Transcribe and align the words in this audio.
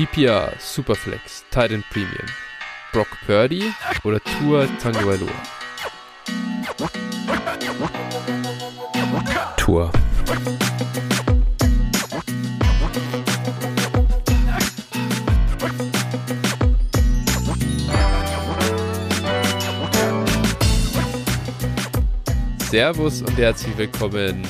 PPR, 0.00 0.54
Superflex, 0.58 1.44
Titan 1.50 1.84
Premium, 1.90 2.26
Brock 2.90 3.08
Purdy 3.26 3.70
oder 4.02 4.18
Tour 4.24 4.66
Tagovailoa? 4.78 5.28
Tour. 9.58 9.92
Servus 22.70 23.20
und 23.20 23.36
herzlich 23.36 23.76
willkommen 23.76 24.48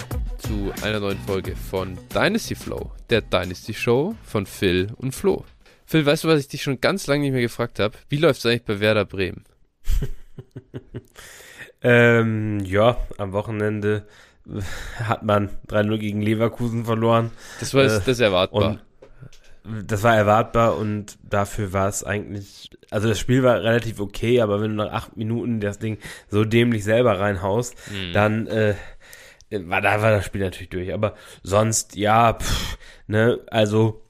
zu 0.61 0.73
einer 0.83 1.01
neuen 1.01 1.19
Folge 1.19 1.57
von 1.57 1.97
Dynasty 2.15 2.55
Flow, 2.55 2.91
der 3.09 3.23
Dynasty 3.23 3.73
Show 3.73 4.15
von 4.23 4.45
Phil 4.45 4.89
und 4.97 5.15
Flo. 5.15 5.45
Phil, 5.87 6.05
weißt 6.05 6.25
du, 6.25 6.29
was 6.29 6.41
ich 6.41 6.49
dich 6.49 6.63
schon 6.63 6.83
ganz 6.83 7.07
lange 7.07 7.23
nicht 7.23 7.33
mehr 7.33 7.41
gefragt 7.41 7.79
habe? 7.79 7.97
Wie 8.11 8.19
läuft 8.19 8.41
es 8.41 8.47
eigentlich 8.47 8.65
bei 8.65 8.79
Werder 8.79 9.07
Bremen? 9.07 9.45
ähm, 11.83 12.61
ja, 12.61 12.99
am 13.17 13.33
Wochenende 13.33 14.07
hat 15.03 15.23
man 15.23 15.49
3-0 15.69 15.99
gegen 15.99 16.21
Leverkusen 16.21 16.85
verloren. 16.85 17.31
Das 17.61 17.73
war 17.73 17.85
äh, 17.85 18.01
das 18.05 18.21
erwartbar. 18.21 18.81
das 19.87 20.03
war 20.03 20.15
erwartbar 20.15 20.77
und 20.77 21.17
dafür 21.23 21.73
war 21.73 21.89
es 21.89 22.05
eigentlich, 22.05 22.69
also 22.91 23.09
das 23.09 23.19
Spiel 23.19 23.43
war 23.43 23.63
relativ 23.63 23.99
okay, 23.99 24.43
aber 24.43 24.61
wenn 24.61 24.77
du 24.77 24.85
nach 24.85 24.93
acht 24.93 25.17
Minuten 25.17 25.61
das 25.61 25.79
Ding 25.79 25.97
so 26.29 26.45
dämlich 26.45 26.85
selber 26.85 27.19
reinhaust, 27.19 27.75
mhm. 27.91 28.13
dann 28.13 28.47
äh, 28.47 28.75
war 29.51 29.81
da 29.81 30.03
war 30.03 30.11
das 30.11 30.25
Spiel 30.25 30.43
natürlich 30.43 30.71
durch. 30.71 30.93
Aber 30.93 31.15
sonst, 31.43 31.97
ja, 31.97 32.35
pff, 32.35 32.79
ne, 33.07 33.39
also 33.49 34.03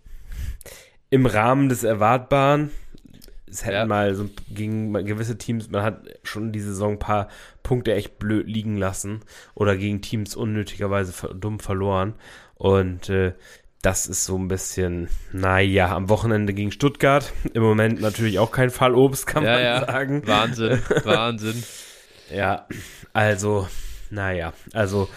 im 1.10 1.26
Rahmen 1.26 1.68
des 1.68 1.82
Erwartbaren, 1.82 2.70
es 3.50 3.64
hätten 3.64 3.74
ja. 3.74 3.86
mal 3.86 4.14
so 4.14 4.28
gegen 4.48 4.92
gewisse 5.04 5.36
Teams, 5.36 5.70
man 5.70 5.82
hat 5.82 6.02
schon 6.22 6.52
die 6.52 6.60
Saison 6.60 6.92
ein 6.92 6.98
paar 6.98 7.28
Punkte 7.62 7.94
echt 7.94 8.18
blöd 8.18 8.46
liegen 8.46 8.76
lassen 8.76 9.20
oder 9.54 9.76
gegen 9.76 10.02
Teams 10.02 10.36
unnötigerweise 10.36 11.34
dumm 11.34 11.58
verloren. 11.58 12.14
Und 12.54 13.08
äh, 13.08 13.32
das 13.82 14.06
ist 14.06 14.24
so 14.24 14.36
ein 14.36 14.48
bisschen, 14.48 15.08
naja, 15.32 15.94
am 15.96 16.08
Wochenende 16.08 16.52
gegen 16.52 16.70
Stuttgart. 16.70 17.32
Im 17.54 17.62
Moment 17.62 18.00
natürlich 18.00 18.38
auch 18.38 18.52
kein 18.52 18.70
Fallobst, 18.70 19.26
kann 19.26 19.44
ja, 19.44 19.52
man 19.52 19.62
ja. 19.62 19.86
sagen. 19.86 20.26
Wahnsinn, 20.26 20.82
Wahnsinn. 21.04 21.64
ja, 22.30 22.66
also, 23.12 23.68
naja, 24.10 24.52
also 24.74 25.08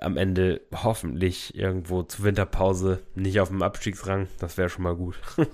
am 0.00 0.16
Ende 0.16 0.60
hoffentlich 0.72 1.54
irgendwo 1.54 2.02
zur 2.02 2.24
Winterpause 2.24 3.02
nicht 3.14 3.40
auf 3.40 3.48
dem 3.48 3.62
Abstiegsrang. 3.62 4.28
Das 4.38 4.56
wäre 4.56 4.68
schon 4.68 4.84
mal 4.84 4.96
gut. 4.96 5.16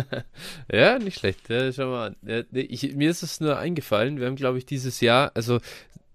ja, 0.72 0.98
nicht 0.98 1.18
schlecht. 1.18 1.48
Ja, 1.48 1.72
schau 1.72 1.90
mal. 1.90 2.16
Ich, 2.52 2.94
mir 2.94 3.10
ist 3.10 3.22
es 3.22 3.40
nur 3.40 3.58
eingefallen, 3.58 4.18
wir 4.18 4.26
haben, 4.26 4.36
glaube 4.36 4.58
ich, 4.58 4.66
dieses 4.66 5.00
Jahr, 5.00 5.32
also 5.34 5.60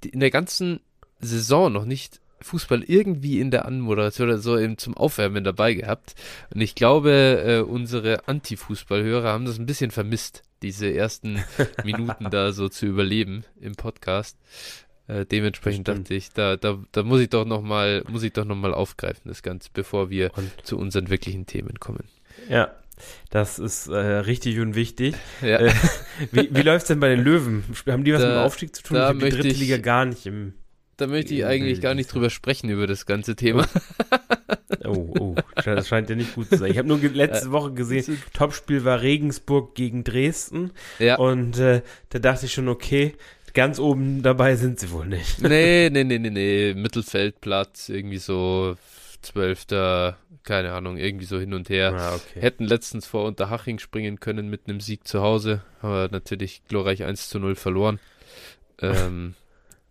in 0.04 0.20
der 0.20 0.32
ganzen 0.32 0.80
Saison 1.20 1.72
noch 1.72 1.86
nicht 1.86 2.20
Fußball 2.42 2.84
irgendwie 2.84 3.40
in 3.40 3.52
der 3.52 3.66
Anmoderation 3.66 4.30
oder 4.30 4.38
so 4.40 4.58
eben 4.58 4.78
zum 4.78 4.96
Aufwärmen 4.96 5.44
dabei 5.44 5.74
gehabt. 5.74 6.16
Und 6.54 6.62
ich 6.62 6.76
glaube, 6.76 7.44
äh, 7.46 7.60
unsere 7.60 8.28
Anti-Fußballhörer 8.28 9.30
haben 9.30 9.46
das 9.46 9.60
ein 9.60 9.66
bisschen 9.66 9.92
vermisst, 9.92 10.44
diese 10.62 10.92
ersten 10.94 11.44
Minuten 11.84 12.30
da 12.30 12.52
so 12.52 12.70
zu 12.70 12.86
überleben 12.86 13.44
im 13.60 13.76
Podcast. 13.76 14.38
Äh, 15.10 15.26
dementsprechend 15.26 15.88
dachte 15.88 16.14
ich, 16.14 16.32
da, 16.34 16.56
da, 16.56 16.78
da 16.92 17.02
muss 17.02 17.20
ich 17.20 17.30
doch 17.30 17.44
nochmal, 17.44 18.04
muss 18.08 18.22
ich 18.22 18.32
doch 18.32 18.48
aufgreifen, 18.48 19.24
das 19.26 19.42
Ganze, 19.42 19.70
bevor 19.74 20.12
wir 20.12 20.30
und? 20.38 20.52
zu 20.64 20.78
unseren 20.78 21.10
wirklichen 21.10 21.48
Themen 21.48 21.80
kommen. 21.80 22.04
Ja, 22.48 22.76
das 23.32 23.58
ist 23.58 23.88
äh, 23.88 23.98
richtig 23.98 24.60
und 24.60 24.76
wichtig. 24.76 25.16
Ja. 25.42 25.60
Äh, 25.62 25.74
wie 26.32 26.54
wie 26.54 26.62
läuft 26.62 26.84
es 26.84 26.88
denn 26.90 27.00
bei 27.00 27.10
den 27.10 27.24
Löwen? 27.24 27.64
Haben 27.88 28.04
die 28.04 28.14
was 28.14 28.22
da, 28.22 28.28
mit 28.28 28.36
dem 28.36 28.44
Aufstieg 28.44 28.76
zu 28.76 28.84
tun? 28.84 28.98
Da 28.98 29.04
ich 29.04 29.16
habe 29.16 29.26
die 29.26 29.36
dritte 29.36 29.48
ich, 29.48 29.60
Liga 29.60 29.78
gar 29.78 30.06
nicht 30.06 30.28
im. 30.28 30.54
Da 30.98 31.08
möchte 31.08 31.34
ich 31.34 31.46
eigentlich 31.46 31.82
gar 31.82 31.96
nicht 31.96 32.14
drüber 32.14 32.30
sprechen, 32.30 32.70
über 32.70 32.86
das 32.86 33.06
ganze 33.06 33.36
Thema. 33.36 33.66
Oh, 34.86 35.14
oh, 35.20 35.36
das 35.64 35.88
scheint 35.88 36.10
ja 36.10 36.16
nicht 36.16 36.36
gut 36.36 36.50
zu 36.50 36.58
sein. 36.58 36.72
Ich 36.72 36.78
habe 36.78 36.88
nur 36.88 37.00
letzte 37.00 37.52
Woche 37.52 37.74
gesehen, 37.74 38.22
Topspiel 38.34 38.86
war 38.86 39.02
Regensburg 39.02 39.76
gegen 39.76 40.04
Dresden. 40.04 40.72
Ja. 41.00 41.18
Und 41.18 41.58
äh, 41.58 41.82
da 42.10 42.20
dachte 42.20 42.46
ich 42.46 42.54
schon, 42.54 42.68
okay, 42.68 43.16
ganz 43.54 43.80
oben 43.80 44.22
dabei 44.22 44.56
sind 44.56 44.80
sie 44.80 44.92
wohl 44.92 45.06
nicht. 45.06 45.42
Nee, 45.42 45.90
nee, 45.92 46.04
nee, 46.04 46.20
nee, 46.20 46.30
nee. 46.30 46.74
Mittelfeldplatz, 46.74 47.90
irgendwie 47.90 48.18
so 48.18 48.76
zwölfter, 49.22 50.18
keine 50.44 50.74
Ahnung, 50.74 50.98
irgendwie 50.98 51.26
so 51.26 51.40
hin 51.40 51.54
und 51.54 51.70
her. 51.70 51.94
Ah, 51.94 52.16
okay. 52.16 52.42
Hätten 52.42 52.66
letztens 52.66 53.06
vor 53.06 53.26
Unterhaching 53.26 53.80
springen 53.80 54.20
können 54.20 54.50
mit 54.50 54.68
einem 54.68 54.80
Sieg 54.80 55.08
zu 55.08 55.22
Hause, 55.22 55.62
aber 55.82 56.10
natürlich 56.12 56.62
glorreich 56.68 57.04
1 57.04 57.30
zu 57.30 57.40
0 57.40 57.56
verloren. 57.56 58.00
Ähm, 58.82 59.36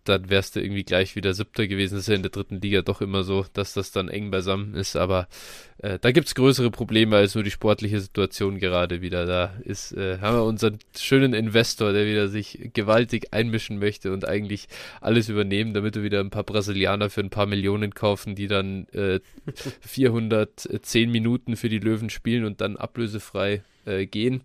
dann 0.05 0.31
wärst 0.31 0.57
du 0.57 0.63
irgendwie 0.63 0.85
gleich 0.85 1.15
wieder 1.15 1.35
Siebter 1.35 1.67
gewesen. 1.67 1.97
Das 1.97 2.05
ist 2.05 2.09
ja 2.09 2.15
in 2.15 2.23
der 2.23 2.31
dritten 2.31 2.61
Liga 2.61 2.81
doch 2.81 3.03
immer 3.03 3.23
so, 3.23 3.45
dass 3.53 3.75
das 3.75 3.93
dann 3.93 4.09
eng 4.09 4.31
beisammen 4.31 4.75
ist. 4.75 4.97
Aber 4.97 5.29
äh, 5.78 5.99
da 6.00 6.11
es 6.11 6.34
größere 6.34 6.71
Probleme 6.71 7.16
als 7.16 7.34
nur 7.34 7.44
die 7.44 7.50
sportliche 7.50 8.00
Situation 8.00 8.59
gerade 8.59 9.00
wieder. 9.00 9.27
Da 9.27 9.55
ist, 9.65 9.93
äh, 9.93 10.19
haben 10.21 10.37
wir 10.37 10.44
unseren 10.44 10.78
schönen 10.97 11.34
Investor, 11.34 11.93
der 11.93 12.06
wieder 12.06 12.28
sich 12.28 12.71
gewaltig 12.75 13.33
einmischen 13.33 13.78
möchte 13.78 14.12
und 14.12 14.27
eigentlich 14.27 14.69
alles 15.00 15.28
übernehmen, 15.28 15.75
damit 15.75 15.94
wir 15.94 16.03
wieder 16.03 16.21
ein 16.21 16.31
paar 16.31 16.44
Brasilianer 16.44 17.11
für 17.11 17.21
ein 17.21 17.31
paar 17.31 17.47
Millionen 17.47 17.94
kaufen, 17.94 18.34
die 18.34 18.49
dann 18.49 18.88
äh, 18.88 19.21
410 19.81 21.11
Minuten 21.11 21.56
für 21.56 21.69
die 21.69 21.78
Löwen 21.78 22.11
spielen 22.11 22.44
und 22.44 22.61
dann 22.61 22.77
ablösefrei 22.77 23.62
äh, 23.88 24.06
gehen. 24.06 24.43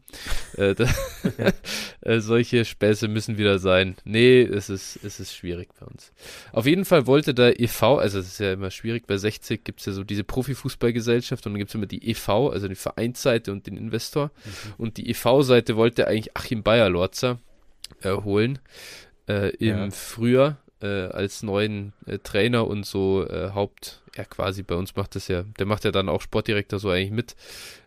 Äh, 0.56 0.76
da, 0.76 0.88
äh, 2.02 2.20
solche 2.20 2.66
Späße 2.66 3.08
müssen 3.08 3.38
wieder 3.38 3.60
sein. 3.60 3.96
Nee, 4.06 4.42
es 4.42 4.70
ist, 4.70 5.00
es 5.04 5.20
ist 5.20 5.36
schwierig 5.36 5.70
bei 5.80 5.86
uns. 5.86 6.14
Auf 6.52 6.66
jeden 6.66 6.86
Fall 6.86 7.08
wollte 7.08 7.34
der 7.34 7.60
e.V., 7.60 7.98
also 7.98 8.20
es 8.20 8.28
ist 8.28 8.40
ja 8.40 8.54
immer 8.54 8.72
schwierig, 8.72 9.06
bei 9.08 9.18
60 9.18 9.64
gibt 9.64 9.80
es 9.82 9.86
ja 9.86 9.94
so 9.94 10.04
diese 10.04 10.24
Profifußballgesellschaft 10.24 11.23
und 11.32 11.46
dann 11.46 11.56
gibt 11.58 11.70
es 11.70 11.76
immer 11.76 11.86
die 11.86 12.10
e.V., 12.10 12.50
also 12.50 12.68
die 12.68 12.76
Vereinsseite 12.76 13.52
und 13.52 13.68
den 13.68 13.78
Investor. 13.78 14.32
Mhm. 14.44 14.74
Und 14.78 14.98
die 14.98 15.10
e.V.-Seite 15.10 15.76
wollte 15.76 16.08
eigentlich 16.08 16.36
Achim 16.36 16.64
Bayer-Lorzer 16.64 17.40
äh, 18.02 18.12
holen 18.12 18.60
äh, 19.28 19.50
im 19.56 19.78
ja. 19.78 19.92
Frühjahr 19.92 20.58
äh, 20.82 21.08
als 21.08 21.44
neuen 21.44 21.94
äh, 22.06 22.20
Trainer 22.20 22.68
und 22.68 22.86
so 22.86 23.26
äh, 23.28 23.52
Haupt, 23.52 24.02
ja 24.16 24.26
quasi 24.26 24.64
bei 24.64 24.76
uns 24.76 24.96
macht 24.96 25.16
das 25.16 25.28
ja, 25.28 25.44
der 25.58 25.66
macht 25.66 25.86
ja 25.86 25.92
dann 25.92 26.10
auch 26.10 26.22
Sportdirektor 26.22 26.80
so 26.80 26.90
eigentlich 26.90 27.12
mit. 27.12 27.36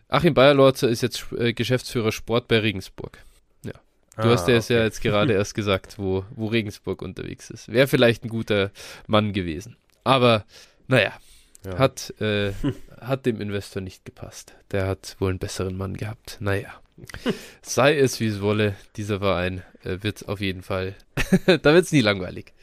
Achim 0.09 0.33
Bayerlorzer 0.33 0.87
ist 0.89 1.01
jetzt 1.01 1.27
Geschäftsführer 1.31 2.13
Sport 2.13 2.47
bei 2.47 2.59
Regensburg. 2.59 3.19
Ja. 3.65 3.73
Du 4.15 4.29
ah, 4.29 4.31
hast 4.31 4.47
ja 4.47 4.57
okay. 4.57 4.73
ja 4.73 4.83
jetzt 4.83 5.01
gerade 5.01 5.33
erst 5.33 5.53
gesagt, 5.53 5.99
wo, 5.99 6.23
wo 6.31 6.47
Regensburg 6.47 7.01
unterwegs 7.01 7.49
ist. 7.49 7.71
Wäre 7.71 7.87
vielleicht 7.87 8.23
ein 8.23 8.29
guter 8.29 8.71
Mann 9.05 9.33
gewesen. 9.33 9.75
Aber 10.05 10.45
naja, 10.87 11.11
ja. 11.65 11.77
hat, 11.77 12.13
äh, 12.21 12.53
hat 12.99 13.25
dem 13.25 13.41
Investor 13.41 13.81
nicht 13.81 14.05
gepasst. 14.05 14.55
Der 14.71 14.87
hat 14.87 15.15
wohl 15.19 15.29
einen 15.29 15.39
besseren 15.39 15.77
Mann 15.77 15.95
gehabt. 15.95 16.37
Naja. 16.39 16.69
Sei 17.61 17.97
es 17.97 18.19
wie 18.19 18.27
es 18.27 18.41
wolle, 18.41 18.75
dieser 18.95 19.19
Verein 19.19 19.61
äh, 19.83 19.97
wird 20.01 20.27
auf 20.27 20.41
jeden 20.41 20.63
Fall, 20.63 20.95
da 21.45 21.73
wird 21.73 21.85
es 21.85 21.91
nie 21.91 22.01
langweilig. 22.01 22.53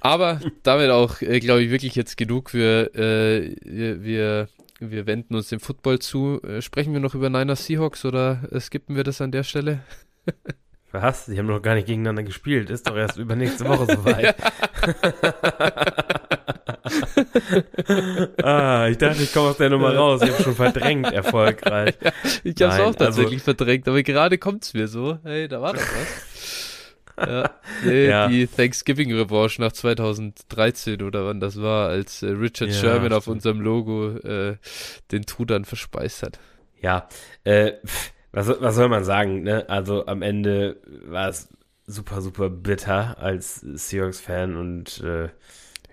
Aber 0.00 0.40
damit 0.62 0.90
auch, 0.90 1.20
äh, 1.20 1.40
glaube 1.40 1.62
ich, 1.62 1.70
wirklich 1.70 1.94
jetzt 1.94 2.16
genug. 2.16 2.54
Wir, 2.54 2.94
äh, 2.94 3.54
wir, 3.62 4.02
wir 4.02 4.48
wir 4.80 5.06
wenden 5.06 5.34
uns 5.34 5.48
dem 5.48 5.60
Football 5.60 5.98
zu. 5.98 6.40
Äh, 6.42 6.62
sprechen 6.62 6.92
wir 6.94 7.00
noch 7.00 7.14
über 7.14 7.28
Niners 7.28 7.66
Seahawks 7.66 8.04
oder 8.04 8.40
äh, 8.50 8.60
skippen 8.60 8.96
wir 8.96 9.04
das 9.04 9.20
an 9.20 9.30
der 9.30 9.44
Stelle? 9.44 9.80
Was? 10.92 11.26
Die 11.26 11.38
haben 11.38 11.46
noch 11.46 11.60
gar 11.60 11.74
nicht 11.74 11.86
gegeneinander 11.86 12.24
gespielt. 12.24 12.70
Ist 12.70 12.88
doch 12.88 12.96
erst 12.96 13.16
übernächste 13.16 13.68
Woche 13.68 13.86
soweit. 13.94 14.34
ah, 18.42 18.88
ich 18.88 18.98
dachte, 18.98 19.22
ich 19.22 19.32
komme 19.32 19.50
aus 19.50 19.56
der 19.56 19.70
Nummer 19.70 19.94
raus. 19.94 20.22
Ich 20.22 20.30
habe 20.30 20.42
schon 20.42 20.54
verdrängt, 20.54 21.12
erfolgreich. 21.12 21.94
Ja, 22.02 22.12
ich 22.44 22.62
habe 22.62 22.74
es 22.74 22.80
auch 22.80 22.94
tatsächlich 22.94 23.34
also, 23.34 23.44
verdrängt, 23.44 23.88
aber 23.88 24.02
gerade 24.02 24.38
kommt 24.38 24.64
es 24.64 24.74
mir 24.74 24.88
so. 24.88 25.18
Hey, 25.22 25.48
da 25.48 25.60
war 25.60 25.74
doch 25.74 25.80
was. 25.80 26.30
Ja, 27.18 27.50
nee, 27.84 28.08
ja. 28.08 28.28
die 28.28 28.46
Thanksgiving-Revanche 28.46 29.60
nach 29.60 29.72
2013 29.72 31.02
oder 31.02 31.26
wann 31.26 31.40
das 31.40 31.60
war, 31.60 31.88
als 31.88 32.22
äh, 32.22 32.28
Richard 32.28 32.72
Sherman 32.72 33.00
stimmt. 33.00 33.12
auf 33.14 33.26
unserem 33.26 33.60
Logo 33.60 34.16
äh, 34.16 34.56
den 35.12 35.26
Trudan 35.26 35.64
verspeist 35.64 36.22
hat. 36.22 36.38
Ja, 36.80 37.08
äh, 37.44 37.72
was, 38.32 38.48
was 38.60 38.74
soll 38.74 38.88
man 38.88 39.04
sagen, 39.04 39.42
ne? 39.42 39.68
Also 39.68 40.06
am 40.06 40.22
Ende 40.22 40.76
war 41.04 41.28
es 41.28 41.48
super, 41.86 42.20
super 42.22 42.48
bitter 42.48 43.16
als 43.18 43.56
Seahawks-Fan 43.60 44.56
und 44.56 45.00
äh, 45.00 45.28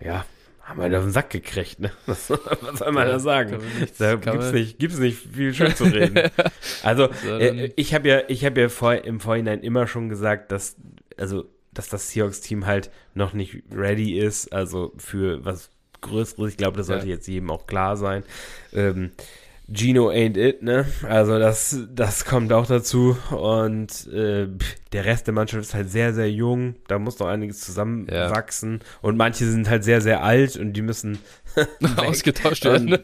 ja, 0.04 0.26
haben 0.68 0.82
wir 0.82 0.98
auf 0.98 1.06
den 1.06 1.14
Sack 1.14 1.30
gekriegt, 1.30 1.80
ne? 1.80 1.92
Was, 2.06 2.30
was 2.62 2.80
soll 2.80 2.92
man 2.92 3.08
ja, 3.08 3.14
da 3.14 3.20
sagen? 3.20 3.58
Nichts, 3.80 3.98
da 3.98 4.16
gibt's 4.16 4.52
nicht, 4.52 4.80
gibt's 4.80 5.00
nicht 5.00 5.18
viel 5.18 5.54
schön 5.54 5.74
zu 5.74 5.86
reden. 5.86 6.30
also, 6.84 7.10
äh, 7.26 7.72
ich 7.78 7.94
habe 7.94 8.08
ja, 8.10 8.22
ich 8.28 8.46
habe 8.46 8.60
ja 8.60 8.70
vor, 8.70 8.94
im 8.96 9.22
Vorhinein 9.22 9.62
immer 9.62 9.88
schon 9.88 10.10
gesagt, 10.10 10.52
dass 10.52 10.76
also, 11.18 11.46
dass 11.74 11.90
das 11.90 12.10
Seahawks-Team 12.10 12.66
halt 12.66 12.92
noch 13.14 13.34
nicht 13.34 13.64
ready 13.72 14.20
ist, 14.20 14.52
also 14.54 14.94
für 14.98 15.44
was 15.46 15.72
Größeres. 16.02 16.52
Ich 16.52 16.58
glaube, 16.58 16.78
das 16.78 16.88
sollte 16.88 17.08
ja. 17.08 17.16
jetzt 17.16 17.28
jedem 17.28 17.50
auch 17.50 17.66
klar 17.66 17.98
sein. 17.98 18.24
Ähm, 18.74 19.12
Gino 19.70 20.10
ain't 20.10 20.38
it, 20.38 20.64
ne? 20.64 20.86
Also 21.04 21.40
das, 21.40 21.78
das 21.94 22.24
kommt 22.24 22.54
auch 22.54 22.68
dazu. 22.68 23.18
Und 23.32 24.08
äh, 24.14 24.48
der 24.94 25.06
Rest 25.06 25.28
der 25.28 25.34
Mannschaft 25.34 25.64
ist 25.64 25.74
halt 25.74 25.90
sehr, 25.90 26.14
sehr 26.14 26.32
jung. 26.32 26.76
Da 26.88 27.00
muss 27.00 27.20
noch 27.20 27.28
einiges 27.28 27.60
zusammenwachsen. 27.62 28.80
Ja. 28.82 29.00
Und 29.02 29.18
manche 29.18 29.46
sind 29.46 29.70
halt 29.70 29.84
sehr, 29.84 30.00
sehr 30.00 30.24
alt 30.24 30.56
und 30.56 30.74
die 30.74 30.82
müssen 30.82 31.20
ausgetauscht 31.98 32.64
werden. 32.64 32.94
Und, 32.94 33.04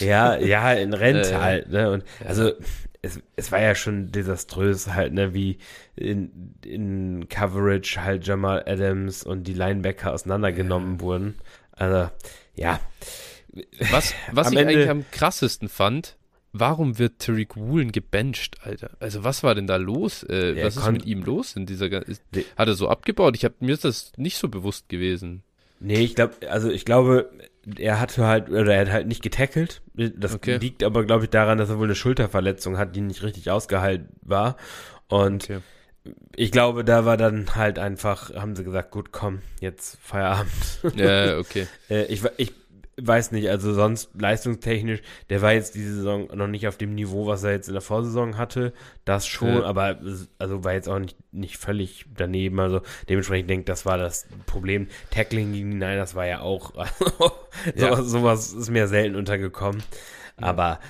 ja, 0.00 0.36
ja, 0.36 0.72
in 0.72 0.92
Rente 0.92 1.30
äh, 1.30 1.36
halt, 1.36 1.70
ne? 1.70 1.90
Und 1.90 2.04
also 2.26 2.52
es, 3.00 3.20
es 3.36 3.50
war 3.50 3.60
ja 3.60 3.74
schon 3.74 4.12
desaströs 4.12 4.92
halt, 4.92 5.14
ne, 5.14 5.32
wie 5.32 5.58
in, 5.94 6.54
in 6.64 7.28
Coverage 7.28 8.02
halt 8.02 8.26
Jamal 8.26 8.64
Adams 8.66 9.22
und 9.22 9.44
die 9.44 9.54
Linebacker 9.54 10.12
auseinandergenommen 10.12 10.96
ja. 10.96 11.00
wurden. 11.00 11.34
Also, 11.72 12.10
ja. 12.54 12.80
Was, 13.90 14.14
was 14.32 14.50
ich 14.50 14.58
Ende, 14.58 14.72
eigentlich 14.72 14.90
am 14.90 15.04
krassesten 15.10 15.68
fand, 15.68 16.16
warum 16.52 16.98
wird 16.98 17.18
Tariq 17.18 17.56
Woolen 17.56 17.92
gebencht, 17.92 18.58
Alter? 18.62 18.90
Also 19.00 19.24
was 19.24 19.42
war 19.42 19.54
denn 19.54 19.66
da 19.66 19.76
los? 19.76 20.22
Äh, 20.24 20.62
was 20.64 20.76
ist 20.76 20.90
mit 20.90 21.06
ihm 21.06 21.22
los 21.22 21.56
in 21.56 21.66
dieser 21.66 21.90
ist, 22.06 22.22
Hat 22.56 22.68
er 22.68 22.74
so 22.74 22.88
abgebaut? 22.88 23.36
Ich 23.36 23.44
hab, 23.44 23.60
mir 23.60 23.72
ist 23.72 23.84
das 23.84 24.12
nicht 24.16 24.38
so 24.38 24.48
bewusst 24.48 24.88
gewesen. 24.88 25.42
Nee, 25.78 26.00
ich 26.00 26.14
glaube, 26.14 26.34
also 26.50 26.70
ich 26.70 26.84
glaube, 26.84 27.30
er 27.78 28.00
hatte 28.00 28.26
halt, 28.26 28.48
oder 28.48 28.74
er 28.74 28.80
hat 28.82 28.92
halt 28.92 29.06
nicht 29.08 29.22
getackelt. 29.22 29.82
Das 29.94 30.34
okay. 30.34 30.56
liegt 30.58 30.82
aber, 30.82 31.04
glaube 31.04 31.24
ich, 31.24 31.30
daran, 31.30 31.58
dass 31.58 31.68
er 31.68 31.78
wohl 31.78 31.86
eine 31.86 31.94
Schulterverletzung 31.94 32.78
hat, 32.78 32.96
die 32.96 33.00
nicht 33.00 33.22
richtig 33.22 33.50
ausgeheilt 33.50 34.06
war. 34.22 34.56
Und 35.08 35.44
okay. 35.44 35.58
ich 36.34 36.50
glaube, 36.50 36.84
da 36.84 37.04
war 37.04 37.16
dann 37.16 37.54
halt 37.56 37.78
einfach, 37.78 38.34
haben 38.34 38.56
sie 38.56 38.64
gesagt, 38.64 38.90
gut, 38.90 39.12
komm, 39.12 39.42
jetzt 39.60 39.98
Feierabend. 40.00 40.80
Ja, 40.94 41.38
okay. 41.38 41.66
Äh, 41.90 42.04
ich, 42.06 42.22
ich 42.38 42.54
weiß 43.00 43.32
nicht, 43.32 43.48
also 43.50 43.74
sonst 43.74 44.10
leistungstechnisch, 44.18 45.02
der 45.28 45.42
war 45.42 45.52
jetzt 45.52 45.74
diese 45.74 45.96
Saison 45.96 46.28
noch 46.34 46.46
nicht 46.46 46.66
auf 46.66 46.78
dem 46.78 46.94
Niveau, 46.94 47.26
was 47.26 47.44
er 47.44 47.52
jetzt 47.52 47.68
in 47.68 47.74
der 47.74 47.82
Vorsaison 47.82 48.38
hatte. 48.38 48.72
Das 49.04 49.26
schon, 49.26 49.48
ja. 49.48 49.64
aber 49.64 49.98
also 50.38 50.64
war 50.64 50.72
jetzt 50.72 50.88
auch 50.88 50.98
nicht, 50.98 51.16
nicht 51.32 51.58
völlig 51.58 52.06
daneben. 52.16 52.58
Also 52.58 52.80
dementsprechend 53.08 53.50
denke 53.50 53.66
das 53.66 53.84
war 53.84 53.98
das 53.98 54.26
Problem. 54.46 54.88
Tackling 55.10 55.52
gegen 55.52 55.72
die 55.72 55.76
Niners 55.76 56.14
war 56.14 56.26
ja 56.26 56.40
auch, 56.40 56.74
also, 56.74 57.32
ja. 57.74 57.96
Sowas, 57.96 58.06
sowas 58.06 58.52
ist 58.52 58.70
mir 58.70 58.88
selten 58.88 59.16
untergekommen. 59.16 59.82
Ja. 60.40 60.46
Aber 60.46 60.80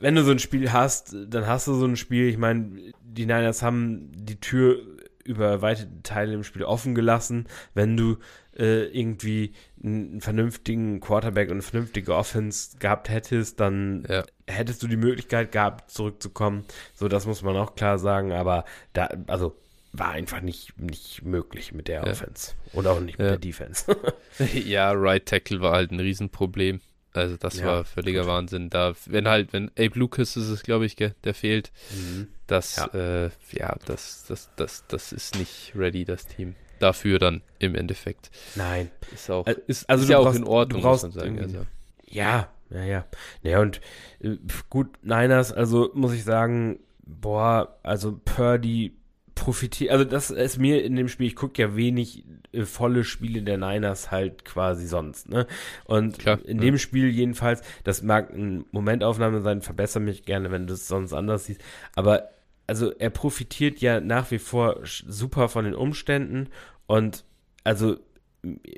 wenn 0.00 0.16
du 0.16 0.24
so 0.24 0.32
ein 0.32 0.40
Spiel 0.40 0.72
hast, 0.72 1.14
dann 1.28 1.46
hast 1.46 1.68
du 1.68 1.74
so 1.74 1.86
ein 1.86 1.96
Spiel. 1.96 2.28
Ich 2.28 2.38
meine, 2.38 2.92
die 3.02 3.26
Niners 3.26 3.62
haben 3.62 4.10
die 4.12 4.40
Tür 4.40 4.78
über 5.24 5.62
weite 5.62 5.88
Teile 6.02 6.34
im 6.34 6.44
Spiel 6.44 6.64
offen 6.64 6.94
gelassen. 6.94 7.46
Wenn 7.74 7.96
du 7.96 8.18
äh, 8.58 8.84
irgendwie 8.86 9.52
einen 9.82 10.20
vernünftigen 10.20 11.00
Quarterback 11.00 11.48
und 11.48 11.54
eine 11.54 11.62
vernünftige 11.62 12.14
Offense 12.14 12.78
gehabt 12.78 13.08
hättest, 13.08 13.60
dann 13.60 14.06
ja. 14.08 14.24
hättest 14.46 14.82
du 14.82 14.88
die 14.88 14.96
Möglichkeit 14.96 15.52
gehabt, 15.52 15.90
zurückzukommen. 15.90 16.64
So, 16.94 17.08
das 17.08 17.26
muss 17.26 17.42
man 17.42 17.56
auch 17.56 17.74
klar 17.74 17.98
sagen. 17.98 18.32
Aber 18.32 18.64
da, 18.92 19.08
also 19.26 19.56
war 19.92 20.10
einfach 20.10 20.40
nicht, 20.40 20.78
nicht 20.78 21.22
möglich 21.22 21.72
mit 21.72 21.88
der 21.88 22.04
ja. 22.04 22.10
Offense. 22.10 22.52
Und 22.72 22.86
auch 22.86 23.00
nicht 23.00 23.18
mit 23.18 23.24
ja. 23.24 23.32
der 23.32 23.38
Defense. 23.38 23.96
ja, 24.54 24.92
Right 24.92 25.26
Tackle 25.26 25.60
war 25.60 25.72
halt 25.72 25.90
ein 25.90 26.00
Riesenproblem. 26.00 26.80
Also 27.12 27.36
das 27.36 27.58
ja, 27.58 27.66
war 27.66 27.84
völliger 27.84 28.22
gut. 28.22 28.30
Wahnsinn. 28.30 28.68
Da, 28.68 28.94
wenn 29.06 29.26
halt, 29.26 29.52
wenn 29.52 29.70
Abe 29.70 29.98
Lucas 29.98 30.36
ist 30.36 30.48
es, 30.48 30.62
glaube 30.62 30.84
ich, 30.84 30.96
der 30.96 31.34
fehlt, 31.34 31.72
mhm. 31.90 32.28
das, 32.46 32.76
ja, 32.76 32.86
äh, 33.24 33.30
ja 33.52 33.76
das, 33.86 34.26
das, 34.28 34.50
das, 34.56 34.84
das 34.86 35.12
ist 35.12 35.38
nicht 35.38 35.72
ready, 35.74 36.04
das 36.04 36.26
Team. 36.26 36.54
Dafür 36.78 37.18
dann 37.18 37.42
im 37.58 37.74
Endeffekt. 37.74 38.30
Nein. 38.54 38.90
Ist 39.12 39.30
auch, 39.30 39.46
ist, 39.46 39.88
also 39.88 40.04
ist 40.04 40.10
ja 40.10 40.20
brauchst, 40.20 40.36
auch 40.36 40.40
in 40.40 40.44
Ordnung, 40.44 40.82
muss 40.82 41.02
man 41.02 41.12
sagen. 41.12 41.40
Also. 41.40 41.66
Ja, 42.06 42.48
ja, 42.70 42.84
ja. 42.84 43.04
Ja, 43.42 43.60
und 43.60 43.80
äh, 44.20 44.36
gut, 44.70 44.88
Niners, 45.02 45.52
also 45.52 45.90
muss 45.94 46.12
ich 46.12 46.24
sagen, 46.24 46.80
boah, 47.04 47.78
also 47.82 48.20
Purdy 48.24 48.96
profitiert, 49.34 49.92
also 49.92 50.04
das 50.04 50.30
ist 50.30 50.58
mir 50.58 50.82
in 50.82 50.96
dem 50.96 51.08
Spiel, 51.08 51.26
ich 51.26 51.36
gucke 51.36 51.60
ja 51.60 51.76
wenig 51.76 52.24
äh, 52.52 52.62
volle 52.62 53.04
Spiele 53.04 53.42
der 53.42 53.58
Niners 53.58 54.10
halt 54.10 54.44
quasi 54.44 54.86
sonst, 54.86 55.28
ne? 55.28 55.46
Und 55.84 56.18
Klar, 56.18 56.38
in 56.44 56.56
ja. 56.56 56.64
dem 56.64 56.78
Spiel 56.78 57.08
jedenfalls, 57.10 57.62
das 57.84 58.02
mag 58.02 58.32
eine 58.32 58.64
Momentaufnahme 58.72 59.42
sein, 59.42 59.60
verbessere 59.60 60.02
mich 60.02 60.24
gerne, 60.24 60.50
wenn 60.50 60.66
du 60.66 60.74
es 60.74 60.88
sonst 60.88 61.12
anders 61.12 61.44
siehst, 61.44 61.60
aber 61.94 62.30
also 62.66 62.92
er 62.92 63.10
profitiert 63.10 63.80
ja 63.80 64.00
nach 64.00 64.30
wie 64.30 64.38
vor 64.38 64.80
super 64.84 65.48
von 65.48 65.64
den 65.64 65.74
Umständen 65.74 66.48
und 66.86 67.24
also 67.64 67.96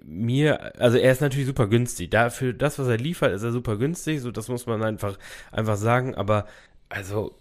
mir, 0.05 0.81
also 0.81 0.97
er 0.97 1.13
ist 1.13 1.21
natürlich 1.21 1.47
super 1.47 1.67
günstig. 1.67 2.11
Dafür 2.11 2.53
das, 2.55 2.79
was 2.79 2.89
er 2.89 2.97
liefert, 2.97 3.33
ist 3.33 3.43
er 3.43 3.53
super 3.53 3.77
günstig, 3.77 4.21
so 4.21 4.31
das 4.31 4.49
muss 4.49 4.67
man 4.67 4.83
einfach, 4.83 5.19
einfach 5.53 5.77
sagen, 5.77 6.15
aber 6.15 6.47
also 6.89 7.37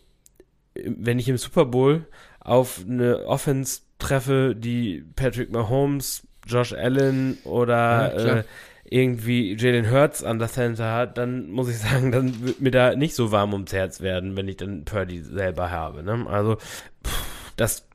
wenn 0.75 1.19
ich 1.19 1.29
im 1.29 1.37
Super 1.37 1.65
Bowl 1.65 2.05
auf 2.39 2.81
eine 2.87 3.25
Offense 3.25 3.81
treffe, 3.99 4.55
die 4.55 5.03
Patrick 5.15 5.51
Mahomes, 5.51 6.27
Josh 6.45 6.73
Allen 6.73 7.37
oder 7.43 8.25
ja, 8.25 8.37
äh, 8.39 8.43
irgendwie 8.89 9.55
Jalen 9.55 9.91
Hurts 9.91 10.23
an 10.23 10.39
der 10.39 10.47
Center 10.47 10.93
hat, 10.93 11.17
dann 11.17 11.49
muss 11.49 11.69
ich 11.69 11.77
sagen, 11.79 12.11
dann 12.11 12.45
wird 12.45 12.61
mir 12.61 12.71
da 12.71 12.95
nicht 12.95 13.15
so 13.15 13.31
warm 13.31 13.53
ums 13.53 13.73
Herz 13.73 14.01
werden, 14.01 14.35
wenn 14.37 14.47
ich 14.47 14.57
dann 14.57 14.85
Purdy 14.85 15.21
selber 15.21 15.71
habe. 15.71 16.03
Ne? 16.03 16.25
Also 16.27 16.55
pff, 16.55 17.51
das 17.55 17.87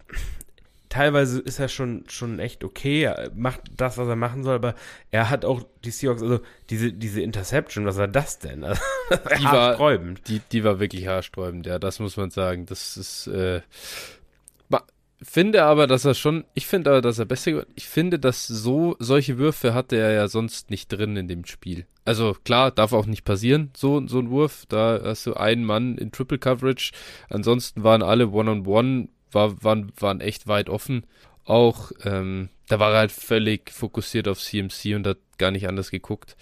teilweise 0.92 1.40
ist 1.40 1.58
er 1.58 1.68
schon, 1.68 2.04
schon 2.08 2.38
echt 2.38 2.64
okay, 2.64 3.04
er 3.04 3.30
macht 3.34 3.62
das, 3.78 3.96
was 3.96 4.06
er 4.08 4.16
machen 4.16 4.44
soll, 4.44 4.56
aber 4.56 4.74
er 5.10 5.30
hat 5.30 5.46
auch 5.46 5.62
die 5.84 5.90
Seahawks, 5.90 6.20
also 6.20 6.40
diese, 6.68 6.92
diese 6.92 7.22
Interception, 7.22 7.86
was 7.86 7.96
war 7.96 8.08
das 8.08 8.38
denn? 8.38 8.64
Also, 9.10 9.36
die 9.38 9.44
war, 9.44 9.98
die, 10.26 10.40
die 10.52 10.64
war 10.64 10.80
wirklich 10.80 11.06
haarsträubend, 11.06 11.66
ja, 11.66 11.78
das 11.78 11.98
muss 11.98 12.16
man 12.16 12.30
sagen. 12.30 12.64
Das 12.64 12.96
ist, 12.96 13.26
äh, 13.26 13.60
finde 15.22 15.64
aber, 15.64 15.86
dass 15.86 16.04
er 16.04 16.14
schon, 16.14 16.44
ich 16.54 16.66
finde 16.66 16.90
aber, 16.90 17.00
dass 17.00 17.19
er 17.19 17.24
besser, 17.24 17.66
ich 17.74 17.88
finde, 17.88 18.19
dass 18.19 18.46
so, 18.46 18.96
solche 18.98 19.38
Würfe 19.38 19.74
hatte 19.74 19.96
er 19.96 20.12
ja 20.12 20.28
sonst 20.28 20.70
nicht 20.70 20.88
drin 20.88 21.16
in 21.16 21.28
dem 21.28 21.44
Spiel. 21.44 21.86
Also 22.04 22.36
klar, 22.44 22.70
darf 22.70 22.92
auch 22.92 23.06
nicht 23.06 23.24
passieren, 23.24 23.70
so, 23.76 24.06
so 24.06 24.19
ein 24.19 24.30
Wurf, 24.30 24.64
da 24.69 25.00
hast 25.04 25.26
du 25.26 25.34
einen 25.34 25.64
Mann 25.64 25.96
in 25.98 26.12
Triple 26.12 26.38
Coverage, 26.38 26.92
ansonsten 27.28 27.84
waren 27.84 28.02
alle 28.02 28.28
One-on-One, 28.28 29.08
war, 29.30 29.62
waren, 29.62 29.92
waren 29.98 30.20
echt 30.20 30.46
weit 30.46 30.69
offen. 30.69 31.06
Auch, 31.44 31.92
ähm, 32.04 32.48
da 32.69 32.78
war 32.78 32.92
er 32.92 32.98
halt 32.98 33.12
völlig 33.12 33.70
fokussiert 33.70 34.28
auf 34.28 34.40
CMC 34.40 34.94
und 34.94 35.06
hat 35.06 35.19
gar 35.38 35.50
nicht 35.50 35.69
anders 35.69 35.90
geguckt. 35.90 36.36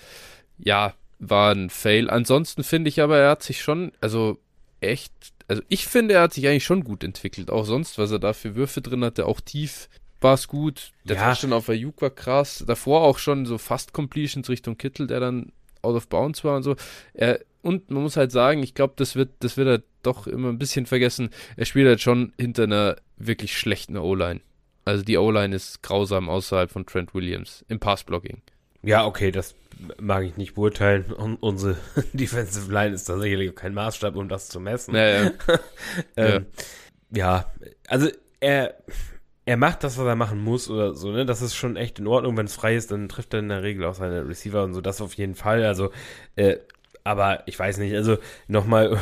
Ja, 0.59 0.95
war 1.19 1.55
ein 1.55 1.71
Fail. 1.71 2.11
Ansonsten 2.11 2.65
finde 2.65 2.89
ich 2.89 3.01
aber, 3.01 3.19
er 3.19 3.31
hat 3.31 3.43
sich 3.43 3.63
schon, 3.63 3.93
also 4.01 4.39
echt 4.81 5.13
also 5.51 5.63
ich 5.69 5.89
finde, 5.89 6.15
er 6.15 6.23
hat 6.23 6.33
sich 6.33 6.47
eigentlich 6.47 6.65
schon 6.65 6.85
gut 6.85 7.03
entwickelt. 7.03 7.51
Auch 7.51 7.65
sonst, 7.65 7.99
was 7.99 8.13
er 8.13 8.21
da 8.21 8.35
für 8.35 8.55
Würfe 8.55 8.81
drin 8.83 9.05
hatte, 9.05 9.27
auch 9.27 9.41
tief 9.41 9.89
war 10.21 10.35
es 10.35 10.47
gut. 10.47 10.93
Der 11.03 11.17
ja. 11.17 11.29
Touchdown 11.29 11.55
auf 11.55 11.69
Ayuk 11.69 12.01
war 12.01 12.11
krass. 12.11 12.63
Davor 12.65 13.03
auch 13.03 13.19
schon 13.19 13.47
so 13.47 13.59
fast 13.59 13.93
Completions 13.93 14.49
Richtung 14.49 14.79
Kittel, 14.79 15.09
der 15.09 15.19
dann 15.19 15.51
out 15.83 15.97
of 15.97 16.07
bounds 16.07 16.45
war 16.45 16.55
und 16.55 16.63
so. 16.63 16.77
Er, 17.15 17.41
und 17.63 17.91
man 17.91 18.05
muss 18.05 18.17
halt 18.17 18.31
sagen, 18.31 18.63
ich 18.63 18.75
glaube, 18.75 18.93
das 18.95 19.17
wird, 19.17 19.31
das 19.41 19.57
wird 19.57 19.67
er 19.67 19.83
doch 20.05 20.29
immer 20.29 20.51
ein 20.51 20.59
bisschen 20.59 20.87
vergessen. 20.87 21.31
Er 21.57 21.65
spielt 21.65 21.89
halt 21.89 22.01
schon 22.01 22.33
hinter 22.39 22.63
einer 22.63 22.95
wirklich 23.17 23.59
schlechten 23.59 23.97
O-Line. 23.97 24.43
Also 24.85 25.03
die 25.03 25.19
O-Line 25.19 25.57
ist 25.57 25.83
grausam 25.83 26.29
außerhalb 26.29 26.71
von 26.71 26.87
Trent 26.87 27.13
Williams 27.13 27.65
im 27.67 27.81
Passblocking. 27.81 28.41
Ja, 28.83 29.05
okay, 29.05 29.33
das 29.33 29.57
mag 30.01 30.25
ich 30.25 30.37
nicht 30.37 30.55
beurteilen. 30.55 31.13
Und 31.13 31.37
unsere 31.37 31.77
Defensive 32.13 32.73
Line 32.73 32.95
ist 32.95 33.05
tatsächlich 33.05 33.55
kein 33.55 33.75
Maßstab, 33.75 34.17
um 34.17 34.29
das 34.29 34.49
zu 34.49 34.61
messen. 34.61 34.95
Ja, 34.95 35.09
ja. 35.09 35.31
ähm, 36.17 36.47
ja. 37.11 37.17
ja, 37.17 37.53
also 37.89 38.09
er, 38.41 38.75
er 39.45 39.57
macht 39.57 39.85
das, 39.85 39.99
was 39.99 40.07
er 40.07 40.17
machen 40.17 40.43
muss 40.43 40.71
oder 40.71 40.95
so, 40.95 41.11
ne? 41.11 41.27
Das 41.27 41.43
ist 41.43 41.55
schon 41.55 41.77
echt 41.77 41.99
in 41.99 42.07
Ordnung. 42.07 42.37
Wenn 42.37 42.47
es 42.47 42.55
frei 42.55 42.77
ist, 42.77 42.91
dann 42.91 43.09
trifft 43.09 43.35
er 43.35 43.41
in 43.41 43.49
der 43.49 43.63
Regel 43.63 43.85
auch 43.85 43.95
seine 43.95 44.29
Receiver 44.29 44.63
und 44.65 44.75
so, 44.75 44.81
das 44.81 45.01
auf 45.01 45.15
jeden 45.15 45.35
Fall. 45.35 45.65
Also, 45.65 45.91
äh, 46.37 46.59
aber 47.05 47.47
ich 47.47 47.59
weiß 47.59 47.79
nicht, 47.79 47.95
also 47.95 48.19
nochmal, 48.47 48.99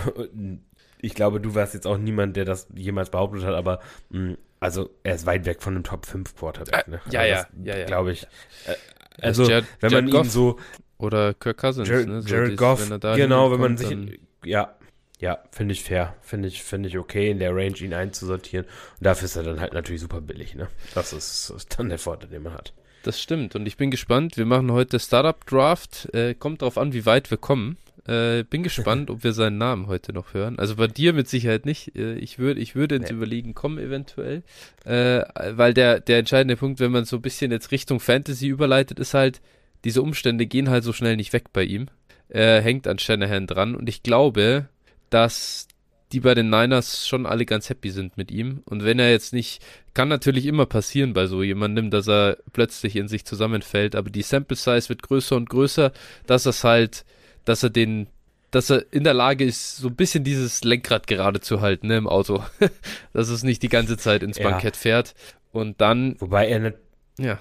ich 1.00 1.14
glaube, 1.14 1.40
du 1.40 1.54
warst 1.54 1.74
jetzt 1.74 1.86
auch 1.86 1.98
niemand, 1.98 2.36
der 2.36 2.44
das 2.44 2.68
jemals 2.74 3.10
behauptet 3.10 3.44
hat, 3.44 3.54
aber 3.54 3.80
mh, 4.10 4.32
mm, 4.32 4.38
also 4.60 4.90
er 5.04 5.14
ist 5.14 5.26
weit 5.26 5.46
weg 5.46 5.62
von 5.62 5.74
einem 5.74 5.84
Top 5.84 6.04
5 6.06 6.34
Quarterback, 6.34 6.88
ne? 6.88 7.00
Ja, 7.10 7.20
also 7.20 7.32
ja, 7.32 7.46
ja, 7.62 7.78
ja. 7.78 7.86
Glaube 7.86 8.12
ich. 8.12 8.24
Äh, 8.66 8.74
also, 9.20 9.48
Jared, 9.48 9.66
wenn 9.80 9.92
man 9.92 10.08
Jared 10.08 10.26
ihn 10.26 10.30
so. 10.30 10.58
Oder 10.98 11.34
Kirk 11.34 11.58
Cousins, 11.58 11.88
Jared, 11.88 12.08
ne? 12.08 12.22
so 12.22 12.28
Jared 12.28 12.52
dies, 12.52 12.58
Goff, 12.58 12.90
wenn 12.90 13.00
genau, 13.16 13.52
wenn 13.52 13.60
man 13.60 13.76
sich. 13.76 13.96
Ja, 14.44 14.76
ja, 15.20 15.38
finde 15.50 15.72
ich 15.72 15.82
fair. 15.82 16.14
Finde 16.22 16.48
ich, 16.48 16.62
finde 16.62 16.88
ich 16.88 16.98
okay, 16.98 17.30
in 17.30 17.38
der 17.38 17.54
Range 17.54 17.76
ihn 17.78 17.92
einzusortieren. 17.92 18.66
Und 18.66 19.04
dafür 19.04 19.26
ist 19.26 19.36
er 19.36 19.42
dann 19.42 19.60
halt 19.60 19.72
natürlich 19.74 20.00
super 20.00 20.20
billig, 20.20 20.54
ne? 20.54 20.68
Das 20.94 21.12
ist, 21.12 21.50
ist 21.50 21.78
dann 21.78 21.88
der 21.88 21.98
Vorteil, 21.98 22.30
den 22.30 22.44
man 22.44 22.54
hat. 22.54 22.72
Das 23.02 23.20
stimmt. 23.20 23.56
Und 23.56 23.66
ich 23.66 23.76
bin 23.76 23.90
gespannt. 23.90 24.36
Wir 24.36 24.46
machen 24.46 24.70
heute 24.70 25.00
Startup 25.00 25.44
Draft. 25.46 26.08
Äh, 26.14 26.34
kommt 26.34 26.62
darauf 26.62 26.78
an, 26.78 26.92
wie 26.92 27.06
weit 27.06 27.30
wir 27.30 27.38
kommen. 27.38 27.78
Äh, 28.08 28.44
bin 28.44 28.62
gespannt, 28.62 29.10
ob 29.10 29.22
wir 29.22 29.32
seinen 29.32 29.58
Namen 29.58 29.86
heute 29.86 30.12
noch 30.12 30.34
hören. 30.34 30.58
Also 30.58 30.76
bei 30.76 30.86
dir 30.86 31.12
mit 31.12 31.28
Sicherheit 31.28 31.66
nicht. 31.66 31.94
Äh, 31.94 32.14
ich 32.14 32.38
würde, 32.38 32.60
ich 32.60 32.74
würde 32.74 32.96
ins 32.96 33.10
nee. 33.10 33.16
Überlegen 33.16 33.54
kommen 33.54 33.78
eventuell, 33.78 34.42
äh, 34.84 35.22
weil 35.52 35.74
der 35.74 36.00
der 36.00 36.18
entscheidende 36.18 36.56
Punkt, 36.56 36.80
wenn 36.80 36.92
man 36.92 37.04
so 37.04 37.16
ein 37.16 37.22
bisschen 37.22 37.50
jetzt 37.50 37.70
Richtung 37.70 38.00
Fantasy 38.00 38.48
überleitet, 38.48 38.98
ist 38.98 39.14
halt 39.14 39.40
diese 39.84 40.02
Umstände 40.02 40.46
gehen 40.46 40.70
halt 40.70 40.84
so 40.84 40.92
schnell 40.92 41.16
nicht 41.16 41.32
weg 41.32 41.52
bei 41.52 41.62
ihm. 41.62 41.86
Er 42.28 42.60
hängt 42.60 42.86
an 42.86 42.98
Shanahan 42.98 43.46
dran 43.46 43.74
und 43.74 43.88
ich 43.88 44.02
glaube, 44.02 44.68
dass 45.10 45.68
die 46.12 46.20
bei 46.20 46.34
den 46.34 46.50
Niners 46.50 47.06
schon 47.06 47.26
alle 47.26 47.44
ganz 47.44 47.68
happy 47.68 47.90
sind 47.90 48.16
mit 48.16 48.30
ihm. 48.30 48.62
Und 48.64 48.84
wenn 48.84 48.98
er 48.98 49.10
jetzt 49.10 49.32
nicht, 49.32 49.62
kann 49.94 50.08
natürlich 50.08 50.46
immer 50.46 50.66
passieren 50.66 51.12
bei 51.12 51.26
so 51.26 51.42
jemandem, 51.42 51.90
dass 51.90 52.08
er 52.08 52.38
plötzlich 52.52 52.96
in 52.96 53.08
sich 53.08 53.24
zusammenfällt, 53.24 53.94
aber 53.94 54.10
die 54.10 54.22
Sample 54.22 54.56
Size 54.56 54.88
wird 54.88 55.02
größer 55.02 55.36
und 55.36 55.50
größer, 55.50 55.92
dass 56.26 56.46
es 56.46 56.64
halt, 56.64 57.04
dass 57.48 57.62
er 57.62 57.70
den, 57.70 58.08
dass 58.50 58.70
er 58.70 58.84
in 58.92 59.04
der 59.04 59.14
Lage 59.14 59.44
ist, 59.44 59.76
so 59.78 59.88
ein 59.88 59.96
bisschen 59.96 60.24
dieses 60.24 60.64
Lenkrad 60.64 61.06
gerade 61.06 61.40
zu 61.40 61.60
halten, 61.60 61.88
ne, 61.88 61.96
im 61.96 62.06
Auto. 62.06 62.42
dass 63.12 63.28
es 63.28 63.42
nicht 63.42 63.62
die 63.62 63.68
ganze 63.68 63.96
Zeit 63.96 64.22
ins 64.22 64.38
ja. 64.38 64.48
Bankett 64.48 64.76
fährt. 64.76 65.14
Und 65.52 65.80
dann. 65.80 66.16
Wobei 66.20 66.48
er, 66.48 66.74
ja. 67.18 67.38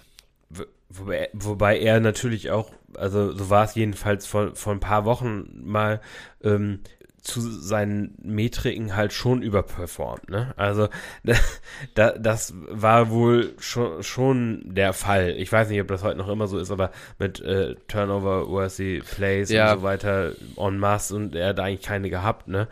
Wobei, 0.89 1.29
wobei 1.33 1.79
er 1.79 1.99
natürlich 1.99 2.49
auch, 2.49 2.71
also 2.95 3.33
so 3.33 3.49
war 3.49 3.65
es 3.65 3.75
jedenfalls 3.75 4.25
vor, 4.25 4.55
vor 4.55 4.71
ein 4.71 4.79
paar 4.79 5.03
Wochen 5.03 5.49
mal, 5.61 5.99
ähm, 6.41 6.79
zu 7.27 7.41
seinen 7.41 8.15
Metriken 8.21 8.95
halt 8.95 9.11
schon 9.11 9.41
überperformt. 9.41 10.29
Ne? 10.29 10.53
Also 10.55 10.87
da, 11.93 12.11
das 12.11 12.53
war 12.69 13.09
wohl 13.09 13.53
schon, 13.59 14.01
schon 14.01 14.61
der 14.63 14.93
Fall. 14.93 15.35
Ich 15.37 15.51
weiß 15.51 15.69
nicht, 15.69 15.81
ob 15.81 15.89
das 15.89 16.03
heute 16.03 16.17
noch 16.17 16.29
immer 16.29 16.47
so 16.47 16.57
ist, 16.57 16.71
aber 16.71 16.91
mit 17.19 17.41
äh, 17.41 17.75
Turnover, 17.87 18.47
worthy 18.47 19.01
Plays 19.01 19.49
ja. 19.49 19.73
und 19.73 19.79
so 19.79 19.83
weiter 19.83 20.33
en 20.55 20.79
masse 20.79 21.15
und 21.15 21.35
er 21.35 21.49
hat 21.49 21.59
eigentlich 21.59 21.85
keine 21.85 22.09
gehabt. 22.09 22.47
Ne? 22.47 22.69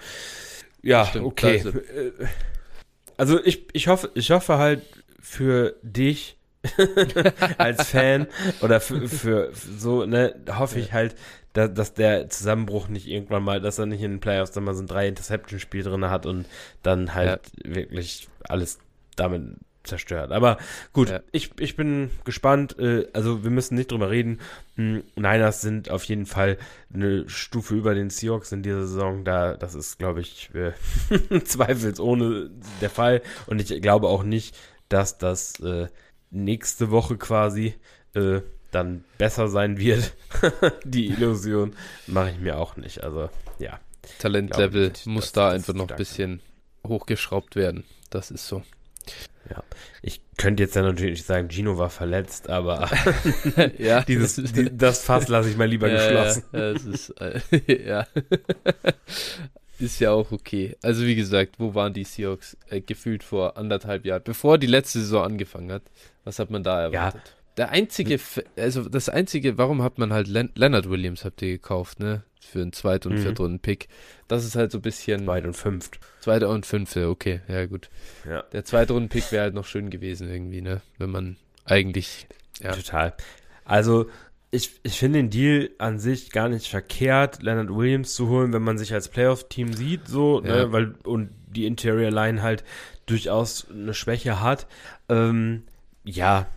Ja, 0.82 1.06
Stimmt, 1.06 1.26
okay. 1.26 1.58
Äh, 1.58 2.12
also 3.18 3.44
ich, 3.44 3.68
ich 3.74 3.90
hoffe, 3.90 4.10
ich 4.14 4.32
hoffe 4.32 4.58
halt 4.58 4.84
für 5.20 5.76
dich 5.82 6.38
als 7.58 7.90
Fan 7.90 8.28
oder 8.62 8.80
für, 8.80 9.08
für 9.08 9.52
so, 9.54 10.06
ne, 10.06 10.36
hoffe 10.50 10.80
ich 10.80 10.94
halt, 10.94 11.16
dass, 11.54 11.74
dass 11.74 11.94
der 11.94 12.30
Zusammenbruch 12.30 12.88
nicht 12.88 13.08
irgendwann 13.08 13.44
mal, 13.44 13.62
dass 13.62 13.80
er 13.80 13.86
nicht 13.86 14.02
in 14.02 14.12
den 14.12 14.20
Playoffs 14.20 14.52
dann 14.52 14.66
mal 14.66 14.76
so 14.76 14.84
ein 14.84 14.88
drei 14.88 15.08
Interception-Spiel 15.08 15.84
drin 15.84 16.10
hat 16.10 16.26
und 16.26 16.46
dann 16.84 17.16
halt 17.16 17.42
ja. 17.64 17.76
wirklich 17.76 18.28
alles 18.44 18.80
damit 19.16 19.56
zerstört. 19.86 20.32
Aber 20.32 20.58
gut, 20.94 21.10
ja. 21.10 21.22
ich, 21.32 21.52
ich 21.60 21.76
bin 21.76 22.10
gespannt. 22.24 22.78
Äh, 22.80 23.08
also 23.14 23.44
wir 23.44 23.52
müssen 23.52 23.76
nicht 23.76 23.92
drüber 23.92 24.10
reden. 24.10 24.40
Hm, 24.76 25.04
Niners 25.16 25.62
sind 25.62 25.90
auf 25.90 26.04
jeden 26.06 26.26
Fall 26.26 26.58
eine 26.94 27.30
Stufe 27.30 27.76
über 27.76 27.96
den 27.96 28.10
Seahawks 28.10 28.52
in 28.52 28.64
dieser 28.64 28.82
Saison. 28.82 29.24
Da, 29.24 29.56
das 29.56 29.76
ist, 29.76 29.98
glaube 29.98 30.22
ich, 30.22 30.50
äh, 30.54 30.74
zweifelsohne 31.44 32.50
der 32.82 32.90
Fall. 32.90 33.22
Und 33.48 33.62
ich 33.62 33.82
glaube 33.82 34.08
auch 34.08 34.24
nicht, 34.24 34.58
dass 34.90 35.18
das 35.18 35.60
äh, 35.62 35.88
nächste 36.36 36.92
Woche 36.92 37.18
quasi 37.18 37.76
äh, 38.14 38.42
dann 38.72 39.04
besser 39.18 39.48
sein 39.48 39.78
wird. 39.78 40.14
die 40.84 41.08
Illusion 41.08 41.76
mache 42.08 42.32
ich 42.32 42.40
mir 42.40 42.58
auch 42.58 42.76
nicht. 42.76 43.04
Also 43.04 43.30
ja. 43.60 43.80
Talentlevel 44.20 44.94
muss 45.06 45.32
da 45.32 45.50
einfach 45.50 45.74
noch 45.74 45.90
ein 45.90 45.96
bisschen 45.96 46.42
hochgeschraubt 46.86 47.56
werden. 47.56 47.86
Das 48.10 48.32
ist 48.32 48.48
so. 48.48 48.62
Ja, 49.50 49.64
ich 50.02 50.22
könnte 50.38 50.64
jetzt 50.64 50.76
ja 50.76 50.82
natürlich 50.82 51.24
sagen, 51.24 51.50
Gino 51.50 51.78
war 51.78 51.90
verletzt, 51.90 52.50
aber 52.50 52.90
ja, 53.78 54.02
dieses, 54.08 54.36
das, 54.36 54.54
die, 54.54 54.76
das 54.76 55.04
Fass 55.04 55.28
lasse 55.28 55.50
ich 55.50 55.58
mal 55.58 55.68
lieber 55.68 55.88
ja, 55.88 55.96
geschlossen. 55.96 56.44
Ja, 56.52 56.74
das 56.74 56.84
ist, 56.86 57.10
äh, 57.22 57.88
ja. 57.88 58.08
Ist 59.80 60.00
ja 60.00 60.12
auch 60.12 60.32
okay. 60.32 60.76
Also 60.82 61.06
wie 61.06 61.16
gesagt, 61.16 61.56
wo 61.60 61.76
waren 61.76 61.94
die 61.94 62.04
Seahawks 62.04 62.58
äh, 62.70 62.82
gefühlt 62.82 63.24
vor 63.24 63.58
anderthalb 63.58 64.06
Jahren, 64.06 64.22
bevor 64.24 64.58
die 64.58 64.68
letzte 64.68 65.00
Saison 65.00 65.24
angefangen 65.24 65.72
hat? 65.72 65.84
Was 66.24 66.40
hat 66.40 66.50
man 66.50 66.64
da 66.64 66.82
erwartet? 66.82 67.22
Ja, 67.26 67.46
der 67.58 67.70
einzige, 67.70 68.20
also 68.58 68.90
das 68.90 69.08
einzige, 69.10 69.58
warum 69.58 69.82
hat 69.82 69.98
man 69.98 70.12
halt 70.12 70.28
Len 70.28 70.52
Leonard 70.56 70.90
Williams 70.90 71.24
habt 71.24 71.42
ihr 71.42 71.50
gekauft, 71.54 72.00
ne? 72.00 72.24
Für 72.40 72.62
einen 72.62 72.74
Zweit- 72.74 73.06
und 73.06 73.14
mhm. 73.14 73.20
Viertrunden-Pick. 73.20 73.88
Das 74.28 74.46
ist 74.46 74.56
halt 74.56 74.72
so 74.72 74.78
ein 74.78 74.82
bisschen. 74.82 75.24
Zweit 75.24 75.46
und 75.46 75.56
Fünft. 75.56 76.00
Zweiter 76.20 76.50
und 76.50 76.66
Fünfte, 76.66 77.10
okay, 77.10 77.42
ja 77.48 77.66
gut. 77.66 77.90
Ja. 78.28 78.44
Der 78.52 78.66
Zweitrunden-Pick 78.66 79.32
wäre 79.32 79.44
halt 79.44 79.56
noch 79.56 79.66
schön 79.66 79.90
gewesen 79.90 80.30
irgendwie, 80.30 80.62
ne? 80.62 80.82
Wenn 80.98 81.10
man 81.10 81.38
eigentlich. 81.64 82.28
Ja. 82.62 82.74
Total. 82.74 83.14
Also, 83.64 84.10
ich, 84.56 84.80
ich 84.84 84.98
finde 84.98 85.20
den 85.20 85.30
Deal 85.30 85.70
an 85.78 86.00
sich 86.00 86.32
gar 86.32 86.50
nicht 86.50 86.68
verkehrt, 86.68 87.44
Leonard 87.44 87.70
Williams 87.70 88.14
zu 88.14 88.30
holen, 88.30 88.54
wenn 88.54 88.64
man 88.64 88.78
sich 88.78 88.94
als 88.94 89.10
Playoff-Team 89.10 89.74
sieht, 89.74 90.08
so, 90.08 90.40
ne? 90.40 90.48
ja. 90.48 90.56
ne? 90.56 90.72
Weil, 90.72 90.96
und 91.04 91.30
die 91.48 91.66
Interior 91.66 92.12
Line 92.12 92.42
halt 92.42 92.64
durchaus 93.06 93.68
eine 93.70 93.94
Schwäche 93.94 94.42
hat. 94.42 94.68
Ähm, 95.10 95.64
ja, 96.04 96.48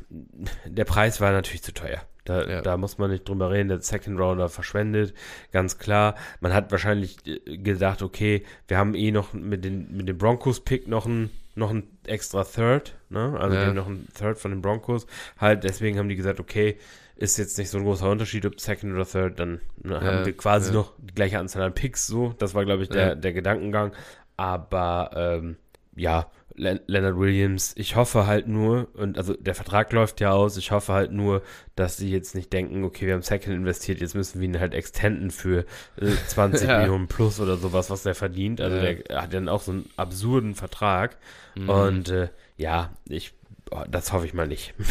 der 0.67 0.85
Preis 0.85 1.21
war 1.21 1.33
natürlich 1.33 1.63
zu 1.63 1.73
teuer. 1.73 2.03
Da, 2.25 2.47
ja. 2.47 2.61
da 2.61 2.77
muss 2.77 2.99
man 2.99 3.11
nicht 3.11 3.27
drüber 3.29 3.51
reden. 3.51 3.69
Der 3.69 3.81
Second 3.81 4.21
Rounder 4.21 4.49
verschwendet, 4.49 5.15
ganz 5.51 5.79
klar. 5.79 6.15
Man 6.41 6.53
hat 6.53 6.71
wahrscheinlich 6.71 7.17
äh, 7.27 7.57
gedacht, 7.57 8.03
okay, 8.03 8.45
wir 8.69 8.77
haben 8.77 8.95
eh 8.95 9.11
noch 9.11 9.33
mit, 9.33 9.65
den, 9.65 9.97
mit 9.97 10.09
dem 10.09 10.19
Broncos-Pick 10.19 10.89
noch 10.89 11.07
ein, 11.07 11.31
noch 11.55 11.71
ein 11.71 11.85
extra 12.07 12.45
Third, 12.45 12.95
ne? 13.09 13.37
Also 13.41 13.57
ja. 13.57 13.73
noch 13.73 13.87
ein 13.87 14.07
Third 14.17 14.39
von 14.39 14.51
den 14.51 14.61
Broncos. 14.61 15.07
Halt, 15.39 15.65
deswegen 15.65 15.99
haben 15.99 16.11
die 16.11 16.17
gesagt, 16.17 16.39
okay, 16.39 16.77
ist 17.19 17.37
jetzt 17.37 17.59
nicht 17.59 17.69
so 17.69 17.79
ein 17.79 17.85
großer 17.85 18.09
Unterschied, 18.09 18.47
ob 18.47 18.61
Second 18.61 18.95
oder 18.95 19.05
Third, 19.05 19.41
dann 19.41 19.61
ne, 19.83 19.95
ja, 19.95 20.01
haben 20.01 20.27
wir 20.27 20.37
quasi 20.37 20.73
noch 20.73 20.93
die 20.99 21.15
gleiche 21.15 21.39
Anzahl 21.39 21.63
an 21.63 21.75
Picks, 21.75 22.07
so. 22.07 22.35
Das 22.39 22.55
war, 22.55 22.65
glaube 22.65 22.85
ich, 22.85 22.89
der, 22.89 23.17
der 23.17 23.33
Gedankengang. 23.33 23.93
Aber 24.37 25.11
ähm, 25.15 25.57
ja, 25.97 26.31
Leonard 26.55 27.19
Williams, 27.19 27.73
ich 27.77 27.97
hoffe 27.97 28.27
halt 28.27 28.47
nur, 28.47 28.89
und 28.95 29.19
also 29.19 29.35
der 29.35 29.55
Vertrag 29.55 29.93
läuft 29.93 30.21
ja 30.21 30.33
aus, 30.33 30.57
ich 30.57 30.71
hoffe 30.71 30.93
halt 30.93 31.13
nur, 31.13 31.43
dass 31.75 31.97
sie 31.97 32.11
jetzt 32.11 32.35
nicht 32.35 32.53
denken, 32.53 32.85
okay, 32.85 33.07
wir 33.07 33.15
haben 33.15 33.23
Second 33.23 33.55
investiert, 33.55 34.01
jetzt 34.01 34.15
müssen 34.15 34.41
wir 34.41 34.49
ihn 34.49 34.61
halt 34.61 34.75
extenden 34.75 35.31
für 35.31 35.65
äh, 36.01 36.11
20 36.29 36.69
ja. 36.69 36.79
Millionen 36.79 37.09
plus 37.09 37.41
oder 37.41 37.57
sowas, 37.57 37.91
was 37.91 38.05
der 38.05 38.15
verdient. 38.15 38.61
Also 38.61 38.77
ja. 38.77 38.95
der 38.95 39.23
hat 39.23 39.35
dann 39.35 39.49
auch 39.49 39.63
so 39.63 39.73
einen 39.73 39.91
absurden 39.97 40.55
Vertrag. 40.55 41.17
Mhm. 41.57 41.69
Und 41.69 42.09
äh, 42.11 42.29
ja, 42.57 42.91
ich, 43.09 43.35
oh, 43.71 43.83
das 43.89 44.13
hoffe 44.13 44.27
ich 44.27 44.35
mal 44.35 44.49
nicht. 44.49 44.75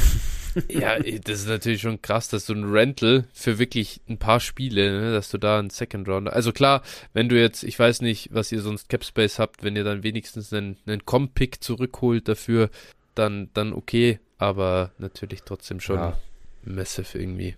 ja, 0.70 1.00
das 1.00 1.42
ist 1.42 1.48
natürlich 1.48 1.82
schon 1.82 2.02
krass, 2.02 2.30
dass 2.30 2.46
du 2.46 2.54
ein 2.54 2.64
Rental 2.64 3.26
für 3.34 3.60
wirklich 3.60 4.02
ein 4.10 4.18
paar 4.18 4.40
Spiele, 4.40 4.92
ne, 4.92 5.12
dass 5.14 5.30
du 5.30 5.38
da 5.38 5.60
einen 5.60 5.70
Second 5.70 6.08
Rounder. 6.08 6.34
Also 6.34 6.52
klar, 6.52 6.84
wenn 7.14 7.30
du 7.30 7.40
jetzt, 7.40 7.64
ich 7.64 7.78
weiß 7.78 8.02
nicht, 8.02 8.34
was 8.34 8.52
ihr 8.52 8.62
sonst 8.62 8.90
Cap 8.90 9.04
Space 9.04 9.40
habt, 9.40 9.64
wenn 9.64 9.76
ihr 9.76 9.84
dann 9.84 10.04
wenigstens 10.04 10.52
einen, 10.54 10.78
einen 10.86 11.06
Com-Pick 11.06 11.64
zurückholt 11.64 12.28
dafür, 12.28 12.70
dann, 13.16 13.50
dann 13.54 13.74
okay, 13.74 14.20
aber 14.38 14.92
natürlich 14.98 15.44
trotzdem 15.44 15.80
schon 15.80 15.98
ja. 15.98 16.18
massive 16.64 17.18
irgendwie. 17.18 17.56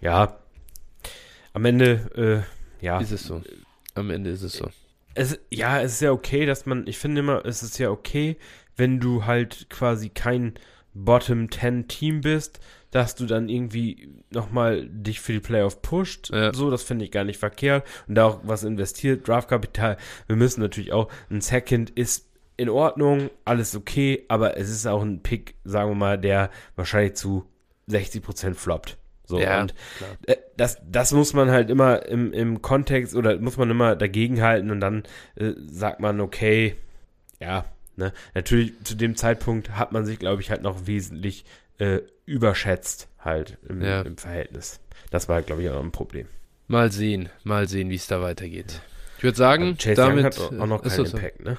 Ja, 0.00 0.36
am 1.52 1.64
Ende, 1.64 2.44
äh, 2.80 2.84
ja. 2.84 3.00
Ist 3.00 3.12
es 3.12 3.24
so. 3.24 3.42
Am 3.94 4.10
Ende 4.10 4.30
ist 4.30 4.42
es 4.42 4.54
so. 4.54 4.68
Es, 5.14 5.38
ja, 5.50 5.80
es 5.80 5.94
ist 5.94 6.00
ja 6.00 6.12
okay, 6.12 6.46
dass 6.46 6.64
man, 6.64 6.86
ich 6.86 6.98
finde 6.98 7.20
immer, 7.20 7.44
es 7.44 7.62
ist 7.62 7.78
ja 7.78 7.90
okay, 7.90 8.36
wenn 8.76 9.00
du 9.00 9.26
halt 9.26 9.66
quasi 9.68 10.08
kein 10.08 10.54
Bottom 10.94 11.50
10 11.50 11.88
Team 11.88 12.20
bist, 12.20 12.60
dass 12.90 13.14
du 13.14 13.26
dann 13.26 13.48
irgendwie 13.48 14.10
nochmal 14.30 14.86
dich 14.88 15.20
für 15.20 15.32
die 15.32 15.40
Playoff 15.40 15.82
pusht. 15.82 16.30
Ja. 16.30 16.52
So, 16.52 16.70
das 16.70 16.82
finde 16.82 17.04
ich 17.04 17.10
gar 17.10 17.24
nicht 17.24 17.38
verkehrt. 17.38 17.86
Und 18.06 18.16
da 18.16 18.26
auch 18.26 18.40
was 18.42 18.64
investiert, 18.64 19.26
Draftkapital. 19.26 19.96
Wir 20.26 20.36
müssen 20.36 20.60
natürlich 20.60 20.92
auch, 20.92 21.10
ein 21.30 21.40
Second 21.40 21.90
ist 21.90 22.28
in 22.56 22.68
Ordnung, 22.68 23.30
alles 23.44 23.74
okay, 23.74 24.24
aber 24.28 24.56
es 24.58 24.68
ist 24.70 24.86
auch 24.86 25.02
ein 25.02 25.22
Pick, 25.22 25.54
sagen 25.64 25.90
wir 25.90 25.96
mal, 25.96 26.18
der 26.18 26.50
wahrscheinlich 26.76 27.14
zu 27.14 27.46
60% 27.88 28.54
floppt. 28.54 28.98
So, 29.24 29.40
ja, 29.40 29.62
und 29.62 29.74
äh, 30.26 30.36
das, 30.56 30.78
das 30.86 31.12
muss 31.12 31.32
man 31.32 31.50
halt 31.50 31.70
immer 31.70 32.04
im, 32.06 32.32
im 32.32 32.60
Kontext 32.60 33.14
oder 33.14 33.38
muss 33.38 33.56
man 33.56 33.70
immer 33.70 33.96
dagegen 33.96 34.42
halten 34.42 34.70
und 34.70 34.80
dann 34.80 35.04
äh, 35.36 35.52
sagt 35.66 36.00
man, 36.00 36.20
okay, 36.20 36.76
ja, 37.40 37.64
Ne? 37.96 38.12
Natürlich, 38.34 38.72
zu 38.84 38.94
dem 38.94 39.16
Zeitpunkt 39.16 39.70
hat 39.70 39.92
man 39.92 40.04
sich, 40.04 40.18
glaube 40.18 40.42
ich, 40.42 40.50
halt 40.50 40.62
noch 40.62 40.86
wesentlich 40.86 41.44
äh, 41.78 42.00
überschätzt, 42.26 43.08
halt 43.18 43.58
im, 43.68 43.82
ja. 43.82 44.02
im 44.02 44.16
Verhältnis. 44.16 44.80
Das 45.10 45.28
war, 45.28 45.42
glaube 45.42 45.62
ich, 45.62 45.70
auch 45.70 45.82
ein 45.82 45.92
Problem. 45.92 46.26
Mal 46.68 46.90
sehen, 46.90 47.28
mal 47.44 47.68
sehen, 47.68 47.90
wie 47.90 47.96
es 47.96 48.06
da 48.06 48.22
weitegeht. 48.22 48.80
Ich 49.18 49.24
würde 49.24 49.36
sagen, 49.36 49.76
Chase 49.76 49.94
damit 49.94 50.18
Young 50.18 50.24
hat 50.24 50.60
auch 50.60 50.66
noch 50.66 50.82
keinen 50.82 51.06
Impact, 51.06 51.44
ne? 51.44 51.56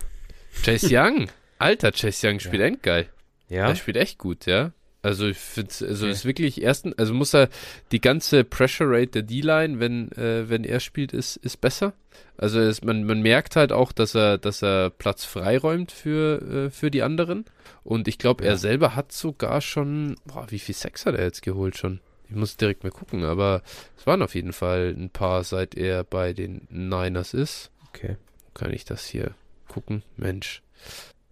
Chase 0.63 0.87
Young, 0.89 1.29
alter 1.59 1.91
Chase 1.91 2.27
Young 2.27 2.39
spielt 2.39 2.61
ja. 2.61 2.67
endgeil. 2.67 3.09
Ja. 3.47 3.67
Der 3.67 3.75
spielt 3.75 3.97
echt 3.97 4.17
gut, 4.17 4.45
ja. 4.45 4.71
Also 5.03 5.27
ich 5.27 5.37
finde, 5.37 5.73
also 5.81 6.05
okay. 6.05 6.11
ist 6.11 6.23
wirklich 6.23 6.63
ersten, 6.63 6.93
also 6.97 7.13
muss 7.13 7.35
er 7.35 7.49
die 7.91 7.99
ganze 7.99 8.45
Pressure 8.45 8.89
Rate 8.89 9.07
der 9.07 9.23
D-Line, 9.23 9.79
wenn 9.79 10.11
äh, 10.13 10.49
wenn 10.49 10.63
er 10.63 10.79
spielt, 10.79 11.11
ist 11.11 11.35
ist 11.37 11.59
besser. 11.59 11.91
Also 12.37 12.59
es, 12.61 12.83
man 12.83 13.03
man 13.03 13.21
merkt 13.21 13.57
halt 13.57 13.73
auch, 13.73 13.91
dass 13.91 14.15
er 14.15 14.37
dass 14.37 14.63
er 14.63 14.89
Platz 14.89 15.25
freiräumt 15.25 15.91
für 15.91 16.41
äh, 16.41 16.69
für 16.69 16.89
die 16.89 17.03
anderen. 17.03 17.43
Und 17.83 18.07
ich 18.07 18.17
glaube, 18.17 18.45
ja. 18.45 18.51
er 18.51 18.57
selber 18.57 18.95
hat 18.95 19.11
sogar 19.11 19.59
schon, 19.59 20.15
boah, 20.25 20.47
wie 20.49 20.59
viel 20.59 20.73
Sex 20.73 21.05
hat 21.05 21.15
er 21.15 21.25
jetzt 21.25 21.41
geholt 21.41 21.77
schon? 21.77 21.99
Ich 22.29 22.35
muss 22.35 22.55
direkt 22.55 22.85
mal 22.85 22.91
gucken, 22.91 23.25
aber 23.25 23.61
es 23.97 24.07
waren 24.07 24.21
auf 24.21 24.35
jeden 24.35 24.53
Fall 24.53 24.95
ein 24.97 25.09
paar, 25.09 25.43
seit 25.43 25.75
er 25.75 26.05
bei 26.05 26.31
den 26.31 26.65
Niners 26.69 27.33
ist. 27.33 27.71
Okay. 27.89 28.15
Kann 28.53 28.71
ich 28.71 28.85
das 28.85 29.05
hier 29.05 29.35
gucken? 29.67 30.01
Mensch. 30.15 30.61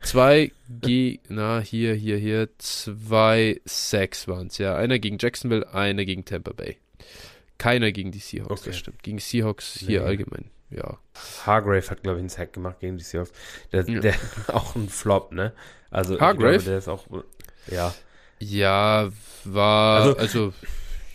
Zwei 0.01 0.51
G, 0.67 1.19
na, 1.29 1.59
hier, 1.59 1.93
hier, 1.93 2.17
hier, 2.17 2.49
zwei 2.57 3.61
Sacks 3.65 4.27
waren 4.27 4.47
es, 4.47 4.57
ja. 4.57 4.75
Einer 4.75 4.99
gegen 4.99 5.17
Jacksonville, 5.19 5.73
einer 5.73 6.05
gegen 6.05 6.25
Tampa 6.25 6.53
Bay. 6.53 6.77
Keiner 7.57 7.91
gegen 7.91 8.11
die 8.11 8.19
Seahawks, 8.19 8.61
okay. 8.61 8.69
das 8.71 8.77
stimmt. 8.77 9.03
Gegen 9.03 9.19
Seahawks 9.19 9.77
hier 9.79 10.01
nee. 10.01 10.07
allgemein 10.07 10.45
ja. 10.71 10.97
Hargrave 11.45 11.89
hat, 11.89 12.01
glaube 12.01 12.17
ich, 12.17 12.21
einen 12.21 12.29
Sack 12.29 12.53
gemacht 12.53 12.79
gegen 12.79 12.97
die 12.97 13.03
Seahawks. 13.03 13.31
Der, 13.71 13.87
ja. 13.87 13.99
der 13.99 14.15
auch 14.47 14.75
ein 14.75 14.89
Flop, 14.89 15.31
ne? 15.31 15.53
Also, 15.89 16.19
Hargrave? 16.19 16.57
Glaube, 16.57 16.63
der 16.63 16.77
ist 16.77 16.87
auch, 16.87 17.05
ja. 17.67 17.93
Ja, 18.39 19.09
war, 19.43 20.01
also, 20.01 20.17
also 20.17 20.53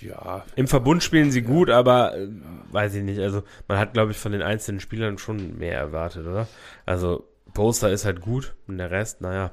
ja. 0.01 0.45
Im 0.55 0.69
Verbund 0.69 1.03
spielen 1.03 1.33
sie 1.33 1.43
gut, 1.43 1.71
aber 1.71 2.17
äh, 2.17 2.29
weiß 2.71 2.95
ich 2.95 3.03
nicht. 3.03 3.19
Also, 3.19 3.43
man 3.67 3.79
hat, 3.79 3.95
glaube 3.95 4.13
ich, 4.13 4.19
von 4.19 4.33
den 4.33 4.43
einzelnen 4.43 4.81
Spielern 4.81 5.19
schon 5.19 5.59
mehr 5.59 5.77
erwartet, 5.77 6.27
oder? 6.27 6.47
Also, 6.85 7.27
Poster 7.57 7.91
ist 7.91 8.05
halt 8.05 8.21
gut 8.21 8.55
und 8.69 8.77
der 8.77 8.91
Rest, 8.91 9.23
naja. 9.23 9.51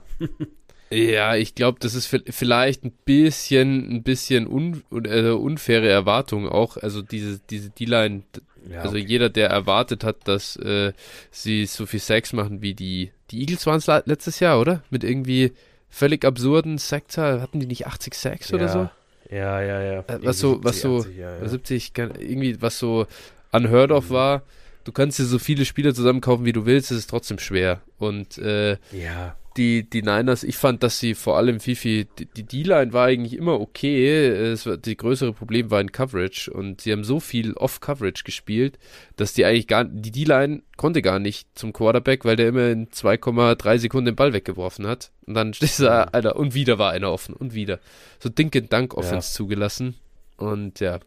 Ja, 0.92 1.36
ich 1.36 1.56
glaube, 1.56 1.80
das 1.80 1.96
ist 1.96 2.06
vielleicht 2.06 2.84
ein 2.84 2.92
bisschen, 3.06 3.96
ein 3.96 4.04
bisschen 4.04 4.46
un, 4.46 4.84
äh, 4.92 5.30
unfaire 5.30 5.90
Erwartung 5.90 6.48
auch. 6.48 6.78
Also 6.78 7.02
diese, 7.02 7.40
diese 7.50 7.72
D-Line, 7.72 8.24
ja, 8.70 8.82
also 8.82 8.98
okay. 8.98 9.06
jeder, 9.08 9.30
der 9.30 9.50
erwartet 9.50 10.04
hat, 10.04 10.28
dass 10.28 10.56
äh, 10.58 10.94
sie 11.32 11.66
so 11.66 11.86
viel 11.86 12.00
Sex 12.00 12.34
machen 12.34 12.62
wie 12.62 12.76
die, 12.76 13.12
die 13.32 13.40
Eagles 13.40 13.66
waren 13.66 13.78
es 13.78 13.88
letztes 13.88 14.40
Jahr, 14.40 14.60
oder? 14.60 14.84
Mit 14.92 15.04
irgendwie 15.04 15.54
völlig 15.90 16.26
absurden 16.26 16.78
Sackzahl. 16.78 17.42
Hatten 17.42 17.60
die 17.60 17.66
nicht 17.66 17.88
80 17.88 18.14
Sacks 18.14 18.50
ja. 18.50 18.56
oder 18.56 18.68
so? 18.68 18.90
Ja, 19.32 19.62
ja, 19.62 19.82
ja. 19.82 20.00
Äh, 20.02 20.20
was 20.22 20.40
so, 20.40 20.64
was 20.64 20.82
70, 20.82 20.82
so, 20.82 20.98
80, 21.00 21.18
ja, 21.18 21.38
ja. 21.38 21.48
70, 21.48 21.92
irgendwie, 21.98 22.62
was 22.62 22.78
so 22.78 23.08
unheard 23.52 23.92
of 23.92 24.10
mhm. 24.10 24.14
war. 24.14 24.44
Du 24.84 24.92
kannst 24.92 25.20
dir 25.20 25.26
so 25.26 25.40
viele 25.40 25.66
Spieler 25.66 25.94
zusammenkaufen, 25.94 26.46
wie 26.46 26.54
du 26.54 26.66
willst, 26.66 26.92
es 26.92 27.00
ist 27.00 27.10
trotzdem 27.10 27.40
schwer. 27.40 27.82
Und 27.98 28.38
äh, 28.38 28.78
ja 28.92 29.36
die, 29.58 29.88
die 29.88 30.02
Niners, 30.02 30.44
ich 30.44 30.58
fand, 30.58 30.84
dass 30.84 31.00
sie 31.00 31.14
vor 31.14 31.38
allem 31.38 31.60
Fifi, 31.60 32.08
die 32.36 32.44
D-Line 32.44 32.94
war 32.94 33.08
eigentlich 33.08 33.38
immer 33.38 33.60
okay. 33.60 34.28
Es 34.28 34.66
war, 34.66 34.78
die 34.78 34.98
größere 34.98 35.34
Problem 35.34 35.70
war 35.70 35.80
in 35.80 35.92
Coverage 35.92 36.52
und 36.52 36.82
sie 36.82 36.92
haben 36.92 37.04
so 37.04 37.20
viel 37.20 37.54
Off-Coverage 37.54 38.24
gespielt, 38.24 38.80
dass 39.16 39.34
die 39.34 39.46
eigentlich 39.46 39.68
gar, 39.68 39.86
die 39.86 40.12
D-Line 40.12 40.64
konnte 40.78 41.02
gar 41.02 41.20
nicht 41.20 41.48
zum 41.56 41.74
Quarterback, 41.74 42.26
weil 42.26 42.36
der 42.36 42.50
immer 42.50 42.70
in 42.70 42.88
2,3 42.90 43.78
Sekunden 43.78 44.06
den 44.08 44.16
Ball 44.16 44.34
weggeworfen 44.34 44.88
hat. 44.88 45.12
Und 45.26 45.36
dann 45.36 45.54
stehst 45.54 45.80
du 45.80 45.84
da, 45.84 46.04
Alter, 46.06 46.36
und 46.36 46.54
wieder 46.54 46.80
war 46.80 46.92
einer 46.92 47.12
offen 47.12 47.36
und 47.36 47.54
wieder. 47.54 47.80
So 48.20 48.30
Dink 48.30 48.56
and 48.56 48.74
Dunk 48.74 48.96
Offense 48.96 49.30
ja. 49.30 49.36
zugelassen. 49.36 49.96
Und 50.38 50.80
ja, 50.80 51.00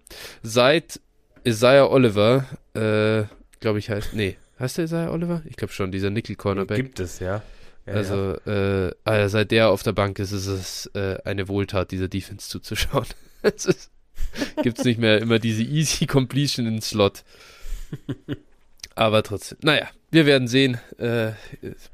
seit 0.42 1.00
Isaiah 1.45 1.90
Oliver, 1.90 2.45
äh, 2.75 3.25
glaube 3.60 3.78
ich 3.78 3.90
heißt, 3.90 4.14
nee, 4.14 4.36
heißt 4.58 4.78
der 4.78 4.84
Isaiah 4.84 5.12
Oliver? 5.12 5.42
Ich 5.46 5.56
glaube 5.56 5.72
schon, 5.72 5.92
dieser 5.92 6.10
Nickel 6.10 6.36
Cornerback. 6.36 6.76
Gibt 6.76 7.00
es, 7.00 7.20
ja. 7.20 7.42
Ja, 7.86 7.92
also, 7.92 8.36
ja. 8.46 8.86
Äh, 8.86 8.94
also 9.04 9.32
seit 9.32 9.50
der 9.52 9.70
auf 9.70 9.82
der 9.82 9.92
Bank 9.92 10.18
ist, 10.18 10.32
ist 10.32 10.46
es 10.46 10.90
äh, 10.94 11.18
eine 11.25 11.48
Wohltat, 11.48 11.92
dieser 11.92 12.08
Defense 12.08 12.48
zuzuschauen. 12.48 13.06
es 13.42 13.90
gibt 14.62 14.78
es 14.78 14.84
nicht 14.84 14.98
mehr 14.98 15.18
immer 15.18 15.38
diese 15.38 15.62
easy 15.62 16.06
Completion 16.06 16.66
in 16.66 16.82
Slot. 16.82 17.22
Aber 18.96 19.22
trotzdem, 19.22 19.58
naja, 19.60 19.88
wir 20.10 20.26
werden 20.26 20.48
sehen. 20.48 20.78
Äh, 20.98 21.32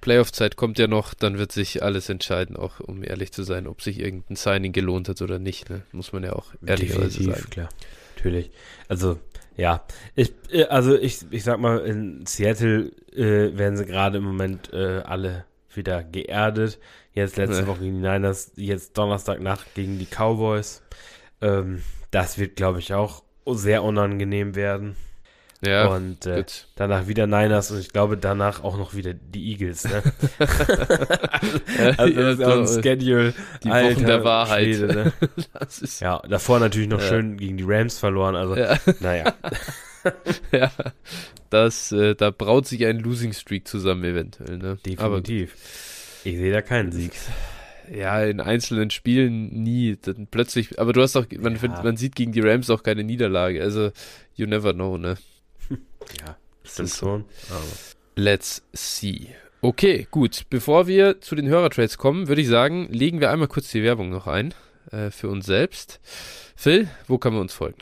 Playoff-Zeit 0.01 0.57
kommt 0.57 0.79
ja 0.79 0.87
noch, 0.87 1.15
dann 1.15 1.37
wird 1.37 1.53
sich 1.53 1.83
alles 1.83 2.09
entscheiden, 2.09 2.57
auch 2.57 2.81
um 2.81 3.03
ehrlich 3.03 3.33
zu 3.33 3.43
sein, 3.43 3.67
ob 3.67 3.83
sich 3.83 3.99
irgendein 3.99 4.37
Signing 4.37 4.73
gelohnt 4.73 5.09
hat 5.09 5.21
oder 5.21 5.39
nicht. 5.39 5.69
Ne? 5.69 5.83
Muss 5.93 6.13
man 6.13 6.23
ja 6.23 6.33
auch 6.33 6.55
ehrlicherweise 6.65 7.23
sagen. 7.25 7.51
klar. 7.51 7.69
Natürlich. 8.17 8.51
Also, 8.89 9.19
ja. 9.57 9.85
Ich, 10.15 10.33
äh, 10.51 10.65
also 10.65 10.97
ich, 10.97 11.21
ich 11.31 11.45
sag 11.45 11.59
mal, 11.61 11.79
in 11.81 12.27
Seattle 12.27 12.93
äh, 13.13 13.57
werden 13.57 13.77
sie 13.77 13.87
gerade 13.87 14.19
im 14.19 14.25
Moment 14.25 14.73
äh, 14.73 15.01
alle 15.05 15.45
wieder 15.75 16.03
geerdet. 16.03 16.79
Jetzt 17.15 17.37
letzte 17.37 17.63
ja. 17.63 17.67
Woche 17.67 17.81
gegen 17.81 18.03
die 18.03 18.09
Niners, 18.09 18.53
jetzt 18.57 18.97
Donnerstagnacht 18.97 19.75
gegen 19.75 19.99
die 19.99 20.07
Cowboys. 20.07 20.83
Ähm, 21.41 21.83
das 22.11 22.39
wird, 22.39 22.57
glaube 22.57 22.79
ich, 22.79 22.95
auch 22.95 23.23
sehr 23.47 23.83
unangenehm 23.83 24.55
werden. 24.55 24.97
Ja, 25.65 25.87
und 25.87 26.27
äh, 26.27 26.45
danach 26.75 27.07
wieder 27.07 27.29
Niners 27.29 27.71
und 27.71 27.79
ich 27.79 27.93
glaube 27.93 28.17
danach 28.17 28.65
auch 28.65 28.77
noch 28.77 28.95
wieder 28.95 29.15
die 29.15 29.53
Eagles. 29.53 29.85
Ne? 29.85 30.03
also 31.97 32.21
das 32.21 32.39
ist 32.39 32.45
auch 32.45 32.59
ein 32.59 32.83
Schedule. 32.83 33.33
Die 33.63 33.71
Alter, 33.71 33.97
Wochen 33.97 34.07
der 34.07 34.25
Wahrheit. 34.25 34.75
Schwede, 34.75 34.87
ne? 34.89 35.13
ja, 36.01 36.21
davor 36.29 36.59
natürlich 36.59 36.89
noch 36.89 37.01
ja. 37.01 37.07
schön 37.07 37.37
gegen 37.37 37.57
die 37.59 37.65
Rams 37.65 38.01
verloren. 38.01 38.35
Also, 38.35 38.57
ja. 38.57 38.77
naja. 38.99 39.35
ja, 40.53 40.73
das, 41.49 41.93
äh, 41.93 42.17
da 42.17 42.31
braut 42.31 42.67
sich 42.67 42.85
ein 42.85 42.99
Losing 42.99 43.33
Streak 43.33 43.69
zusammen 43.69 44.03
eventuell. 44.03 44.59
Ne? 44.59 44.79
Definitiv. 44.85 45.55
ich 46.25 46.39
sehe 46.39 46.53
da 46.53 46.61
keinen 46.61 46.91
Sieg. 46.91 47.13
Ja, 47.89 48.21
in 48.25 48.41
einzelnen 48.41 48.91
Spielen 48.91 49.63
nie. 49.63 49.97
Dann 50.03 50.27
plötzlich, 50.29 50.81
aber 50.81 50.93
du 50.93 51.03
hast 51.03 51.15
auch, 51.15 51.27
man, 51.39 51.55
ja. 51.55 51.83
man 51.85 51.97
sieht 51.97 52.17
gegen 52.17 52.33
die 52.33 52.41
Rams 52.41 52.69
auch 52.69 52.83
keine 52.83 53.05
Niederlage. 53.05 53.63
Also, 53.63 53.93
you 54.35 54.47
never 54.47 54.73
know, 54.73 54.99
ne? 54.99 55.17
Ja, 56.21 56.37
stimmt 56.65 56.91
schon. 56.91 57.25
Aber. 57.51 57.63
Let's 58.17 58.63
see. 58.73 59.29
Okay, 59.61 60.07
gut. 60.11 60.45
Bevor 60.51 60.87
wir 60.87 61.21
zu 61.21 61.35
den 61.35 61.49
Hörertrades 61.49 61.97
kommen, 61.97 62.29
würde 62.29 62.43
ich 62.43 62.49
sagen, 62.49 62.89
legen 62.91 63.21
wir 63.21 63.31
einmal 63.31 63.49
kurz 63.49 63.71
die 63.71 63.83
Werbung 63.83 64.11
noch 64.11 64.27
ein 64.27 64.55
äh, 64.91 65.11
für 65.11 65.29
uns 65.29 65.47
selbst. 65.47 66.01
Phil, 66.57 66.89
wo 67.07 67.19
kann 67.19 67.33
man 67.33 67.43
uns 67.43 67.55
folgen? 67.55 67.79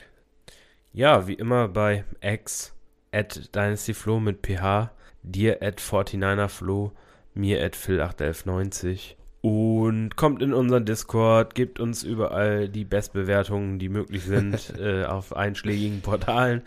Ja, 0.92 1.26
wie 1.26 1.34
immer 1.34 1.68
bei 1.68 2.04
X 2.20 2.74
at 3.12 3.54
DynastyFlow 3.54 4.20
mit 4.20 4.46
PH, 4.46 4.90
dir 5.22 5.62
at 5.62 5.80
49erFlow, 5.80 6.92
mir 7.34 7.64
at 7.64 7.76
Phil81190 7.76 9.14
und 9.42 10.16
kommt 10.16 10.42
in 10.42 10.52
unseren 10.52 10.84
Discord, 10.84 11.54
gebt 11.54 11.80
uns 11.80 12.02
überall 12.02 12.68
die 12.68 12.84
Bestbewertungen, 12.84 13.78
die 13.78 13.88
möglich 13.88 14.24
sind, 14.24 14.74
äh, 14.78 15.04
auf 15.04 15.34
einschlägigen 15.34 16.02
Portalen 16.02 16.62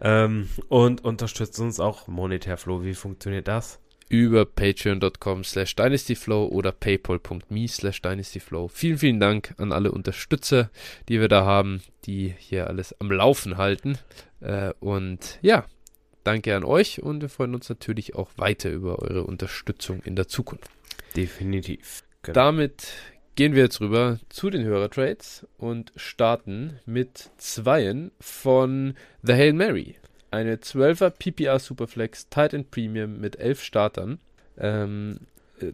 ähm, 0.00 0.48
und 0.68 1.04
unterstützt 1.04 1.58
uns 1.60 1.80
auch 1.80 2.06
monetär, 2.06 2.56
Flo. 2.56 2.82
Wie 2.82 2.94
funktioniert 2.94 3.48
das? 3.48 3.80
über 4.08 4.46
patreon.com 4.46 5.44
slash 5.44 5.76
dynastyflow 5.76 6.46
oder 6.46 6.72
paypal.me 6.72 7.68
slash 7.68 8.00
dynastyflow. 8.02 8.68
Vielen, 8.68 8.98
vielen 8.98 9.20
Dank 9.20 9.54
an 9.58 9.72
alle 9.72 9.92
Unterstützer, 9.92 10.70
die 11.08 11.20
wir 11.20 11.28
da 11.28 11.44
haben, 11.44 11.82
die 12.06 12.34
hier 12.38 12.68
alles 12.68 12.98
am 13.00 13.10
Laufen 13.12 13.58
halten. 13.58 13.98
Äh, 14.40 14.72
und 14.80 15.38
ja, 15.42 15.66
danke 16.24 16.56
an 16.56 16.64
euch 16.64 17.02
und 17.02 17.20
wir 17.20 17.28
freuen 17.28 17.54
uns 17.54 17.68
natürlich 17.68 18.14
auch 18.14 18.30
weiter 18.36 18.70
über 18.70 19.00
eure 19.00 19.24
Unterstützung 19.24 20.00
in 20.02 20.16
der 20.16 20.28
Zukunft. 20.28 20.70
Definitiv. 21.16 22.02
Genau. 22.22 22.34
Damit 22.34 22.92
gehen 23.36 23.54
wir 23.54 23.62
jetzt 23.62 23.80
rüber 23.80 24.18
zu 24.28 24.50
den 24.50 24.64
Hörertrades 24.64 25.46
und 25.58 25.92
starten 25.96 26.80
mit 26.86 27.30
zweien 27.36 28.10
von 28.20 28.94
The 29.22 29.34
Hail 29.34 29.52
Mary 29.52 29.96
eine 30.30 30.56
12er 30.56 31.10
PPR 31.10 31.58
Superflex 31.58 32.28
Tight 32.28 32.52
End 32.52 32.70
Premium 32.70 33.20
mit 33.20 33.36
11 33.36 33.62
Startern. 33.62 34.18
Ähm, 34.58 35.20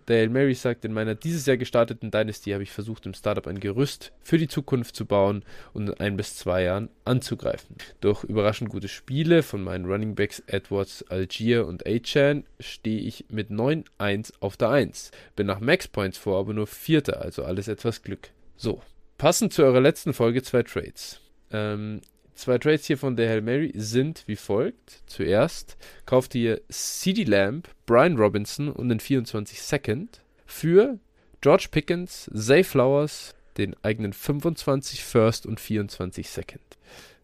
Dale 0.06 0.28
Mary 0.28 0.54
sagt, 0.54 0.84
in 0.84 0.92
meiner 0.92 1.14
dieses 1.14 1.46
Jahr 1.46 1.56
gestarteten 1.56 2.10
Dynasty 2.10 2.50
habe 2.50 2.62
ich 2.62 2.70
versucht, 2.70 3.06
im 3.06 3.14
Startup 3.14 3.46
ein 3.46 3.60
Gerüst 3.60 4.12
für 4.22 4.38
die 4.38 4.48
Zukunft 4.48 4.96
zu 4.96 5.06
bauen 5.06 5.44
und 5.72 5.88
in 5.88 5.94
ein 5.94 6.16
bis 6.16 6.36
zwei 6.36 6.62
Jahren 6.64 6.88
anzugreifen. 7.04 7.76
Durch 8.00 8.24
überraschend 8.24 8.70
gute 8.70 8.88
Spiele 8.88 9.42
von 9.42 9.62
meinen 9.62 9.86
Running 9.86 10.14
Backs 10.14 10.42
Edwards, 10.46 11.04
Algier 11.08 11.66
und 11.66 11.86
A-Chan 11.86 12.44
stehe 12.60 13.00
ich 13.00 13.26
mit 13.28 13.50
9-1 13.50 14.32
auf 14.40 14.56
der 14.56 14.70
1. 14.70 15.10
Bin 15.36 15.46
nach 15.46 15.60
Max 15.60 15.88
Points 15.88 16.18
vor, 16.18 16.38
aber 16.38 16.54
nur 16.54 16.66
Vierter, 16.66 17.20
also 17.20 17.44
alles 17.44 17.68
etwas 17.68 18.02
Glück. 18.02 18.30
So, 18.56 18.82
passend 19.18 19.52
zu 19.52 19.62
eurer 19.62 19.80
letzten 19.80 20.12
Folge 20.12 20.42
zwei 20.42 20.62
Trades. 20.62 21.20
Ähm, 21.50 22.00
Zwei 22.34 22.58
Trades 22.58 22.86
hier 22.86 22.98
von 22.98 23.16
der 23.16 23.28
Hail 23.28 23.42
Mary 23.42 23.72
sind 23.74 24.24
wie 24.26 24.36
folgt. 24.36 25.02
Zuerst 25.06 25.76
kauft 26.04 26.34
ihr 26.34 26.60
CD 26.68 27.24
Lamb, 27.24 27.68
Brian 27.86 28.16
Robinson 28.16 28.68
und 28.68 28.88
den 28.88 29.00
24 29.00 29.62
Second 29.62 30.20
für 30.44 30.98
George 31.40 31.68
Pickens, 31.70 32.30
Zay 32.34 32.64
Flowers, 32.64 33.34
den 33.56 33.76
eigenen 33.82 34.12
25 34.12 35.04
First 35.04 35.46
und 35.46 35.60
24 35.60 36.28
Second. 36.28 36.62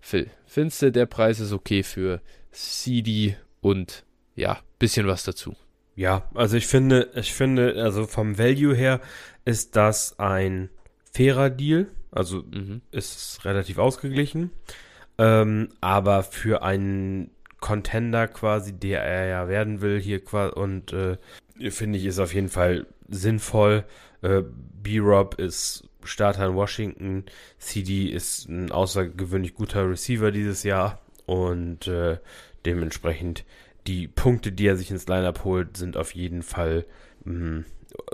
Phil, 0.00 0.30
findest 0.46 0.82
du, 0.82 0.92
der 0.92 1.06
Preis 1.06 1.40
ist 1.40 1.52
okay 1.52 1.82
für 1.82 2.20
CD 2.52 3.36
und 3.60 4.04
ja, 4.36 4.60
bisschen 4.78 5.06
was 5.06 5.24
dazu? 5.24 5.56
Ja, 5.96 6.28
also 6.34 6.56
ich 6.56 6.66
finde, 6.66 7.10
ich 7.14 7.32
finde, 7.32 7.82
also 7.82 8.06
vom 8.06 8.38
Value 8.38 8.74
her 8.74 9.00
ist 9.44 9.76
das 9.76 10.18
ein 10.18 10.70
fairer 11.12 11.50
Deal. 11.50 11.88
Also 12.10 12.42
mhm. 12.42 12.80
ist 12.90 13.44
relativ 13.44 13.78
ausgeglichen. 13.78 14.50
Ähm, 15.20 15.68
aber 15.82 16.22
für 16.22 16.62
einen 16.62 17.30
Contender 17.60 18.26
quasi, 18.26 18.72
der 18.72 19.02
er 19.02 19.26
ja 19.26 19.48
werden 19.48 19.82
will, 19.82 20.00
hier 20.00 20.24
quasi, 20.24 20.54
und 20.54 20.94
äh, 20.94 21.18
finde 21.70 21.98
ich, 21.98 22.06
ist 22.06 22.18
auf 22.18 22.32
jeden 22.32 22.48
Fall 22.48 22.86
sinnvoll. 23.06 23.84
Äh, 24.22 24.42
B-Rob 24.82 25.34
ist 25.38 25.86
Starter 26.04 26.46
in 26.46 26.54
Washington. 26.54 27.24
CD 27.58 28.06
ist 28.06 28.48
ein 28.48 28.72
außergewöhnlich 28.72 29.54
guter 29.54 29.90
Receiver 29.90 30.30
dieses 30.30 30.62
Jahr 30.62 30.98
und 31.26 31.86
äh, 31.86 32.16
dementsprechend 32.64 33.44
die 33.86 34.08
Punkte, 34.08 34.52
die 34.52 34.66
er 34.66 34.76
sich 34.76 34.90
ins 34.90 35.06
Lineup 35.06 35.44
holt, 35.44 35.76
sind 35.76 35.98
auf 35.98 36.14
jeden 36.14 36.42
Fall 36.42 36.86
mh, 37.24 37.64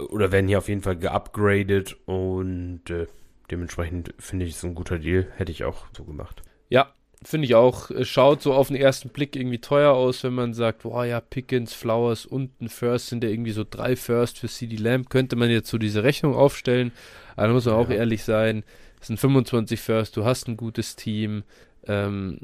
oder 0.09 0.33
werden 0.33 0.49
hier 0.49 0.59
auf 0.59 0.69
jeden 0.69 0.83
Fall 0.83 0.97
geupgradet 0.97 1.97
und 2.07 2.91
äh, 2.91 3.07
dementsprechend 3.49 4.13
finde 4.19 4.45
ich 4.45 4.57
es 4.57 4.65
ein 4.65 4.75
guter 4.75 4.99
Deal. 4.99 5.29
Hätte 5.37 5.53
ich 5.53 5.63
auch 5.63 5.87
so 5.97 6.03
gemacht. 6.03 6.43
Ja, 6.69 6.93
finde 7.23 7.47
ich 7.47 7.55
auch, 7.55 7.91
schaut 8.03 8.43
so 8.43 8.55
auf 8.55 8.69
den 8.69 8.77
ersten 8.77 9.09
Blick 9.09 9.37
irgendwie 9.37 9.59
teuer 9.59 9.93
aus, 9.93 10.23
wenn 10.23 10.35
man 10.35 10.55
sagt, 10.55 10.83
boah 10.83 11.05
ja, 11.05 11.21
Pickens, 11.21 11.73
Flowers 11.75 12.27
und 12.27 12.61
ein 12.61 12.69
First 12.69 13.09
sind 13.09 13.25
ja 13.25 13.31
irgendwie 13.31 13.53
so 13.53 13.65
drei 13.69 13.97
First 13.97 14.39
für 14.39 14.49
CD 14.49 14.77
Lamb, 14.77 15.11
könnte 15.11 15.37
man 15.37 15.51
jetzt 15.51 15.71
so 15.71 15.79
diese 15.79 16.03
Rechnung 16.03 16.35
aufstellen. 16.35 16.93
Aber 17.35 17.49
da 17.49 17.53
muss 17.53 17.65
man 17.65 17.75
ja. 17.75 17.81
auch 17.81 17.91
ehrlich 17.91 18.25
sein, 18.25 18.65
es 19.01 19.09
sind 19.09 19.19
25 19.19 19.81
First, 19.81 20.17
du 20.17 20.25
hast 20.25 20.49
ein 20.49 20.57
gutes 20.57 20.97
Team. 20.97 21.43
Ähm, 21.87 22.41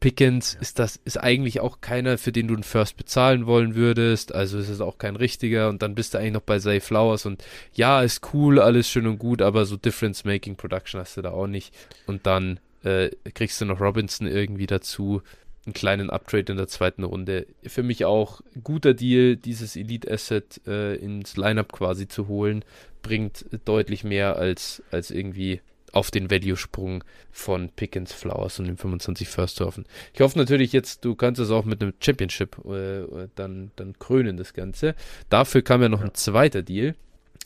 Pickens 0.00 0.54
ja. 0.54 0.60
ist 0.60 0.78
das, 0.78 0.96
ist 1.04 1.18
eigentlich 1.18 1.60
auch 1.60 1.80
keiner, 1.80 2.18
für 2.18 2.32
den 2.32 2.48
du 2.48 2.54
einen 2.54 2.62
First 2.62 2.96
bezahlen 2.96 3.46
wollen 3.46 3.74
würdest. 3.74 4.34
Also 4.34 4.58
ist 4.58 4.68
es 4.68 4.80
auch 4.80 4.98
kein 4.98 5.16
richtiger. 5.16 5.68
Und 5.68 5.82
dann 5.82 5.94
bist 5.94 6.14
du 6.14 6.18
eigentlich 6.18 6.34
noch 6.34 6.42
bei 6.42 6.58
Zay 6.58 6.80
Flowers 6.80 7.26
und 7.26 7.44
ja, 7.72 8.02
ist 8.02 8.34
cool, 8.34 8.60
alles 8.60 8.88
schön 8.88 9.06
und 9.06 9.18
gut, 9.18 9.40
aber 9.42 9.64
so 9.64 9.76
Difference-Making 9.76 10.56
Production 10.56 11.00
hast 11.00 11.16
du 11.16 11.22
da 11.22 11.30
auch 11.30 11.46
nicht. 11.46 11.74
Und 12.06 12.26
dann 12.26 12.60
äh, 12.84 13.10
kriegst 13.34 13.60
du 13.60 13.64
noch 13.64 13.80
Robinson 13.80 14.26
irgendwie 14.26 14.66
dazu. 14.66 15.22
Einen 15.64 15.74
kleinen 15.74 16.10
Uptrade 16.10 16.52
in 16.52 16.58
der 16.58 16.68
zweiten 16.68 17.02
Runde. 17.02 17.46
Für 17.66 17.82
mich 17.82 18.04
auch 18.04 18.40
guter 18.62 18.94
Deal, 18.94 19.36
dieses 19.36 19.74
Elite 19.74 20.10
Asset 20.10 20.60
äh, 20.66 20.94
ins 20.94 21.36
Lineup 21.36 21.72
quasi 21.72 22.06
zu 22.06 22.28
holen. 22.28 22.64
Bringt 23.02 23.46
deutlich 23.64 24.04
mehr 24.04 24.36
als, 24.36 24.82
als 24.92 25.10
irgendwie 25.10 25.60
auf 25.96 26.10
den 26.10 26.30
Value-Sprung 26.30 27.02
von 27.32 27.70
Pickens, 27.70 28.12
Flowers 28.12 28.58
und 28.58 28.66
dem 28.66 28.76
25 28.76 29.28
First 29.28 29.60
hoffen. 29.60 29.86
Ich 30.12 30.20
hoffe 30.20 30.38
natürlich 30.38 30.72
jetzt, 30.72 31.04
du 31.04 31.14
kannst 31.14 31.40
es 31.40 31.50
auch 31.50 31.64
mit 31.64 31.82
einem 31.82 31.94
Championship 32.00 32.58
äh, 32.66 33.28
dann, 33.34 33.70
dann 33.76 33.98
krönen, 33.98 34.36
das 34.36 34.52
Ganze. 34.52 34.94
Dafür 35.30 35.62
kam 35.62 35.82
ja 35.82 35.88
noch 35.88 36.02
ein 36.02 36.14
zweiter 36.14 36.62
Deal. 36.62 36.94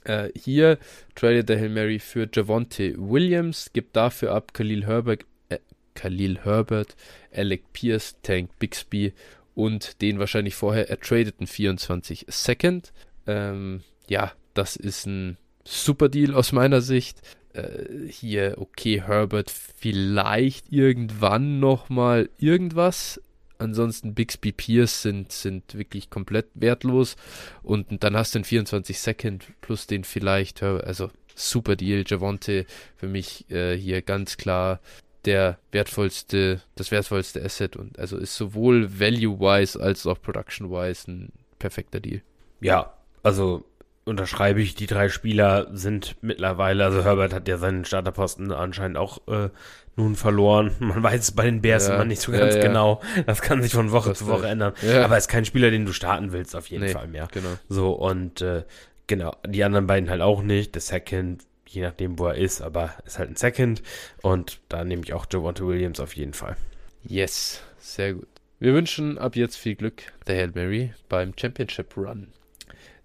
Äh, 0.05 0.31
hier 0.35 0.79
tradet 1.14 1.48
der 1.48 1.59
Hill 1.59 1.70
Mary 1.70 1.98
für 1.98 2.29
Javonte 2.33 2.94
Williams, 2.96 3.70
gibt 3.72 3.96
dafür 3.96 4.33
ab 4.33 4.55
Khalil 4.55 4.87
Herbert, 4.87 5.24
äh, 5.48 5.59
Khalil 5.94 6.38
Herbert, 6.44 6.96
Alec 7.35 7.72
Pierce, 7.72 8.16
Tank 8.22 8.50
Bixby 8.59 9.12
und 9.55 10.00
den 10.00 10.18
wahrscheinlich 10.18 10.55
vorher 10.55 10.90
ertradeten 10.90 11.46
24 11.46 12.26
Second. 12.29 12.92
Ähm, 13.26 13.83
ja, 14.09 14.33
das 14.55 14.76
ist 14.76 15.07
ein 15.07 15.37
super 15.64 16.09
Deal 16.09 16.35
aus 16.35 16.53
meiner 16.53 16.81
Sicht. 16.81 17.20
Äh, 17.53 18.09
hier, 18.09 18.57
okay, 18.59 19.03
Herbert, 19.03 19.50
vielleicht 19.50 20.72
irgendwann 20.72 21.61
nochmal 21.61 22.31
irgendwas, 22.38 23.20
Ansonsten 23.61 24.14
Bixby 24.14 24.53
Pierce 24.53 25.03
sind, 25.03 25.33
sind 25.33 25.75
wirklich 25.75 26.11
komplett 26.11 26.46
wertlos. 26.55 27.16
Und 27.62 28.03
dann 28.03 28.16
hast 28.16 28.35
du 28.35 28.40
den 28.40 28.44
24 28.44 28.99
Second 28.99 29.46
plus 29.61 29.87
den 29.87 30.05
vielleicht, 30.05 30.62
also 30.62 31.11
super 31.35 31.77
Deal. 31.77 32.05
Javonte 32.07 32.66
für 32.96 33.09
mich 33.09 33.51
äh, 33.51 33.77
hier 33.77 34.03
ganz 34.03 34.37
klar 34.37 34.81
der 35.25 35.59
wertvollste, 35.73 36.62
das 36.77 36.90
wertvollste 36.90 37.44
Asset 37.44 37.77
und 37.77 37.99
also 37.99 38.16
ist 38.16 38.37
sowohl 38.37 38.99
value-wise 39.01 39.79
als 39.79 40.07
auch 40.07 40.20
production-wise 40.20 41.11
ein 41.11 41.33
perfekter 41.59 42.01
Deal. 42.01 42.23
Ja, 42.61 42.94
also 43.23 43.64
unterschreibe 44.11 44.61
ich, 44.61 44.75
die 44.75 44.87
drei 44.87 45.09
Spieler 45.09 45.68
sind 45.73 46.16
mittlerweile, 46.20 46.85
also 46.85 47.05
Herbert 47.05 47.33
hat 47.33 47.49
ja 47.49 47.57
seinen 47.57 47.85
Starterposten 47.85 48.53
anscheinend 48.53 48.99
auch 48.99 49.27
äh, 49.29 49.49
nun 49.96 50.16
verloren. 50.16 50.73
Man 50.81 51.03
weiß 51.03 51.20
es 51.20 51.33
bei 51.33 51.44
den 51.44 51.62
Bears 51.62 51.88
ja, 51.88 51.94
immer 51.94 52.05
nicht 52.05 52.20
so 52.20 52.33
ganz 52.33 52.55
ja, 52.55 52.61
ja. 52.61 52.66
genau. 52.66 53.01
Das 53.27 53.40
kann 53.40 53.62
sich 53.62 53.73
von 53.73 53.92
Woche 53.92 54.11
das 54.11 54.18
zu 54.18 54.27
Woche 54.27 54.49
ändern. 54.49 54.75
Aber 54.83 55.14
er 55.14 55.18
ist 55.18 55.29
kein 55.29 55.44
Spieler, 55.44 55.70
den 55.70 55.87
du 55.87 55.92
starten 55.92 56.33
willst, 56.33 56.55
auf 56.55 56.66
jeden 56.66 56.85
nee, 56.85 56.90
Fall 56.90 57.07
mehr. 57.07 57.29
Genau. 57.33 57.51
So, 57.68 57.92
und 57.92 58.42
äh, 58.42 58.64
genau, 59.07 59.35
die 59.46 59.64
anderen 59.64 59.87
beiden 59.87 60.11
halt 60.11 60.20
auch 60.20 60.42
nicht. 60.42 60.75
Der 60.75 60.83
Second, 60.83 61.44
je 61.66 61.83
nachdem, 61.83 62.18
wo 62.18 62.27
er 62.27 62.35
ist, 62.35 62.61
aber 62.61 62.94
ist 63.07 63.18
halt 63.18 63.31
ein 63.31 63.37
Second. 63.37 63.83
Und 64.23 64.61
da 64.68 64.85
nehme 64.85 65.03
ich 65.05 65.14
auch 65.14 65.27
Javonte 65.33 65.66
Williams 65.66 66.01
auf 66.01 66.14
jeden 66.16 66.35
Fall. 66.35 66.57
Yes, 67.05 67.62
sehr 67.79 68.14
gut. 68.14 68.29
Wir 68.59 68.75
wünschen 68.75 69.16
ab 69.16 69.37
jetzt 69.37 69.57
viel 69.57 69.75
Glück 69.75 70.03
der 70.27 70.37
Hail 70.37 70.53
Mary 70.55 70.92
beim 71.09 71.33
Championship 71.35 71.96
Run. 71.96 72.29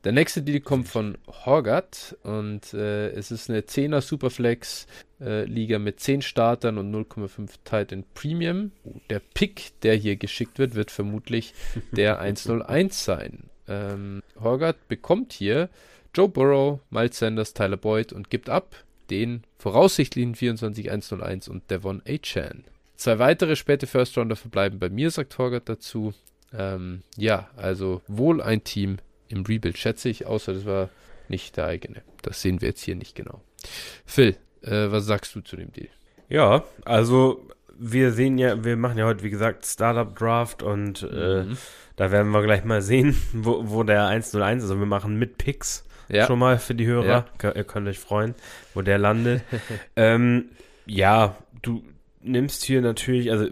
Der 0.05 0.11
nächste 0.11 0.43
Deal 0.43 0.59
kommt 0.59 0.87
von 0.87 1.17
Horgat 1.45 2.15
und 2.21 2.75
äh, 2.75 3.09
es 3.09 3.31
ist 3.31 3.49
eine 3.49 3.61
10er 3.61 4.01
Superflex 4.01 4.85
äh, 5.19 5.45
Liga 5.45 5.79
mit 5.79 5.99
10 5.99 6.21
Startern 6.21 6.77
und 6.77 6.93
0,5 6.93 7.49
Titan 7.63 8.03
Premium. 8.13 8.71
Der 9.09 9.19
Pick, 9.19 9.71
der 9.81 9.95
hier 9.95 10.15
geschickt 10.15 10.59
wird, 10.59 10.75
wird 10.75 10.91
vermutlich 10.91 11.55
der 11.91 12.19
101 12.19 13.03
sein. 13.03 13.49
Ähm, 13.67 14.21
Horgat 14.39 14.87
bekommt 14.87 15.33
hier 15.33 15.69
Joe 16.13 16.29
Burrow, 16.29 16.81
Miles 16.91 17.17
Sanders, 17.17 17.55
Tyler 17.55 17.77
Boyd 17.77 18.13
und 18.13 18.29
gibt 18.29 18.47
ab 18.47 18.75
den 19.09 19.41
voraussichtlichen 19.57 20.35
24-101 20.35 21.49
und 21.49 21.71
Devon 21.71 22.03
A-Chan. 22.07 22.63
Zwei 22.95 23.17
weitere 23.17 23.55
späte 23.55 23.87
First 23.87 24.15
Rounder 24.19 24.35
verbleiben 24.35 24.77
bei 24.77 24.89
mir, 24.89 25.09
sagt 25.09 25.39
Horgat 25.39 25.67
dazu. 25.67 26.13
Ähm, 26.53 27.01
ja, 27.17 27.49
also 27.55 28.03
wohl 28.07 28.39
ein 28.39 28.63
Team, 28.63 28.97
im 29.29 29.43
Rebuild, 29.43 29.77
schätze 29.77 30.09
ich, 30.09 30.25
außer 30.25 30.53
das 30.53 30.65
war 30.65 30.89
nicht 31.27 31.57
der 31.57 31.65
eigene. 31.65 32.01
Das 32.21 32.41
sehen 32.41 32.61
wir 32.61 32.69
jetzt 32.69 32.81
hier 32.81 32.95
nicht 32.95 33.15
genau. 33.15 33.41
Phil, 34.05 34.35
äh, 34.61 34.91
was 34.91 35.05
sagst 35.05 35.35
du 35.35 35.41
zu 35.41 35.55
dem 35.55 35.71
Deal? 35.71 35.89
Ja, 36.29 36.63
also 36.83 37.47
wir 37.77 38.11
sehen 38.11 38.37
ja, 38.37 38.63
wir 38.63 38.77
machen 38.77 38.97
ja 38.97 39.05
heute, 39.05 39.23
wie 39.23 39.29
gesagt, 39.29 39.65
Startup 39.65 40.15
Draft 40.15 40.63
und 40.63 41.03
äh, 41.03 41.43
mhm. 41.43 41.57
da 41.95 42.11
werden 42.11 42.31
wir 42.31 42.43
gleich 42.43 42.63
mal 42.63 42.81
sehen, 42.81 43.15
wo, 43.33 43.69
wo 43.69 43.83
der 43.83 44.07
101 44.07 44.27
ist. 44.57 44.63
Also 44.63 44.79
wir 44.79 44.85
machen 44.85 45.17
mit 45.17 45.37
Picks 45.37 45.85
ja. 46.09 46.25
schon 46.25 46.39
mal 46.39 46.57
für 46.57 46.75
die 46.75 46.85
Hörer. 46.85 47.25
Ja. 47.41 47.51
Ihr 47.53 47.63
könnt 47.63 47.87
euch 47.87 47.99
freuen, 47.99 48.35
wo 48.73 48.81
der 48.81 48.97
landet. 48.97 49.43
ähm, 49.95 50.49
ja, 50.85 51.35
du 51.61 51.83
nimmst 52.21 52.63
hier 52.63 52.81
natürlich, 52.81 53.31
also 53.31 53.47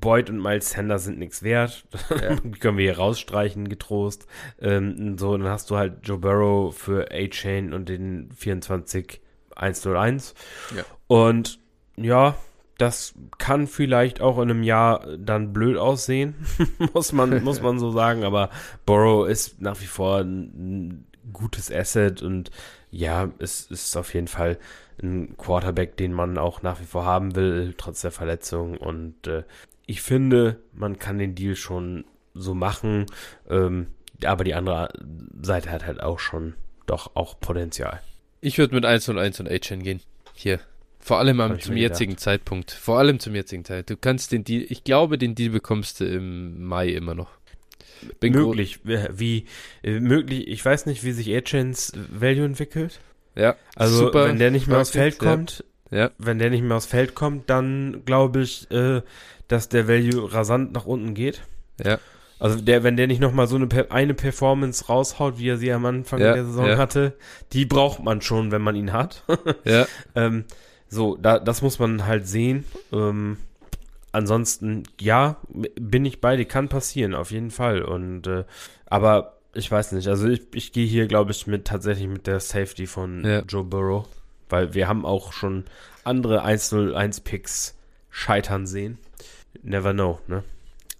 Boyd 0.00 0.30
und 0.30 0.40
Miles 0.40 0.70
Sanders 0.70 1.04
sind 1.04 1.18
nichts 1.18 1.42
wert. 1.42 1.84
Ja. 2.10 2.36
Die 2.44 2.50
können 2.52 2.78
wir 2.78 2.84
hier 2.84 2.98
rausstreichen, 2.98 3.68
getrost. 3.68 4.26
Ähm, 4.60 5.18
so, 5.18 5.36
dann 5.36 5.48
hast 5.48 5.70
du 5.70 5.76
halt 5.76 5.98
Joe 6.02 6.18
Burrow 6.18 6.74
für 6.74 7.10
A-Chain 7.10 7.74
und 7.74 7.88
den 7.88 8.30
24 8.32 9.20
101. 9.54 10.34
Ja. 10.74 10.84
Und 11.08 11.58
ja, 11.96 12.36
das 12.78 13.14
kann 13.38 13.66
vielleicht 13.66 14.20
auch 14.20 14.38
in 14.38 14.50
einem 14.50 14.62
Jahr 14.62 15.06
dann 15.18 15.52
blöd 15.52 15.76
aussehen, 15.76 16.34
muss 16.94 17.12
man, 17.12 17.44
muss 17.44 17.60
man 17.60 17.78
so 17.78 17.90
sagen. 17.90 18.24
Aber 18.24 18.50
Burrow 18.86 19.28
ist 19.28 19.60
nach 19.60 19.80
wie 19.80 19.86
vor 19.86 20.20
ein, 20.20 20.40
ein 20.88 21.06
gutes 21.32 21.70
Asset 21.70 22.22
und 22.22 22.50
ja, 22.90 23.30
es 23.38 23.70
ist 23.70 23.96
auf 23.96 24.12
jeden 24.14 24.28
Fall 24.28 24.58
ein 25.02 25.36
Quarterback, 25.36 25.96
den 25.96 26.12
man 26.12 26.38
auch 26.38 26.62
nach 26.62 26.80
wie 26.80 26.84
vor 26.84 27.04
haben 27.04 27.34
will, 27.34 27.74
trotz 27.76 28.02
der 28.02 28.10
Verletzung. 28.10 28.76
Und 28.76 29.26
äh, 29.26 29.44
ich 29.92 30.00
finde, 30.00 30.58
man 30.72 30.98
kann 30.98 31.18
den 31.18 31.34
Deal 31.34 31.54
schon 31.54 32.06
so 32.32 32.54
machen, 32.54 33.04
ähm, 33.50 33.88
aber 34.24 34.42
die 34.42 34.54
andere 34.54 34.88
Seite 35.42 35.70
hat 35.70 35.84
halt 35.84 36.02
auch 36.02 36.18
schon 36.18 36.54
doch 36.86 37.14
auch 37.14 37.38
Potenzial. 37.38 38.00
Ich 38.40 38.56
würde 38.56 38.74
mit 38.74 38.86
1 38.86 39.10
und 39.10 39.18
1 39.18 39.40
und 39.40 39.50
A-Chain 39.50 39.82
gehen. 39.82 40.00
Hier. 40.34 40.60
Vor 40.98 41.18
allem 41.18 41.40
am, 41.40 41.60
zum 41.60 41.76
jetzigen. 41.76 42.16
Zeitpunkt. 42.16 42.70
Vor 42.70 42.98
allem 42.98 43.20
zum 43.20 43.34
jetzigen 43.34 43.66
Zeitpunkt. 43.66 43.90
Du 43.90 43.96
kannst 43.98 44.32
den 44.32 44.44
Deal, 44.44 44.64
ich 44.66 44.82
glaube, 44.82 45.18
den 45.18 45.34
Deal 45.34 45.50
bekommst 45.50 46.00
du 46.00 46.06
im 46.06 46.64
Mai 46.64 46.88
immer 46.88 47.14
noch. 47.14 47.28
Bin 48.18 48.32
möglich. 48.32 48.80
Wie, 48.84 49.44
äh, 49.82 50.00
möglich, 50.00 50.48
ich 50.48 50.64
weiß 50.64 50.86
nicht, 50.86 51.04
wie 51.04 51.12
sich 51.12 51.36
A-Chains 51.36 51.92
Value 52.08 52.46
entwickelt. 52.46 52.98
Ja. 53.34 53.56
Also, 53.76 54.06
super 54.06 54.26
wenn 54.26 54.38
der 54.38 54.50
nicht 54.50 54.68
mehr 54.68 54.80
aufs 54.80 54.90
Feld 54.90 55.18
kommt, 55.18 55.64
ja. 55.92 56.10
wenn 56.18 56.38
der 56.38 56.50
nicht 56.50 56.62
mehr 56.62 56.76
aufs 56.76 56.86
Feld 56.86 57.14
kommt, 57.14 57.48
dann 57.48 58.02
glaube 58.04 58.42
ich, 58.42 58.70
äh, 58.70 59.02
dass 59.48 59.68
der 59.68 59.86
Value 59.86 60.32
rasant 60.32 60.72
nach 60.72 60.86
unten 60.86 61.14
geht. 61.14 61.42
Ja. 61.82 61.98
Also 62.40 62.60
der, 62.60 62.82
wenn 62.82 62.96
der 62.96 63.06
nicht 63.06 63.20
nochmal 63.20 63.46
so 63.46 63.54
eine, 63.54 63.68
eine 63.90 64.14
Performance 64.14 64.86
raushaut, 64.86 65.38
wie 65.38 65.48
er 65.48 65.58
sie 65.58 65.72
am 65.72 65.86
Anfang 65.86 66.20
ja, 66.20 66.34
der 66.34 66.44
Saison 66.44 66.66
ja. 66.66 66.76
hatte, 66.76 67.12
die 67.52 67.66
braucht 67.66 68.02
man 68.02 68.20
schon, 68.20 68.50
wenn 68.50 68.62
man 68.62 68.74
ihn 68.74 68.92
hat. 68.92 69.22
ja. 69.64 69.86
ähm, 70.16 70.44
so, 70.88 71.16
da, 71.16 71.38
das 71.38 71.62
muss 71.62 71.78
man 71.78 72.04
halt 72.04 72.26
sehen. 72.26 72.64
Ähm, 72.92 73.36
ansonsten, 74.10 74.82
ja, 75.00 75.36
bin 75.80 76.04
ich 76.04 76.20
bei 76.20 76.36
dir, 76.36 76.44
kann 76.44 76.68
passieren, 76.68 77.14
auf 77.14 77.30
jeden 77.30 77.52
Fall. 77.52 77.82
Und 77.82 78.26
äh, 78.26 78.44
aber 78.86 79.38
ich 79.54 79.70
weiß 79.70 79.92
nicht, 79.92 80.08
also 80.08 80.28
ich, 80.28 80.42
ich 80.54 80.72
gehe 80.72 80.86
hier, 80.86 81.06
glaube 81.06 81.30
ich, 81.30 81.46
mit 81.46 81.66
tatsächlich 81.66 82.08
mit 82.08 82.26
der 82.26 82.40
Safety 82.40 82.86
von 82.86 83.24
ja. 83.24 83.40
Joe 83.40 83.64
Burrow, 83.64 84.06
weil 84.52 84.74
wir 84.74 84.86
haben 84.86 85.04
auch 85.04 85.32
schon 85.32 85.64
andere 86.04 86.44
1-0-1-Picks 86.44 87.74
scheitern 88.10 88.68
sehen 88.68 88.98
never 89.62 89.92
know, 89.92 90.20
ne? 90.26 90.44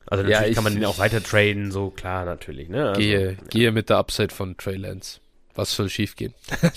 Also 0.06 0.24
natürlich 0.24 0.40
ja, 0.40 0.48
ich, 0.48 0.54
kann 0.54 0.64
man 0.64 0.74
den 0.74 0.84
auch 0.84 0.98
weiter 0.98 1.22
traden, 1.22 1.70
so 1.70 1.90
klar 1.90 2.24
natürlich, 2.24 2.68
ne? 2.68 2.88
Also, 2.88 3.00
gehe, 3.00 3.32
ja. 3.32 3.38
gehe 3.48 3.72
mit 3.72 3.88
der 3.88 3.98
Upside 3.98 4.34
von 4.34 4.56
Trey 4.56 4.76
Lance. 4.76 5.20
Was 5.54 5.74
soll 5.74 5.88
schief 5.88 6.16
gehen? 6.16 6.34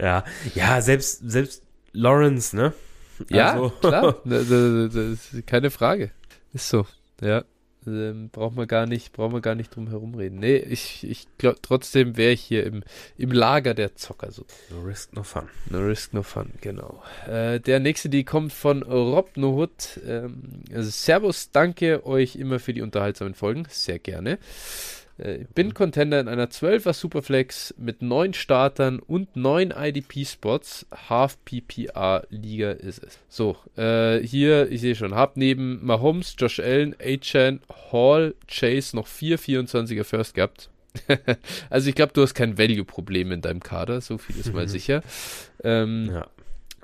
ja, 0.00 0.24
ja, 0.54 0.80
selbst, 0.80 1.22
selbst 1.24 1.62
Lawrence, 1.92 2.56
ne? 2.56 2.72
Ja, 3.28 3.52
also. 3.52 3.70
klar, 3.70 4.16
keine 5.46 5.70
Frage. 5.70 6.10
Ist 6.52 6.68
so, 6.68 6.86
ja. 7.20 7.44
Ähm, 7.86 8.30
braucht 8.30 8.56
man 8.56 8.66
gar 8.66 8.86
nicht, 8.86 9.12
braucht 9.12 9.32
man 9.32 9.42
gar 9.42 9.54
nicht 9.54 9.74
drum 9.74 9.88
herum 9.88 10.14
reden. 10.14 10.38
Nee, 10.38 10.56
ich, 10.56 11.04
ich 11.08 11.26
glaube, 11.38 11.58
trotzdem 11.62 12.16
wäre 12.16 12.32
ich 12.32 12.42
hier 12.42 12.64
im, 12.64 12.82
im 13.16 13.30
Lager 13.30 13.74
der 13.74 13.96
Zocker 13.96 14.30
so. 14.30 14.44
No 14.70 14.80
risk, 14.82 15.14
no 15.14 15.22
fun. 15.22 15.48
No 15.70 15.78
risk, 15.78 16.14
no 16.14 16.22
fun, 16.22 16.52
genau. 16.60 17.02
Äh, 17.28 17.60
der 17.60 17.80
nächste, 17.80 18.08
die 18.08 18.24
kommt 18.24 18.52
von 18.52 18.82
Rob 18.82 19.36
Nohut. 19.36 20.00
Ähm, 20.06 20.62
also 20.72 20.90
Servus, 20.90 21.50
danke 21.50 22.06
euch 22.06 22.36
immer 22.36 22.58
für 22.58 22.72
die 22.72 22.82
unterhaltsamen 22.82 23.34
Folgen. 23.34 23.66
Sehr 23.68 23.98
gerne. 23.98 24.38
Äh, 25.16 25.44
bin 25.54 25.74
Contender 25.74 26.18
in 26.18 26.28
einer 26.28 26.46
12er 26.46 26.92
Superflex 26.92 27.74
mit 27.78 28.02
9 28.02 28.34
Startern 28.34 28.98
und 28.98 29.36
9 29.36 29.70
IDP-Spots. 29.70 30.86
Half 31.08 31.38
PPR 31.44 32.26
Liga 32.30 32.72
ist 32.72 33.02
es. 33.04 33.18
So, 33.28 33.56
äh, 33.76 34.18
hier, 34.18 34.70
ich 34.72 34.80
sehe 34.80 34.96
schon, 34.96 35.14
hab 35.14 35.36
neben 35.36 35.84
Mahomes, 35.84 36.34
Josh 36.36 36.58
Allen, 36.58 36.96
Achan, 37.00 37.60
Hall, 37.92 38.34
Chase 38.48 38.96
noch 38.96 39.06
4 39.06 39.38
24er 39.38 40.04
First 40.04 40.34
gehabt. 40.34 40.68
also 41.70 41.88
ich 41.88 41.94
glaube, 41.94 42.12
du 42.12 42.22
hast 42.22 42.34
kein 42.34 42.58
Value-Problem 42.58 43.32
in 43.32 43.40
deinem 43.40 43.60
Kader, 43.60 44.00
so 44.00 44.18
viel 44.18 44.38
ist 44.38 44.52
mal 44.52 44.68
sicher. 44.68 45.02
Ähm, 45.62 46.10
ja. 46.12 46.26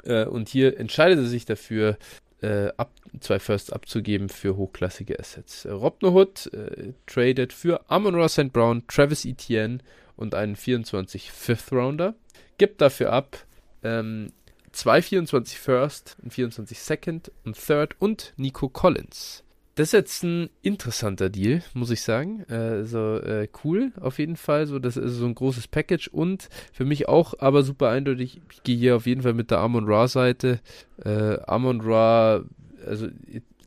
Äh, 0.04 0.26
und 0.26 0.48
hier 0.48 0.78
entscheidet 0.78 1.18
er 1.18 1.26
sich 1.26 1.46
dafür, 1.46 1.96
äh, 2.42 2.68
ab, 2.76 2.92
zwei 3.20 3.38
Firsts 3.38 3.70
abzugeben 3.70 4.28
für 4.28 4.56
hochklassige 4.56 5.18
Assets. 5.18 5.64
Äh, 5.64 5.70
Robner 5.70 6.12
Hood 6.12 6.52
äh, 6.52 6.92
tradet 7.06 7.52
für 7.52 7.88
Amon 7.90 8.14
Ross 8.14 8.34
St. 8.34 8.52
Brown, 8.52 8.86
Travis 8.86 9.24
Etienne 9.24 9.78
und 10.16 10.34
einen 10.34 10.56
24 10.56 11.30
Fifth 11.32 11.72
Rounder. 11.72 12.14
Gibt 12.58 12.80
dafür 12.80 13.12
ab 13.12 13.44
ähm, 13.82 14.32
zwei 14.72 15.02
24 15.02 15.58
First, 15.58 16.16
ein 16.22 16.30
24 16.30 16.78
Second 16.78 17.32
und 17.44 17.56
Third 17.56 17.96
und 17.98 18.34
Nico 18.36 18.68
Collins. 18.68 19.44
Das 19.80 19.88
ist 19.88 19.92
jetzt 19.92 20.24
ein 20.24 20.50
interessanter 20.60 21.30
Deal, 21.30 21.62
muss 21.72 21.90
ich 21.90 22.02
sagen. 22.02 22.44
Also 22.50 23.16
äh, 23.16 23.48
cool 23.64 23.92
auf 23.98 24.18
jeden 24.18 24.36
Fall. 24.36 24.66
So, 24.66 24.78
das 24.78 24.98
ist 24.98 25.14
so 25.14 25.24
ein 25.24 25.34
großes 25.34 25.68
Package 25.68 26.08
und 26.08 26.50
für 26.70 26.84
mich 26.84 27.08
auch 27.08 27.32
aber 27.38 27.62
super 27.62 27.88
eindeutig. 27.88 28.42
Ich 28.52 28.62
gehe 28.62 28.76
hier 28.76 28.96
auf 28.96 29.06
jeden 29.06 29.22
Fall 29.22 29.32
mit 29.32 29.50
der 29.50 29.60
Amon 29.60 29.86
Ra 29.88 30.06
Seite. 30.06 30.60
Äh, 31.02 31.38
Amon 31.46 31.80
Ra, 31.80 32.44
also 32.86 33.08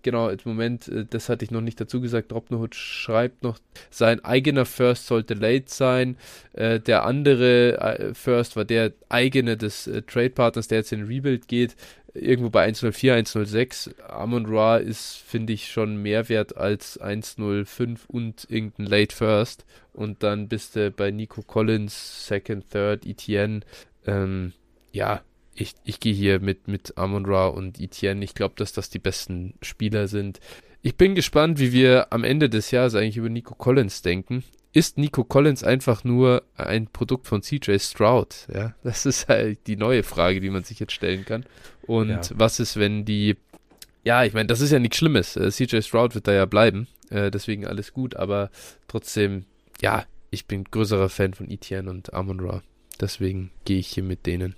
genau, 0.04 0.30
im 0.30 0.38
Moment, 0.44 0.88
äh, 0.88 1.06
das 1.10 1.30
hatte 1.30 1.46
ich 1.46 1.50
noch 1.50 1.62
nicht 1.62 1.82
dazu 1.82 2.00
gesagt, 2.00 2.32
Dropnohood 2.32 2.76
schreibt 2.76 3.42
noch, 3.42 3.58
sein 3.90 4.24
eigener 4.24 4.66
First 4.66 5.08
sollte 5.08 5.34
late 5.34 5.66
sein. 5.66 6.18
Äh, 6.52 6.80
der 6.80 7.06
andere 7.06 7.80
äh, 7.80 8.14
First 8.14 8.56
war 8.56 8.66
der 8.66 8.94
eigene 9.10 9.58
des 9.58 9.88
äh, 9.88 10.04
Trade 10.04 10.30
Partners, 10.30 10.68
der 10.68 10.78
jetzt 10.78 10.92
in 10.92 11.08
Rebuild 11.08 11.48
geht 11.48 11.76
irgendwo 12.14 12.50
bei 12.50 12.64
104, 12.64 13.14
106. 13.14 13.92
Amon 14.08 14.46
Ra 14.46 14.78
ist, 14.78 15.18
finde 15.18 15.54
ich, 15.54 15.72
schon 15.72 15.98
mehr 15.98 16.30
wert 16.30 16.58
als 16.58 16.98
105 16.98 18.06
und 18.08 18.46
irgendein 18.50 18.86
Late 18.86 19.16
First. 19.16 19.66
Und 19.94 20.24
dann 20.24 20.48
bist 20.48 20.76
du 20.76 20.92
bei 20.92 21.12
Nico 21.12 21.42
Collins, 21.42 22.28
Second, 22.28 22.70
Third, 22.70 23.06
Etienne. 23.06 23.62
Ähm, 24.06 24.54
ja, 24.92 25.22
ich, 25.56 25.74
ich 25.84 26.00
gehe 26.00 26.14
hier 26.14 26.40
mit, 26.40 26.68
mit 26.68 26.98
Amon 26.98 27.26
Ra 27.26 27.48
und 27.48 27.80
Etienne. 27.80 28.24
Ich 28.24 28.36
glaube, 28.36 28.56
dass 28.58 28.74
das 28.74 28.90
die 28.90 29.00
besten 29.00 29.56
Spieler 29.62 30.08
sind. 30.08 30.40
Ich 30.82 30.98
bin 30.98 31.16
gespannt, 31.16 31.60
wie 31.60 31.72
wir 31.72 32.12
am 32.12 32.24
Ende 32.24 32.50
des 32.50 32.72
Jahres 32.72 32.96
eigentlich 32.96 33.18
über 33.18 33.30
Nico 33.30 33.56
Collins 33.56 34.02
denken 34.02 34.44
ist 34.74 34.98
Nico 34.98 35.24
Collins 35.24 35.64
einfach 35.64 36.04
nur 36.04 36.44
ein 36.56 36.88
Produkt 36.88 37.28
von 37.28 37.42
CJ 37.42 37.78
Stroud? 37.78 38.48
Ja, 38.54 38.76
das 38.84 39.06
ist 39.06 39.28
halt 39.28 39.60
die 39.68 39.76
neue 39.76 40.04
Frage, 40.04 40.42
die 40.42 40.50
man 40.50 40.64
sich 40.64 40.80
jetzt 40.80 40.94
stellen 40.94 41.26
kann. 41.26 41.46
Und 41.84 42.10
ja. 42.10 42.22
was 42.34 42.60
ist, 42.60 42.78
wenn 42.78 43.06
die, 43.06 43.38
ja, 44.04 44.24
ich 44.24 44.34
meine, 44.34 44.48
das 44.48 44.62
ist 44.62 44.72
ja 44.72 44.80
nichts 44.80 44.98
Schlimmes. 44.98 45.38
Äh, 45.38 45.52
CJ 45.52 45.82
Stroud 45.82 46.16
wird 46.16 46.28
da 46.28 46.34
ja 46.34 46.46
bleiben, 46.46 46.88
äh, 47.10 47.30
deswegen 47.30 47.68
alles 47.68 47.94
gut, 47.94 48.16
aber 48.16 48.50
trotzdem, 48.88 49.46
ja, 49.80 50.06
ich 50.32 50.48
bin 50.48 50.64
größerer 50.64 51.10
Fan 51.10 51.36
von 51.36 51.50
Etienne 51.50 51.90
und 51.90 52.14
Amon 52.14 52.40
Ra. 52.40 52.64
Deswegen 53.00 53.52
gehe 53.66 53.80
ich 53.80 53.88
hier 53.88 54.04
mit 54.04 54.26
denen. 54.26 54.56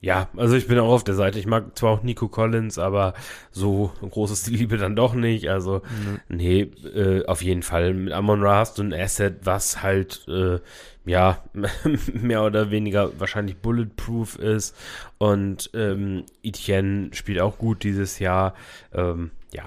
Ja, 0.00 0.28
also 0.36 0.56
ich 0.56 0.68
bin 0.68 0.78
auch 0.78 0.92
auf 0.92 1.04
der 1.04 1.14
Seite. 1.14 1.38
Ich 1.38 1.46
mag 1.46 1.76
zwar 1.76 1.90
auch 1.92 2.02
Nico 2.02 2.28
Collins, 2.28 2.78
aber 2.78 3.14
so 3.50 3.92
ein 4.02 4.10
großes 4.10 4.42
die 4.42 4.54
Liebe 4.54 4.76
dann 4.76 4.94
doch 4.94 5.14
nicht. 5.14 5.48
Also, 5.48 5.82
mhm. 5.84 6.20
nee, 6.28 6.60
äh, 6.60 7.24
auf 7.26 7.42
jeden 7.42 7.62
Fall. 7.62 7.94
Mit 7.94 8.12
Amon 8.12 8.42
Ra 8.42 8.58
hast 8.58 8.78
du 8.78 8.82
ein 8.82 8.92
Asset, 8.92 9.38
was 9.44 9.82
halt, 9.82 10.26
äh, 10.28 10.60
ja, 11.06 11.42
mehr 12.12 12.44
oder 12.44 12.70
weniger 12.70 13.18
wahrscheinlich 13.18 13.56
bulletproof 13.56 14.38
ist. 14.38 14.76
Und 15.18 15.70
ähm, 15.72 16.24
Etienne 16.42 17.10
spielt 17.14 17.40
auch 17.40 17.56
gut 17.56 17.82
dieses 17.82 18.18
Jahr. 18.18 18.54
Ähm, 18.92 19.30
ja, 19.52 19.64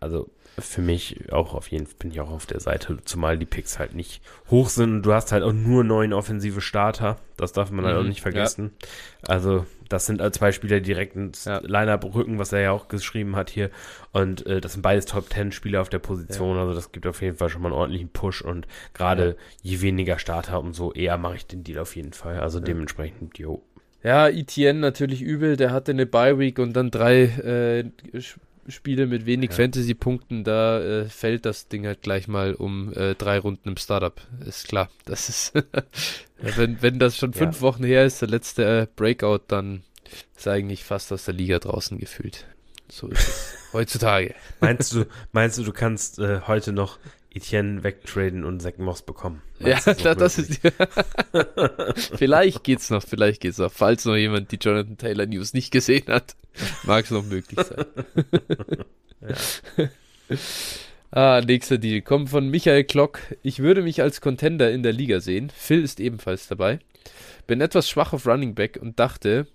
also 0.00 0.28
für 0.60 0.82
mich 0.82 1.32
auch 1.32 1.54
auf 1.54 1.68
jeden 1.68 1.86
Fall 1.86 1.96
bin 1.98 2.10
ich 2.10 2.20
auch 2.20 2.30
auf 2.30 2.46
der 2.46 2.60
Seite, 2.60 2.98
zumal 3.04 3.38
die 3.38 3.46
Picks 3.46 3.78
halt 3.78 3.94
nicht 3.94 4.22
hoch 4.50 4.68
sind. 4.68 5.02
Du 5.02 5.12
hast 5.12 5.32
halt 5.32 5.42
auch 5.42 5.52
nur 5.52 5.84
neun 5.84 6.12
offensive 6.12 6.60
Starter. 6.60 7.16
Das 7.36 7.52
darf 7.52 7.70
man 7.70 7.84
halt 7.84 7.96
auch 7.96 8.02
mhm, 8.02 8.08
nicht 8.08 8.20
vergessen. 8.20 8.72
Ja. 9.22 9.28
Also, 9.28 9.66
das 9.88 10.06
sind 10.06 10.22
zwei 10.34 10.52
Spieler 10.52 10.80
direkt 10.80 11.16
ins 11.16 11.44
ja. 11.44 11.58
Line-Up 11.58 12.14
rücken, 12.14 12.38
was 12.38 12.52
er 12.52 12.60
ja 12.60 12.70
auch 12.72 12.88
geschrieben 12.88 13.36
hat 13.36 13.50
hier. 13.50 13.70
Und 14.12 14.46
äh, 14.46 14.60
das 14.60 14.74
sind 14.74 14.82
beides 14.82 15.06
Top 15.06 15.30
Ten 15.30 15.52
Spieler 15.52 15.80
auf 15.80 15.88
der 15.88 16.00
Position. 16.00 16.56
Ja. 16.56 16.62
Also, 16.62 16.74
das 16.74 16.92
gibt 16.92 17.06
auf 17.06 17.22
jeden 17.22 17.36
Fall 17.36 17.48
schon 17.48 17.62
mal 17.62 17.68
einen 17.68 17.78
ordentlichen 17.78 18.08
Push. 18.08 18.42
Und 18.42 18.66
gerade 18.94 19.36
je 19.62 19.80
weniger 19.80 20.18
Starter, 20.18 20.60
umso 20.60 20.92
eher 20.92 21.18
mache 21.18 21.36
ich 21.36 21.46
den 21.46 21.64
Deal 21.64 21.78
auf 21.78 21.96
jeden 21.96 22.12
Fall. 22.12 22.40
Also, 22.40 22.60
dementsprechend, 22.60 23.38
jo. 23.38 23.62
Ja, 24.02 24.28
Etienne 24.28 24.78
natürlich 24.78 25.22
übel. 25.22 25.56
Der 25.56 25.72
hatte 25.72 25.92
eine 25.92 26.06
Bye-Week 26.06 26.58
und 26.58 26.72
dann 26.74 26.90
drei 26.90 27.24
äh, 27.24 28.20
Spiele 28.68 29.06
mit 29.06 29.26
wenig 29.26 29.50
ja. 29.50 29.56
Fantasy-Punkten, 29.56 30.44
da 30.44 30.80
äh, 30.80 31.04
fällt 31.06 31.46
das 31.46 31.68
Ding 31.68 31.86
halt 31.86 32.02
gleich 32.02 32.28
mal 32.28 32.54
um 32.54 32.92
äh, 32.92 33.14
drei 33.14 33.38
Runden 33.38 33.70
im 33.70 33.76
Startup. 33.76 34.20
Ist 34.46 34.68
klar. 34.68 34.90
Das 35.04 35.28
ist, 35.28 35.52
wenn, 36.38 36.82
wenn 36.82 36.98
das 36.98 37.16
schon 37.16 37.32
fünf 37.32 37.56
ja. 37.56 37.62
Wochen 37.62 37.84
her 37.84 38.04
ist, 38.04 38.20
der 38.20 38.28
letzte 38.28 38.64
äh, 38.64 38.86
Breakout, 38.94 39.40
dann 39.48 39.82
ist 40.36 40.48
eigentlich 40.48 40.84
fast 40.84 41.12
aus 41.12 41.24
der 41.24 41.34
Liga 41.34 41.58
draußen 41.58 41.98
gefühlt. 41.98 42.46
So 42.88 43.08
ist 43.08 43.28
es 43.28 43.54
heutzutage. 43.72 44.34
Meinst 44.60 44.94
du, 44.94 45.04
meinst 45.32 45.58
du, 45.58 45.62
du 45.62 45.72
kannst 45.72 46.18
äh, 46.18 46.40
heute 46.46 46.72
noch 46.72 46.98
Etienne 47.38 47.82
wegtraden 47.82 48.44
und 48.44 48.60
Zack 48.60 48.78
Moss 48.78 49.02
bekommen. 49.02 49.42
Meinst 49.58 49.86
ja, 49.86 49.94
das, 49.94 50.36
das 50.36 50.38
ist. 50.38 50.60
vielleicht 52.16 52.64
geht's 52.64 52.90
noch, 52.90 53.02
vielleicht 53.02 53.40
geht's 53.40 53.58
noch. 53.58 53.72
Falls 53.72 54.04
noch 54.04 54.16
jemand 54.16 54.52
die 54.52 54.58
Jonathan 54.60 54.98
Taylor 54.98 55.26
News 55.26 55.54
nicht 55.54 55.70
gesehen 55.70 56.06
hat, 56.08 56.36
mag 56.84 57.04
es 57.04 57.10
noch 57.10 57.24
möglich 57.24 57.58
sein. 57.58 57.86
ah, 61.10 61.40
nächster 61.44 61.78
Deal. 61.78 62.02
Kommt 62.02 62.30
von 62.30 62.48
Michael 62.48 62.84
Klock. 62.84 63.20
Ich 63.42 63.60
würde 63.60 63.82
mich 63.82 64.02
als 64.02 64.20
Contender 64.20 64.70
in 64.70 64.82
der 64.82 64.92
Liga 64.92 65.20
sehen. 65.20 65.50
Phil 65.54 65.82
ist 65.82 66.00
ebenfalls 66.00 66.48
dabei. 66.48 66.80
Bin 67.46 67.60
etwas 67.60 67.88
schwach 67.88 68.12
auf 68.12 68.26
Running 68.26 68.54
Back 68.54 68.78
und 68.80 68.98
dachte, 69.00 69.46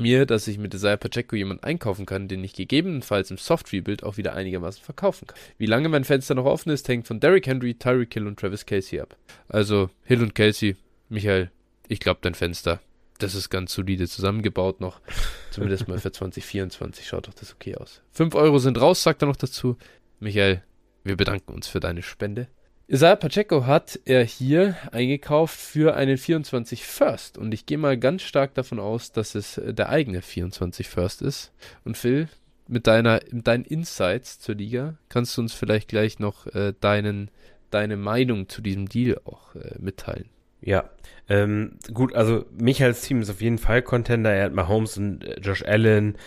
mir, 0.00 0.26
dass 0.26 0.48
ich 0.48 0.58
mit 0.58 0.72
Desire 0.72 0.96
Pacheco 0.96 1.36
jemanden 1.36 1.64
einkaufen 1.64 2.06
kann, 2.06 2.28
den 2.28 2.42
ich 2.42 2.54
gegebenenfalls 2.54 3.30
im 3.30 3.36
Soft-Rebuild 3.36 4.02
auch 4.02 4.16
wieder 4.16 4.34
einigermaßen 4.34 4.82
verkaufen 4.82 5.26
kann. 5.26 5.38
Wie 5.58 5.66
lange 5.66 5.88
mein 5.88 6.04
Fenster 6.04 6.34
noch 6.34 6.44
offen 6.46 6.70
ist, 6.70 6.88
hängt 6.88 7.06
von 7.06 7.20
Derrick 7.20 7.46
Henry, 7.46 7.74
Tyreek 7.74 8.12
Hill 8.12 8.26
und 8.26 8.38
Travis 8.38 8.66
Casey 8.66 9.00
ab. 9.00 9.16
Also 9.48 9.90
Hill 10.04 10.22
und 10.22 10.34
Casey, 10.34 10.76
Michael, 11.08 11.50
ich 11.88 12.00
glaube 12.00 12.20
dein 12.22 12.34
Fenster, 12.34 12.80
das 13.18 13.34
ist 13.34 13.50
ganz 13.50 13.72
solide 13.72 14.08
zusammengebaut 14.08 14.80
noch. 14.80 15.00
Zumindest 15.50 15.88
mal 15.88 15.98
für 15.98 16.12
2024 16.12 17.06
schaut 17.06 17.28
doch 17.28 17.34
das 17.34 17.52
okay 17.52 17.76
aus. 17.76 18.02
5 18.12 18.34
Euro 18.34 18.58
sind 18.58 18.80
raus, 18.80 19.02
sagt 19.02 19.22
er 19.22 19.28
noch 19.28 19.36
dazu. 19.36 19.76
Michael, 20.18 20.62
wir 21.04 21.16
bedanken 21.16 21.52
uns 21.52 21.68
für 21.68 21.80
deine 21.80 22.02
Spende. 22.02 22.48
Isaiah 22.92 23.14
Pacheco 23.14 23.66
hat 23.66 24.00
er 24.04 24.24
hier 24.24 24.74
eingekauft 24.90 25.56
für 25.56 25.94
einen 25.94 26.18
24 26.18 26.84
First. 26.84 27.38
Und 27.38 27.54
ich 27.54 27.64
gehe 27.64 27.78
mal 27.78 27.96
ganz 27.96 28.22
stark 28.22 28.54
davon 28.54 28.80
aus, 28.80 29.12
dass 29.12 29.36
es 29.36 29.60
der 29.64 29.90
eigene 29.90 30.22
24 30.22 30.88
First 30.88 31.22
ist. 31.22 31.52
Und 31.84 31.96
Phil, 31.96 32.28
mit, 32.66 32.88
deiner, 32.88 33.20
mit 33.30 33.46
deinen 33.46 33.64
Insights 33.64 34.40
zur 34.40 34.56
Liga, 34.56 34.96
kannst 35.08 35.36
du 35.36 35.42
uns 35.42 35.54
vielleicht 35.54 35.86
gleich 35.86 36.18
noch 36.18 36.48
äh, 36.48 36.72
deinen, 36.80 37.30
deine 37.70 37.96
Meinung 37.96 38.48
zu 38.48 38.60
diesem 38.60 38.88
Deal 38.88 39.20
auch 39.24 39.54
äh, 39.54 39.76
mitteilen. 39.78 40.28
Ja, 40.60 40.90
ähm, 41.28 41.78
gut, 41.94 42.16
also 42.16 42.44
Michaels 42.58 43.02
Team 43.02 43.22
ist 43.22 43.30
auf 43.30 43.40
jeden 43.40 43.58
Fall 43.58 43.82
Contender. 43.82 44.32
Er 44.32 44.46
hat 44.46 44.52
Mahomes 44.52 44.98
und 44.98 45.22
äh, 45.22 45.38
Josh 45.40 45.62
Allen, 45.64 46.18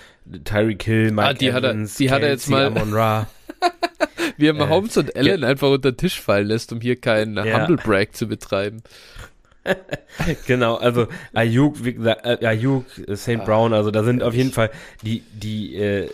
Tyreek 0.45 0.81
Hill, 0.83 1.11
Mike 1.11 1.27
ah, 1.27 1.33
die 1.33 1.49
Evans, 1.49 1.59
hat 1.59 1.63
er, 1.63 1.73
die 1.73 1.77
Kelsey, 1.77 2.07
hat 2.07 2.21
er 2.21 2.29
jetzt 2.29 2.49
mal 2.49 2.65
Amon 2.67 2.93
Ra. 2.93 3.27
Wie 4.37 4.47
er 4.47 4.53
Mahomes 4.53 4.95
äh, 4.95 5.01
und 5.01 5.15
Allen 5.15 5.43
einfach 5.43 5.69
unter 5.69 5.91
den 5.91 5.97
Tisch 5.97 6.19
fallen 6.19 6.47
lässt, 6.47 6.71
um 6.71 6.81
hier 6.81 6.95
keinen 6.95 7.35
ja. 7.37 7.67
Humble 7.67 7.77
Brag 7.77 8.15
zu 8.15 8.27
betreiben. 8.27 8.83
genau, 10.47 10.75
also 10.75 11.07
Ayuk, 11.33 11.75
äh, 11.85 12.45
Ayuk, 12.45 12.85
St. 13.15 13.29
Ah, 13.29 13.43
Brown, 13.45 13.73
also 13.73 13.91
da 13.91 14.03
sind 14.03 14.21
auf 14.21 14.33
jeden 14.33 14.51
Fall 14.51 14.69
die 15.03 15.23
die 15.33 15.75
äh, 15.75 16.09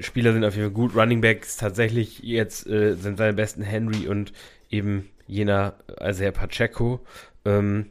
Spieler 0.00 0.32
sind 0.32 0.44
auf 0.44 0.54
jeden 0.56 0.66
Fall 0.66 0.74
gut. 0.74 0.96
Running 0.96 1.20
Backs 1.20 1.56
tatsächlich 1.56 2.20
jetzt 2.20 2.66
äh, 2.66 2.94
sind 2.94 3.18
seine 3.18 3.34
besten 3.34 3.62
Henry 3.62 4.08
und 4.08 4.32
eben 4.70 5.08
jener 5.26 5.74
also 5.96 6.24
Herr 6.24 6.32
Pacheco. 6.32 7.00
Ähm, 7.44 7.86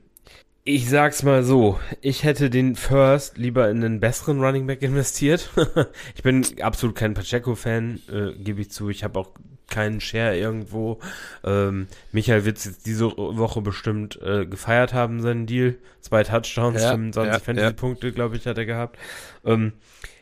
ich 0.66 0.90
sag's 0.90 1.24
mal 1.24 1.44
so, 1.44 1.80
ich 2.02 2.26
hätte 2.26 2.50
den 2.50 2.76
First 2.76 3.38
lieber 3.38 3.70
in 3.70 3.82
einen 3.86 4.02
besseren 4.02 4.42
Running 4.42 4.68
Back 4.68 4.82
investiert. 4.82 5.50
ich 6.16 6.24
bin 6.24 6.46
absolut 6.62 6.94
kein 6.94 7.14
Pacheco-Fan, 7.14 8.02
äh, 8.12 8.34
gebe 8.44 8.60
ich 8.60 8.72
zu. 8.72 8.90
Ich 8.90 9.06
habe 9.06 9.18
auch 9.18 9.32
keinen 9.70 10.00
Share 10.02 10.38
irgendwo. 10.38 11.00
Ähm, 11.44 11.88
Michael 12.12 12.46
wird 12.46 12.64
jetzt 12.64 12.86
diese 12.86 13.06
Woche 13.06 13.62
bestimmt 13.62 14.20
äh, 14.22 14.46
gefeiert 14.46 14.94
haben, 14.94 15.22
seinen 15.22 15.46
Deal. 15.46 15.76
Zwei 16.02 16.24
Touchdowns, 16.24 16.82
ja, 16.82 16.92
25 16.92 17.34
ja, 17.34 17.40
Fantasy-Punkte, 17.40 18.12
glaube 18.12 18.38
ich, 18.38 18.46
hat 18.46 18.58
er 18.58 18.66
gehabt. 18.66 18.98
Ähm, 19.46 19.74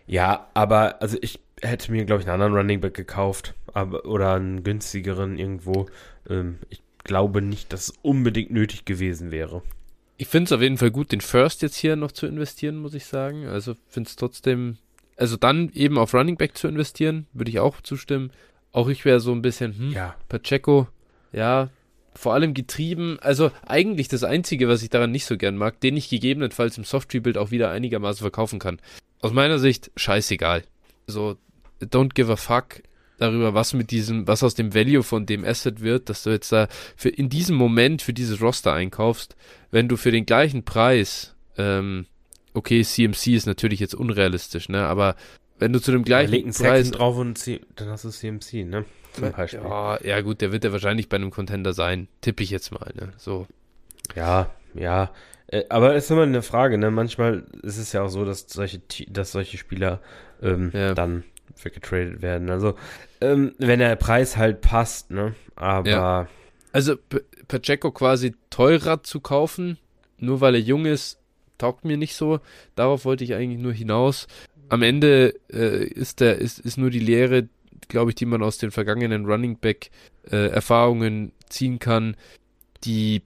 ja, 0.07 0.47
aber 0.53 1.01
also 1.01 1.17
ich 1.21 1.39
hätte 1.61 1.91
mir, 1.91 2.05
glaube 2.05 2.21
ich, 2.21 2.27
einen 2.27 2.41
anderen 2.41 2.55
Running 2.55 2.81
Back 2.81 2.93
gekauft 2.93 3.53
aber, 3.73 4.05
oder 4.05 4.33
einen 4.33 4.63
günstigeren 4.63 5.37
irgendwo. 5.37 5.87
Ähm, 6.29 6.59
ich 6.69 6.81
glaube 7.03 7.41
nicht, 7.41 7.71
dass 7.71 7.89
es 7.89 7.93
unbedingt 8.01 8.51
nötig 8.51 8.85
gewesen 8.85 9.31
wäre. 9.31 9.61
Ich 10.17 10.27
finde 10.27 10.45
es 10.45 10.51
auf 10.53 10.61
jeden 10.61 10.77
Fall 10.77 10.91
gut, 10.91 11.11
den 11.11 11.21
First 11.21 11.61
jetzt 11.61 11.75
hier 11.75 11.95
noch 11.95 12.11
zu 12.11 12.25
investieren, 12.25 12.77
muss 12.77 12.93
ich 12.93 13.05
sagen. 13.05 13.47
Also 13.47 13.75
finde 13.87 14.09
es 14.09 14.15
trotzdem, 14.15 14.77
also 15.17 15.35
dann 15.35 15.69
eben 15.73 15.97
auf 15.97 16.13
Running 16.13 16.37
Back 16.37 16.57
zu 16.57 16.67
investieren, 16.67 17.27
würde 17.33 17.51
ich 17.51 17.59
auch 17.59 17.81
zustimmen. 17.81 18.31
Auch 18.75 18.89
ich 18.89 19.05
wäre 19.05 19.21
so 19.21 19.31
ein 19.31 19.41
bisschen, 19.41 19.73
hm, 19.77 19.91
ja. 19.93 20.15
Pacheco, 20.27 20.89
ja, 21.31 21.69
vor 22.13 22.33
allem 22.33 22.53
getrieben. 22.53 23.17
Also 23.21 23.51
eigentlich 23.65 24.09
das 24.09 24.25
Einzige, 24.25 24.67
was 24.67 24.83
ich 24.83 24.89
daran 24.89 25.11
nicht 25.11 25.23
so 25.23 25.37
gern 25.37 25.55
mag, 25.55 25.79
den 25.79 25.95
ich 25.95 26.09
gegebenenfalls 26.09 26.77
im 26.77 26.83
Softtree-Bild 26.83 27.37
auch 27.37 27.51
wieder 27.51 27.71
einigermaßen 27.71 28.19
verkaufen 28.19 28.59
kann. 28.59 28.81
Aus 29.21 29.31
meiner 29.31 29.59
Sicht 29.59 29.91
scheißegal. 29.95 30.63
So, 31.07 31.37
don't 31.81 32.15
give 32.15 32.29
a 32.29 32.35
fuck 32.35 32.83
darüber, 33.17 33.53
was 33.53 33.73
mit 33.73 33.91
diesem, 33.91 34.27
was 34.27 34.43
aus 34.43 34.55
dem 34.55 34.73
Value 34.73 35.03
von 35.03 35.25
dem 35.25 35.45
Asset 35.45 35.79
wird, 35.79 36.09
dass 36.09 36.23
du 36.23 36.31
jetzt 36.31 36.51
da 36.51 36.67
für 36.97 37.07
in 37.07 37.29
diesem 37.29 37.55
Moment 37.55 38.01
für 38.01 38.11
dieses 38.11 38.41
Roster 38.41 38.73
einkaufst, 38.73 39.37
wenn 39.71 39.87
du 39.87 39.95
für 39.95 40.11
den 40.11 40.25
gleichen 40.25 40.65
Preis, 40.65 41.33
ähm, 41.57 42.07
okay, 42.53 42.83
CMC 42.83 43.27
ist 43.35 43.45
natürlich 43.45 43.79
jetzt 43.79 43.95
unrealistisch, 43.95 44.67
ne, 44.67 44.85
aber 44.85 45.15
wenn 45.59 45.73
du 45.73 45.79
zu 45.79 45.91
dem 45.91 46.03
gleichen 46.03 46.51
Preis 46.51 46.91
drauf 46.91 47.17
und 47.17 47.37
C 47.37 47.61
dann 47.75 47.89
hast 47.89 48.05
du 48.05 48.09
CMC, 48.09 48.65
ne? 48.65 48.85
Zum 49.13 49.31
Beispiel. 49.31 49.61
Ja, 49.61 50.01
ja, 50.03 50.21
gut, 50.21 50.41
der 50.41 50.51
wird 50.51 50.65
ja 50.65 50.71
wahrscheinlich 50.71 51.07
bei 51.07 51.15
einem 51.15 51.31
Contender 51.31 51.73
sein, 51.73 52.07
tippe 52.21 52.43
ich 52.43 52.49
jetzt 52.49 52.71
mal, 52.71 52.91
ne? 52.95 53.13
So. 53.17 53.47
Ja, 54.15 54.49
ja. 54.73 55.11
Äh, 55.47 55.63
aber 55.69 55.95
es 55.95 56.05
ist 56.05 56.11
immer 56.11 56.23
eine 56.23 56.41
Frage, 56.41 56.77
ne? 56.77 56.91
Manchmal 56.91 57.45
ist 57.63 57.77
es 57.77 57.93
ja 57.93 58.03
auch 58.03 58.09
so, 58.09 58.25
dass 58.25 58.45
solche, 58.49 58.81
dass 59.07 59.31
solche 59.31 59.57
Spieler 59.57 60.01
ähm, 60.41 60.71
ja. 60.73 60.93
dann 60.93 61.23
weggetradet 61.63 62.21
werden. 62.21 62.49
Also, 62.49 62.75
ähm, 63.21 63.53
wenn 63.57 63.79
der 63.79 63.95
Preis 63.95 64.37
halt 64.37 64.61
passt, 64.61 65.11
ne? 65.11 65.35
Aber. 65.55 65.89
Ja. 65.89 66.27
Also, 66.71 66.97
P 66.97 67.21
Pacheco 67.47 67.91
quasi 67.91 68.33
teurer 68.49 69.03
zu 69.03 69.19
kaufen, 69.19 69.77
nur 70.17 70.41
weil 70.41 70.55
er 70.55 70.61
jung 70.61 70.85
ist, 70.85 71.19
taugt 71.59 71.85
mir 71.85 71.95
nicht 71.95 72.15
so. 72.15 72.39
Darauf 72.75 73.05
wollte 73.05 73.23
ich 73.23 73.35
eigentlich 73.35 73.61
nur 73.61 73.71
hinaus. 73.71 74.27
Am 74.69 74.81
Ende 74.81 75.35
äh, 75.51 75.85
ist, 75.85 76.19
der, 76.19 76.37
ist, 76.37 76.59
ist 76.59 76.77
nur 76.77 76.89
die 76.89 76.99
Lehre, 76.99 77.47
glaube 77.87 78.11
ich, 78.11 78.15
die 78.15 78.25
man 78.25 78.43
aus 78.43 78.57
den 78.57 78.71
vergangenen 78.71 79.25
Running 79.25 79.57
Back 79.57 79.89
äh, 80.29 80.47
Erfahrungen 80.47 81.31
ziehen 81.49 81.79
kann. 81.79 82.15
Die 82.83 83.21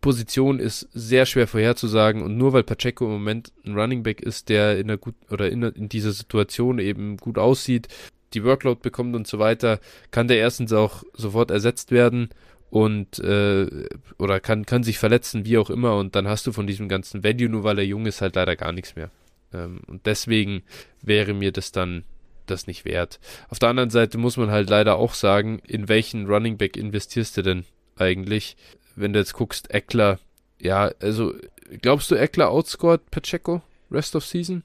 Position 0.00 0.60
ist 0.60 0.88
sehr 0.92 1.26
schwer 1.26 1.46
vorherzusagen 1.46 2.22
und 2.22 2.36
nur 2.36 2.52
weil 2.52 2.62
Pacheco 2.62 3.04
im 3.06 3.12
Moment 3.12 3.52
ein 3.64 3.76
Running 3.76 4.02
Back 4.02 4.20
ist, 4.20 4.48
der 4.48 4.78
in 4.78 4.88
der 4.88 4.96
gut 4.96 5.14
oder 5.30 5.50
in, 5.50 5.62
in 5.62 5.88
dieser 5.88 6.12
Situation 6.12 6.78
eben 6.78 7.16
gut 7.16 7.38
aussieht, 7.38 7.88
die 8.34 8.44
Workload 8.44 8.80
bekommt 8.82 9.16
und 9.16 9.26
so 9.26 9.38
weiter, 9.38 9.80
kann 10.10 10.28
der 10.28 10.38
erstens 10.38 10.72
auch 10.72 11.02
sofort 11.14 11.50
ersetzt 11.50 11.90
werden 11.90 12.28
und 12.70 13.18
äh, 13.18 13.88
oder 14.18 14.40
kann 14.40 14.66
kann 14.66 14.82
sich 14.82 14.98
verletzen, 14.98 15.44
wie 15.44 15.58
auch 15.58 15.70
immer 15.70 15.96
und 15.96 16.14
dann 16.14 16.28
hast 16.28 16.46
du 16.46 16.52
von 16.52 16.66
diesem 16.66 16.88
ganzen 16.88 17.24
Value 17.24 17.48
nur 17.48 17.64
weil 17.64 17.78
er 17.78 17.84
jung 17.84 18.06
ist 18.06 18.20
halt 18.20 18.36
leider 18.36 18.56
gar 18.56 18.72
nichts 18.72 18.94
mehr. 18.94 19.10
Ähm, 19.52 19.80
und 19.86 20.06
deswegen 20.06 20.62
wäre 21.02 21.34
mir 21.34 21.52
das 21.52 21.72
dann 21.72 22.04
das 22.46 22.66
nicht 22.66 22.84
wert. 22.84 23.20
Auf 23.50 23.58
der 23.58 23.68
anderen 23.68 23.90
Seite 23.90 24.16
muss 24.16 24.36
man 24.36 24.50
halt 24.50 24.70
leider 24.70 24.96
auch 24.96 25.14
sagen, 25.14 25.60
in 25.66 25.88
welchen 25.88 26.26
Running 26.26 26.56
Back 26.56 26.76
investierst 26.76 27.36
du 27.36 27.42
denn 27.42 27.64
eigentlich? 27.96 28.56
wenn 29.00 29.12
du 29.12 29.18
jetzt 29.18 29.32
guckst, 29.32 29.70
Eckler, 29.70 30.18
ja, 30.60 30.90
also 31.00 31.34
glaubst 31.80 32.10
du, 32.10 32.14
Eckler 32.16 32.50
outscored 32.50 33.10
Pacheco 33.10 33.62
Rest 33.90 34.16
of 34.16 34.24
Season? 34.24 34.62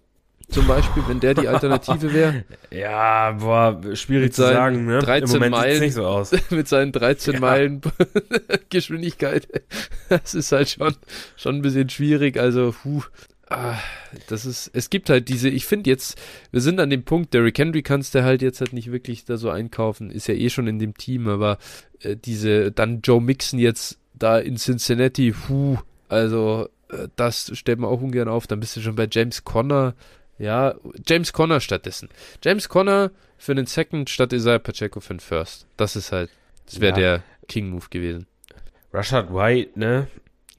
Zum 0.50 0.68
Beispiel, 0.68 1.02
wenn 1.08 1.22
der 1.22 1.34
die 1.36 1.48
Alternative 1.48 2.14
wäre. 2.14 2.44
Ja, 2.70 3.32
boah, 3.32 3.80
schwierig 3.94 4.34
zu 4.34 4.42
sagen, 4.42 4.86
ne? 4.86 5.00
13 5.00 5.42
Im 5.42 5.52
Meilen, 5.52 5.80
nicht 5.80 5.94
so 5.94 6.06
aus. 6.06 6.32
mit 6.50 6.68
seinen 6.68 6.92
13 6.92 7.36
ja. 7.36 7.40
Meilen 7.40 7.82
Geschwindigkeit. 8.70 9.48
Das 10.10 10.34
ist 10.34 10.52
halt 10.52 10.70
schon, 10.70 10.96
schon 11.38 11.56
ein 11.56 11.62
bisschen 11.62 11.90
schwierig. 11.90 12.38
Also, 12.38 12.74
puh, 12.84 13.04
ah, 13.58 13.80
das 14.28 14.46
ist, 14.46 14.72
es 14.74 14.90
gibt 14.90 15.10
halt 15.10 15.30
diese, 15.30 15.50
ich 15.50 15.66
finde 15.66 15.90
jetzt, 15.90 16.20
wir 16.52 16.62
sind 16.62 16.80
an 16.80 16.90
dem 16.90 17.04
Punkt, 17.04 17.34
Derrick 17.34 17.58
Henry 17.58 17.82
kannst 17.82 18.16
du 18.16 18.24
halt 18.24 18.42
jetzt 18.42 18.60
halt 18.60 18.74
nicht 18.74 18.92
wirklich 18.92 19.26
da 19.26 19.38
so 19.38 19.50
einkaufen, 19.50 20.12
ist 20.12 20.28
ja 20.28 20.34
eh 20.34 20.50
schon 20.50 20.68
in 20.68 20.80
dem 20.80 20.96
Team, 20.96 21.28
aber 21.28 21.58
äh, 22.02 22.16
diese, 22.16 22.72
dann 22.72 23.02
Joe 23.02 23.22
Mixon 23.22 23.60
jetzt 23.60 24.00
da 24.14 24.40
in 24.40 24.58
Cincinnati, 24.58 25.32
puh, 25.32 25.78
also 26.10 26.70
äh, 26.90 27.08
das 27.16 27.52
stellt 27.58 27.80
man 27.80 27.90
auch 27.90 28.02
ungern 28.02 28.28
auf. 28.28 28.48
Dann 28.48 28.60
bist 28.60 28.76
du 28.76 28.82
schon 28.82 28.96
bei 28.96 29.08
James 29.10 29.44
Conner. 29.44 29.96
Ja, 30.40 30.76
James 31.08 31.34
Conner 31.34 31.60
stattdessen. 31.60 32.10
James 32.44 32.70
Conner 32.70 33.12
für 33.38 33.56
den 33.56 33.66
Second 33.66 34.10
statt 34.10 34.34
Isaiah 34.34 34.60
Pacheco 34.60 35.00
für 35.00 35.14
den 35.14 35.20
First. 35.20 35.68
Das 35.78 35.96
ist 35.96 36.12
halt, 36.12 36.30
das 36.66 36.80
wäre 36.80 36.94
ja. 36.94 37.18
der 37.18 37.24
King-Move 37.48 37.88
gewesen. 37.90 38.26
Rashad 38.92 39.34
White, 39.34 39.80
ne? 39.80 40.08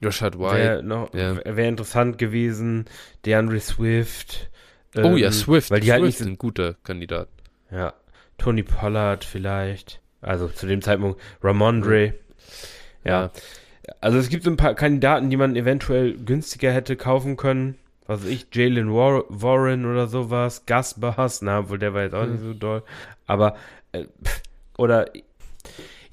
Rashad 0.05 0.39
White. 0.39 0.83
Wäre 0.83 1.09
ja. 1.13 1.55
wär 1.57 1.67
interessant 1.67 2.17
gewesen. 2.17 2.85
DeAndre 3.25 3.59
Swift. 3.59 4.49
Ähm, 4.95 5.05
oh 5.05 5.17
ja, 5.17 5.27
ähm, 5.27 5.33
Swift. 5.33 5.71
Weil 5.71 5.79
die 5.79 5.91
halt 5.91 6.01
Swift 6.03 6.19
halt 6.19 6.27
nicht 6.27 6.35
ein 6.35 6.37
guter 6.37 6.75
Kandidat. 6.83 7.27
Ja. 7.71 7.93
Tony 8.37 8.63
Pollard 8.63 9.23
vielleicht. 9.23 10.01
Also 10.21 10.47
zu 10.47 10.65
dem 10.67 10.81
Zeitpunkt 10.81 11.21
Ramondre. 11.43 12.13
Ja. 13.03 13.31
Also 14.01 14.17
es 14.17 14.29
gibt 14.29 14.43
so 14.43 14.49
ein 14.49 14.57
paar 14.57 14.73
Kandidaten, 14.73 15.29
die 15.29 15.37
man 15.37 15.55
eventuell 15.55 16.13
günstiger 16.13 16.71
hätte 16.71 16.95
kaufen 16.95 17.37
können. 17.37 17.75
Was 18.07 18.23
weiß 18.23 18.29
ich, 18.29 18.47
Jalen 18.53 18.91
Warren 18.93 19.85
oder 19.85 20.07
sowas, 20.07 20.65
Gus 20.67 20.93
Bars, 20.95 21.41
na, 21.41 21.59
obwohl 21.59 21.79
der 21.79 21.93
war 21.93 22.03
jetzt 22.03 22.13
auch 22.13 22.25
mhm. 22.25 22.31
nicht 22.33 22.43
so 22.43 22.53
doll. 22.53 22.83
Aber, 23.25 23.55
äh, 23.93 24.05
oder 24.77 25.07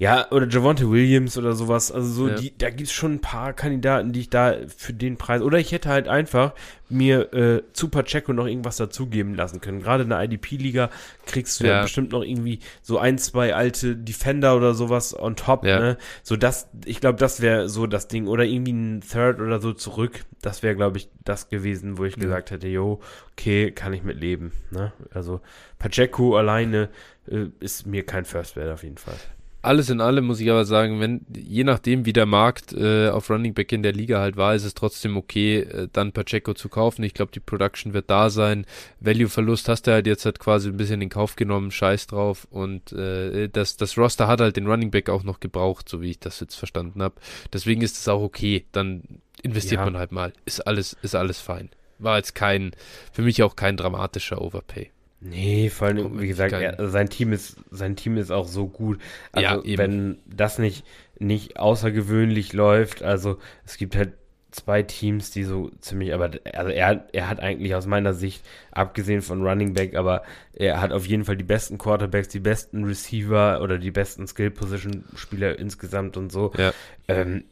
ja, 0.03 0.29
oder 0.31 0.49
Javonte 0.49 0.91
Williams 0.91 1.37
oder 1.37 1.53
sowas. 1.53 1.89
Also 1.89 2.09
so, 2.09 2.27
ja. 2.27 2.35
die, 2.35 2.53
da 2.57 2.69
gibt 2.69 2.89
es 2.89 2.91
schon 2.91 3.13
ein 3.13 3.21
paar 3.21 3.53
Kandidaten, 3.53 4.11
die 4.11 4.19
ich 4.19 4.29
da 4.29 4.57
für 4.75 4.91
den 4.91 5.15
Preis. 5.15 5.41
Oder 5.41 5.59
ich 5.59 5.71
hätte 5.71 5.87
halt 5.87 6.09
einfach 6.09 6.51
mir 6.89 7.33
äh, 7.33 7.63
zu 7.71 7.87
Pacheco 7.87 8.33
noch 8.33 8.45
irgendwas 8.45 8.75
dazugeben 8.75 9.33
lassen 9.33 9.61
können. 9.61 9.81
Gerade 9.81 10.03
in 10.03 10.09
der 10.09 10.21
IDP-Liga 10.21 10.89
kriegst 11.25 11.61
du 11.61 11.67
ja. 11.67 11.75
ja. 11.75 11.81
bestimmt 11.83 12.11
noch 12.11 12.21
irgendwie 12.21 12.59
so 12.81 12.97
ein, 12.97 13.17
zwei 13.17 13.55
alte 13.55 13.95
Defender 13.95 14.57
oder 14.57 14.73
sowas 14.73 15.17
on 15.17 15.37
top, 15.37 15.63
ja. 15.63 15.79
ne? 15.79 15.97
So 16.21 16.35
das, 16.35 16.67
ich 16.83 16.99
glaube, 16.99 17.17
das 17.17 17.39
wäre 17.39 17.69
so 17.69 17.87
das 17.87 18.09
Ding. 18.09 18.27
Oder 18.27 18.43
irgendwie 18.43 18.73
ein 18.73 19.03
Third 19.09 19.39
oder 19.39 19.61
so 19.61 19.71
zurück. 19.71 20.25
Das 20.41 20.63
wäre, 20.63 20.75
glaube 20.75 20.97
ich, 20.97 21.07
das 21.23 21.47
gewesen, 21.47 21.97
wo 21.97 22.03
ich 22.03 22.17
ja. 22.17 22.23
gesagt 22.23 22.51
hätte, 22.51 22.67
jo, 22.67 22.99
okay, 23.31 23.71
kann 23.71 23.93
ich 23.93 24.03
mit 24.03 24.19
leben. 24.19 24.51
Ne? 24.69 24.91
Also 25.13 25.39
Pacheco 25.79 26.35
alleine 26.35 26.89
äh, 27.25 27.45
ist 27.61 27.87
mir 27.87 28.05
kein 28.05 28.25
First 28.25 28.57
Wert 28.57 28.69
auf 28.69 28.83
jeden 28.83 28.97
Fall 28.97 29.15
alles 29.63 29.89
in 29.89 30.01
allem 30.01 30.25
muss 30.25 30.41
ich 30.41 30.51
aber 30.51 30.65
sagen, 30.65 30.99
wenn, 30.99 31.25
je 31.33 31.63
nachdem, 31.63 32.05
wie 32.05 32.11
der 32.11 32.25
Markt 32.25 32.73
äh, 32.73 33.07
auf 33.07 33.29
Running 33.29 33.53
Back 33.53 33.71
in 33.71 33.81
der 33.81 33.93
Liga 33.93 34.19
halt 34.19 34.35
war, 34.35 34.53
ist 34.53 34.65
es 34.65 34.73
trotzdem 34.73 35.15
okay, 35.15 35.59
äh, 35.59 35.87
dann 35.91 36.11
Pacheco 36.11 36.53
zu 36.53 36.67
kaufen. 36.67 37.01
Ich 37.03 37.13
glaube, 37.13 37.31
die 37.31 37.39
Production 37.39 37.93
wird 37.93 38.09
da 38.09 38.29
sein. 38.29 38.65
Value-Verlust 38.99 39.69
hast 39.69 39.87
du 39.87 39.91
halt 39.91 40.05
jetzt 40.05 40.25
halt 40.25 40.39
quasi 40.39 40.67
ein 40.67 40.75
bisschen 40.75 41.01
in 41.01 41.07
Kauf 41.09 41.37
genommen, 41.37 41.71
scheiß 41.71 42.07
drauf. 42.07 42.45
Und 42.51 42.91
äh, 42.91 43.47
das, 43.47 43.77
das 43.77 43.97
Roster 43.97 44.27
hat 44.27 44.41
halt 44.41 44.57
den 44.57 44.67
Running 44.67 44.91
Back 44.91 45.09
auch 45.09 45.23
noch 45.23 45.39
gebraucht, 45.39 45.87
so 45.87 46.01
wie 46.01 46.11
ich 46.11 46.19
das 46.19 46.41
jetzt 46.41 46.55
verstanden 46.55 47.01
habe. 47.01 47.15
Deswegen 47.53 47.81
ist 47.81 47.97
es 47.97 48.07
auch 48.09 48.21
okay. 48.21 48.65
Dann 48.73 49.03
investiert 49.43 49.79
ja. 49.79 49.85
man 49.85 49.97
halt 49.97 50.11
mal. 50.11 50.33
Ist 50.43 50.59
alles, 50.67 50.97
ist 51.01 51.15
alles 51.15 51.39
fein. 51.39 51.69
War 51.99 52.17
jetzt 52.17 52.35
kein, 52.35 52.71
für 53.13 53.21
mich 53.21 53.41
auch 53.43 53.55
kein 53.55 53.77
dramatischer 53.77 54.41
Overpay. 54.41 54.91
Nee, 55.23 55.69
vor 55.69 55.87
allem, 55.87 56.19
wie 56.19 56.27
gesagt, 56.27 56.51
er, 56.51 56.89
sein 56.89 57.09
Team 57.09 57.31
ist, 57.31 57.55
sein 57.71 57.95
Team 57.95 58.17
ist 58.17 58.31
auch 58.31 58.47
so 58.47 58.67
gut. 58.67 58.99
Also, 59.31 59.63
ja, 59.63 59.77
wenn 59.77 60.17
das 60.25 60.59
nicht, 60.59 60.85
nicht 61.17 61.57
außergewöhnlich 61.57 62.51
läuft, 62.51 63.03
also 63.03 63.37
es 63.65 63.77
gibt 63.77 63.95
halt 63.95 64.13
zwei 64.51 64.83
Teams, 64.83 65.31
die 65.31 65.45
so 65.45 65.71
ziemlich, 65.79 66.13
aber 66.13 66.31
also 66.53 66.69
er, 66.69 67.05
er 67.11 67.29
hat 67.29 67.39
eigentlich 67.39 67.73
aus 67.73 67.87
meiner 67.87 68.13
Sicht, 68.13 68.45
abgesehen 68.71 69.21
von 69.21 69.41
Running 69.41 69.73
Back, 69.73 69.95
aber 69.95 70.23
er 70.53 70.81
hat 70.81 70.91
auf 70.91 71.07
jeden 71.07 71.25
Fall 71.25 71.37
die 71.37 71.43
besten 71.43 71.77
Quarterbacks, 71.77 72.27
die 72.27 72.39
besten 72.39 72.83
Receiver 72.83 73.61
oder 73.61 73.77
die 73.77 73.91
besten 73.91 74.27
Skill-Position-Spieler 74.27 75.57
insgesamt 75.57 76.17
und 76.17 76.31
so. 76.31 76.51
Ja. 76.57 76.73
Ähm, 77.07 77.45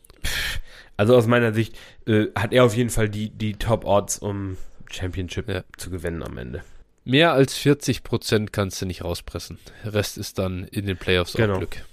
also 0.97 1.15
aus 1.15 1.25
meiner 1.25 1.53
Sicht 1.53 1.77
äh, 2.05 2.27
hat 2.35 2.53
er 2.53 2.65
auf 2.65 2.75
jeden 2.75 2.91
Fall 2.91 3.09
die, 3.09 3.29
die 3.29 3.53
Top-Odds, 3.53 4.19
um 4.19 4.57
Championship 4.91 5.49
ja. 5.49 5.63
zu 5.77 5.89
gewinnen 5.89 6.21
am 6.21 6.37
Ende. 6.37 6.61
Mehr 7.03 7.33
als 7.33 7.57
40 7.57 8.03
Prozent 8.03 8.53
kannst 8.53 8.81
du 8.81 8.85
nicht 8.85 9.03
rauspressen. 9.03 9.57
Rest 9.85 10.17
ist 10.17 10.37
dann 10.37 10.65
in 10.65 10.85
den 10.85 10.97
Playoffs 10.97 11.33
genau. 11.33 11.55
auch 11.55 11.57
Glück. 11.59 11.83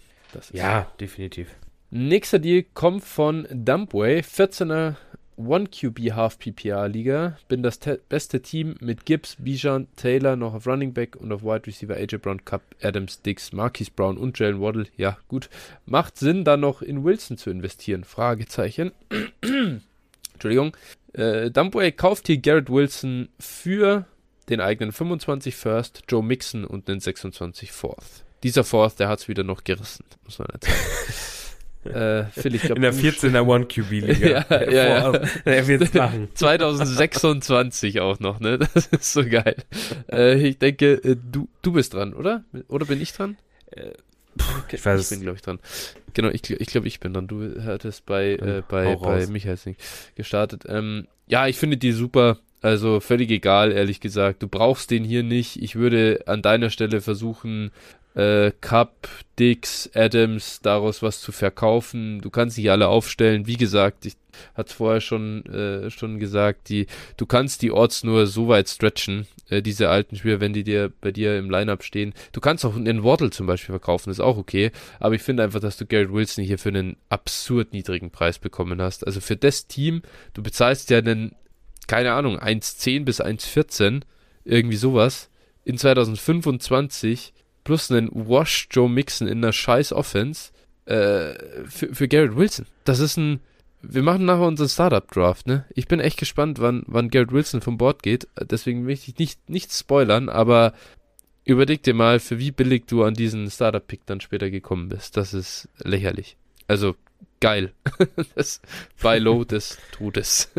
ja, 0.53 0.91
definitiv. 1.01 1.49
Nächster 1.91 2.39
Deal 2.39 2.65
kommt 2.75 3.05
von 3.05 3.49
Dumpway, 3.51 4.21
14er 4.21 4.97
1QB 5.39 6.13
Half 6.13 6.39
PPR 6.39 6.89
Liga. 6.89 7.39
Bin 7.49 7.63
das 7.63 7.79
beste 8.09 8.43
Team 8.43 8.75
mit 8.81 9.07
Gibbs, 9.07 9.37
Bijan, 9.39 9.87
Taylor 9.97 10.37
noch 10.37 10.55
auf 10.55 10.67
Running 10.67 10.93
Back 10.93 11.17
und 11.17 11.33
auf 11.33 11.43
Wide 11.43 11.67
Receiver 11.67 11.95
AJ 11.95 12.19
Brown, 12.19 12.45
Cup, 12.45 12.63
Adams, 12.83 13.23
Dix, 13.23 13.53
Marquis 13.53 13.91
Brown 13.91 14.19
und 14.19 14.39
Jalen 14.39 14.61
Waddle. 14.61 14.87
Ja, 14.97 15.17
gut. 15.29 15.49
Macht 15.87 16.19
Sinn, 16.19 16.45
dann 16.45 16.61
noch 16.61 16.83
in 16.83 17.05
Wilson 17.05 17.39
zu 17.39 17.51
investieren? 17.51 18.05
Fragezeichen. 18.05 18.93
Entschuldigung. 20.35 20.77
Äh, 21.13 21.51
Dumbway 21.51 21.93
kauft 21.93 22.27
hier 22.27 22.39
Garrett 22.39 22.69
Wilson 22.69 23.29
für 23.39 24.07
den 24.49 24.61
eigenen 24.61 24.93
25 24.93 25.55
First, 25.55 26.05
Joe 26.09 26.23
Mixon 26.23 26.65
und 26.65 26.89
den 26.89 27.01
26 27.01 27.73
Fourth. 27.73 28.25
Dieser 28.43 28.65
Fourth, 28.65 29.01
der 29.01 29.09
hat 29.09 29.21
es 29.21 29.29
wieder 29.29 29.43
noch 29.43 29.65
gerissen, 29.65 30.05
muss 30.25 30.39
man 30.39 30.49
erzählen. 30.49 30.77
Äh, 31.85 32.25
Phil, 32.33 32.55
ich 32.55 32.63
glaub, 32.63 32.77
In 32.77 32.83
der 32.83 32.93
14er 32.93 33.47
One-QB-Liga. 33.47 34.45
ja, 34.51 34.71
ja, 34.71 35.13
ja. 35.13 35.21
Er 35.45 35.67
wird's 35.69 35.95
machen. 35.95 36.29
2026 36.35 38.01
auch 38.01 38.19
noch, 38.21 38.41
ne? 38.41 38.59
Das 38.59 38.87
ist 38.89 39.13
so 39.13 39.25
geil. 39.25 39.57
Äh, 40.11 40.49
ich 40.49 40.59
denke, 40.59 40.95
äh, 40.95 41.17
du, 41.17 41.49
du 41.63 41.73
bist 41.73 41.95
dran, 41.95 42.15
oder? 42.15 42.45
Oder 42.69 42.85
bin 42.85 43.01
ich 43.01 43.13
dran? 43.13 43.37
Äh, 43.71 43.93
ich 44.71 44.85
weiß 44.85 45.03
Ich 45.03 45.09
bin, 45.11 45.23
glaube 45.23 45.37
ich, 45.37 45.43
dran. 45.43 45.61
Genau, 46.15 46.29
ich, 46.29 46.49
ich 46.51 46.69
glaube, 46.69 46.89
ich 46.89 47.01
bin 47.01 47.15
dran. 47.15 47.27
Du 47.27 47.63
hattest 47.65 48.07
bei, 48.07 48.33
äh, 48.33 48.63
bei, 48.69 48.97
bei 48.97 49.27
Michael 49.27 49.59
gestartet. 50.15 50.65
Ähm, 50.69 51.07
ja, 51.27 51.47
ich 51.47 51.57
finde 51.57 51.77
die 51.77 51.93
super. 51.93 52.39
Also 52.61 53.01
völlig 53.01 53.31
egal, 53.31 53.73
ehrlich 53.73 54.01
gesagt. 54.01 54.43
Du 54.43 54.49
brauchst 54.49 54.91
den 54.91 55.05
hier 55.05 55.23
nicht. 55.23 55.63
Ich 55.63 55.77
würde 55.77 56.25
an 56.27 56.43
deiner 56.43 56.71
Stelle 56.71 57.01
versuchen, 57.01 57.71
äh, 58.15 58.53
Cup, 58.61 59.09
Dix, 59.39 59.89
Adams, 59.95 60.61
daraus 60.61 61.03
was 61.03 61.21
zu 61.21 61.31
verkaufen. 61.31 62.21
Du 62.21 62.31
kannst 62.31 62.59
nicht 62.59 62.71
alle 62.71 62.89
aufstellen. 62.89 63.47
Wie 63.47 63.57
gesagt, 63.57 64.07
ich 64.07 64.15
hatte 64.55 64.75
vorher 64.75 65.01
schon, 65.01 65.47
äh, 65.47 65.91
schon 65.91 66.19
gesagt, 66.19 66.69
die, 66.69 66.87
du 67.17 67.27
kannst 67.27 67.63
die 67.63 67.71
Orts 67.71 68.03
nur 68.03 68.27
so 68.27 68.49
weit 68.49 68.69
stretchen, 68.69 69.27
äh, 69.51 69.63
diese 69.63 69.89
alten 69.89 70.17
Spieler, 70.17 70.41
wenn 70.41 70.53
die 70.53 70.65
dir 70.65 70.93
bei 71.01 71.13
dir 71.13 71.39
im 71.39 71.49
Lineup 71.49 71.85
stehen. 71.85 72.13
Du 72.33 72.41
kannst 72.41 72.65
auch 72.65 72.75
einen 72.75 73.05
Waddle 73.05 73.31
zum 73.31 73.47
Beispiel 73.47 73.73
verkaufen, 73.73 74.11
ist 74.11 74.21
auch 74.21 74.37
okay. 74.37 74.73
Aber 74.99 75.15
ich 75.15 75.23
finde 75.23 75.45
einfach, 75.45 75.61
dass 75.61 75.77
du 75.77 75.87
Garrett 75.87 76.13
Wilson 76.13 76.45
hier 76.45 76.59
für 76.59 76.71
einen 76.71 76.97
absurd 77.09 77.73
niedrigen 77.73 78.11
Preis 78.11 78.39
bekommen 78.39 78.83
hast. 78.83 79.07
Also 79.07 79.21
für 79.21 79.37
das 79.37 79.69
Team, 79.69 80.03
du 80.35 80.43
bezahlst 80.43 80.91
ja 80.91 80.99
einen, 80.99 81.37
keine 81.89 82.13
Ahnung, 82.13 82.39
1,10 82.39 83.05
bis 83.05 83.21
1,14, 83.21 84.03
irgendwie 84.45 84.77
sowas. 84.77 85.31
In 85.65 85.77
2025 85.77 87.33
plus 87.65 87.91
einen 87.91 88.09
Wash 88.13 88.69
Joe 88.71 88.89
Mixon 88.89 89.27
in 89.27 89.39
einer 89.39 89.53
scheiß 89.53 89.93
Offense 89.93 90.53
äh, 90.87 91.35
für, 91.67 91.95
für 91.95 92.09
Garrett 92.09 92.37
Wilson. 92.37 92.67
Das 92.85 93.01
ist 93.01 93.17
ein. 93.17 93.41
Wir 93.81 94.03
machen 94.03 94.25
nachher 94.25 94.47
unseren 94.47 94.69
Startup-Draft, 94.69 95.47
ne? 95.47 95.65
Ich 95.73 95.87
bin 95.87 96.01
echt 96.01 96.19
gespannt, 96.19 96.61
wann, 96.61 96.83
wann 96.87 97.11
Garrett 97.11 97.31
Wilson 97.31 97.61
vom 97.61 97.79
Board 97.79 98.03
geht. 98.03 98.27
Deswegen 98.41 98.85
möchte 98.85 99.11
ich 99.11 99.19
nicht, 99.19 99.49
nicht 99.49 99.73
spoilern, 99.73 100.29
aber 100.29 100.73
überleg 101.45 101.85
dir 101.85 101.95
mal, 101.95 102.19
für 102.19 102.41
wie 102.41 102.51
billig 102.51 102.87
du 102.89 103.05
an 103.05 103.15
diesen 103.15 103.49
Startup-Pick 103.49 104.05
dann 104.05 104.21
später 104.21 104.51
gekommen 104.51 104.89
bist. 104.89 105.17
Das 105.17 105.33
ist 105.33 105.69
lächerlich. 105.85 106.37
Also, 106.67 106.97
geil. 107.39 107.73
das 108.35 108.61
Buy 109.01 109.21
Low 109.21 109.45
des 109.45 109.79
Todes. 109.93 110.51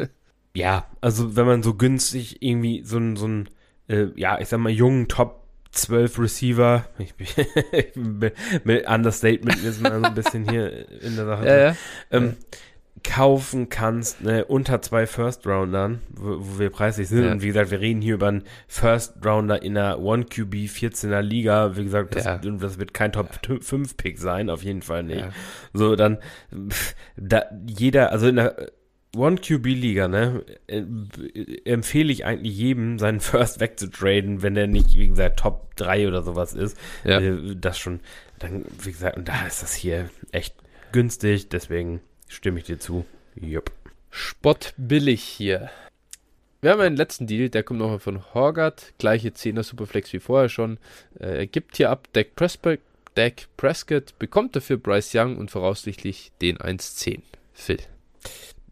Ja, 0.56 0.86
also 1.02 1.36
wenn 1.36 1.45
man 1.45 1.64
so 1.64 1.74
günstig 1.76 2.41
irgendwie 2.41 2.84
so 2.84 2.97
ein, 2.97 3.16
so 3.16 3.28
ein 3.28 3.50
äh, 3.89 4.08
ja, 4.16 4.39
ich 4.39 4.47
sag 4.47 4.60
mal, 4.60 4.72
jungen 4.72 5.08
Top 5.08 5.43
zwölf 5.72 6.20
Receiver. 6.20 6.86
Ich 6.97 7.16
bin, 7.16 8.32
mit 8.64 8.88
Understatement 8.88 9.64
ist 9.64 9.82
mal 9.82 10.00
so 10.00 10.06
ein 10.06 10.16
bisschen 10.16 10.50
hier 10.50 10.89
in 11.02 11.16
der 11.16 11.26
Sache. 11.26 11.47
Ja, 11.47 11.58
ja. 11.58 11.76
Ähm, 12.12 12.36
kaufen 13.04 13.70
kannst, 13.70 14.22
ne, 14.22 14.43
unter 14.43 14.82
zwei 14.82 15.08
First 15.08 15.47
Roundern, 15.47 16.02
wo, 16.10 16.38
wo 16.39 16.60
wir 16.60 16.70
preislich 16.70 17.08
sind. 17.08 17.24
Ja. 17.24 17.32
Und 17.32 17.41
wie 17.41 17.47
gesagt, 17.47 17.72
wir 17.72 17.80
reden 17.80 18.02
hier 18.02 18.16
über 18.16 18.28
einen 18.28 18.43
First 18.68 19.26
Rounder 19.26 19.62
in 19.62 19.78
einer 19.78 19.97
1QB 19.97 20.70
14er 20.70 21.22
Liga. 21.22 21.78
Wie 21.78 21.86
gesagt, 21.86 22.16
das, 22.16 22.26
das 22.26 22.78
wird 22.78 22.93
kein 22.93 23.12
Top 23.14 23.30
5 23.62 23.95
Pick 23.95 24.18
sein, 24.20 24.50
auf 24.50 24.64
jeden 24.64 24.82
Fall 24.82 25.04
nicht. 25.04 25.26
So, 25.74 25.95
dann, 25.95 26.18
da, 27.16 27.43
jeder, 27.66 28.12
also 28.12 28.28
in 28.28 28.36
der 28.36 28.70
One 29.16 29.38
QB 29.38 29.66
Liga, 29.66 30.07
ne, 30.07 30.45
äh, 30.68 30.84
empfehle 31.66 32.12
ich 32.12 32.26
eigentlich 32.26 32.55
jedem, 32.55 32.99
seinen 32.99 33.20
First 33.22 33.60
wegzutraden, 33.60 34.43
wenn 34.43 34.53
der 34.53 34.68
nicht, 34.68 34.93
wie 34.93 35.07
gesagt, 35.07 35.39
Top 35.39 35.76
3 35.78 36.07
oder 36.07 36.22
sowas 36.22 36.53
ist. 36.53 36.78
Ja. 37.03 37.20
Äh, 37.20 37.55
das 37.55 37.80
schon, 37.80 38.01
dann, 38.38 38.66
wie 38.84 38.91
gesagt, 38.91 39.18
und 39.18 39.28
da 39.28 39.47
ist 39.47 39.64
das 39.64 39.74
hier 39.74 40.10
echt 40.32 40.55
günstig, 40.91 41.49
deswegen 41.49 42.01
stimme 42.28 42.60
ich 42.60 42.66
dir 42.66 42.80
zu. 42.80 43.05
Jupp. 43.36 43.72
Spott 44.12 44.74
billig 44.78 45.24
hier. 45.24 45.70
Wir 46.62 46.72
haben 46.72 46.82
einen 46.82 46.97
letzten 46.97 47.26
Deal, 47.26 47.49
der 47.49 47.64
kommt 47.64 47.80
nochmal 47.80 47.99
von 47.99 48.34
Horgat, 48.34 48.93
gleiche 48.97 49.30
10er 49.30 49.64
Superflex 49.64 50.12
wie 50.14 50.20
vorher 50.20 50.49
schon. 50.49 50.78
Äh, 51.20 51.38
er 51.38 51.47
gibt 51.47 51.78
hier 51.78 51.89
ab 51.89 52.07
Dak 52.14 52.36
Prescott, 52.36 52.80
Dak 53.16 53.47
Prescott, 53.57 54.20
bekommt 54.20 54.55
dafür 54.55 54.78
Bryce 54.78 55.16
Young 55.16 55.38
und 55.38 55.49
voraussichtlich 55.51 56.32
den 56.41 56.57
1-10. 56.57 57.22
Phil. 57.53 57.80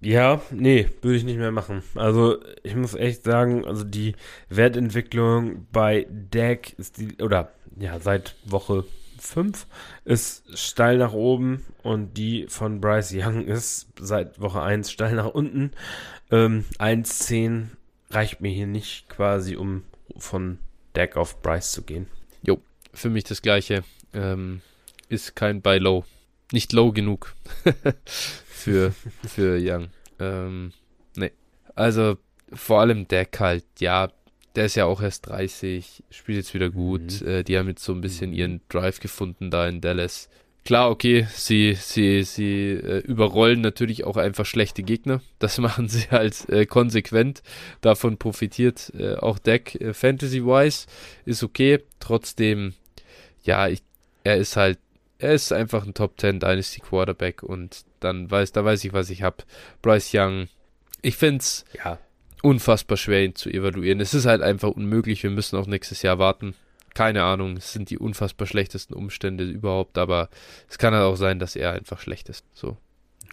Ja, 0.07 0.41
nee, 0.51 0.89
würde 1.01 1.17
ich 1.17 1.25
nicht 1.25 1.37
mehr 1.37 1.51
machen. 1.51 1.83
Also, 1.95 2.37
ich 2.63 2.77
muss 2.77 2.93
echt 2.93 3.25
sagen, 3.25 3.65
also 3.65 3.83
die 3.83 4.15
Wertentwicklung 4.47 5.67
bei 5.73 6.07
Dak 6.31 6.71
ist 6.79 6.97
die, 6.97 7.21
oder 7.21 7.51
ja, 7.77 7.99
seit 7.99 8.35
Woche 8.45 8.85
5 9.19 9.67
ist 10.05 10.57
steil 10.57 10.97
nach 10.97 11.11
oben 11.11 11.65
und 11.83 12.13
die 12.13 12.45
von 12.47 12.79
Bryce 12.79 13.15
Young 13.15 13.47
ist 13.47 13.87
seit 13.99 14.39
Woche 14.39 14.61
1 14.61 14.89
steil 14.89 15.13
nach 15.13 15.25
unten. 15.25 15.71
Ähm, 16.31 16.63
1,10 16.79 17.65
reicht 18.09 18.39
mir 18.39 18.51
hier 18.53 18.67
nicht 18.67 19.09
quasi, 19.09 19.57
um 19.57 19.83
von 20.15 20.57
Dak 20.93 21.17
auf 21.17 21.41
Bryce 21.41 21.73
zu 21.73 21.81
gehen. 21.81 22.07
Jo, 22.43 22.61
für 22.93 23.09
mich 23.09 23.25
das 23.25 23.41
gleiche. 23.41 23.83
Ähm, 24.13 24.61
ist 25.09 25.35
kein 25.35 25.61
Buy 25.61 25.79
Low. 25.79 26.05
Nicht 26.53 26.71
low 26.71 26.93
genug. 26.93 27.35
für, 28.05 28.93
für 29.27 29.59
Young. 29.59 29.89
Ähm, 30.20 30.72
nee. 31.15 31.32
Also 31.76 32.18
vor 32.53 32.82
allem 32.82 33.07
Deck 33.07 33.39
halt, 33.39 33.65
ja, 33.80 34.09
der 34.55 34.65
ist 34.65 34.76
ja 34.76 34.86
auch 34.86 35.01
erst 35.01 35.28
30, 35.28 36.03
spielt 36.09 36.38
jetzt 36.38 36.53
wieder 36.53 36.70
gut. 36.70 37.22
Mhm. 37.22 37.28
Äh, 37.28 37.43
die 37.43 37.57
haben 37.57 37.68
jetzt 37.68 37.84
so 37.84 37.93
ein 37.93 38.01
bisschen 38.01 38.32
mhm. 38.32 38.36
ihren 38.36 38.61
Drive 38.70 38.99
gefunden 38.99 39.51
da 39.51 39.68
in 39.68 39.82
Dallas. 39.82 40.30
Klar, 40.65 40.89
okay, 40.89 41.28
sie, 41.32 41.76
sie, 41.76 42.24
sie 42.24 42.72
äh, 42.72 42.99
überrollen 42.99 43.61
natürlich 43.61 44.03
auch 44.03 44.18
einfach 44.18 44.45
schlechte 44.45 44.84
Gegner. 44.84 45.22
Das 45.39 45.57
machen 45.59 45.88
sie 45.88 46.09
halt 46.11 46.49
äh, 46.49 46.65
konsequent. 46.65 47.41
Davon 47.82 48.18
profitiert 48.18 48.91
äh, 48.97 49.15
auch 49.15 49.39
Deck 49.39 49.76
äh, 49.80 49.93
Fantasy-wise. 49.93 50.88
Ist 51.26 51.43
okay. 51.43 51.80
Trotzdem, 51.99 52.74
ja, 53.43 53.70
ich, 53.70 53.82
er 54.24 54.38
ist 54.38 54.57
halt 54.57 54.80
er 55.20 55.34
ist 55.34 55.51
einfach 55.51 55.86
ein 55.86 55.93
Top 55.93 56.20
10 56.20 56.39
Dynasty 56.39 56.82
Quarterback 56.82 57.43
und 57.43 57.86
dann 57.99 58.30
weiß, 58.30 58.51
da 58.51 58.63
weiß 58.63 58.84
ich, 58.84 58.93
was 58.93 59.09
ich 59.09 59.24
habe. 59.24 59.38
Bryce 59.82 60.11
Young, 60.13 60.47
ich 61.01 61.18
finde 61.18 61.39
es 61.39 61.65
ja. 61.84 61.99
unfassbar 62.43 62.97
schwer, 62.97 63.24
ihn 63.24 63.36
zu 63.36 63.49
evaluieren. 63.49 63.99
Es 63.99 64.13
ist 64.13 64.26
halt 64.26 64.41
einfach 64.41 64.70
unmöglich. 64.70 65.24
Wir 65.24 65.30
müssen 65.30 65.57
auch 65.57 65.68
nächstes 65.68 66.01
Jahr 66.01 66.20
warten. 66.20 66.55
Keine 66.93 67.24
Ahnung, 67.24 67.57
es 67.57 67.74
sind 67.74 67.89
die 67.89 67.97
unfassbar 67.97 68.47
schlechtesten 68.47 68.93
Umstände 68.93 69.43
überhaupt, 69.43 69.97
aber 69.97 70.30
es 70.68 70.78
kann 70.78 70.93
halt 70.93 71.03
auch 71.03 71.15
sein, 71.15 71.38
dass 71.38 71.55
er 71.55 71.72
einfach 71.74 71.99
schlecht 71.99 72.30
ist. 72.30 72.43
So, 72.53 72.78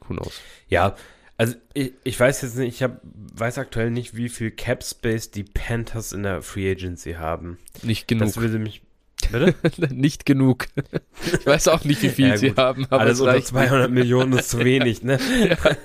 who 0.07 0.15
knows. 0.15 0.41
Ja, 0.69 0.97
also 1.37 1.55
ich, 1.73 1.93
ich 2.05 2.21
weiß 2.21 2.43
jetzt 2.43 2.57
nicht, 2.57 2.75
ich 2.75 2.83
hab, 2.83 3.01
weiß 3.03 3.59
aktuell 3.59 3.91
nicht, 3.91 4.17
wie 4.17 4.29
viel 4.29 4.51
Cap 4.51 4.85
Space 4.85 5.31
die 5.31 5.45
Panthers 5.45 6.13
in 6.13 6.23
der 6.23 6.43
Free 6.43 6.71
Agency 6.71 7.15
haben. 7.15 7.59
Nicht 7.83 8.07
genug. 8.07 8.27
Das 8.27 8.37
würde 8.37 8.59
mich 8.59 8.83
Bitte? 9.31 9.55
nicht 9.95 10.27
genug. 10.27 10.67
Ich 11.39 11.47
weiß 11.47 11.69
auch 11.69 11.85
nicht, 11.85 12.03
wie 12.03 12.09
viel 12.09 12.29
ja, 12.31 12.37
sie 12.37 12.55
haben. 12.55 12.87
Aber 12.91 13.01
Alles 13.01 13.21
unter 13.21 13.43
200 13.43 13.91
Millionen 13.91 14.33
ist 14.35 14.51
zu 14.51 14.61
wenig, 14.61 15.03
ne? 15.03 15.19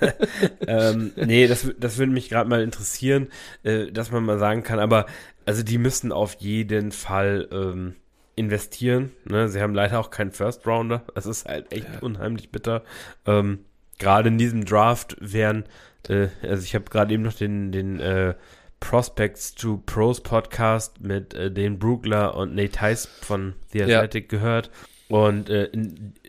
ähm, 0.66 1.12
nee, 1.16 1.46
das, 1.46 1.70
das 1.78 1.98
würde 1.98 2.12
mich 2.12 2.28
gerade 2.28 2.48
mal 2.48 2.62
interessieren, 2.62 3.28
äh, 3.62 3.90
dass 3.90 4.10
man 4.10 4.24
mal 4.24 4.38
sagen 4.38 4.62
kann. 4.62 4.78
Aber 4.78 5.06
also 5.46 5.62
die 5.62 5.78
müssen 5.78 6.12
auf 6.12 6.34
jeden 6.34 6.92
Fall 6.92 7.48
ähm, 7.52 7.96
investieren. 8.36 9.12
Ne? 9.24 9.48
Sie 9.48 9.60
haben 9.60 9.74
leider 9.74 10.00
auch 10.00 10.10
keinen 10.10 10.32
First 10.32 10.66
Rounder. 10.66 11.04
Das 11.14 11.26
ist 11.26 11.46
halt 11.46 11.72
echt 11.72 11.88
ja. 11.92 12.00
unheimlich 12.00 12.50
bitter. 12.50 12.82
Ähm, 13.26 13.60
gerade 13.98 14.28
in 14.28 14.38
diesem 14.38 14.64
Draft 14.64 15.16
wären, 15.20 15.64
äh, 16.08 16.28
also 16.42 16.62
ich 16.64 16.74
habe 16.74 16.86
gerade 16.86 17.14
eben 17.14 17.22
noch 17.22 17.34
den, 17.34 17.72
den 17.72 18.00
äh, 18.00 18.34
Prospects 18.80 19.54
to 19.54 19.82
Pros 19.86 20.20
Podcast 20.20 21.00
mit 21.00 21.34
äh, 21.34 21.50
Dan 21.50 21.78
Brookler 21.78 22.34
und 22.34 22.54
Nate 22.54 22.80
Heiss 22.80 23.06
von 23.06 23.54
The 23.72 23.82
Athletic 23.84 24.32
ja. 24.32 24.38
gehört. 24.38 24.70
Und 25.08 25.50
äh, 25.50 25.70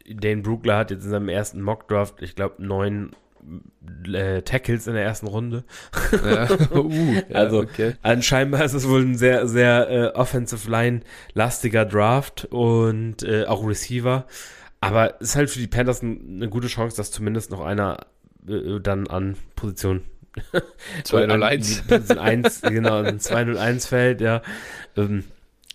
Dan 0.07 0.43
Brookler 0.43 0.77
hat 0.77 0.91
jetzt 0.91 1.05
in 1.05 1.11
seinem 1.11 1.29
ersten 1.29 1.61
Mock 1.61 1.87
Draft, 1.87 2.21
ich 2.21 2.35
glaube, 2.35 2.63
neun 2.63 3.11
äh, 4.11 4.41
Tackles 4.41 4.87
in 4.87 4.93
der 4.93 5.03
ersten 5.03 5.27
Runde. 5.27 5.63
Ja. 6.11 6.49
uh, 6.75 6.89
ja, 7.29 7.35
also 7.35 7.61
okay. 7.61 7.93
anscheinend 8.01 8.59
ist 8.59 8.73
es 8.73 8.87
wohl 8.87 9.01
ein 9.01 9.17
sehr, 9.17 9.47
sehr 9.47 9.89
äh, 9.89 10.07
Offensive 10.17 10.69
Line 10.69 11.01
lastiger 11.33 11.85
Draft 11.85 12.45
und 12.45 13.23
äh, 13.23 13.45
auch 13.45 13.65
Receiver. 13.65 14.25
Aber 14.79 15.15
es 15.21 15.29
ist 15.29 15.35
halt 15.35 15.49
für 15.49 15.59
die 15.59 15.67
Panthers 15.67 16.01
eine 16.01 16.49
gute 16.49 16.67
Chance, 16.67 16.97
dass 16.97 17.11
zumindest 17.11 17.51
noch 17.51 17.61
einer 17.61 18.05
äh, 18.47 18.79
dann 18.79 19.07
an 19.07 19.37
Position 19.55 20.01
201. 21.03 21.83
genau, 22.61 23.01
ein 23.01 23.19
201 23.19 23.85
Feld, 23.87 24.21
ja. 24.21 24.41
Ähm, 24.95 25.25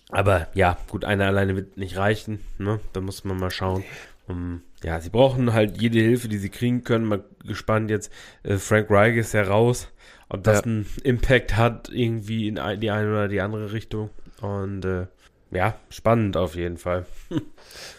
aber 0.09 0.47
ja, 0.53 0.77
gut, 0.87 1.05
einer 1.05 1.25
alleine 1.25 1.55
wird 1.55 1.77
nicht 1.77 1.97
reichen, 1.97 2.39
ne? 2.57 2.79
Da 2.93 3.01
muss 3.01 3.23
man 3.23 3.37
mal 3.37 3.51
schauen. 3.51 3.83
Um, 4.27 4.61
ja, 4.83 4.99
sie 4.99 5.09
brauchen 5.09 5.53
halt 5.53 5.81
jede 5.81 5.99
Hilfe, 5.99 6.27
die 6.27 6.37
sie 6.37 6.49
kriegen 6.49 6.83
können. 6.83 7.05
Mal 7.05 7.23
gespannt 7.45 7.89
jetzt, 7.89 8.11
äh, 8.43 8.57
Frank 8.57 8.89
Reich 8.89 9.15
ist 9.15 9.33
ja 9.33 9.43
raus, 9.43 9.89
ob 10.29 10.43
das 10.43 10.59
ja. 10.59 10.65
einen 10.65 10.85
Impact 11.03 11.55
hat, 11.55 11.89
irgendwie 11.89 12.47
in 12.47 12.55
die 12.79 12.91
eine 12.91 13.09
oder 13.09 13.27
die 13.27 13.41
andere 13.41 13.71
Richtung. 13.71 14.09
Und 14.41 14.85
äh, 14.85 15.07
ja, 15.51 15.79
spannend 15.89 16.35
auf 16.35 16.55
jeden 16.55 16.77
Fall. 16.77 17.05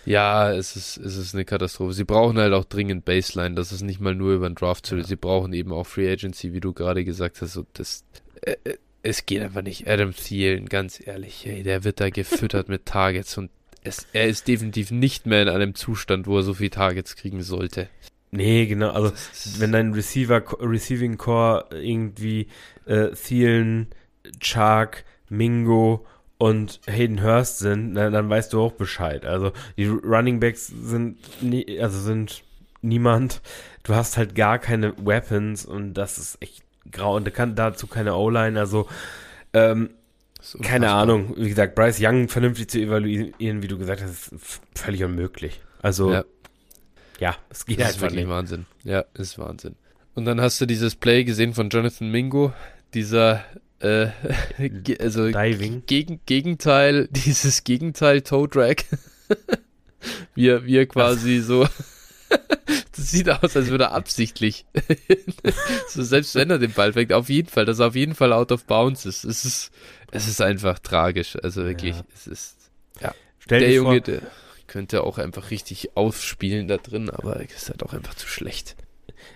ja, 0.05 0.53
es 0.53 0.77
ist, 0.77 0.99
es 0.99 1.17
ist 1.17 1.35
eine 1.35 1.45
Katastrophe. 1.45 1.93
Sie 1.93 2.05
brauchen 2.05 2.39
halt 2.39 2.53
auch 2.53 2.65
dringend 2.65 3.05
Baseline. 3.05 3.55
Das 3.55 3.73
ist 3.73 3.83
nicht 3.83 4.01
mal 4.01 4.15
nur 4.15 4.35
über 4.35 4.49
den 4.49 4.55
Draft 4.55 4.87
zu. 4.87 4.97
Ja. 4.97 5.05
Sie 5.05 5.17
brauchen 5.17 5.53
eben 5.53 5.73
auch 5.73 5.87
Free 5.87 6.11
Agency, 6.11 6.53
wie 6.53 6.61
du 6.61 6.73
gerade 6.73 7.05
gesagt 7.05 7.41
hast. 7.41 7.57
Und 7.57 7.69
das, 7.75 8.05
äh, 8.43 8.57
äh, 8.65 8.77
es 9.03 9.25
geht 9.25 9.43
einfach 9.43 9.63
nicht. 9.63 9.89
Adam 9.89 10.15
Thielen, 10.15 10.67
ganz 10.67 11.01
ehrlich, 11.05 11.47
ey, 11.47 11.63
der 11.63 11.85
wird 11.85 12.01
da 12.01 12.11
gefüttert 12.11 12.69
mit 12.69 12.85
Targets 12.85 13.39
und 13.39 13.51
es, 13.85 14.07
er 14.13 14.27
ist 14.27 14.49
definitiv 14.49 14.91
nicht 14.91 15.25
mehr 15.25 15.43
in 15.43 15.49
einem 15.49 15.75
Zustand, 15.75 16.27
wo 16.27 16.39
er 16.39 16.43
so 16.43 16.55
viele 16.55 16.71
Targets 16.71 17.17
kriegen 17.17 17.43
sollte. 17.43 17.89
Nee, 18.31 18.67
genau. 18.67 18.91
Also, 18.91 19.13
wenn 19.59 19.73
dein 19.73 19.95
Receiver, 19.95 20.43
Receiving 20.61 21.17
Core 21.17 21.67
irgendwie 21.73 22.49
äh, 22.85 23.11
Thielen, 23.13 23.87
Chark, 24.41 25.05
Mingo 25.31 26.05
und 26.39 26.81
Hayden 26.87 27.23
Hurst 27.23 27.59
sind, 27.59 27.95
dann, 27.95 28.13
dann 28.13 28.31
weißt 28.31 28.53
du 28.53 28.63
auch 28.63 28.73
Bescheid. 28.73 29.27
Also 29.27 29.53
die 29.77 29.87
Running 29.87 30.41
Backs 30.41 30.69
sind 30.69 31.19
nie, 31.43 31.81
also 31.81 31.99
sind 31.99 32.45
niemand. 32.81 33.43
Du 33.83 33.95
hast 33.95 34.17
halt 34.17 34.35
gar 34.35 34.59
keine 34.59 34.95
Weapons 35.05 35.67
und 35.67 35.95
das 35.95 36.17
ist 36.19 36.39
echt 36.41 36.63
grau. 36.91 37.17
Und 37.17 37.33
kann 37.35 37.57
dazu 37.57 37.89
keine 37.89 38.15
O-Line. 38.15 38.59
Also 38.59 38.89
ähm, 39.53 39.91
keine 40.63 40.91
Ahnung. 40.93 41.35
Wie 41.37 41.49
gesagt, 41.49 41.75
Bryce 41.75 41.99
Young 42.01 42.29
vernünftig 42.29 42.71
zu 42.71 42.79
evaluieren, 42.79 43.63
wie 43.63 43.69
du 43.69 43.77
gesagt 43.77 44.01
hast, 44.01 44.33
ist 44.33 44.61
völlig 44.75 45.03
unmöglich. 45.03 45.61
Also 45.83 46.13
ja, 46.13 46.25
ja 47.19 47.37
es 47.51 47.67
geht 47.67 47.81
das 47.81 47.89
einfach 47.89 47.97
ist 47.97 48.03
wirklich 48.03 48.25
nicht. 48.27 48.31
Wahnsinn. 48.31 48.67
Ja, 48.85 49.05
ist 49.15 49.39
Wahnsinn. 49.39 49.75
Und 50.15 50.25
dann 50.25 50.41
hast 50.41 50.61
du 50.61 50.67
dieses 50.67 50.95
Play 50.95 51.25
gesehen 51.25 51.55
von 51.55 51.69
Jonathan 51.69 52.11
Mingo, 52.11 52.53
dieser 52.95 53.45
äh, 53.81 54.09
also 55.01 55.31
Diving. 55.31 55.85
Gegen, 55.87 56.21
Gegenteil, 56.27 57.09
dieses 57.11 57.65
Gegenteil 57.65 58.23
Toe 58.23 58.49
Drag. 58.49 58.77
wie, 60.35 60.65
wie 60.65 60.77
er 60.77 60.87
quasi 60.87 61.41
so. 61.41 61.69
das 62.97 63.11
sieht 63.11 63.31
aus, 63.31 63.57
als 63.57 63.69
würde 63.69 63.85
er 63.85 63.93
absichtlich. 63.93 64.67
so 65.89 66.03
selbst 66.03 66.35
wenn 66.35 66.51
er 66.51 66.59
den 66.59 66.73
Ball 66.73 66.93
fängt, 66.93 67.13
auf 67.13 67.29
jeden 67.29 67.49
Fall, 67.49 67.65
dass 67.65 67.79
er 67.79 67.89
auf 67.89 67.95
jeden 67.95 68.15
Fall 68.15 68.33
out 68.33 68.53
of 68.53 68.65
bounds 68.65 69.07
ist. 69.07 69.25
Es 69.25 69.45
ist, 69.45 69.71
es 70.11 70.29
ist 70.29 70.41
einfach 70.41 70.79
tragisch. 70.79 71.37
Also 71.43 71.65
wirklich, 71.65 71.97
ja. 71.97 72.05
es 72.15 72.27
ist. 72.27 72.57
Ja. 73.01 73.15
Stell 73.39 73.61
der 73.61 73.73
Junge, 73.73 74.01
der 74.01 74.23
könnte 74.67 75.03
auch 75.03 75.19
einfach 75.19 75.51
richtig 75.51 75.97
ausspielen 75.97 76.69
da 76.69 76.77
drin, 76.77 77.09
aber 77.11 77.37
er 77.37 77.49
ist 77.49 77.71
halt 77.71 77.83
auch 77.83 77.95
einfach 77.95 78.15
zu 78.15 78.29
schlecht. 78.29 78.77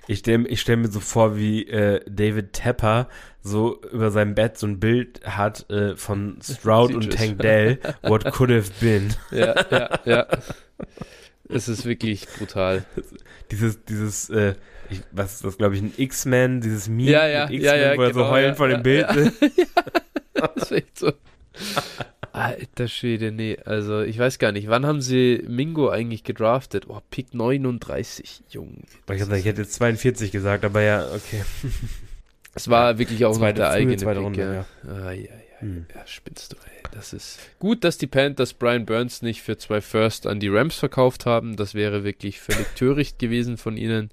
Ich 0.07 0.21
stelle 0.21 0.49
ich 0.49 0.61
stell 0.61 0.77
mir 0.77 0.89
so 0.89 1.01
vor, 1.01 1.37
wie 1.37 1.67
äh, 1.69 2.01
David 2.09 2.53
Tepper 2.53 3.09
so 3.43 3.81
über 3.91 4.11
seinem 4.11 4.35
Bett 4.35 4.59
so 4.59 4.67
ein 4.67 4.79
Bild 4.79 5.21
hat 5.25 5.69
äh, 5.71 5.97
von 5.97 6.39
Stroud 6.43 6.95
und 6.95 7.13
Tank 7.13 7.39
Dell, 7.41 7.79
What 8.03 8.31
could 8.33 8.51
have 8.51 8.71
been. 8.81 9.15
Ja, 9.31 9.55
ja, 9.71 9.99
ja. 10.05 10.27
Es 11.49 11.69
ist 11.69 11.85
wirklich 11.85 12.27
brutal. 12.39 12.85
Dieses, 13.51 13.85
dieses, 13.85 14.31
äh, 14.31 14.55
ich, 14.91 15.03
was 15.11 15.35
ist 15.35 15.45
das, 15.45 15.59
glaube 15.59 15.75
ich, 15.75 15.83
ein 15.83 15.93
X-Men, 15.97 16.61
dieses 16.61 16.89
Meme 16.89 17.11
ja, 17.11 17.27
ja, 17.27 17.45
X-Men, 17.45 17.63
ja, 17.63 17.77
ja, 17.77 17.97
wo 17.97 18.03
er 18.03 18.13
genau, 18.13 18.25
so 18.25 18.31
heulen 18.31 18.49
ja, 18.51 18.55
vor 18.55 18.69
dem 18.69 18.83
Bild 18.83 19.11
ist. 19.15 19.43
Ja, 20.35 20.49
das 20.55 20.65
ist 20.65 20.73
echt 20.73 20.99
so. 20.99 21.13
Alter 22.33 22.89
Schwede, 22.89 23.31
nee, 23.31 23.59
also 23.65 24.01
ich 24.01 24.19
weiß 24.19 24.39
gar 24.39 24.53
nicht, 24.53 24.69
wann 24.69 24.87
haben 24.87 25.03
sie 25.03 25.45
Mingo 25.47 25.91
eigentlich 25.91 26.25
gedraftet? 26.25 26.87
Oh, 26.89 27.01
Pick 27.11 27.35
39, 27.35 28.45
Junge. 28.49 28.79
Ich, 29.11 29.45
hätte 29.45 29.61
jetzt 29.61 29.75
42 29.75 30.33
gesagt, 30.33 30.65
aber 30.65 30.83
ja, 30.83 31.07
okay. 31.07 31.43
Es 32.55 32.69
war 32.69 32.99
wirklich 32.99 33.25
auch 33.25 33.33
zweite, 33.33 33.61
noch 33.61 33.69
der 33.69 33.71
eigene 33.71 33.97
Pick, 33.97 34.07
Runde, 34.07 34.67
ja. 34.85 34.91
Ah, 34.91 35.13
ja, 35.13 35.23
ja, 35.23 35.61
hm. 35.61 35.87
ja, 35.95 36.07
spinnst 36.07 36.53
du, 36.53 36.57
ey. 36.57 36.83
Das 36.93 37.15
ist 37.15 37.39
gut, 37.59 37.85
dass 37.85 37.97
die 37.97 38.07
Panthers 38.07 38.53
Brian 38.53 38.85
Burns 38.85 39.23
nicht 39.23 39.41
für 39.41 39.57
zwei 39.57 39.81
First 39.81 40.27
an 40.27 40.39
die 40.39 40.49
Rams 40.49 40.77
verkauft 40.77 41.25
haben. 41.25 41.57
Das 41.57 41.75
wäre 41.75 42.05
wirklich 42.05 42.41
völlig 42.41 42.67
töricht 42.77 43.19
gewesen 43.19 43.57
von 43.57 43.79
ihnen. 43.79 44.11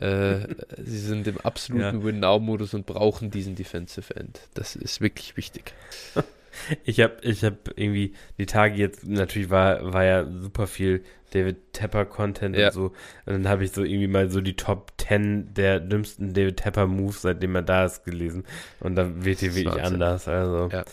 Äh, 0.00 0.40
sie 0.76 0.98
sind 0.98 1.26
im 1.28 1.38
absoluten 1.38 2.00
ja. 2.00 2.04
Win-Now-Modus 2.04 2.74
und 2.74 2.86
brauchen 2.86 3.30
diesen 3.30 3.54
Defensive 3.54 4.14
End. 4.16 4.40
Das 4.54 4.74
ist 4.74 5.00
wirklich 5.00 5.36
wichtig. 5.36 5.72
Ich 6.84 7.00
habe 7.00 7.16
ich 7.22 7.44
hab 7.44 7.68
irgendwie 7.76 8.14
die 8.38 8.46
Tage 8.46 8.76
jetzt, 8.76 9.06
natürlich 9.06 9.50
war, 9.50 9.92
war 9.92 10.04
ja 10.04 10.24
super 10.24 10.66
viel 10.66 11.02
David 11.30 11.72
Tepper 11.72 12.04
Content 12.04 12.56
ja. 12.56 12.68
und 12.68 12.72
so. 12.72 12.84
Und 13.26 13.32
dann 13.32 13.48
habe 13.48 13.64
ich 13.64 13.72
so 13.72 13.82
irgendwie 13.82 14.06
mal 14.06 14.30
so 14.30 14.40
die 14.40 14.56
Top 14.56 14.92
10 14.98 15.54
der 15.54 15.80
dümmsten 15.80 16.32
David 16.32 16.58
Tepper 16.58 16.86
Moves, 16.86 17.22
seitdem 17.22 17.54
er 17.54 17.62
da 17.62 17.84
ist, 17.84 18.04
gelesen. 18.04 18.44
Und 18.80 18.96
dann 18.96 19.24
wird 19.24 19.40
hier 19.40 19.54
wirklich 19.54 19.74
Wahnsinn. 19.74 19.94
anders. 19.94 20.28
Also, 20.28 20.68
ja. 20.72 20.78
ja. 20.78 20.84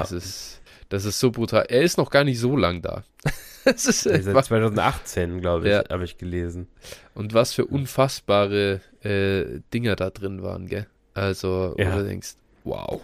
Das 0.00 0.12
ist, 0.12 0.60
das 0.88 1.04
ist 1.04 1.20
so 1.20 1.30
brutal. 1.30 1.66
Er 1.68 1.82
ist 1.82 1.98
noch 1.98 2.10
gar 2.10 2.24
nicht 2.24 2.38
so 2.38 2.56
lang 2.56 2.82
da. 2.82 3.04
das 3.64 3.86
ist 3.86 4.02
seit 4.02 4.44
2018, 4.44 5.40
glaube 5.40 5.66
ich, 5.66 5.72
ja. 5.72 5.84
habe 5.90 6.04
ich 6.04 6.18
gelesen. 6.18 6.68
Und 7.14 7.34
was 7.34 7.52
für 7.52 7.66
unfassbare 7.66 8.80
äh, 9.02 9.60
Dinger 9.74 9.96
da 9.96 10.10
drin 10.10 10.42
waren, 10.42 10.66
gell? 10.66 10.86
Also, 11.14 11.74
ja. 11.78 11.92
wo 11.92 11.98
du 11.98 12.04
denkst, 12.04 12.34
wow. 12.64 13.00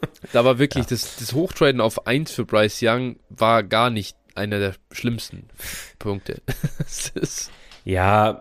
Da 0.32 0.44
war 0.44 0.58
wirklich 0.58 0.84
ja. 0.84 0.90
das, 0.90 1.16
das 1.16 1.32
Hochtraden 1.32 1.80
auf 1.80 2.06
1 2.06 2.32
für 2.32 2.44
Bryce 2.44 2.80
Young 2.82 3.16
war 3.28 3.62
gar 3.62 3.90
nicht 3.90 4.16
einer 4.34 4.58
der 4.58 4.74
schlimmsten 4.92 5.48
Punkte. 5.98 6.40
ja, 7.84 8.40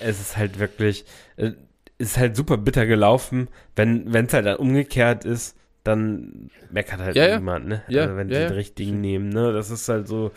es 0.00 0.20
ist 0.20 0.36
halt 0.36 0.58
wirklich, 0.58 1.04
es 1.36 1.52
äh, 1.52 1.56
ist 1.98 2.18
halt 2.18 2.36
super 2.36 2.56
bitter 2.56 2.86
gelaufen. 2.86 3.48
Wenn 3.74 4.14
es 4.14 4.32
halt 4.32 4.46
dann 4.46 4.56
umgekehrt 4.56 5.24
ist, 5.24 5.56
dann 5.82 6.50
meckert 6.70 7.00
halt 7.00 7.16
ja, 7.16 7.36
niemand, 7.36 7.66
ne? 7.66 7.82
Ja, 7.88 8.02
also 8.02 8.16
wenn 8.16 8.28
ja, 8.28 8.40
sie 8.40 8.46
den 8.46 8.54
richtigen 8.54 9.00
nehmen, 9.00 9.28
ne? 9.28 9.52
Das 9.52 9.70
ist 9.70 9.88
halt 9.88 10.08
so, 10.08 10.32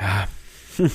ja, 0.00 0.26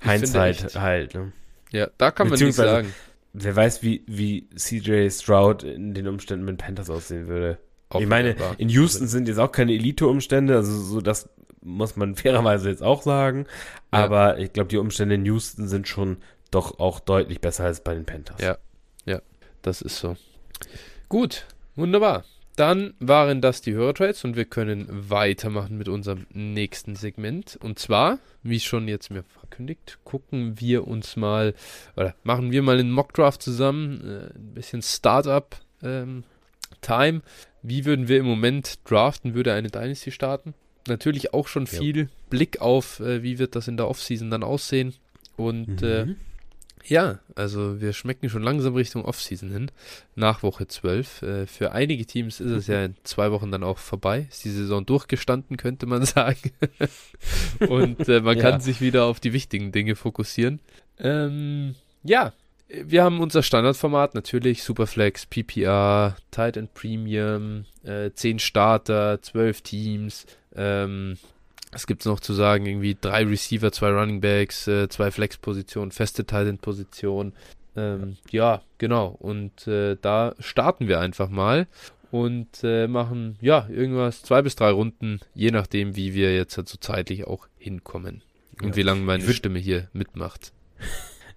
Hindsight 0.00 0.74
halt, 0.74 1.14
ne? 1.14 1.32
Ja, 1.70 1.88
da 1.98 2.10
kann 2.10 2.28
man 2.28 2.38
nichts 2.38 2.56
sagen. 2.56 2.94
Wer 3.32 3.54
weiß, 3.54 3.82
wie, 3.82 4.02
wie 4.06 4.48
CJ 4.56 5.08
Stroud 5.10 5.62
in 5.62 5.94
den 5.94 6.08
Umständen 6.08 6.44
mit 6.44 6.58
Panthers 6.58 6.90
aussehen 6.90 7.28
würde. 7.28 7.58
Ich 7.98 8.06
meine, 8.06 8.36
in 8.58 8.68
Houston 8.68 9.08
sind 9.08 9.26
jetzt 9.26 9.38
auch 9.38 9.50
keine 9.50 9.72
Elite-Umstände, 9.72 10.54
also 10.54 10.72
so 10.80 11.00
das 11.00 11.28
muss 11.62 11.96
man 11.96 12.14
fairerweise 12.16 12.68
jetzt 12.68 12.82
auch 12.82 13.02
sagen. 13.02 13.46
Ja. 13.92 14.04
Aber 14.04 14.38
ich 14.38 14.52
glaube, 14.52 14.68
die 14.68 14.78
Umstände 14.78 15.16
in 15.16 15.24
Houston 15.24 15.68
sind 15.68 15.88
schon 15.88 16.18
doch 16.50 16.78
auch 16.78 17.00
deutlich 17.00 17.40
besser 17.40 17.64
als 17.64 17.82
bei 17.82 17.94
den 17.94 18.04
Panthers. 18.04 18.40
Ja, 18.40 18.58
ja, 19.06 19.20
das 19.62 19.82
ist 19.82 19.98
so. 19.98 20.16
Gut, 21.08 21.46
wunderbar. 21.76 22.24
Dann 22.56 22.94
waren 22.98 23.40
das 23.40 23.62
die 23.62 23.72
Hörertrades 23.72 24.24
und 24.24 24.36
wir 24.36 24.44
können 24.44 24.86
weitermachen 24.90 25.78
mit 25.78 25.88
unserem 25.88 26.26
nächsten 26.32 26.94
Segment. 26.94 27.58
Und 27.62 27.78
zwar, 27.78 28.18
wie 28.42 28.60
schon 28.60 28.86
jetzt 28.86 29.10
mir 29.10 29.22
verkündigt, 29.22 29.98
gucken 30.04 30.60
wir 30.60 30.86
uns 30.86 31.16
mal 31.16 31.54
oder 31.96 32.14
machen 32.22 32.50
wir 32.50 32.62
mal 32.62 32.78
einen 32.78 32.90
Mockdraft 32.90 33.42
zusammen, 33.42 34.02
äh, 34.04 34.38
ein 34.38 34.54
bisschen 34.54 34.82
Startup 34.82 35.56
ähm, 35.82 36.24
Time. 36.80 37.22
Wie 37.62 37.84
würden 37.84 38.08
wir 38.08 38.18
im 38.18 38.26
Moment 38.26 38.78
draften? 38.84 39.34
Würde 39.34 39.52
eine 39.52 39.68
Dynasty 39.68 40.10
starten? 40.10 40.54
Natürlich 40.88 41.34
auch 41.34 41.46
schon 41.46 41.66
viel 41.66 41.98
ja. 41.98 42.06
Blick 42.30 42.60
auf, 42.60 43.00
äh, 43.00 43.22
wie 43.22 43.38
wird 43.38 43.54
das 43.54 43.68
in 43.68 43.76
der 43.76 43.88
Offseason 43.88 44.30
dann 44.30 44.42
aussehen. 44.42 44.94
Und 45.36 45.82
mhm. 45.82 45.86
äh, 45.86 46.14
ja, 46.84 47.18
also 47.34 47.80
wir 47.80 47.92
schmecken 47.92 48.30
schon 48.30 48.42
langsam 48.42 48.74
Richtung 48.74 49.04
Offseason 49.04 49.50
hin, 49.50 49.70
nach 50.14 50.42
Woche 50.42 50.66
12. 50.66 51.22
Äh, 51.22 51.46
für 51.46 51.72
einige 51.72 52.06
Teams 52.06 52.40
ist 52.40 52.50
es 52.50 52.66
ja 52.66 52.84
in 52.84 52.94
zwei 53.04 53.30
Wochen 53.30 53.50
dann 53.50 53.62
auch 53.62 53.78
vorbei. 53.78 54.26
Ist 54.30 54.44
die 54.44 54.50
Saison 54.50 54.84
durchgestanden, 54.86 55.56
könnte 55.56 55.86
man 55.86 56.04
sagen. 56.06 56.50
Und 57.68 58.08
äh, 58.08 58.20
man 58.20 58.36
ja. 58.36 58.42
kann 58.42 58.60
sich 58.60 58.80
wieder 58.80 59.04
auf 59.04 59.20
die 59.20 59.32
wichtigen 59.32 59.72
Dinge 59.72 59.96
fokussieren. 59.96 60.60
Ähm, 60.98 61.74
ja, 62.02 62.32
wir 62.72 63.02
haben 63.02 63.20
unser 63.20 63.42
Standardformat 63.42 64.14
natürlich, 64.14 64.62
Superflex, 64.62 65.26
PPR, 65.26 66.16
Tight 66.30 66.56
End 66.56 66.72
Premium, 66.74 67.64
äh, 67.82 68.10
10 68.12 68.38
Starter, 68.38 69.20
12 69.20 69.62
Teams. 69.62 70.26
Ähm, 70.54 71.16
was 71.72 71.86
gibt 71.86 72.02
es 72.02 72.06
noch 72.06 72.20
zu 72.20 72.32
sagen? 72.32 72.66
Irgendwie 72.66 72.96
drei 73.00 73.24
Receiver, 73.24 73.70
zwei 73.72 73.90
Running 73.90 74.20
Backs, 74.20 74.66
äh, 74.66 74.88
zwei 74.88 75.10
Flex-Positionen, 75.10 75.92
feste 75.92 76.24
Tight 76.24 76.48
End-Position. 76.48 77.32
Ähm, 77.76 78.16
ja, 78.30 78.62
genau. 78.78 79.16
Und 79.18 79.66
äh, 79.66 79.96
da 80.00 80.34
starten 80.40 80.88
wir 80.88 81.00
einfach 81.00 81.28
mal 81.28 81.68
und 82.10 82.48
äh, 82.64 82.88
machen 82.88 83.36
ja 83.40 83.68
irgendwas, 83.68 84.22
zwei 84.22 84.42
bis 84.42 84.56
drei 84.56 84.70
Runden, 84.70 85.20
je 85.34 85.52
nachdem, 85.52 85.94
wie 85.94 86.14
wir 86.14 86.34
jetzt 86.34 86.56
halt 86.56 86.68
so 86.68 86.76
zeitlich 86.78 87.26
auch 87.26 87.46
hinkommen. 87.58 88.22
Und 88.60 88.70
ja. 88.70 88.76
wie 88.76 88.82
lange 88.82 89.02
meine 89.02 89.32
Stimme 89.32 89.58
hier 89.58 89.88
mitmacht. 89.92 90.52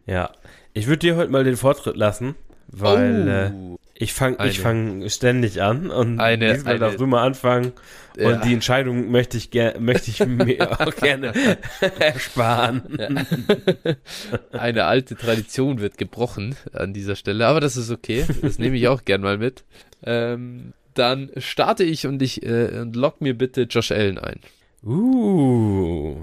Ja, 0.05 0.31
ich 0.73 0.87
würde 0.87 0.99
dir 0.99 1.15
heute 1.15 1.31
mal 1.31 1.43
den 1.43 1.57
Vortritt 1.57 1.95
lassen, 1.95 2.35
weil 2.67 3.51
oh. 3.53 3.75
äh, 3.75 3.77
Ich 3.95 4.13
fange 4.13 4.37
ich 4.47 4.59
fang 4.59 5.07
ständig 5.09 5.61
an 5.61 5.91
und 5.91 6.19
eine, 6.19 6.53
diesmal 6.53 6.79
darfst 6.79 6.99
du 6.99 7.07
mal 7.07 7.23
anfangen. 7.23 7.73
Ja. 8.17 8.29
Und 8.29 8.45
die 8.45 8.53
Entscheidung 8.53 9.11
möchte 9.11 9.37
ich, 9.37 9.49
möchte 9.79 10.11
ich 10.11 10.25
mir 10.25 10.71
auch 10.79 10.95
gerne 10.95 11.33
ersparen. 11.99 12.97
Ja. 12.97 13.95
Eine 14.51 14.85
alte 14.85 15.15
Tradition 15.15 15.79
wird 15.79 15.97
gebrochen 15.97 16.55
an 16.73 16.93
dieser 16.93 17.15
Stelle, 17.15 17.47
aber 17.47 17.59
das 17.59 17.77
ist 17.77 17.91
okay. 17.91 18.25
Das 18.41 18.59
nehme 18.59 18.77
ich 18.77 18.87
auch 18.87 19.05
gern 19.05 19.21
mal 19.21 19.37
mit. 19.37 19.63
Ähm, 20.03 20.73
dann 20.93 21.31
starte 21.37 21.83
ich 21.83 22.05
und 22.05 22.21
ich 22.21 22.43
äh, 22.43 22.79
und 22.79 22.95
lock 22.95 23.21
mir 23.21 23.37
bitte 23.37 23.63
Josh 23.63 23.91
Allen 23.91 24.17
ein. 24.17 24.39
Uh, 24.85 26.17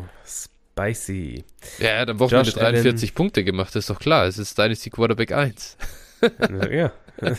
spicy. 0.73 1.45
Ja, 1.79 2.05
dann 2.05 2.19
Wochenende 2.19 2.53
43 2.53 3.11
Allen. 3.11 3.15
Punkte 3.15 3.45
gemacht, 3.45 3.75
ist 3.77 3.91
doch 3.91 3.99
klar. 3.99 4.27
Es 4.27 4.39
ist 4.39 4.57
Dynasty 4.57 4.91
Quarterback 4.91 5.33
1. 5.33 5.77
ja. 6.71 6.93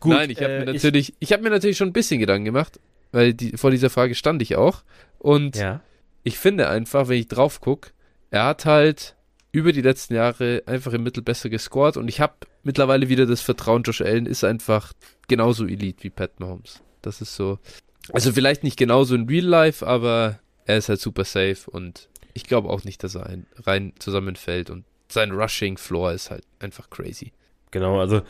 Gut, 0.00 0.12
Nein, 0.12 0.30
ich 0.30 0.42
habe 0.42 0.52
äh, 0.52 0.58
mir 0.60 0.72
natürlich, 0.72 1.10
ich, 1.10 1.16
ich 1.20 1.32
habe 1.32 1.42
mir 1.42 1.50
natürlich 1.50 1.78
schon 1.78 1.88
ein 1.88 1.94
bisschen 1.94 2.20
Gedanken 2.20 2.44
gemacht, 2.44 2.78
weil 3.12 3.32
die, 3.32 3.56
vor 3.56 3.70
dieser 3.70 3.90
Frage 3.90 4.14
stand 4.14 4.42
ich 4.42 4.56
auch. 4.56 4.82
Und 5.18 5.56
ja. 5.56 5.80
ich 6.24 6.38
finde 6.38 6.68
einfach, 6.68 7.08
wenn 7.08 7.18
ich 7.18 7.28
drauf 7.28 7.60
gucke, 7.60 7.90
er 8.30 8.44
hat 8.44 8.66
halt 8.66 9.16
über 9.52 9.72
die 9.72 9.82
letzten 9.82 10.14
Jahre 10.14 10.62
einfach 10.66 10.92
im 10.92 11.04
Mittel 11.04 11.22
besser 11.22 11.48
gescored 11.48 11.96
und 11.96 12.08
ich 12.08 12.20
habe 12.20 12.34
mittlerweile 12.64 13.08
wieder 13.08 13.24
das 13.24 13.40
Vertrauen, 13.40 13.84
Josh 13.84 14.00
Allen 14.00 14.26
ist 14.26 14.42
einfach 14.42 14.92
genauso 15.28 15.64
Elite 15.64 16.02
wie 16.02 16.10
Pat 16.10 16.40
Mahomes. 16.40 16.82
Das 17.02 17.20
ist 17.20 17.36
so. 17.36 17.58
Also 18.12 18.32
vielleicht 18.32 18.64
nicht 18.64 18.76
genauso 18.76 19.14
in 19.14 19.28
Real 19.28 19.44
Life, 19.44 19.86
aber 19.86 20.40
er 20.66 20.76
ist 20.78 20.88
halt 20.88 21.00
super 21.00 21.24
safe 21.24 21.70
und 21.70 22.08
ich 22.32 22.44
glaube 22.44 22.68
auch 22.68 22.84
nicht, 22.84 23.02
dass 23.04 23.14
er 23.14 23.26
ein, 23.26 23.46
rein 23.64 23.92
zusammenfällt 23.98 24.70
und 24.70 24.84
sein 25.08 25.30
Rushing 25.30 25.76
Floor 25.78 26.12
ist 26.12 26.30
halt 26.30 26.44
einfach 26.58 26.90
crazy. 26.90 27.32
Genau, 27.70 28.00
also 28.00 28.22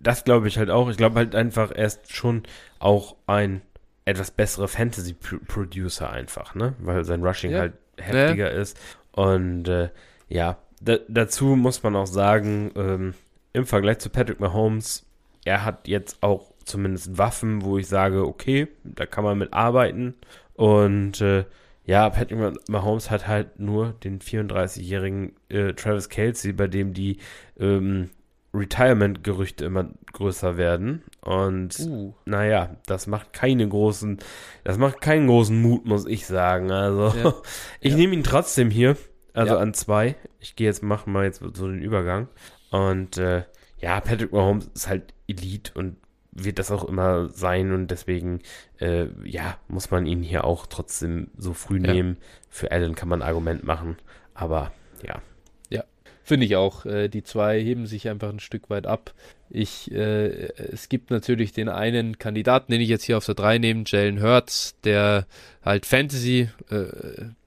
das 0.00 0.24
glaube 0.24 0.48
ich 0.48 0.58
halt 0.58 0.70
auch. 0.70 0.90
Ich 0.90 0.96
glaube 0.96 1.16
halt 1.16 1.34
einfach, 1.34 1.70
er 1.70 1.86
ist 1.86 2.12
schon 2.12 2.42
auch 2.78 3.16
ein 3.26 3.62
etwas 4.04 4.30
bessere 4.30 4.68
Fantasy-Producer 4.68 6.10
einfach, 6.10 6.54
ne? 6.54 6.74
Weil 6.80 7.04
sein 7.04 7.24
Rushing 7.24 7.52
ja. 7.52 7.60
halt 7.60 7.74
heftiger 7.96 8.52
ja. 8.52 8.60
ist. 8.60 8.78
Und 9.12 9.68
äh, 9.68 9.90
ja, 10.28 10.58
dazu 10.80 11.56
muss 11.56 11.82
man 11.82 11.94
auch 11.94 12.06
sagen, 12.06 12.72
ähm, 12.74 13.14
im 13.52 13.66
Vergleich 13.66 13.98
zu 13.98 14.10
Patrick 14.10 14.40
Mahomes, 14.40 15.06
er 15.44 15.64
hat 15.64 15.86
jetzt 15.86 16.22
auch 16.22 16.52
zumindest 16.64 17.18
Waffen, 17.18 17.62
wo 17.62 17.78
ich 17.78 17.86
sage, 17.86 18.26
okay, 18.26 18.68
da 18.84 19.06
kann 19.06 19.24
man 19.24 19.38
mit 19.38 19.52
arbeiten. 19.52 20.14
Und 20.54 21.20
äh, 21.20 21.44
ja, 21.84 22.08
Patrick 22.10 22.38
Mahomes 22.68 23.10
hat 23.10 23.26
halt 23.26 23.58
nur 23.58 23.94
den 24.04 24.20
34-jährigen 24.20 25.32
äh, 25.48 25.72
Travis 25.72 26.08
Kelsey, 26.08 26.52
bei 26.52 26.68
dem 26.68 26.94
die 26.94 27.18
ähm, 27.58 28.10
Retirement-Gerüchte 28.54 29.64
immer 29.64 29.90
größer 30.12 30.56
werden. 30.56 31.02
Und 31.22 31.78
uh. 31.80 32.14
naja, 32.24 32.76
das 32.86 33.06
macht 33.06 33.32
keine 33.32 33.68
großen, 33.68 34.18
das 34.62 34.78
macht 34.78 35.00
keinen 35.00 35.26
großen 35.26 35.60
Mut, 35.60 35.86
muss 35.86 36.06
ich 36.06 36.26
sagen. 36.26 36.70
Also 36.70 37.16
ja. 37.18 37.34
ich 37.80 37.92
ja. 37.92 37.96
nehme 37.98 38.14
ihn 38.14 38.24
trotzdem 38.24 38.70
hier, 38.70 38.96
also 39.32 39.54
ja. 39.54 39.60
an 39.60 39.74
zwei. 39.74 40.16
Ich 40.38 40.54
gehe 40.54 40.68
jetzt, 40.68 40.82
machen 40.82 41.12
mal 41.12 41.24
jetzt 41.24 41.42
so 41.54 41.66
den 41.66 41.82
Übergang. 41.82 42.28
Und 42.70 43.18
äh, 43.18 43.44
ja, 43.78 44.00
Patrick 44.00 44.32
Mahomes 44.32 44.70
ist 44.74 44.88
halt 44.88 45.14
Elite 45.26 45.72
und 45.74 45.96
wird 46.32 46.58
das 46.58 46.70
auch 46.70 46.84
immer 46.84 47.28
sein 47.28 47.72
und 47.72 47.90
deswegen, 47.90 48.40
äh, 48.80 49.06
ja, 49.24 49.56
muss 49.68 49.90
man 49.90 50.06
ihn 50.06 50.22
hier 50.22 50.44
auch 50.44 50.66
trotzdem 50.66 51.28
so 51.36 51.52
früh 51.52 51.78
nehmen. 51.78 52.16
Für 52.50 52.72
Allen 52.72 52.94
kann 52.94 53.08
man 53.08 53.22
ein 53.22 53.28
Argument 53.28 53.64
machen, 53.64 53.96
aber 54.34 54.72
ja. 55.06 55.20
Finde 56.24 56.46
ich 56.46 56.56
auch. 56.56 56.86
Äh, 56.86 57.08
die 57.08 57.24
zwei 57.24 57.60
heben 57.60 57.86
sich 57.86 58.08
einfach 58.08 58.30
ein 58.30 58.40
Stück 58.40 58.70
weit 58.70 58.86
ab. 58.86 59.12
Ich, 59.50 59.90
äh, 59.92 60.48
es 60.56 60.88
gibt 60.88 61.10
natürlich 61.10 61.52
den 61.52 61.68
einen 61.68 62.18
Kandidaten, 62.18 62.72
den 62.72 62.80
ich 62.80 62.88
jetzt 62.88 63.04
hier 63.04 63.18
auf 63.18 63.26
der 63.26 63.34
3 63.34 63.58
nehme, 63.58 63.84
Jalen 63.86 64.22
Hurts, 64.22 64.76
der 64.84 65.26
halt 65.64 65.84
Fantasy 65.84 66.48
äh, 66.70 66.86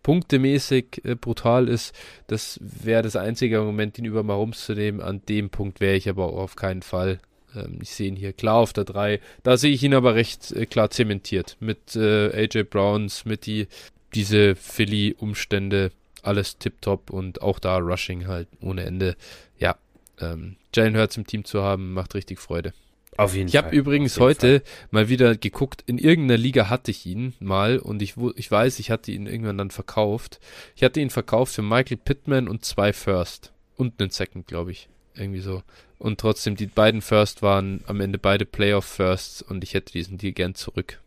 punktemäßig 0.03 1.01
äh, 1.03 1.15
brutal 1.15 1.67
ist. 1.67 1.95
Das 2.27 2.59
wäre 2.61 3.01
das 3.01 3.15
einzige 3.15 3.59
Argument, 3.59 3.97
ihn 3.97 4.05
über 4.05 4.23
Mahomes 4.23 4.65
zu 4.65 4.73
nehmen. 4.73 5.01
An 5.01 5.21
dem 5.27 5.49
Punkt 5.49 5.79
wäre 5.79 5.95
ich 5.95 6.09
aber 6.09 6.25
auch 6.25 6.37
auf 6.37 6.55
keinen 6.55 6.81
Fall. 6.81 7.19
Ähm, 7.55 7.79
ich 7.81 7.91
sehe 7.91 8.07
ihn 8.07 8.15
hier 8.15 8.33
klar 8.33 8.55
auf 8.55 8.73
der 8.73 8.83
3. 8.83 9.19
Da 9.43 9.57
sehe 9.57 9.71
ich 9.71 9.83
ihn 9.83 9.93
aber 9.93 10.15
recht 10.15 10.51
äh, 10.51 10.65
klar 10.65 10.89
zementiert. 10.89 11.57
Mit 11.59 11.95
äh, 11.95 12.31
AJ 12.31 12.63
Browns, 12.63 13.25
mit 13.25 13.45
die, 13.45 13.67
diese 14.13 14.55
Philly-Umstände 14.55 15.91
alles 16.21 16.57
tipptopp 16.57 17.09
und 17.11 17.41
auch 17.41 17.59
da 17.59 17.77
Rushing 17.77 18.27
halt 18.27 18.47
ohne 18.61 18.83
Ende. 18.83 19.15
Ja, 19.59 19.77
ähm, 20.19 20.55
Jalen 20.73 20.97
Hurts 20.97 21.17
im 21.17 21.27
Team 21.27 21.45
zu 21.45 21.61
haben, 21.63 21.93
macht 21.93 22.15
richtig 22.15 22.39
Freude. 22.39 22.73
Auf 23.17 23.33
jeden 23.33 23.47
ich 23.47 23.53
Fall. 23.53 23.61
Ich 23.61 23.65
habe 23.65 23.75
übrigens 23.75 24.19
heute 24.19 24.59
Fall. 24.59 24.69
mal 24.91 25.09
wieder 25.09 25.35
geguckt, 25.37 25.83
in 25.85 25.97
irgendeiner 25.97 26.37
Liga 26.37 26.69
hatte 26.69 26.91
ich 26.91 27.05
ihn 27.05 27.33
mal 27.39 27.79
und 27.79 28.01
ich, 28.01 28.15
ich 28.35 28.51
weiß, 28.51 28.79
ich 28.79 28.91
hatte 28.91 29.11
ihn 29.11 29.27
irgendwann 29.27 29.57
dann 29.57 29.71
verkauft. 29.71 30.39
Ich 30.75 30.83
hatte 30.83 30.99
ihn 30.99 31.09
verkauft 31.09 31.55
für 31.55 31.61
Michael 31.61 31.97
Pittman 31.97 32.47
und 32.47 32.65
zwei 32.65 32.91
First 32.91 33.53
und 33.77 34.01
einen 34.01 34.09
Second, 34.09 34.47
glaube 34.47 34.71
ich. 34.71 34.89
Irgendwie 35.15 35.41
so. 35.41 35.63
Und 35.97 36.19
trotzdem, 36.19 36.55
die 36.55 36.67
beiden 36.67 37.01
First 37.01 37.41
waren 37.41 37.83
am 37.87 38.01
Ende 38.01 38.17
beide 38.17 38.45
Playoff 38.45 38.85
Firsts 38.85 39.41
und 39.41 39.63
ich 39.63 39.73
hätte 39.73 39.93
diesen 39.93 40.17
Deal 40.17 40.33
gern 40.33 40.55
zurück. 40.55 40.99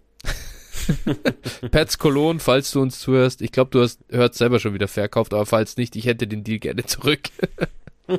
Pets 1.70 1.98
Cologne, 1.98 2.40
falls 2.40 2.70
du 2.70 2.80
uns 2.80 2.98
zuhörst, 2.98 3.42
ich 3.42 3.52
glaube, 3.52 3.70
du 3.70 3.82
hast 3.82 4.00
hört 4.08 4.34
selber 4.34 4.58
schon 4.58 4.74
wieder 4.74 4.88
verkauft, 4.88 5.34
aber 5.34 5.44
falls 5.44 5.76
nicht, 5.76 5.96
ich 5.96 6.06
hätte 6.06 6.26
den 6.26 6.44
Deal 6.44 6.58
gerne 6.58 6.84
zurück. 6.84 7.28
oh 8.08 8.16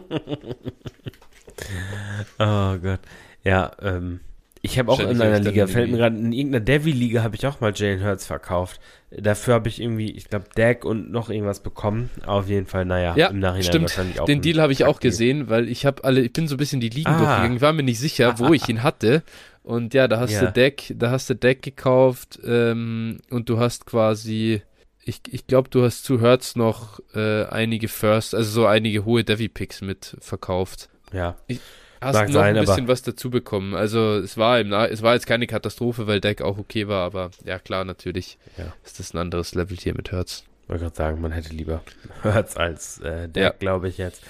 Gott. 2.78 3.00
Ja, 3.44 3.72
ähm, 3.82 4.20
ich 4.62 4.78
habe 4.78 4.92
auch 4.92 5.00
in 5.00 5.22
einer 5.22 5.40
Liga, 5.40 5.68
fällt 5.68 5.90
mir 5.90 5.98
gerade, 5.98 6.18
in 6.18 6.34
irgendeiner 6.34 6.64
Devi-Liga 6.64 7.24
habe 7.24 7.36
ich 7.36 7.48
auch 7.48 7.62
mal 7.62 7.72
Jalen 7.74 8.04
Hurts 8.04 8.26
verkauft. 8.26 8.82
Dafür 9.12 9.56
habe 9.56 9.70
ich 9.70 9.82
irgendwie, 9.82 10.12
ich 10.12 10.30
glaube, 10.30 10.46
Deck 10.56 10.86
und 10.86 11.10
noch 11.12 11.32
irgendwas 11.32 11.62
bekommen. 11.62 12.12
Auf 12.28 12.48
jeden 12.48 12.68
Fall, 12.68 12.86
naja, 12.86 13.16
ja, 13.16 13.28
im 13.28 13.40
Nachhinein 13.40 13.64
stimmt. 13.64 13.84
wahrscheinlich 13.84 14.20
auch. 14.20 14.26
Den 14.26 14.42
Deal 14.42 14.62
habe 14.62 14.72
ich 14.72 14.86
auch 14.86 15.00
gesehen, 15.00 15.50
weil 15.50 15.68
ich 15.68 15.86
habe 15.86 16.04
alle, 16.04 16.22
ich 16.22 16.32
bin 16.32 16.48
so 16.48 16.56
ein 16.56 16.58
bisschen 16.60 16.80
die 16.80 16.90
Ligen 16.90 17.10
ah. 17.10 17.18
durchgegangen. 17.18 17.56
Ich 17.56 17.62
war 17.62 17.74
mir 17.74 17.84
nicht 17.84 18.00
sicher, 18.00 18.38
wo 18.38 18.54
ich 18.54 18.70
ihn 18.70 18.84
hatte. 18.84 19.24
Und 19.64 19.96
ja, 19.96 20.08
da 20.08 20.20
hast 20.20 20.34
ja. 20.34 20.46
du 20.46 20.52
Deck, 20.52 20.94
da 20.96 21.10
hast 21.10 21.30
du 21.30 21.36
Deck 21.36 21.64
gekauft 21.64 22.40
ähm, 22.46 23.20
und 23.30 23.50
du 23.50 23.60
hast 23.60 23.86
quasi, 23.88 24.62
ich, 25.04 25.22
ich 25.30 25.48
glaube, 25.48 25.70
du 25.70 25.84
hast 25.84 26.04
zu 26.04 26.22
Hertz 26.22 26.56
noch 26.56 27.00
äh, 27.16 27.46
einige 27.46 27.88
First, 27.88 28.36
also 28.36 28.50
so 28.50 28.66
einige 28.68 29.06
hohe 29.06 29.24
Devi-Picks 29.24 29.82
mit 29.82 30.18
verkauft. 30.22 30.90
Ja. 31.14 31.36
Ich, 31.48 31.60
hast 32.02 32.16
Mag 32.16 32.28
noch 32.28 32.34
sein, 32.34 32.58
ein 32.58 32.66
bisschen 32.66 32.88
was 32.88 33.02
dazu 33.02 33.30
bekommen. 33.30 33.74
Also 33.74 34.18
es 34.18 34.38
war 34.38 34.60
im 34.60 34.72
es 34.72 35.02
war 35.02 35.14
jetzt 35.14 35.28
keine 35.28 35.48
Katastrophe, 35.48 36.08
weil 36.08 36.22
Deck 36.22 36.42
auch 36.42 36.58
okay 36.58 36.88
war, 36.88 37.06
aber 37.06 37.32
ja 37.46 37.60
klar, 37.60 37.86
natürlich 37.86 38.38
ja. 38.58 38.74
ist 38.86 39.00
das 39.00 39.14
ein 39.14 39.18
anderes 39.18 39.56
Level 39.56 39.78
hier 39.78 39.94
mit 39.96 40.12
Hertz. 40.12 40.44
Ich 40.64 40.70
wollte 40.70 40.84
gerade 40.84 40.96
sagen, 40.96 41.22
man 41.22 41.32
hätte 41.32 41.54
lieber 41.54 41.82
Hertz 42.22 42.58
als 42.58 43.00
äh, 43.00 43.28
Deck, 43.28 43.44
ja. 43.44 43.50
glaube 43.52 43.90
ich 43.90 43.98
jetzt. 43.98 44.24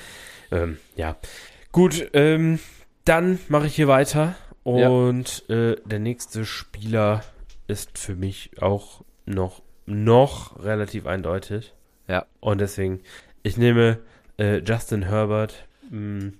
Ähm, 0.51 0.77
ja. 0.95 1.17
Gut, 1.71 2.09
ähm, 2.13 2.59
dann 3.05 3.39
mache 3.49 3.67
ich 3.67 3.75
hier 3.75 3.87
weiter 3.87 4.35
und 4.63 5.43
ja. 5.47 5.71
äh, 5.71 5.75
der 5.85 5.99
nächste 5.99 6.45
Spieler 6.45 7.23
ist 7.67 7.97
für 7.99 8.15
mich 8.15 8.51
auch 8.61 9.03
noch, 9.25 9.61
noch 9.85 10.63
relativ 10.63 11.05
eindeutig. 11.05 11.73
Ja. 12.07 12.25
Und 12.39 12.59
deswegen, 12.59 13.01
ich 13.43 13.57
nehme 13.57 13.99
äh, 14.37 14.57
Justin 14.59 15.03
Herbert. 15.03 15.67
Mh, 15.89 16.21
hm, 16.21 16.33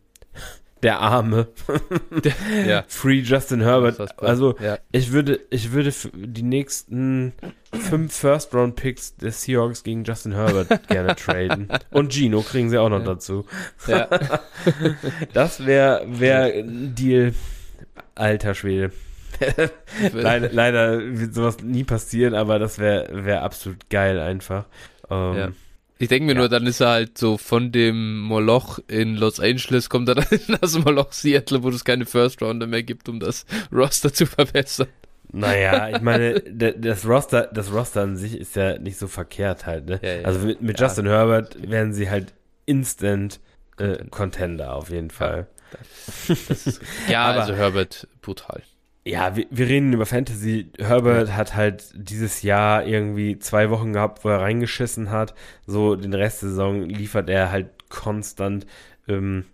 der 0.84 1.00
Arme. 1.00 1.48
ja. 2.68 2.84
Free 2.88 3.20
Justin 3.20 3.62
Herbert. 3.62 4.20
Also 4.22 4.56
ja. 4.60 4.78
ich 4.92 5.12
würde, 5.12 5.40
ich 5.50 5.72
würde 5.72 5.92
die 6.14 6.44
nächsten 6.44 7.34
fünf 7.74 8.16
First 8.16 8.54
Round 8.54 8.76
Picks 8.76 9.16
des 9.16 9.42
Seahawks 9.44 9.84
gegen 9.84 10.04
Justin 10.04 10.34
Herbert 10.34 10.88
gerne 10.88 11.16
traden. 11.16 11.70
Und 11.92 12.14
Gino 12.14 12.42
kriegen 12.42 12.70
sie 12.70 12.78
auch 12.78 12.90
noch 12.90 13.00
ja. 13.00 13.06
dazu. 13.06 13.46
Das 15.34 15.66
wäre 15.66 16.06
wär 16.08 16.54
ein 16.54 16.96
Deal, 16.96 17.34
Alter 18.16 18.54
Schwede. 18.54 18.92
leider, 20.14 20.50
leider, 20.52 21.00
wird 21.00 21.34
sowas 21.34 21.62
nie 21.62 21.84
passieren, 21.84 22.34
aber 22.34 22.60
das 22.60 22.80
wäre 22.80 23.26
wär 23.26 23.44
absolut 23.44 23.90
geil 23.90 24.20
einfach. 24.20 24.66
Ähm. 25.10 25.56
Ich 26.02 26.08
denke 26.08 26.28
mir 26.28 26.34
ja. 26.34 26.40
nur, 26.40 26.50
dann 26.50 26.66
ist 26.66 26.80
er 26.80 26.90
halt 26.90 27.18
so 27.18 27.38
von 27.38 27.74
dem 27.74 28.20
Moloch 28.22 28.80
in 28.88 29.16
Los 29.16 29.42
Angeles, 29.42 29.90
kommt 29.90 30.08
er 30.08 30.16
dann 30.16 30.28
in 30.32 30.58
das 30.60 30.78
Moloch 30.80 31.12
Seattle, 31.12 31.62
wo 31.62 31.70
es 31.70 31.84
keine 31.84 32.06
First 32.06 32.42
Rounder 32.42 32.68
mehr 32.68 32.84
gibt, 32.84 33.10
um 33.10 33.20
das 33.20 33.46
Roster 33.72 34.14
zu 34.14 34.26
verbessern. 34.26 34.88
Naja, 35.32 35.90
ich 35.96 36.02
meine, 36.02 36.40
das 36.40 37.06
Roster, 37.06 37.50
das 37.54 37.74
Roster 37.74 38.02
an 38.02 38.16
sich 38.16 38.40
ist 38.40 38.56
ja 38.56 38.80
nicht 38.80 38.98
so 38.98 39.08
verkehrt 39.08 39.66
halt, 39.66 39.88
ne? 39.88 40.00
Ja, 40.02 40.14
ja, 40.16 40.26
also 40.26 40.48
mit, 40.48 40.62
mit 40.62 40.80
Justin 40.80 41.06
Herbert 41.06 41.70
werden 41.70 41.94
sie 41.94 42.10
halt 42.10 42.34
instant 42.66 43.42
äh, 43.78 43.98
Contender 44.10 44.76
auf 44.76 44.90
jeden 44.90 45.12
Fall. 45.12 45.48
Das, 46.18 46.48
das 46.48 46.80
ja, 47.10 47.26
aber, 47.26 47.42
also 47.42 47.56
Herbert 47.56 48.08
brutal. 48.22 48.64
Ja, 49.10 49.36
wir, 49.36 49.48
wir 49.50 49.68
reden 49.68 49.92
über 49.92 50.06
Fantasy. 50.06 50.72
Herbert 50.78 51.36
hat 51.36 51.56
halt 51.56 51.92
dieses 51.96 52.44
Jahr 52.44 52.86
irgendwie 52.86 53.40
zwei 53.40 53.72
Wochen 53.72 53.92
gehabt, 53.92 54.24
wo 54.24 54.30
er 54.30 54.42
reingeschissen 54.42 55.10
hat. 55.10 55.34
So 55.66 55.96
den 55.96 56.14
Rest 56.14 56.44
der 56.44 56.50
Saison 56.50 56.84
liefert 56.84 57.28
er 57.28 57.52
halt 57.52 57.70
konstant. 57.90 58.68
Ähm, 59.08 59.46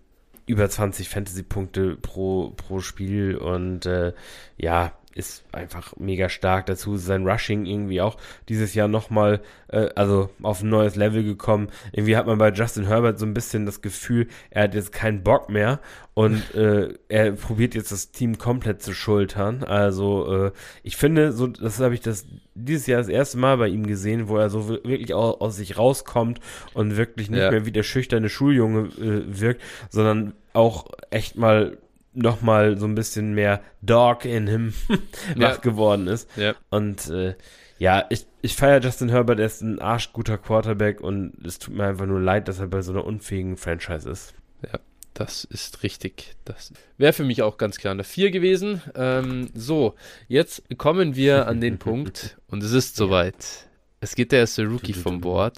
über 0.45 0.69
20 0.69 1.07
Fantasy-Punkte 1.07 1.95
pro, 1.95 2.51
pro 2.57 2.81
Spiel 2.81 3.37
und 3.37 3.85
äh, 3.85 4.11
ja, 4.57 4.91
ist 5.15 5.45
einfach 5.53 5.95
mega 5.97 6.27
stark. 6.27 6.65
Dazu 6.65 6.95
ist 6.95 7.05
sein 7.05 7.25
Rushing 7.25 7.65
irgendwie 7.65 8.01
auch 8.01 8.17
dieses 8.49 8.73
Jahr 8.73 8.89
nochmal, 8.89 9.41
äh, 9.69 9.87
also 9.95 10.29
auf 10.43 10.61
ein 10.61 10.69
neues 10.69 10.97
Level 10.97 11.23
gekommen. 11.23 11.69
Irgendwie 11.93 12.17
hat 12.17 12.27
man 12.27 12.37
bei 12.37 12.51
Justin 12.51 12.85
Herbert 12.85 13.17
so 13.17 13.25
ein 13.25 13.33
bisschen 13.33 13.65
das 13.65 13.81
Gefühl, 13.81 14.27
er 14.49 14.63
hat 14.63 14.75
jetzt 14.75 14.91
keinen 14.91 15.23
Bock 15.23 15.49
mehr 15.49 15.79
und 16.13 16.53
äh, 16.55 16.93
er 17.07 17.31
probiert 17.31 17.75
jetzt 17.75 17.93
das 17.93 18.11
Team 18.11 18.37
komplett 18.37 18.81
zu 18.81 18.93
schultern. 18.93 19.63
Also 19.63 20.47
äh, 20.47 20.51
ich 20.83 20.97
finde, 20.97 21.31
so 21.31 21.47
das 21.47 21.79
habe 21.79 21.93
ich 21.93 22.01
das 22.01 22.25
dieses 22.53 22.85
Jahr 22.85 22.99
das 22.99 23.07
erste 23.07 23.37
Mal 23.37 23.57
bei 23.57 23.69
ihm 23.69 23.87
gesehen, 23.87 24.27
wo 24.27 24.35
er 24.35 24.49
so 24.49 24.67
wirklich 24.67 25.13
aus, 25.13 25.39
aus 25.39 25.55
sich 25.55 25.77
rauskommt 25.77 26.41
und 26.73 26.97
wirklich 26.97 27.29
nicht 27.29 27.39
ja. 27.39 27.51
mehr 27.51 27.65
wie 27.65 27.71
der 27.71 27.83
schüchterne 27.83 28.27
Schuljunge 28.27 28.89
äh, 28.99 29.23
wirkt, 29.27 29.61
sondern 29.89 30.33
auch 30.51 30.87
echt 31.09 31.37
mal 31.37 31.77
nochmal 32.15 32.77
so 32.77 32.85
ein 32.85 32.95
bisschen 32.95 33.33
mehr 33.33 33.61
Dog 33.81 34.25
in 34.25 34.47
him 34.47 34.73
wach 35.35 35.55
ja. 35.55 35.55
geworden 35.57 36.07
ist. 36.07 36.29
Ja. 36.37 36.55
Und 36.69 37.09
äh, 37.09 37.35
ja, 37.77 38.05
ich, 38.09 38.25
ich 38.41 38.55
feiere 38.55 38.81
Justin 38.81 39.09
Herbert, 39.09 39.39
er 39.39 39.47
ist 39.47 39.61
ein 39.61 39.79
arschguter 39.79 40.37
Quarterback 40.37 41.01
und 41.01 41.33
es 41.45 41.59
tut 41.59 41.75
mir 41.75 41.85
einfach 41.85 42.05
nur 42.05 42.21
leid, 42.21 42.47
dass 42.47 42.59
er 42.59 42.67
bei 42.67 42.81
so 42.81 42.91
einer 42.93 43.03
unfähigen 43.03 43.57
Franchise 43.57 44.09
ist. 44.09 44.33
Ja, 44.63 44.79
das 45.13 45.43
ist 45.43 45.83
richtig. 45.83 46.35
Das 46.45 46.71
wäre 46.97 47.13
für 47.13 47.25
mich 47.25 47.41
auch 47.41 47.57
ganz 47.57 47.77
klar 47.77 47.91
eine 47.91 48.05
4 48.05 48.31
gewesen. 48.31 48.81
Ähm, 48.95 49.49
so, 49.53 49.95
jetzt 50.27 50.63
kommen 50.77 51.15
wir 51.15 51.47
an 51.47 51.59
den 51.59 51.77
Punkt 51.79 52.37
und 52.47 52.63
es 52.63 52.71
ist 52.71 52.95
soweit. 52.95 53.67
Es 53.99 54.15
geht 54.15 54.31
der 54.31 54.39
erste 54.39 54.65
Rookie 54.65 54.93
vom 54.93 55.19
Board 55.19 55.57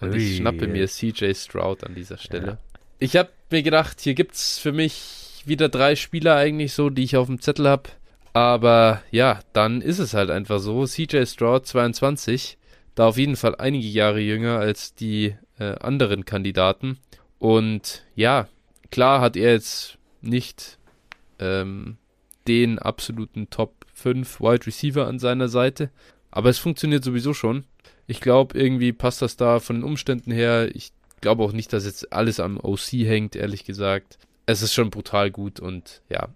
und 0.00 0.14
ich 0.14 0.36
schnappe 0.36 0.66
mir 0.66 0.88
CJ 0.88 1.32
Stroud 1.34 1.84
an 1.84 1.94
dieser 1.94 2.18
Stelle. 2.18 2.46
Ja. 2.46 2.58
Ich 2.98 3.16
habe 3.16 3.30
mir 3.50 3.62
gedacht, 3.62 4.00
hier 4.00 4.14
gibt 4.14 4.34
es 4.34 4.58
für 4.58 4.72
mich 4.72 5.23
wieder 5.46 5.68
drei 5.68 5.96
Spieler 5.96 6.36
eigentlich 6.36 6.72
so, 6.72 6.90
die 6.90 7.04
ich 7.04 7.16
auf 7.16 7.26
dem 7.26 7.40
Zettel 7.40 7.68
habe. 7.68 7.90
Aber 8.32 9.02
ja, 9.10 9.40
dann 9.52 9.80
ist 9.80 10.00
es 10.00 10.14
halt 10.14 10.30
einfach 10.30 10.58
so. 10.58 10.84
CJ 10.86 11.24
Stroud 11.26 11.66
22, 11.66 12.58
da 12.94 13.06
auf 13.06 13.16
jeden 13.16 13.36
Fall 13.36 13.54
einige 13.56 13.86
Jahre 13.86 14.20
jünger 14.20 14.58
als 14.58 14.94
die 14.94 15.34
äh, 15.58 15.76
anderen 15.80 16.24
Kandidaten. 16.24 16.98
Und 17.38 18.04
ja, 18.16 18.48
klar 18.90 19.20
hat 19.20 19.36
er 19.36 19.52
jetzt 19.52 19.98
nicht 20.20 20.78
ähm, 21.38 21.96
den 22.48 22.78
absoluten 22.78 23.50
Top 23.50 23.86
5 23.94 24.40
Wide 24.40 24.66
Receiver 24.66 25.06
an 25.06 25.18
seiner 25.18 25.48
Seite. 25.48 25.90
Aber 26.32 26.50
es 26.50 26.58
funktioniert 26.58 27.04
sowieso 27.04 27.34
schon. 27.34 27.64
Ich 28.08 28.20
glaube, 28.20 28.58
irgendwie 28.58 28.92
passt 28.92 29.22
das 29.22 29.36
da 29.36 29.60
von 29.60 29.76
den 29.76 29.84
Umständen 29.84 30.32
her. 30.32 30.74
Ich 30.74 30.90
glaube 31.20 31.44
auch 31.44 31.52
nicht, 31.52 31.72
dass 31.72 31.84
jetzt 31.84 32.12
alles 32.12 32.40
am 32.40 32.58
OC 32.58 32.92
hängt, 32.92 33.36
ehrlich 33.36 33.64
gesagt 33.64 34.18
es 34.46 34.62
ist 34.62 34.74
schon 34.74 34.90
brutal 34.90 35.30
gut 35.30 35.60
und 35.60 36.02
ja, 36.08 36.28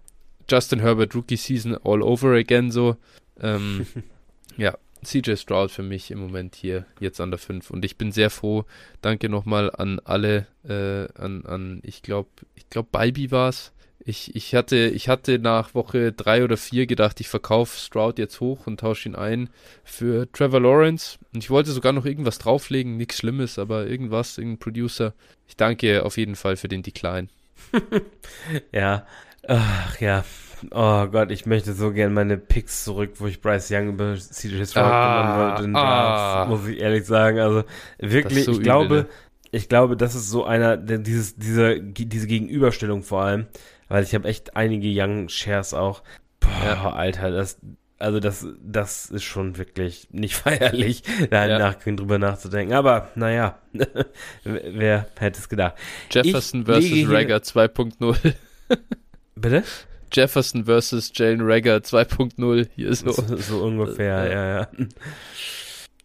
Justin 0.49 0.79
Herbert 0.79 1.15
Rookie 1.15 1.37
Season 1.37 1.77
all 1.83 2.01
over 2.01 2.33
again 2.35 2.71
so. 2.71 2.97
Ähm, 3.39 3.85
ja, 4.57 4.75
CJ 5.03 5.35
Stroud 5.37 5.71
für 5.71 5.83
mich 5.83 6.11
im 6.11 6.19
Moment 6.19 6.55
hier 6.55 6.85
jetzt 6.99 7.21
an 7.21 7.31
der 7.31 7.37
5 7.37 7.69
und 7.69 7.85
ich 7.85 7.97
bin 7.97 8.11
sehr 8.11 8.29
froh. 8.29 8.65
Danke 9.01 9.29
nochmal 9.29 9.71
an 9.71 9.99
alle, 10.03 10.47
äh, 10.67 11.07
an, 11.19 11.45
an, 11.45 11.79
ich 11.83 12.01
glaube, 12.01 12.29
ich 12.55 12.69
glaube, 12.69 12.89
Balbi 12.91 13.31
war 13.31 13.49
es. 13.49 13.71
Ich, 14.05 14.33
ich, 14.33 14.55
hatte, 14.55 14.87
ich 14.87 15.09
hatte 15.09 15.39
nach 15.39 15.75
Woche 15.75 16.13
3 16.13 16.45
oder 16.45 16.57
4 16.57 16.87
gedacht, 16.87 17.19
ich 17.19 17.27
verkaufe 17.27 17.77
Stroud 17.77 18.17
jetzt 18.17 18.39
hoch 18.39 18.65
und 18.65 18.79
tausche 18.79 19.09
ihn 19.09 19.15
ein 19.15 19.49
für 19.83 20.31
Trevor 20.31 20.61
Lawrence. 20.61 21.19
Und 21.33 21.43
ich 21.43 21.49
wollte 21.49 21.71
sogar 21.71 21.91
noch 21.91 22.05
irgendwas 22.05 22.39
drauflegen, 22.39 22.97
nichts 22.97 23.17
Schlimmes, 23.17 23.59
aber 23.59 23.87
irgendwas, 23.87 24.37
irgendein 24.37 24.59
Producer. 24.59 25.13
Ich 25.47 25.57
danke 25.57 26.05
auf 26.05 26.17
jeden 26.17 26.35
Fall 26.35 26.55
für 26.55 26.69
den 26.69 26.81
Decline. 26.81 27.27
ja. 28.71 29.05
Ach 29.47 29.99
ja. 29.99 30.23
Oh 30.71 31.07
Gott, 31.07 31.31
ich 31.31 31.45
möchte 31.45 31.73
so 31.73 31.91
gern 31.91 32.13
meine 32.13 32.37
Picks 32.37 32.83
zurück, 32.83 33.13
wo 33.19 33.27
ich 33.27 33.41
Bryce 33.41 33.71
Young 33.71 33.89
über 33.89 34.15
CJ 34.15 34.65
Stroud 34.65 34.85
ah, 34.85 35.55
genommen 35.55 35.73
wollte. 35.73 35.79
Ah, 35.79 36.45
muss 36.49 36.67
ich 36.67 36.79
ehrlich 36.79 37.05
sagen. 37.05 37.39
Also 37.39 37.63
wirklich, 37.97 38.43
so 38.43 38.51
ich 38.51 38.57
übel, 38.57 38.63
glaube, 38.63 38.95
ne? 38.95 39.05
ich 39.51 39.69
glaube, 39.69 39.95
das 39.95 40.15
ist 40.15 40.29
so 40.29 40.43
einer, 40.43 40.77
dieses, 40.77 41.37
diese, 41.37 41.79
diese 41.81 42.27
Gegenüberstellung 42.27 43.03
vor 43.03 43.23
allem, 43.23 43.47
weil 43.87 44.03
ich 44.03 44.13
habe 44.13 44.27
echt 44.27 44.55
einige 44.55 44.89
Young 44.91 45.29
Shares 45.29 45.73
auch. 45.73 46.03
Boah, 46.39 46.49
ja. 46.63 46.91
Alter, 46.91 47.31
das, 47.31 47.57
also 47.99 48.19
das, 48.19 48.47
das 48.61 49.07
ist 49.07 49.23
schon 49.23 49.57
wirklich 49.57 50.07
nicht 50.11 50.35
feierlich, 50.35 51.03
da 51.29 51.47
ja. 51.47 51.59
Nachgang 51.59 51.97
drüber 51.97 52.17
nachzudenken. 52.17 52.73
Aber 52.73 53.09
naja, 53.15 53.59
wer 54.43 55.07
hätte 55.19 55.39
es 55.39 55.49
gedacht? 55.49 55.75
Jefferson 56.09 56.61
ich 56.61 56.65
versus 56.65 57.09
Rager 57.09 57.37
2.0. 57.37 58.33
Bitte? 59.35 59.63
Jefferson 60.11 60.65
versus 60.65 61.11
Jalen 61.13 61.41
Rager 61.41 61.77
2.0. 61.77 62.67
Hier 62.75 62.95
so. 62.95 63.11
so. 63.11 63.37
So 63.37 63.63
ungefähr, 63.63 64.27
ja, 64.27 64.45
ja. 64.45 64.59
ja. 64.59 64.69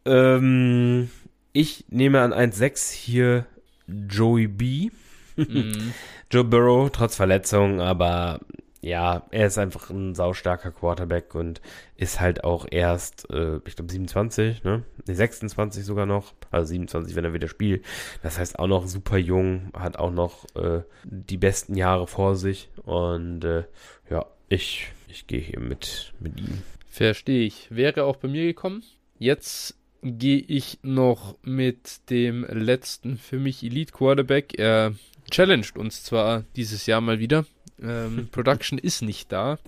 Ähm, 0.05 1.11
ich 1.53 1.87
nehme 1.89 2.21
an 2.21 2.33
1.6 2.33 2.93
hier 2.93 3.47
Joey 3.87 4.49
B. 4.49 4.91
Mhm. 5.37 5.95
Joe 6.31 6.45
Burrow, 6.45 6.91
trotz 6.91 7.17
Verletzung, 7.17 7.81
aber 7.81 8.41
ja, 8.85 9.27
er 9.31 9.47
ist 9.47 9.57
einfach 9.57 9.89
ein 9.89 10.15
saustarker 10.15 10.71
Quarterback 10.71 11.35
und 11.35 11.63
ist 11.97 12.21
halt 12.21 12.45
auch 12.45 12.67
erst, 12.71 13.31
äh, 13.31 13.57
ich 13.65 13.77
glaube, 13.77 13.91
27, 13.91 14.63
ne? 14.63 14.85
Ne, 15.07 15.15
26 15.15 15.85
sogar 15.85 16.05
noch. 16.05 16.35
Also 16.51 16.67
27, 16.67 17.17
wenn 17.17 17.25
er 17.25 17.33
wieder 17.33 17.49
spielt. 17.49 17.83
Das 18.23 18.39
heißt 18.39 18.59
auch 18.59 18.67
noch 18.67 18.87
super 18.87 19.17
jung, 19.17 19.71
hat 19.73 19.97
auch 19.97 20.11
noch 20.11 20.45
äh, 20.55 20.83
die 21.05 21.39
besten 21.39 21.77
Jahre 21.77 22.07
vor 22.07 22.37
sich. 22.37 22.69
Und 22.85 23.45
äh, 23.45 23.65
ja, 24.11 24.27
ich, 24.51 24.89
ich 25.09 25.27
gehe 25.27 25.41
hier 25.41 25.61
mit, 25.61 26.13
mit 26.21 26.39
ihm. 26.39 26.63
Verstehe 26.91 27.47
ich. 27.47 27.69
Wäre 27.71 28.05
auch 28.05 28.17
bei 28.17 28.29
mir 28.29 28.45
gekommen. 28.45 28.83
Jetzt 29.19 29.77
gehe 30.03 30.45
ich 30.47 30.81
noch 30.83 31.39
mit 31.43 32.11
dem 32.11 32.45
letzten 32.45 33.17
für 33.17 33.39
mich 33.39 33.63
Elite 33.63 33.93
Quarterback. 33.93 34.59
Er 34.59 34.95
challenged 35.31 35.79
uns 35.79 36.05
zwar 36.05 36.45
dieses 36.55 36.85
Jahr 36.85 37.01
mal 37.01 37.19
wieder 37.19 37.47
ähm, 37.83 38.29
Production 38.33 38.79
ist 38.79 39.03
nicht 39.03 39.33
da, 39.33 39.59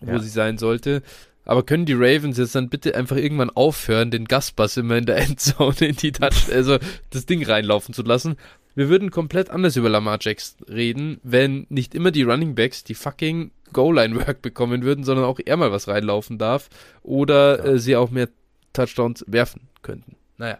wo 0.00 0.12
ja. 0.12 0.18
sie 0.18 0.28
sein 0.28 0.58
sollte. 0.58 1.02
Aber 1.44 1.64
können 1.64 1.86
die 1.86 1.94
Ravens 1.94 2.38
jetzt 2.38 2.54
dann 2.54 2.68
bitte 2.68 2.94
einfach 2.94 3.16
irgendwann 3.16 3.50
aufhören, 3.50 4.10
den 4.10 4.26
Gaspass 4.26 4.76
immer 4.76 4.96
in 4.96 5.06
der 5.06 5.16
Endzone 5.28 5.80
in 5.80 5.96
die 5.96 6.12
Touch, 6.12 6.52
also 6.52 6.78
das 7.10 7.26
Ding 7.26 7.44
reinlaufen 7.44 7.94
zu 7.94 8.02
lassen? 8.02 8.36
Wir 8.74 8.88
würden 8.88 9.10
komplett 9.10 9.50
anders 9.50 9.76
über 9.76 9.88
Lamar 9.88 10.18
Jackson 10.20 10.64
reden, 10.66 11.20
wenn 11.22 11.66
nicht 11.70 11.94
immer 11.94 12.12
die 12.12 12.22
Running 12.22 12.54
Backs 12.54 12.84
die 12.84 12.94
fucking 12.94 13.50
Goal-Line-Work 13.72 14.42
bekommen 14.42 14.82
würden, 14.82 15.04
sondern 15.04 15.24
auch 15.24 15.40
er 15.44 15.56
mal 15.56 15.72
was 15.72 15.88
reinlaufen 15.88 16.38
darf 16.38 16.68
oder 17.02 17.58
ja. 17.58 17.72
äh, 17.72 17.78
sie 17.78 17.96
auch 17.96 18.10
mehr 18.10 18.28
Touchdowns 18.72 19.24
werfen 19.26 19.62
könnten. 19.82 20.16
Naja. 20.36 20.58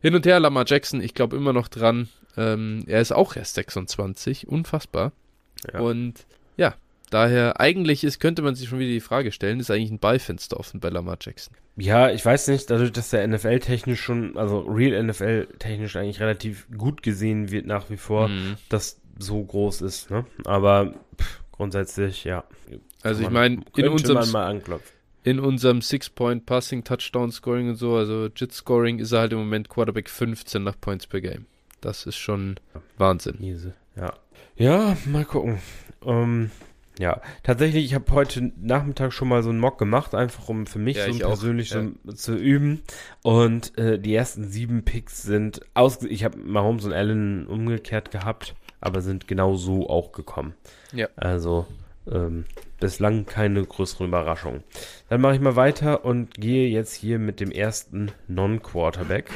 Hin 0.00 0.14
und 0.14 0.24
her, 0.24 0.40
Lamar 0.40 0.64
Jackson, 0.66 1.00
ich 1.00 1.14
glaube 1.14 1.36
immer 1.36 1.52
noch 1.52 1.68
dran. 1.68 2.08
Ähm, 2.36 2.84
er 2.86 3.00
ist 3.00 3.12
auch 3.12 3.36
erst 3.36 3.54
26, 3.54 4.46
unfassbar. 4.46 5.12
Ja. 5.72 5.80
Und 5.80 6.26
ja, 6.58 6.74
daher 7.10 7.60
eigentlich 7.60 8.04
ist, 8.04 8.20
könnte 8.20 8.42
man 8.42 8.54
sich 8.54 8.68
schon 8.68 8.78
wieder 8.78 8.90
die 8.90 9.00
Frage 9.00 9.32
stellen, 9.32 9.60
ist 9.60 9.70
eigentlich 9.70 9.90
ein 9.90 9.98
Beifenster 9.98 10.58
offen 10.58 10.80
bei 10.80 10.90
Lamar 10.90 11.16
Jackson? 11.20 11.54
Ja, 11.76 12.10
ich 12.10 12.24
weiß 12.24 12.48
nicht, 12.48 12.68
dadurch, 12.68 12.92
dass 12.92 13.10
der 13.10 13.26
NFL-technisch 13.26 14.00
schon, 14.00 14.36
also 14.36 14.60
Real 14.60 15.02
NFL-technisch 15.02 15.96
eigentlich 15.96 16.20
relativ 16.20 16.66
gut 16.76 17.02
gesehen 17.02 17.50
wird 17.50 17.66
nach 17.66 17.88
wie 17.88 17.96
vor, 17.96 18.28
mhm. 18.28 18.56
dass 18.68 19.00
so 19.18 19.42
groß 19.42 19.80
ist, 19.82 20.10
ne? 20.10 20.26
Aber 20.44 20.92
pff, 21.16 21.40
grundsätzlich, 21.52 22.24
ja. 22.24 22.44
Also 23.02 23.22
ich 23.22 23.30
meine, 23.30 23.62
in 23.76 23.88
unserem 23.88 24.60
in 25.24 25.40
unserem 25.40 25.82
Six-Point-Passing, 25.82 26.84
Touchdown-Scoring 26.84 27.70
und 27.70 27.76
so, 27.76 27.96
also 27.96 28.28
JIT-Scoring 28.34 28.98
ist 28.98 29.12
er 29.12 29.20
halt 29.20 29.32
im 29.32 29.38
Moment 29.38 29.68
Quarterback 29.68 30.08
15 30.08 30.62
nach 30.62 30.80
Points 30.80 31.06
per 31.06 31.20
Game. 31.20 31.46
Das 31.80 32.06
ist 32.06 32.16
schon 32.16 32.58
Wahnsinn. 32.96 33.36
Ja. 33.96 34.14
Ja, 34.56 34.96
mal 35.06 35.24
gucken. 35.24 35.58
Ähm, 36.04 36.50
ja, 36.98 37.20
tatsächlich, 37.44 37.84
ich 37.84 37.94
habe 37.94 38.10
heute 38.12 38.52
Nachmittag 38.60 39.12
schon 39.12 39.28
mal 39.28 39.42
so 39.42 39.50
einen 39.50 39.60
Mock 39.60 39.78
gemacht, 39.78 40.14
einfach 40.14 40.48
um 40.48 40.66
für 40.66 40.80
mich 40.80 40.96
ja, 40.96 41.12
so 41.12 41.18
persönlich 41.18 41.70
so 41.70 42.12
zu 42.12 42.34
üben. 42.34 42.82
Und 43.22 43.76
äh, 43.78 43.98
die 43.98 44.14
ersten 44.14 44.48
sieben 44.48 44.84
Picks 44.84 45.22
sind 45.22 45.60
aus. 45.74 46.02
Ich 46.02 46.24
habe 46.24 46.38
Mahomes 46.38 46.84
und 46.84 46.92
Allen 46.92 47.46
umgekehrt 47.46 48.10
gehabt, 48.10 48.54
aber 48.80 49.00
sind 49.00 49.28
genau 49.28 49.54
so 49.54 49.88
auch 49.88 50.10
gekommen. 50.10 50.54
Ja. 50.92 51.08
Also 51.16 51.66
ähm, 52.10 52.46
bislang 52.80 53.26
keine 53.26 53.64
größeren 53.64 54.08
Überraschungen. 54.08 54.64
Dann 55.08 55.20
mache 55.20 55.34
ich 55.34 55.40
mal 55.40 55.56
weiter 55.56 56.04
und 56.04 56.34
gehe 56.34 56.68
jetzt 56.68 56.94
hier 56.94 57.18
mit 57.18 57.38
dem 57.38 57.52
ersten 57.52 58.10
Non-Quarterback 58.26 59.30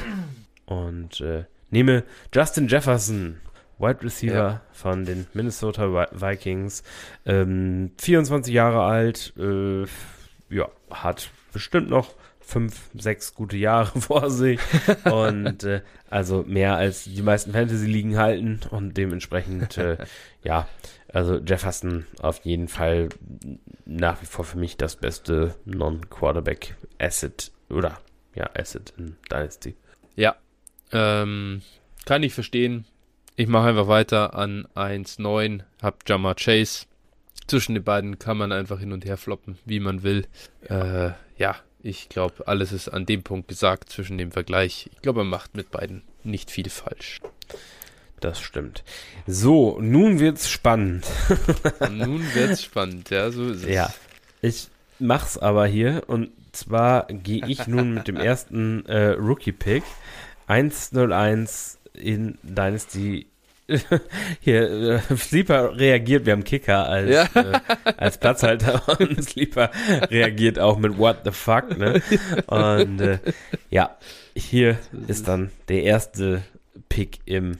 und 0.65 1.21
äh, 1.21 1.45
nehme 1.69 2.03
Justin 2.33 2.67
Jefferson. 2.67 3.37
Wide 3.79 4.03
Receiver 4.03 4.33
ja. 4.33 4.61
von 4.71 5.05
den 5.05 5.27
Minnesota 5.33 6.07
Vikings. 6.11 6.83
Ähm, 7.25 7.91
24 7.99 8.53
Jahre 8.53 8.83
alt, 8.83 9.33
äh, 9.37 9.85
ja, 10.49 10.69
hat 10.89 11.29
bestimmt 11.51 11.89
noch 11.89 12.15
fünf, 12.39 12.89
sechs 12.93 13.33
gute 13.33 13.57
Jahre 13.57 13.99
vor 14.01 14.29
sich 14.29 14.59
und 15.05 15.63
äh, 15.63 15.81
also 16.09 16.43
mehr 16.45 16.75
als 16.75 17.05
die 17.05 17.21
meisten 17.21 17.53
Fantasy-Ligen 17.53 18.17
halten 18.17 18.59
und 18.69 18.95
dementsprechend, 18.97 19.77
äh, 19.77 19.97
ja, 20.43 20.67
Also 21.11 21.37
Jefferson 21.37 22.05
auf 22.21 22.43
jeden 22.43 22.67
Fall 22.67 23.09
nach 23.85 24.21
wie 24.21 24.25
vor 24.25 24.45
für 24.45 24.57
mich 24.57 24.77
das 24.77 24.95
beste 24.95 25.55
Non-Quarterback-Asset 25.65 27.51
oder 27.69 27.99
ja, 28.35 28.49
Asset 28.55 28.93
in 28.97 29.15
Dynasty. 29.31 29.75
Ja, 30.15 30.35
ähm, 30.91 31.61
kann 32.05 32.23
ich 32.23 32.33
verstehen. 32.33 32.85
Ich 33.35 33.47
mache 33.47 33.69
einfach 33.69 33.87
weiter 33.87 34.35
an 34.35 34.67
1-9, 34.75 35.61
hab 35.81 36.07
Jamar 36.07 36.35
Chase. 36.35 36.85
Zwischen 37.47 37.73
den 37.73 37.83
beiden 37.83 38.19
kann 38.19 38.37
man 38.37 38.51
einfach 38.51 38.79
hin 38.79 38.93
und 38.93 39.05
her 39.05 39.17
floppen, 39.17 39.57
wie 39.65 39.79
man 39.79 40.03
will. 40.03 40.27
Ja, 40.69 41.07
äh, 41.07 41.13
ja 41.37 41.55
ich 41.81 42.09
glaube, 42.09 42.47
alles 42.47 42.71
ist 42.71 42.89
an 42.89 43.05
dem 43.05 43.23
Punkt 43.23 43.47
gesagt 43.47 43.89
zwischen 43.89 44.17
dem 44.17 44.31
Vergleich. 44.31 44.89
Ich 44.93 45.01
glaube, 45.01 45.19
man 45.19 45.29
macht 45.29 45.55
mit 45.55 45.71
beiden 45.71 46.03
nicht 46.23 46.51
viel 46.51 46.69
falsch. 46.69 47.21
Das 48.19 48.39
stimmt. 48.39 48.83
So, 49.27 49.79
nun 49.81 50.19
wird's 50.19 50.49
spannend. 50.49 51.05
nun 51.91 52.21
wird's 52.35 52.63
spannend, 52.63 53.09
ja, 53.09 53.31
so 53.31 53.49
ist 53.49 53.63
es. 53.63 53.69
Ja, 53.69 53.93
ich 54.41 54.69
mach's 54.99 55.37
aber 55.37 55.65
hier 55.65 56.03
und 56.07 56.29
zwar 56.53 57.07
gehe 57.07 57.45
ich 57.47 57.67
nun 57.67 57.95
mit 57.95 58.07
dem 58.07 58.15
ersten 58.15 58.85
äh, 58.85 59.09
Rookie-Pick 59.09 59.83
101 60.47 61.79
in 61.93 62.37
Dynasty. 62.43 63.27
Hier, 64.41 64.99
äh, 65.09 65.15
Sleeper 65.15 65.77
reagiert, 65.77 66.25
wir 66.25 66.33
haben 66.33 66.43
Kicker 66.43 66.87
als, 66.87 67.09
ja. 67.09 67.29
äh, 67.33 67.59
als 67.97 68.17
Platzhalter 68.17 68.81
und 68.99 69.23
Sleeper 69.23 69.71
reagiert 70.11 70.59
auch 70.59 70.77
mit 70.77 70.97
What 70.97 71.19
the 71.23 71.31
fuck, 71.31 71.77
ne? 71.77 72.01
Und 72.47 72.99
äh, 72.99 73.19
ja, 73.69 73.97
hier 74.35 74.77
ist 75.07 75.27
dann 75.27 75.51
der 75.69 75.83
erste 75.83 76.43
Pick 76.89 77.19
im 77.25 77.57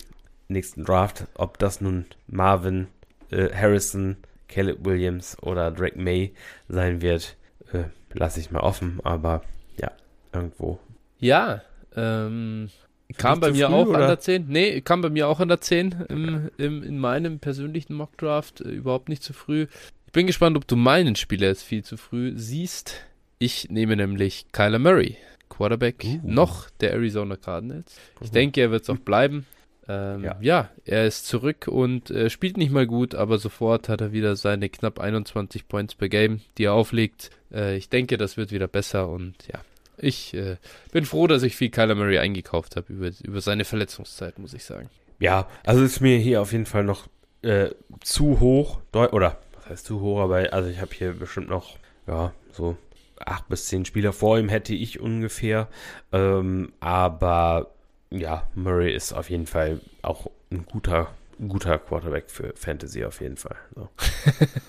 nächsten 0.50 0.84
Draft. 0.84 1.26
Ob 1.36 1.58
das 1.58 1.80
nun 1.80 2.06
Marvin, 2.28 2.88
äh, 3.32 3.50
Harrison, 3.54 4.18
Caleb 4.48 4.86
Williams 4.86 5.38
oder 5.42 5.72
Drake 5.72 6.00
May 6.00 6.34
sein 6.68 7.02
wird, 7.02 7.36
äh, 7.72 7.86
lasse 8.14 8.40
ich 8.40 8.52
mal 8.52 8.60
offen, 8.60 9.00
aber 9.04 9.42
ja, 9.78 9.92
irgendwo. 10.34 10.80
Ja, 11.20 11.62
ähm, 11.96 12.70
kam 13.18 13.40
bei 13.40 13.52
mir 13.52 13.68
früh, 13.68 13.74
auch 13.74 13.88
oder? 13.88 14.00
an 14.00 14.08
der 14.08 14.20
10. 14.20 14.46
Nee, 14.48 14.82
kam 14.82 15.02
bei 15.02 15.10
mir 15.10 15.28
auch 15.28 15.40
an 15.40 15.48
der 15.48 15.62
10 15.62 16.06
im, 16.10 16.50
im, 16.58 16.84
in 16.84 17.00
meinem 17.00 17.40
persönlichen 17.40 17.94
Mockdraft. 17.94 18.62
Äh, 18.62 18.70
überhaupt 18.70 19.10
nicht 19.10 19.24
zu 19.24 19.34
früh. 19.34 19.68
Ich 20.06 20.12
bin 20.14 20.28
gespannt, 20.28 20.58
ob 20.58 20.68
du 20.68 20.76
meinen 20.76 21.16
Spieler 21.16 21.48
jetzt 21.48 21.64
viel 21.64 21.84
zu 21.84 21.98
früh 21.98 22.34
siehst. 22.36 22.96
Ich 23.40 23.70
nehme 23.70 23.96
nämlich 23.96 24.46
Kyler 24.52 24.80
Murray, 24.80 25.18
Quarterback, 25.50 26.06
uh. 26.06 26.20
noch 26.24 26.70
der 26.82 26.92
Arizona 26.94 27.36
Cardinals. 27.36 27.96
Ich 28.22 28.32
denke, 28.32 28.62
er 28.62 28.72
wird 28.72 28.84
es 28.84 28.90
auch 28.90 28.98
bleiben. 28.98 29.46
Ähm, 29.88 30.24
ja. 30.24 30.38
ja. 30.40 30.70
er 30.86 31.06
ist 31.08 31.28
zurück 31.28 31.68
und 31.68 32.10
äh, 32.10 32.30
spielt 32.30 32.58
nicht 32.58 32.72
mal 32.72 32.88
gut, 32.88 33.16
aber 33.16 33.38
sofort 33.38 33.90
hat 33.90 34.02
er 34.02 34.14
wieder 34.14 34.36
seine 34.36 34.70
knapp 34.70 35.00
21 35.00 35.68
Points 35.68 35.96
per 35.96 36.10
Game, 36.10 36.42
die 36.58 36.66
er 36.66 36.74
auflegt. 36.74 37.32
Äh, 37.52 37.76
ich 37.76 37.90
denke, 37.90 38.18
das 38.18 38.38
wird 38.38 38.52
wieder 38.52 38.68
besser 38.68 39.10
und 39.10 39.36
ja, 39.52 39.60
ich 39.98 40.34
äh, 40.34 40.58
bin 40.92 41.06
froh, 41.06 41.28
dass 41.28 41.44
ich 41.44 41.56
viel 41.56 41.70
Kyler 41.70 41.96
Murray 41.96 42.20
eingekauft 42.20 42.76
habe 42.76 42.92
über, 42.92 43.12
über 43.24 43.42
seine 43.42 43.66
Verletzungszeit, 43.66 44.40
muss 44.40 44.54
ich 44.54 44.64
sagen. 44.64 44.90
Ja, 45.20 45.48
also 45.64 45.84
ist 45.84 46.02
mir 46.02 46.18
hier 46.18 46.42
auf 46.42 46.52
jeden 46.52 46.66
Fall 46.66 46.84
noch 46.84 47.08
äh, 47.44 47.70
zu 48.02 48.40
hoch, 48.40 48.80
oder 48.94 49.38
was 49.56 49.70
heißt 49.70 49.86
zu 49.86 50.02
hoch, 50.02 50.20
aber 50.20 50.52
also 50.52 50.70
ich 50.70 50.82
habe 50.82 50.94
hier 50.94 51.14
bestimmt 51.14 51.50
noch, 51.50 51.78
ja, 52.08 52.34
so 52.52 52.78
acht 53.26 53.48
bis 53.48 53.68
zehn 53.68 53.86
Spieler 53.86 54.14
vor 54.14 54.38
ihm 54.38 54.50
hätte 54.50 54.74
ich 54.74 55.00
ungefähr. 55.00 55.68
Ähm, 56.12 56.74
aber 56.80 57.72
ja, 58.10 58.48
Murray 58.56 58.94
ist 58.94 59.14
auf 59.14 59.30
jeden 59.30 59.48
Fall 59.48 59.80
auch 60.02 60.30
ein 60.52 60.66
guter, 60.66 61.14
guter 61.48 61.80
Quarterback 61.80 62.30
für 62.30 62.54
Fantasy 62.56 63.06
auf 63.06 63.22
jeden 63.22 63.38
Fall. 63.38 63.56
So, 63.76 63.90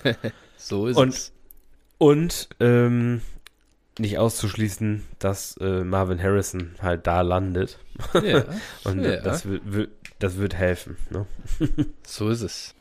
so 0.57 0.87
ist 0.87 0.97
und, 0.97 1.09
es. 1.09 1.33
Und 1.97 2.49
ähm, 2.59 3.21
nicht 3.99 4.17
auszuschließen, 4.17 5.03
dass 5.19 5.57
äh, 5.57 5.83
Marvin 5.83 6.21
Harrison 6.21 6.75
halt 6.81 7.07
da 7.07 7.21
landet. 7.21 7.79
Ja, 8.13 8.43
und 8.83 9.03
ja. 9.03 9.17
das, 9.21 9.45
wird, 9.45 9.89
das 10.19 10.37
wird 10.37 10.55
helfen. 10.55 10.97
Ne? 11.09 11.25
so 12.05 12.29
ist 12.29 12.41
es. 12.41 12.75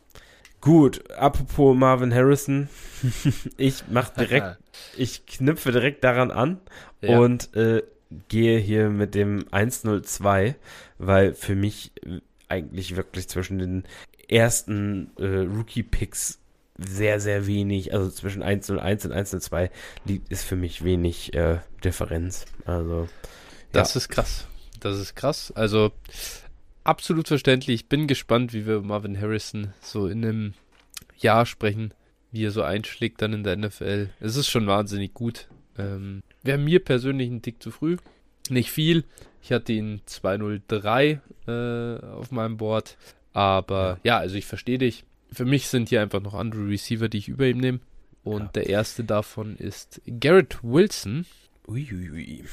Gut, 0.60 1.10
apropos 1.12 1.76
Marvin 1.76 2.14
Harrison, 2.14 2.68
ich 3.58 3.84
mach 3.90 4.08
direkt, 4.08 4.56
ich 4.96 5.26
knüpfe 5.26 5.72
direkt 5.72 6.02
daran 6.02 6.30
an 6.30 6.58
ja. 7.02 7.18
und 7.18 7.54
äh, 7.54 7.82
gehe 8.28 8.58
hier 8.58 8.88
mit 8.88 9.14
dem 9.14 9.44
102, 9.50 10.56
weil 10.98 11.34
für 11.34 11.54
mich 11.54 11.92
eigentlich 12.48 12.96
wirklich 12.96 13.28
zwischen 13.28 13.58
den 13.58 13.84
ersten 14.28 15.10
äh, 15.18 15.40
Rookie-Picks 15.40 16.38
sehr, 16.78 17.20
sehr 17.20 17.46
wenig, 17.46 17.92
also 17.92 18.10
zwischen 18.10 18.42
101 18.42 19.04
und 19.06 19.12
102 19.12 19.70
liegt, 20.04 20.30
ist 20.30 20.44
für 20.44 20.56
mich 20.56 20.82
wenig 20.82 21.34
äh, 21.34 21.58
Differenz. 21.84 22.46
Also. 22.64 23.08
Das 23.72 23.94
ja. 23.94 23.98
ist 23.98 24.08
krass. 24.08 24.46
Das 24.80 24.98
ist 24.98 25.14
krass. 25.14 25.52
Also 25.54 25.92
absolut 26.82 27.28
verständlich. 27.28 27.82
Ich 27.82 27.88
bin 27.88 28.06
gespannt, 28.06 28.52
wie 28.52 28.66
wir 28.66 28.80
Marvin 28.82 29.20
Harrison 29.20 29.72
so 29.80 30.06
in 30.06 30.24
einem 30.24 30.54
Jahr 31.16 31.46
sprechen, 31.46 31.94
wie 32.30 32.44
er 32.44 32.50
so 32.50 32.62
einschlägt 32.62 33.22
dann 33.22 33.32
in 33.32 33.44
der 33.44 33.56
NFL. 33.56 34.10
Es 34.20 34.36
ist 34.36 34.48
schon 34.48 34.66
wahnsinnig 34.66 35.14
gut. 35.14 35.48
Ähm, 35.78 36.22
Wäre 36.42 36.58
mir 36.58 36.84
persönlich 36.84 37.30
ein 37.30 37.42
Tick 37.42 37.62
zu 37.62 37.70
früh. 37.70 37.96
Nicht 38.50 38.70
viel. 38.70 39.04
Ich 39.42 39.52
hatte 39.52 39.72
ihn 39.72 40.02
203 40.06 41.20
äh, 41.46 42.04
auf 42.04 42.30
meinem 42.30 42.56
Board. 42.56 42.96
Aber 43.32 43.98
ja, 44.04 44.18
also 44.18 44.36
ich 44.36 44.46
verstehe 44.46 44.78
dich. 44.78 45.04
Für 45.34 45.44
mich 45.44 45.68
sind 45.68 45.88
hier 45.88 46.02
einfach 46.02 46.20
noch 46.20 46.34
andere 46.34 46.68
Receiver, 46.68 47.08
die 47.08 47.18
ich 47.18 47.28
über 47.28 47.46
ihm 47.46 47.58
nehme. 47.58 47.80
Und 48.22 48.42
ja. 48.42 48.50
der 48.54 48.66
erste 48.68 49.04
davon 49.04 49.56
ist 49.56 50.00
Garrett 50.06 50.58
Wilson. 50.62 51.26
Uiuiui. 51.66 52.10
Ui, 52.10 52.40
ui. 52.40 52.44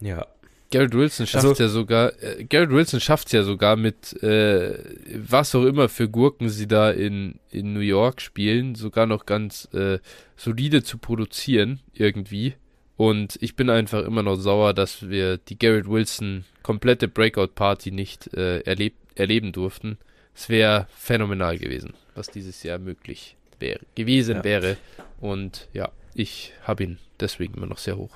Ja. 0.00 0.26
Garrett 0.70 0.92
Wilson 0.92 1.26
schafft 1.26 1.46
also, 1.46 1.62
ja 1.62 1.68
sogar, 1.68 2.22
äh, 2.22 2.44
Garrett 2.44 2.70
Wilson 2.70 3.00
schafft 3.00 3.28
es 3.28 3.32
ja 3.32 3.42
sogar 3.42 3.76
mit 3.76 4.22
äh, 4.22 4.78
was 5.14 5.54
auch 5.54 5.64
immer 5.64 5.88
für 5.88 6.10
Gurken 6.10 6.50
sie 6.50 6.66
da 6.66 6.90
in, 6.90 7.40
in 7.50 7.72
New 7.72 7.80
York 7.80 8.20
spielen, 8.20 8.74
sogar 8.74 9.06
noch 9.06 9.24
ganz 9.24 9.66
äh, 9.72 9.98
solide 10.36 10.82
zu 10.82 10.98
produzieren, 10.98 11.80
irgendwie. 11.94 12.54
Und 12.96 13.38
ich 13.40 13.56
bin 13.56 13.70
einfach 13.70 14.04
immer 14.04 14.22
noch 14.22 14.36
sauer, 14.36 14.74
dass 14.74 15.08
wir 15.08 15.38
die 15.38 15.58
Garrett 15.58 15.88
Wilson 15.88 16.44
komplette 16.62 17.08
Breakout 17.08 17.54
Party 17.54 17.90
nicht 17.90 18.34
äh, 18.34 18.60
erleb 18.60 18.94
erleben 19.14 19.52
durften. 19.52 19.98
Es 20.38 20.48
wäre 20.48 20.86
phänomenal 20.96 21.58
gewesen, 21.58 21.94
was 22.14 22.28
dieses 22.28 22.62
Jahr 22.62 22.78
möglich 22.78 23.36
wäre, 23.58 23.80
gewesen 23.96 24.36
ja. 24.36 24.44
wäre. 24.44 24.76
Und 25.20 25.68
ja, 25.72 25.90
ich 26.14 26.52
habe 26.62 26.84
ihn 26.84 26.98
deswegen 27.18 27.54
immer 27.54 27.66
noch 27.66 27.78
sehr 27.78 27.96
hoch. 27.96 28.14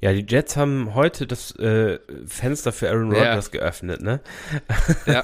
Ja, 0.00 0.14
die 0.14 0.24
Jets 0.26 0.56
haben 0.56 0.94
heute 0.94 1.26
das 1.26 1.54
äh, 1.56 1.98
Fenster 2.26 2.72
für 2.72 2.88
Aaron 2.88 3.12
Rodgers 3.12 3.50
ja. 3.52 3.60
geöffnet, 3.60 4.00
ne? 4.00 4.20
Ja. 5.06 5.22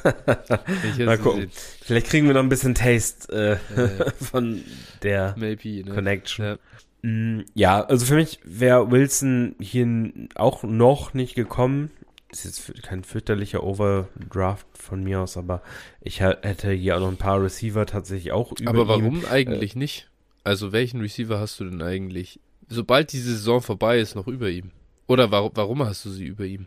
Mal 1.06 1.16
gucken. 1.16 1.50
Vielleicht 1.80 2.08
kriegen 2.08 2.26
wir 2.26 2.34
noch 2.34 2.42
ein 2.42 2.50
bisschen 2.50 2.74
Taste 2.74 3.58
äh, 3.74 3.80
äh, 3.80 4.10
von 4.22 4.62
der 5.02 5.34
Maybe, 5.38 5.88
ne? 5.88 5.94
Connection. 5.94 6.44
Ja. 6.44 6.58
Mm, 7.00 7.46
ja, 7.54 7.82
also 7.82 8.04
für 8.04 8.16
mich 8.16 8.40
wäre 8.44 8.90
Wilson 8.90 9.54
hier 9.58 9.88
auch 10.34 10.64
noch 10.64 11.14
nicht 11.14 11.34
gekommen 11.34 11.90
ist 12.32 12.44
jetzt 12.44 12.82
kein 12.82 13.04
fürchterlicher 13.04 13.62
Overdraft 13.62 14.66
von 14.74 15.02
mir 15.02 15.20
aus, 15.20 15.36
aber 15.36 15.62
ich 16.00 16.20
hätte 16.20 16.72
hier 16.72 16.96
auch 16.96 17.00
noch 17.00 17.08
ein 17.08 17.16
paar 17.16 17.42
Receiver 17.42 17.86
tatsächlich 17.86 18.32
auch 18.32 18.52
über 18.58 18.70
Aber 18.70 18.88
warum 18.88 19.18
ihm. 19.18 19.24
eigentlich 19.30 19.74
äh, 19.74 19.78
nicht? 19.78 20.10
Also 20.44 20.72
welchen 20.72 21.00
Receiver 21.00 21.38
hast 21.38 21.58
du 21.60 21.64
denn 21.64 21.82
eigentlich, 21.82 22.40
sobald 22.68 23.12
diese 23.12 23.32
Saison 23.32 23.60
vorbei 23.60 23.98
ist, 23.98 24.14
noch 24.14 24.26
über 24.26 24.48
ihm? 24.48 24.70
Oder 25.06 25.30
warum, 25.30 25.50
warum 25.54 25.84
hast 25.84 26.04
du 26.04 26.10
sie 26.10 26.26
über 26.26 26.44
ihm? 26.44 26.66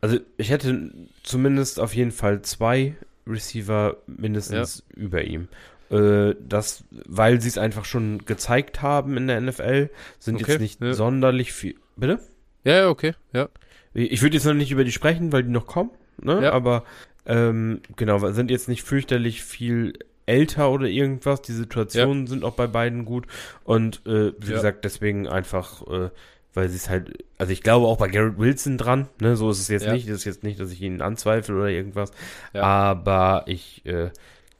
Also 0.00 0.18
ich 0.36 0.50
hätte 0.50 0.90
zumindest 1.22 1.80
auf 1.80 1.94
jeden 1.94 2.12
Fall 2.12 2.42
zwei 2.42 2.94
Receiver 3.26 3.96
mindestens 4.06 4.84
ja. 4.90 5.02
über 5.02 5.24
ihm. 5.24 5.48
Äh, 5.90 6.34
das, 6.40 6.84
weil 6.90 7.40
sie 7.40 7.48
es 7.48 7.58
einfach 7.58 7.84
schon 7.84 8.24
gezeigt 8.24 8.82
haben 8.82 9.16
in 9.16 9.26
der 9.26 9.40
NFL, 9.40 9.90
sind 10.18 10.36
okay, 10.36 10.52
jetzt 10.52 10.60
nicht 10.60 10.80
ja. 10.80 10.94
sonderlich 10.94 11.52
viel. 11.52 11.76
Bitte? 11.96 12.20
Ja, 12.64 12.76
ja, 12.76 12.88
okay, 12.88 13.14
ja. 13.32 13.48
Ich 13.94 14.22
würde 14.22 14.36
jetzt 14.36 14.44
noch 14.44 14.54
nicht 14.54 14.72
über 14.72 14.84
die 14.84 14.92
sprechen, 14.92 15.32
weil 15.32 15.44
die 15.44 15.50
noch 15.50 15.66
kommen, 15.66 15.90
ne? 16.20 16.42
Ja. 16.42 16.52
Aber 16.52 16.84
ähm, 17.26 17.80
genau, 17.96 18.18
sind 18.32 18.50
jetzt 18.50 18.68
nicht 18.68 18.82
fürchterlich 18.82 19.42
viel 19.42 19.94
älter 20.26 20.70
oder 20.70 20.86
irgendwas. 20.86 21.42
Die 21.42 21.52
Situationen 21.52 22.24
ja. 22.24 22.30
sind 22.30 22.44
auch 22.44 22.54
bei 22.54 22.66
beiden 22.66 23.04
gut. 23.04 23.26
Und 23.62 24.02
äh, 24.06 24.32
wie 24.38 24.50
ja. 24.50 24.56
gesagt, 24.56 24.84
deswegen 24.84 25.28
einfach, 25.28 25.86
äh, 25.86 26.10
weil 26.54 26.68
sie 26.68 26.76
es 26.76 26.88
halt, 26.88 27.24
also 27.38 27.52
ich 27.52 27.62
glaube 27.62 27.86
auch 27.86 27.98
bei 27.98 28.08
Garrett 28.08 28.38
Wilson 28.38 28.78
dran, 28.78 29.08
ne? 29.20 29.36
So 29.36 29.50
ist 29.50 29.60
es 29.60 29.68
jetzt 29.68 29.88
nicht. 29.88 30.08
Das 30.08 30.16
ist 30.18 30.24
jetzt 30.24 30.42
nicht, 30.42 30.58
dass 30.58 30.72
ich 30.72 30.82
ihn 30.82 31.00
anzweifle 31.00 31.54
oder 31.54 31.68
irgendwas. 31.68 32.10
Aber 32.52 33.44
ich 33.46 33.86
äh, 33.86 34.10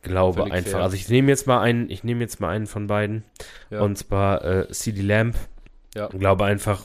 glaube 0.03 0.41
Völlig 0.41 0.53
einfach. 0.53 0.71
Fair. 0.73 0.83
Also 0.83 0.97
ich 0.97 1.09
nehme 1.09 1.29
jetzt 1.29 1.47
mal 1.47 1.61
einen, 1.61 1.91
ich 1.91 2.05
nehme 2.05 2.21
jetzt 2.21 2.41
mal 2.41 2.51
einen 2.51 2.67
von 2.67 2.87
beiden. 2.87 3.25
Und 3.71 3.99
zwar 3.99 4.45
äh, 4.45 4.69
CD 4.71 5.03
Lamp. 5.03 5.37
Ja. 5.95 6.09
Ich 6.13 6.19
glaube 6.19 6.45
einfach, 6.45 6.85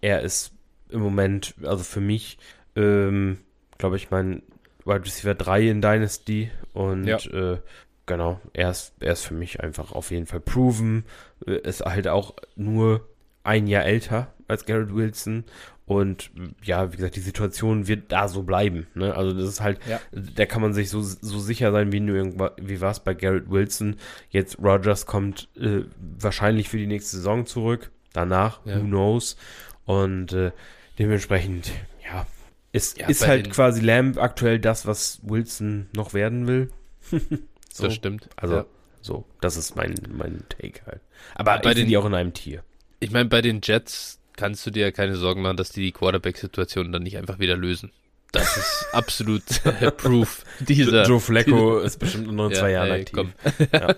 er 0.00 0.22
ist 0.22 0.52
im 0.90 1.00
Moment, 1.00 1.54
also 1.62 1.84
für 1.84 2.00
mich, 2.00 2.38
ähm, 2.76 3.38
glaube 3.78 3.96
ich, 3.96 4.10
mein 4.10 4.42
Wide 4.84 5.04
Receiver 5.04 5.34
3 5.34 5.68
in 5.68 5.82
Dynasty 5.82 6.50
und 6.72 7.06
ja. 7.06 7.18
äh, 7.18 7.58
genau, 8.06 8.40
er 8.52 8.70
ist, 8.70 8.94
er 9.00 9.12
ist 9.12 9.24
für 9.24 9.34
mich 9.34 9.60
einfach 9.60 9.92
auf 9.92 10.10
jeden 10.10 10.26
Fall 10.26 10.40
proven. 10.40 11.04
Äh, 11.46 11.58
ist 11.58 11.84
halt 11.84 12.08
auch 12.08 12.34
nur 12.56 13.06
ein 13.44 13.66
Jahr 13.66 13.84
älter 13.84 14.32
als 14.48 14.66
Garrett 14.66 14.94
Wilson. 14.94 15.44
Und 15.86 16.30
ja, 16.62 16.92
wie 16.92 16.96
gesagt, 16.96 17.16
die 17.16 17.20
Situation 17.20 17.88
wird 17.88 18.12
da 18.12 18.28
so 18.28 18.42
bleiben. 18.42 18.86
Ne? 18.94 19.14
Also 19.14 19.32
das 19.32 19.48
ist 19.48 19.60
halt, 19.62 19.80
ja. 19.88 19.98
da 20.12 20.44
kann 20.44 20.60
man 20.60 20.74
sich 20.74 20.90
so, 20.90 21.00
so 21.00 21.38
sicher 21.38 21.72
sein, 21.72 21.92
wie, 21.92 22.02
wie 22.02 22.80
war 22.82 22.90
es 22.90 23.00
bei 23.00 23.14
Garrett 23.14 23.50
Wilson. 23.50 23.96
Jetzt 24.28 24.58
Rogers 24.58 25.06
kommt 25.06 25.48
äh, 25.58 25.84
wahrscheinlich 26.18 26.68
für 26.68 26.76
die 26.76 26.86
nächste 26.86 27.16
Saison 27.16 27.46
zurück. 27.46 27.90
Danach, 28.12 28.60
ja. 28.66 28.76
who 28.76 28.84
knows. 28.84 29.38
Und 29.86 30.34
äh, 30.34 30.52
dementsprechend, 30.98 31.70
ja, 32.04 32.26
ist, 32.72 32.98
ja, 32.98 33.08
ist 33.08 33.26
halt 33.26 33.50
quasi 33.50 33.80
Lamb 33.80 34.18
aktuell 34.18 34.58
das, 34.58 34.86
was 34.86 35.20
Wilson 35.22 35.88
noch 35.94 36.14
werden 36.14 36.46
will. 36.46 36.70
so. 37.72 37.84
Das 37.84 37.94
stimmt. 37.94 38.28
Also, 38.36 38.56
ja. 38.56 38.66
so, 39.00 39.24
das 39.40 39.56
ist 39.56 39.76
mein, 39.76 39.94
mein 40.10 40.44
Take 40.48 40.84
halt. 40.86 41.00
Aber 41.34 41.54
ja, 41.54 41.60
bei 41.60 41.74
den, 41.74 41.88
die 41.88 41.96
auch 41.96 42.06
in 42.06 42.14
einem 42.14 42.34
Tier. 42.34 42.62
Ich 43.00 43.10
meine, 43.10 43.28
bei 43.28 43.42
den 43.42 43.60
Jets 43.62 44.18
kannst 44.36 44.66
du 44.66 44.70
dir 44.70 44.82
ja 44.82 44.90
keine 44.90 45.16
Sorgen 45.16 45.42
machen, 45.42 45.56
dass 45.56 45.70
die 45.70 45.82
die 45.82 45.92
Quarterback-Situation 45.92 46.92
dann 46.92 47.02
nicht 47.02 47.16
einfach 47.16 47.38
wieder 47.38 47.56
lösen. 47.56 47.90
Das 48.32 48.56
ist 48.56 48.86
absolut 48.92 49.44
Proof 49.96 50.44
dieser. 50.60 51.04
Joe 51.04 51.20
Flacco 51.20 51.78
ist 51.78 51.98
bestimmt 51.98 52.30
nur 52.30 52.48
in 52.48 52.54
zwei 52.54 52.70
ja, 52.70 52.84
Jahren 52.84 52.90
ey, 52.90 53.00
aktiv. 53.00 53.28
Ja. 53.72 53.94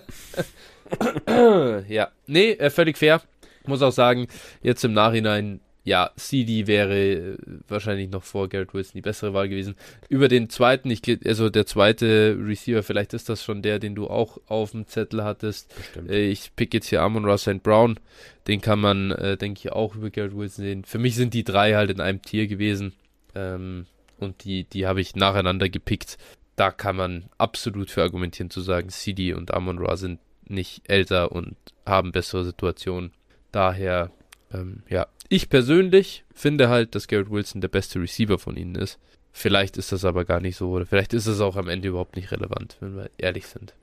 ja, 1.87 2.11
nee, 2.27 2.51
äh, 2.51 2.69
völlig 2.69 2.97
fair. 2.97 3.21
Muss 3.65 3.81
auch 3.81 3.91
sagen, 3.91 4.27
jetzt 4.61 4.83
im 4.83 4.93
Nachhinein 4.93 5.61
ja, 5.83 6.11
CD 6.15 6.67
wäre 6.67 6.95
äh, 6.95 7.37
wahrscheinlich 7.67 8.09
noch 8.09 8.23
vor 8.23 8.49
Garrett 8.49 8.73
Wilson 8.73 8.93
die 8.95 9.01
bessere 9.01 9.33
Wahl 9.33 9.49
gewesen. 9.49 9.75
Über 10.09 10.27
den 10.27 10.49
zweiten, 10.49 10.91
ich 10.91 11.01
also 11.25 11.49
der 11.49 11.65
zweite 11.65 12.37
Receiver, 12.39 12.83
vielleicht 12.83 13.13
ist 13.13 13.29
das 13.29 13.43
schon 13.43 13.63
der, 13.63 13.79
den 13.79 13.95
du 13.95 14.07
auch 14.07 14.37
auf 14.47 14.71
dem 14.71 14.87
Zettel 14.87 15.23
hattest. 15.23 15.73
Äh, 16.07 16.29
ich 16.29 16.55
pick 16.55 16.73
jetzt 16.73 16.87
hier 16.87 17.01
Amon 17.01 17.25
Ross 17.25 17.47
and 17.47 17.63
Brown. 17.63 17.99
Den 18.47 18.61
kann 18.61 18.79
man, 18.79 19.11
äh, 19.11 19.37
denke 19.37 19.59
ich, 19.59 19.71
auch 19.71 19.95
über 19.95 20.11
Garrett 20.11 20.35
Wilson 20.35 20.65
sehen. 20.65 20.83
Für 20.85 20.99
mich 20.99 21.15
sind 21.15 21.33
die 21.33 21.43
drei 21.43 21.73
halt 21.73 21.89
in 21.89 22.01
einem 22.01 22.21
Tier 22.21 22.47
gewesen. 22.47 22.93
Ähm, 23.33 23.87
und 24.19 24.43
die, 24.43 24.65
die 24.65 24.85
habe 24.85 25.01
ich 25.01 25.15
nacheinander 25.15 25.67
gepickt. 25.67 26.19
Da 26.55 26.69
kann 26.69 26.95
man 26.95 27.25
absolut 27.39 27.89
für 27.89 28.03
argumentieren 28.03 28.51
zu 28.51 28.61
sagen, 28.61 28.89
CD 28.89 29.33
und 29.33 29.51
Amon 29.51 29.79
Ra 29.79 29.97
sind 29.97 30.19
nicht 30.45 30.83
älter 30.87 31.31
und 31.31 31.55
haben 31.87 32.11
bessere 32.11 32.45
Situationen. 32.45 33.11
Daher, 33.51 34.11
ähm, 34.53 34.83
ja, 34.89 35.07
ich 35.31 35.47
persönlich 35.47 36.25
finde 36.35 36.67
halt, 36.67 36.93
dass 36.93 37.07
Garrett 37.07 37.31
Wilson 37.31 37.61
der 37.61 37.69
beste 37.69 38.01
Receiver 38.01 38.37
von 38.37 38.57
ihnen 38.57 38.75
ist. 38.75 38.99
Vielleicht 39.31 39.77
ist 39.77 39.93
das 39.93 40.03
aber 40.03 40.25
gar 40.25 40.41
nicht 40.41 40.57
so, 40.57 40.71
oder 40.71 40.85
vielleicht 40.85 41.13
ist 41.13 41.25
es 41.25 41.39
auch 41.39 41.55
am 41.55 41.69
Ende 41.69 41.87
überhaupt 41.87 42.17
nicht 42.17 42.31
relevant, 42.31 42.75
wenn 42.81 42.97
wir 42.97 43.09
ehrlich 43.17 43.47
sind. 43.47 43.73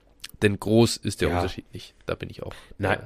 Denn 0.43 0.59
groß 0.59 0.97
ist 0.97 1.21
der 1.21 1.29
ja. 1.29 1.37
Unterschied 1.37 1.65
nicht. 1.73 1.95
Da 2.05 2.13
bin 2.13 2.29
ich 2.29 2.43
auch. 2.43 2.53
Nein. 2.77 2.99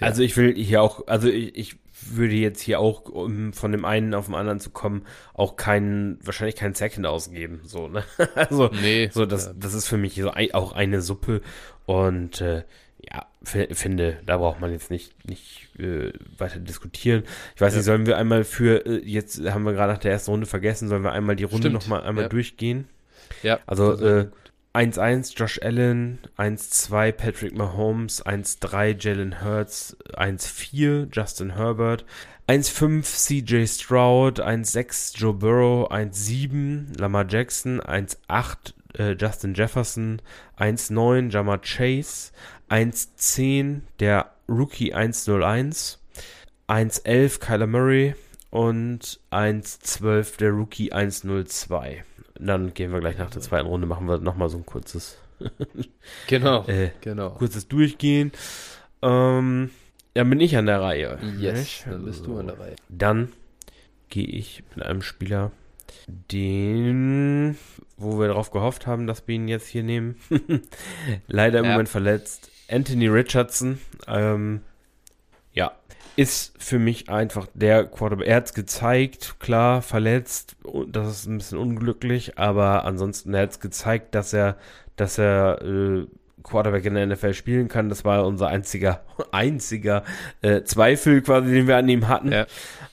Äh, 0.00 0.04
also 0.04 0.22
ich 0.22 0.36
will 0.36 0.54
hier 0.54 0.80
auch, 0.80 1.08
also 1.08 1.28
ich, 1.28 1.56
ich 1.56 1.76
würde 2.06 2.36
jetzt 2.36 2.60
hier 2.60 2.78
auch, 2.78 3.06
um 3.06 3.52
von 3.52 3.72
dem 3.72 3.84
einen 3.84 4.14
auf 4.14 4.26
den 4.26 4.36
anderen 4.36 4.60
zu 4.60 4.70
kommen, 4.70 5.04
auch 5.34 5.56
keinen, 5.56 6.24
wahrscheinlich 6.24 6.54
keinen 6.54 6.74
Second 6.74 7.04
ausgeben. 7.04 7.62
So, 7.64 7.88
ne? 7.88 8.04
Also, 8.36 8.70
nee, 8.80 9.10
so, 9.12 9.26
das, 9.26 9.52
das 9.58 9.74
ist 9.74 9.88
für 9.88 9.98
mich 9.98 10.14
so 10.14 10.30
ein, 10.30 10.54
auch 10.54 10.70
eine 10.70 11.02
Suppe. 11.02 11.42
Und 11.84 12.40
äh, 12.40 12.58
ja, 12.58 12.64
finde, 13.42 14.18
da 14.26 14.36
braucht 14.36 14.60
man 14.60 14.72
jetzt 14.72 14.90
nicht, 14.90 15.12
nicht 15.28 15.68
äh, 15.78 16.12
weiter 16.36 16.58
diskutieren. 16.58 17.22
Ich 17.54 17.60
weiß 17.60 17.72
ja. 17.72 17.78
nicht, 17.78 17.86
sollen 17.86 18.06
wir 18.06 18.18
einmal 18.18 18.44
für, 18.44 18.84
äh, 18.84 19.02
jetzt 19.04 19.40
haben 19.50 19.64
wir 19.64 19.72
gerade 19.72 19.92
nach 19.92 20.00
der 20.00 20.12
ersten 20.12 20.32
Runde 20.32 20.46
vergessen, 20.46 20.88
sollen 20.88 21.04
wir 21.04 21.12
einmal 21.12 21.36
die 21.36 21.44
Runde 21.44 21.70
nochmal 21.70 22.02
einmal 22.02 22.24
ja. 22.24 22.28
durchgehen? 22.28 22.88
Ja. 23.42 23.60
Also 23.66 23.92
äh, 23.94 24.28
1-1 24.74 25.36
Josh 25.36 25.60
Allen, 25.62 26.18
1-2 26.36 27.12
Patrick 27.12 27.56
Mahomes, 27.56 28.24
1-3 28.24 28.96
Jalen 28.98 29.42
Hurts, 29.42 29.96
1-4 30.14 31.08
Justin 31.12 31.54
Herbert, 31.56 32.04
1-5 32.48 33.02
CJ 33.02 33.66
Stroud, 33.66 34.40
1-6 34.40 35.16
Joe 35.16 35.34
Burrow, 35.34 35.90
1-7 35.90 36.98
Lamar 36.98 37.26
Jackson, 37.28 37.80
1-8 37.80 38.74
äh, 38.94 39.16
Justin 39.18 39.54
Jefferson, 39.54 40.22
1-9 40.58 41.30
Jamar 41.30 41.60
Chase, 41.60 42.32
1-10 42.68 43.80
der 44.00 44.32
Rookie 44.48 44.94
101, 44.94 46.00
1-11 46.68 47.40
Kyler 47.40 47.66
Murray 47.66 48.14
und 48.50 49.20
1-12 49.30 50.38
der 50.38 50.50
Rookie 50.50 50.92
102. 50.92 52.04
Dann 52.38 52.72
gehen 52.74 52.92
wir 52.92 53.00
gleich 53.00 53.18
nach 53.18 53.30
der 53.30 53.42
zweiten 53.42 53.66
Runde, 53.66 53.86
machen 53.86 54.06
wir 54.06 54.18
nochmal 54.18 54.48
so 54.48 54.58
ein 54.58 54.66
kurzes 54.66 55.18
genau, 56.26 56.64
äh, 56.66 56.90
genau. 57.00 57.30
kurzes 57.30 57.68
Durchgehen. 57.68 58.32
Ähm, 59.02 59.70
dann 60.14 60.30
bin 60.30 60.40
ich 60.40 60.56
an 60.56 60.66
der 60.66 60.80
Reihe. 60.80 61.18
Yes, 61.38 61.84
dann 61.84 62.04
bist 62.04 62.26
du 62.26 62.38
an 62.38 62.48
der 62.48 62.58
Reihe. 62.58 62.76
Dann 62.88 63.32
gehe 64.08 64.26
ich 64.26 64.64
mit 64.74 64.84
einem 64.84 65.02
Spieler, 65.02 65.52
den, 66.06 67.56
wo 67.96 68.18
wir 68.18 68.28
darauf 68.28 68.50
gehofft 68.50 68.86
haben, 68.86 69.06
dass 69.06 69.28
wir 69.28 69.34
ihn 69.36 69.48
jetzt 69.48 69.68
hier 69.68 69.82
nehmen. 69.82 70.16
Leider 71.28 71.60
im 71.60 71.66
ja. 71.66 71.70
Moment 71.72 71.88
verletzt. 71.88 72.50
Anthony 72.70 73.08
Richardson, 73.08 73.80
ähm, 74.06 74.60
ja, 75.52 75.72
ist 76.16 76.54
für 76.58 76.78
mich 76.78 77.08
einfach 77.08 77.46
der 77.54 77.84
Quarterback. 77.84 78.26
Er 78.26 78.36
hat 78.36 78.46
es 78.46 78.54
gezeigt, 78.54 79.36
klar, 79.38 79.82
verletzt, 79.82 80.56
das 80.88 81.08
ist 81.08 81.26
ein 81.26 81.38
bisschen 81.38 81.58
unglücklich, 81.58 82.38
aber 82.38 82.84
ansonsten 82.84 83.34
er 83.34 83.42
hat 83.42 83.50
es 83.50 83.60
gezeigt, 83.60 84.14
dass 84.14 84.32
er, 84.32 84.56
dass 84.96 85.18
er 85.18 85.62
äh, 85.62 86.06
Quarterback 86.42 86.84
in 86.84 86.94
der 86.94 87.06
NFL 87.06 87.34
spielen 87.34 87.68
kann. 87.68 87.88
Das 87.88 88.04
war 88.04 88.26
unser 88.26 88.48
einziger, 88.48 89.02
einziger 89.32 90.04
äh, 90.42 90.62
Zweifel 90.62 91.22
quasi, 91.22 91.52
den 91.52 91.66
wir 91.66 91.76
an 91.76 91.88
ihm 91.88 92.08
hatten. 92.08 92.32
Ja. 92.32 92.46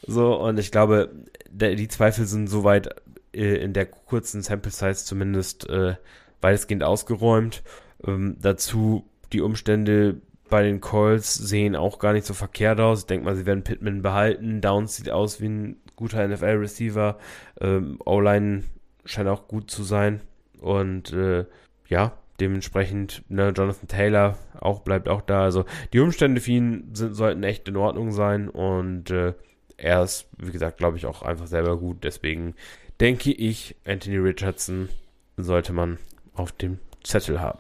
So, 0.06 0.36
und 0.36 0.60
ich 0.60 0.72
glaube, 0.72 1.10
der, 1.50 1.76
die 1.76 1.88
Zweifel 1.88 2.26
sind 2.26 2.48
soweit 2.48 2.90
äh, 3.34 3.56
in 3.56 3.74
der 3.74 3.86
kurzen 3.86 4.42
Sample 4.42 4.72
Size 4.72 5.06
zumindest 5.06 5.70
äh, 5.70 5.96
weitestgehend 6.42 6.84
ausgeräumt. 6.84 7.64
Ähm, 8.06 8.38
dazu 8.40 9.06
die 9.34 9.42
Umstände 9.42 10.22
bei 10.50 10.64
den 10.64 10.82
Calls 10.82 11.34
sehen 11.34 11.76
auch 11.76 12.00
gar 12.00 12.14
nicht 12.14 12.26
so 12.26 12.34
verkehrt 12.34 12.80
aus. 12.80 13.02
Ich 13.02 13.06
denke 13.08 13.26
mal, 13.26 13.36
sie 13.36 13.46
werden 13.46 13.64
Pittman 13.64 14.02
behalten. 14.02 14.62
Downs 14.62 14.96
sieht 14.96 15.10
aus 15.10 15.42
wie 15.42 15.50
ein 15.50 15.78
guter 15.96 16.28
NFL-Receiver. 16.28 17.18
Ähm, 17.62 18.00
O-Line 18.06 18.64
scheint 19.06 19.28
auch 19.28 19.48
gut 19.48 19.72
zu 19.72 19.84
sein. 19.84 20.22
Und 20.60 21.14
äh, 21.14 21.46
ja, 21.88 22.14
dementsprechend, 22.40 23.24
ne, 23.30 23.54
Jonathan 23.56 23.88
Taylor 23.88 24.38
auch 24.60 24.82
bleibt 24.82 25.10
auch 25.10 25.22
da. 25.22 25.44
Also 25.44 25.66
die 25.94 26.00
Umstände 26.00 26.42
für 26.42 26.52
ihn 26.52 26.90
sind, 26.94 27.16
sollten 27.16 27.44
echt 27.44 27.68
in 27.68 27.78
Ordnung 27.78 28.12
sein. 28.12 28.50
Und 28.50 29.10
äh, 29.10 29.34
er 29.78 30.04
ist, 30.04 30.28
wie 30.38 30.52
gesagt, 30.52 30.78
glaube 30.78 30.98
ich, 30.98 31.06
auch 31.06 31.22
einfach 31.22 31.48
selber 31.48 31.78
gut. 31.78 32.04
Deswegen 32.04 32.56
denke 33.00 33.32
ich, 33.32 33.76
Anthony 33.86 34.18
Richardson 34.18 34.90
sollte 35.38 35.74
man 35.74 35.98
auf 36.34 36.52
dem 36.52 36.80
Zettel 37.04 37.42
haben. 37.42 37.60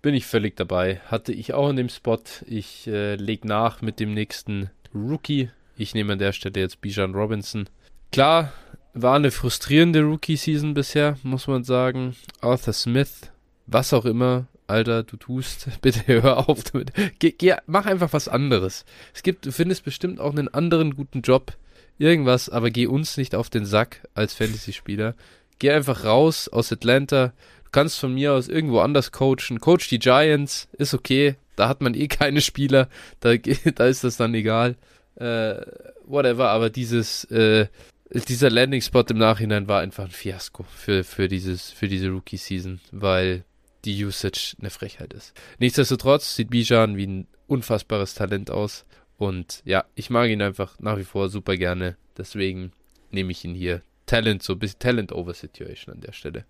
Bin 0.00 0.14
ich 0.14 0.26
völlig 0.26 0.56
dabei. 0.56 1.00
Hatte 1.06 1.32
ich 1.32 1.54
auch 1.54 1.68
in 1.70 1.76
dem 1.76 1.88
Spot. 1.88 2.20
Ich 2.46 2.86
äh, 2.86 3.16
leg 3.16 3.44
nach 3.44 3.82
mit 3.82 3.98
dem 4.00 4.14
nächsten 4.14 4.70
Rookie. 4.94 5.50
Ich 5.76 5.94
nehme 5.94 6.12
an 6.12 6.18
der 6.18 6.32
Stelle 6.32 6.60
jetzt 6.60 6.80
Bijan 6.80 7.14
Robinson. 7.14 7.68
Klar, 8.12 8.52
war 8.94 9.16
eine 9.16 9.30
frustrierende 9.30 10.02
Rookie-Season 10.02 10.74
bisher, 10.74 11.16
muss 11.22 11.46
man 11.46 11.64
sagen. 11.64 12.16
Arthur 12.40 12.72
Smith, 12.72 13.30
was 13.66 13.92
auch 13.92 14.04
immer, 14.04 14.46
Alter, 14.66 15.02
du 15.02 15.16
tust, 15.16 15.68
bitte 15.80 16.06
hör 16.06 16.48
auf 16.48 16.64
damit. 16.64 16.92
Geh, 17.18 17.32
geh, 17.32 17.56
mach 17.66 17.86
einfach 17.86 18.12
was 18.12 18.28
anderes. 18.28 18.84
Es 19.14 19.22
gibt, 19.22 19.46
du 19.46 19.52
findest 19.52 19.84
bestimmt 19.84 20.20
auch 20.20 20.32
einen 20.32 20.48
anderen 20.48 20.94
guten 20.94 21.22
Job, 21.22 21.52
irgendwas, 21.98 22.48
aber 22.48 22.70
geh 22.70 22.86
uns 22.86 23.16
nicht 23.16 23.34
auf 23.34 23.50
den 23.50 23.66
Sack 23.66 24.06
als 24.14 24.34
Fantasy-Spieler. 24.34 25.14
Geh 25.58 25.70
einfach 25.70 26.04
raus 26.04 26.48
aus 26.48 26.72
Atlanta, 26.72 27.32
Du 27.68 27.72
kannst 27.72 28.00
von 28.00 28.14
mir 28.14 28.32
aus 28.32 28.48
irgendwo 28.48 28.80
anders 28.80 29.12
coachen. 29.12 29.60
Coach 29.60 29.88
die 29.88 29.98
Giants, 29.98 30.68
ist 30.78 30.94
okay. 30.94 31.36
Da 31.54 31.68
hat 31.68 31.82
man 31.82 31.92
eh 31.92 32.08
keine 32.08 32.40
Spieler. 32.40 32.88
Da, 33.20 33.36
da 33.74 33.86
ist 33.86 34.04
das 34.04 34.16
dann 34.16 34.32
egal. 34.32 34.76
Äh, 35.16 35.60
whatever, 36.06 36.48
aber 36.48 36.70
dieses, 36.70 37.24
äh, 37.24 37.66
dieser 38.08 38.48
Landing-Spot 38.48 39.04
im 39.10 39.18
Nachhinein 39.18 39.68
war 39.68 39.80
einfach 39.80 40.04
ein 40.04 40.10
Fiasko 40.10 40.64
für, 40.74 41.04
für, 41.04 41.28
dieses, 41.28 41.70
für 41.70 41.88
diese 41.88 42.08
Rookie-Season, 42.08 42.80
weil 42.90 43.44
die 43.84 44.02
Usage 44.02 44.56
eine 44.60 44.70
Frechheit 44.70 45.12
ist. 45.12 45.34
Nichtsdestotrotz 45.58 46.36
sieht 46.36 46.48
Bijan 46.48 46.96
wie 46.96 47.06
ein 47.06 47.26
unfassbares 47.48 48.14
Talent 48.14 48.50
aus. 48.50 48.86
Und 49.18 49.60
ja, 49.66 49.84
ich 49.94 50.08
mag 50.08 50.30
ihn 50.30 50.40
einfach 50.40 50.78
nach 50.78 50.96
wie 50.96 51.04
vor 51.04 51.28
super 51.28 51.58
gerne. 51.58 51.98
Deswegen 52.16 52.72
nehme 53.10 53.32
ich 53.32 53.44
ihn 53.44 53.54
hier. 53.54 53.82
Talent, 54.06 54.42
so 54.42 54.54
ein 54.54 54.58
bisschen 54.58 54.78
Talent 54.78 55.12
over 55.12 55.34
Situation 55.34 55.96
an 55.96 56.00
der 56.00 56.12
Stelle. 56.12 56.46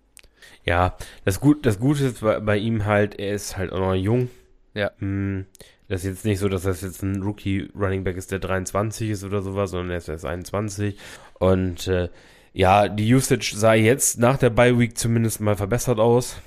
Ja, 0.63 0.95
das, 1.25 1.39
Gut, 1.39 1.65
das 1.65 1.79
Gute 1.79 2.05
ist 2.05 2.21
bei, 2.21 2.39
bei, 2.39 2.57
ihm 2.57 2.85
halt, 2.85 3.19
er 3.19 3.33
ist 3.33 3.57
halt 3.57 3.71
auch 3.71 3.79
noch 3.79 3.93
jung. 3.93 4.29
Ja. 4.73 4.91
Hm, 4.99 5.45
das 5.87 6.01
ist 6.03 6.09
jetzt 6.09 6.25
nicht 6.25 6.39
so, 6.39 6.49
dass 6.49 6.63
das 6.63 6.81
jetzt 6.81 7.01
ein 7.01 7.23
Rookie 7.23 7.69
Running 7.75 8.03
Back 8.03 8.17
ist, 8.17 8.31
der 8.31 8.39
23 8.39 9.09
ist 9.09 9.23
oder 9.23 9.41
sowas, 9.41 9.71
sondern 9.71 9.91
er 9.91 9.97
ist 9.97 10.07
erst 10.07 10.25
21. 10.25 10.97
Und 11.39 11.87
äh, 11.87 12.09
ja, 12.53 12.87
die 12.87 13.13
Usage 13.13 13.53
sah 13.55 13.73
jetzt 13.73 14.19
nach 14.19 14.37
der 14.37 14.51
Bye 14.51 14.77
Week 14.77 14.97
zumindest 14.97 15.41
mal 15.41 15.55
verbessert 15.55 15.99
aus. 15.99 16.37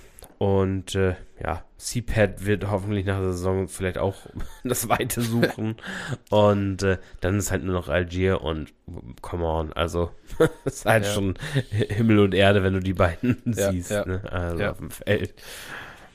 Und 0.43 0.97
äh, 0.97 1.15
ja, 1.41 1.65
CPAD 1.79 2.45
wird 2.45 2.69
hoffentlich 2.69 3.07
nach 3.07 3.21
der 3.21 3.31
Saison 3.31 3.69
vielleicht 3.69 3.97
auch 3.97 4.27
das 4.65 4.89
Weite 4.89 5.21
suchen. 5.21 5.77
und 6.31 6.83
äh, 6.83 6.99
dann 7.21 7.39
ist 7.39 7.53
halt 7.53 7.63
nur 7.63 7.75
noch 7.75 7.89
Algier 7.89 8.41
und 8.41 8.73
come 9.21 9.45
on, 9.45 9.73
also 9.73 10.11
es 10.65 10.75
ist 10.79 10.85
halt 10.85 11.05
ja. 11.05 11.13
schon 11.13 11.35
Himmel 11.71 12.19
und 12.19 12.35
Erde, 12.35 12.65
wenn 12.65 12.73
du 12.73 12.81
die 12.81 12.93
beiden 12.93 13.41
ja, 13.45 13.71
siehst, 13.71 13.93
ja. 13.93 14.05
Ne? 14.05 14.21
also 14.33 14.65
auf 14.65 14.79
dem 14.79 14.91
Feld. 14.91 15.33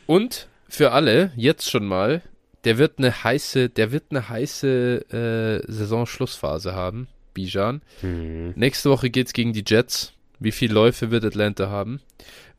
Und 0.07 0.49
für 0.67 0.91
alle, 0.91 1.31
jetzt 1.37 1.71
schon 1.71 1.85
mal, 1.85 2.21
der 2.65 2.77
wird 2.77 2.97
eine 2.97 3.23
heiße, 3.23 3.69
der 3.69 3.93
wird 3.93 4.07
eine 4.09 4.27
heiße 4.27 5.63
äh, 5.65 5.71
Saisonschlussphase 5.71 6.75
haben, 6.75 7.07
Bijan. 7.33 7.81
Mhm. 8.01 8.51
Nächste 8.57 8.89
Woche 8.89 9.09
geht's 9.09 9.31
gegen 9.31 9.53
die 9.53 9.63
Jets. 9.65 10.16
Wie 10.39 10.51
viele 10.51 10.73
Läufe 10.73 11.11
wird 11.11 11.25
Atlanta 11.25 11.69
haben? 11.69 12.01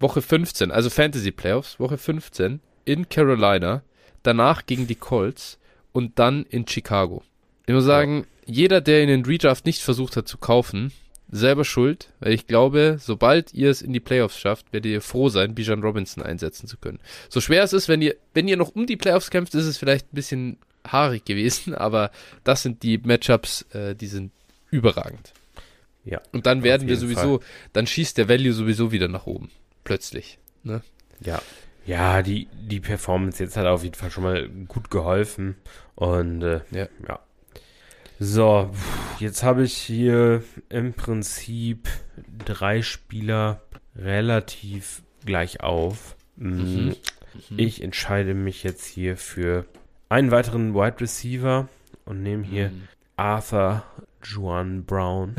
Woche 0.00 0.22
15, 0.22 0.70
also 0.70 0.90
Fantasy 0.90 1.30
Playoffs, 1.30 1.78
Woche 1.80 1.98
15 1.98 2.60
in 2.84 3.08
Carolina, 3.08 3.82
danach 4.22 4.66
gegen 4.66 4.86
die 4.86 4.94
Colts 4.94 5.58
und 5.92 6.18
dann 6.18 6.44
in 6.44 6.66
Chicago. 6.66 7.22
Ich 7.66 7.74
muss 7.74 7.84
sagen, 7.84 8.26
ja. 8.46 8.54
jeder, 8.54 8.80
der 8.80 9.02
in 9.02 9.08
den 9.08 9.24
Redraft 9.24 9.66
nicht 9.66 9.82
versucht 9.82 10.16
hat 10.16 10.26
zu 10.28 10.38
kaufen, 10.38 10.92
selber 11.30 11.64
schuld, 11.64 12.08
weil 12.20 12.32
ich 12.32 12.46
glaube, 12.46 12.96
sobald 13.00 13.52
ihr 13.52 13.70
es 13.70 13.82
in 13.82 13.92
die 13.92 14.00
Playoffs 14.00 14.38
schafft, 14.38 14.72
werdet 14.72 14.90
ihr 14.90 15.02
froh 15.02 15.28
sein, 15.28 15.54
Bijan 15.54 15.82
Robinson 15.82 16.22
einsetzen 16.22 16.66
zu 16.66 16.78
können. 16.78 17.00
So 17.28 17.40
schwer 17.40 17.62
es 17.62 17.72
ist, 17.72 17.88
wenn 17.88 18.00
ihr, 18.00 18.16
wenn 18.34 18.48
ihr 18.48 18.56
noch 18.56 18.74
um 18.74 18.86
die 18.86 18.96
Playoffs 18.96 19.30
kämpft, 19.30 19.54
ist 19.54 19.66
es 19.66 19.78
vielleicht 19.78 20.06
ein 20.12 20.16
bisschen 20.16 20.58
haarig 20.86 21.24
gewesen, 21.24 21.74
aber 21.76 22.10
das 22.44 22.62
sind 22.62 22.82
die 22.82 22.98
Matchups, 22.98 23.62
äh, 23.72 23.94
die 23.94 24.06
sind 24.06 24.32
überragend. 24.70 25.32
Ja. 26.08 26.22
Und 26.32 26.46
dann 26.46 26.62
werden 26.62 26.88
wir 26.88 26.96
sowieso, 26.96 27.38
Fall. 27.38 27.48
dann 27.74 27.86
schießt 27.86 28.16
der 28.16 28.28
Value 28.28 28.52
sowieso 28.52 28.92
wieder 28.92 29.08
nach 29.08 29.26
oben. 29.26 29.50
Plötzlich. 29.84 30.38
Ne? 30.62 30.82
Ja. 31.20 31.42
Ja, 31.84 32.22
die, 32.22 32.48
die 32.52 32.80
Performance 32.80 33.42
jetzt 33.42 33.56
hat 33.56 33.66
auf 33.66 33.82
jeden 33.82 33.94
Fall 33.94 34.10
schon 34.10 34.24
mal 34.24 34.48
gut 34.48 34.90
geholfen. 34.90 35.56
Und 35.94 36.42
äh, 36.42 36.60
ja. 36.70 36.88
ja. 37.06 37.20
So, 38.18 38.70
jetzt 39.20 39.42
habe 39.42 39.64
ich 39.64 39.74
hier 39.74 40.42
im 40.70 40.92
Prinzip 40.94 41.88
drei 42.44 42.82
Spieler 42.82 43.62
relativ 43.94 45.02
gleich 45.24 45.60
auf. 45.60 46.16
Mm, 46.36 46.48
mhm. 46.48 46.96
Mhm. 47.50 47.58
Ich 47.58 47.82
entscheide 47.82 48.34
mich 48.34 48.64
jetzt 48.64 48.86
hier 48.86 49.16
für 49.16 49.66
einen 50.08 50.30
weiteren 50.30 50.74
Wide 50.74 51.00
Receiver 51.00 51.68
und 52.06 52.22
nehme 52.22 52.44
hier 52.44 52.70
mhm. 52.70 52.88
Arthur 53.16 53.84
Juan 54.28 54.84
Brown. 54.84 55.36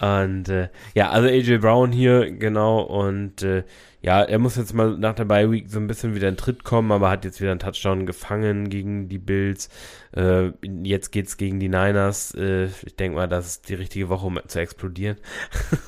und 0.00 0.48
äh, 0.48 0.68
ja, 0.94 1.10
also 1.10 1.28
AJ 1.28 1.58
Brown 1.58 1.92
hier, 1.92 2.30
genau. 2.32 2.80
Und 2.80 3.42
äh, 3.42 3.64
ja, 4.00 4.22
er 4.22 4.38
muss 4.38 4.56
jetzt 4.56 4.74
mal 4.74 4.96
nach 4.96 5.14
der 5.14 5.24
Bye 5.24 5.50
Week 5.50 5.68
so 5.68 5.78
ein 5.78 5.86
bisschen 5.86 6.14
wieder 6.14 6.28
in 6.28 6.36
Tritt 6.36 6.64
kommen, 6.64 6.92
aber 6.92 7.10
hat 7.10 7.24
jetzt 7.24 7.40
wieder 7.40 7.50
einen 7.50 7.60
Touchdown 7.60 8.06
gefangen 8.06 8.70
gegen 8.70 9.08
die 9.08 9.18
Bills. 9.18 9.68
Äh, 10.16 10.50
jetzt 10.62 11.10
geht's 11.10 11.36
gegen 11.36 11.58
die 11.60 11.68
Niners. 11.68 12.34
Äh, 12.34 12.66
ich 12.86 12.96
denke 12.96 13.16
mal, 13.16 13.28
das 13.28 13.46
ist 13.46 13.68
die 13.68 13.74
richtige 13.74 14.08
Woche, 14.08 14.26
um 14.26 14.38
zu 14.46 14.60
explodieren. 14.60 15.16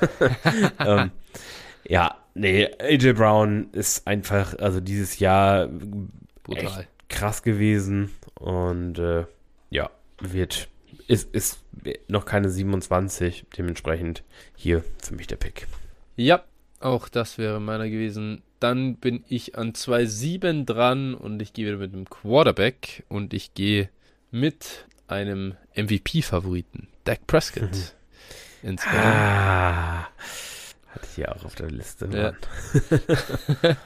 ähm, 0.78 1.12
ja, 1.84 2.16
nee, 2.34 2.68
AJ 2.80 3.12
Brown 3.14 3.70
ist 3.72 4.06
einfach, 4.06 4.58
also 4.58 4.80
dieses 4.80 5.18
Jahr 5.18 5.68
Brutal. 6.42 6.86
krass 7.08 7.42
gewesen 7.42 8.10
und 8.34 8.98
äh, 8.98 9.24
wird, 10.20 10.68
ist, 11.06 11.34
ist 11.34 11.60
noch 12.08 12.24
keine 12.24 12.50
27, 12.50 13.46
dementsprechend 13.56 14.22
hier 14.56 14.84
für 15.02 15.14
mich 15.14 15.26
der 15.26 15.36
Pick. 15.36 15.66
Ja, 16.16 16.44
auch 16.80 17.08
das 17.08 17.38
wäre 17.38 17.60
meiner 17.60 17.88
gewesen. 17.88 18.42
Dann 18.58 18.96
bin 18.96 19.24
ich 19.28 19.56
an 19.56 19.72
2-7 19.72 20.66
dran 20.66 21.14
und 21.14 21.40
ich 21.40 21.52
gehe 21.52 21.66
wieder 21.66 21.78
mit 21.78 21.94
einem 21.94 22.08
Quarterback 22.08 23.04
und 23.08 23.32
ich 23.32 23.54
gehe 23.54 23.88
mit 24.30 24.86
einem 25.08 25.56
MVP-Favoriten, 25.74 26.88
Dak 27.04 27.26
Prescott. 27.26 27.70
Mhm. 28.62 28.68
ins 28.68 28.86
ah, 28.86 30.08
hatte 30.88 31.06
ich 31.10 31.16
ja 31.16 31.32
auch 31.32 31.44
auf 31.44 31.54
der 31.54 31.70
Liste. 31.70 32.08
Ja, 32.12 32.34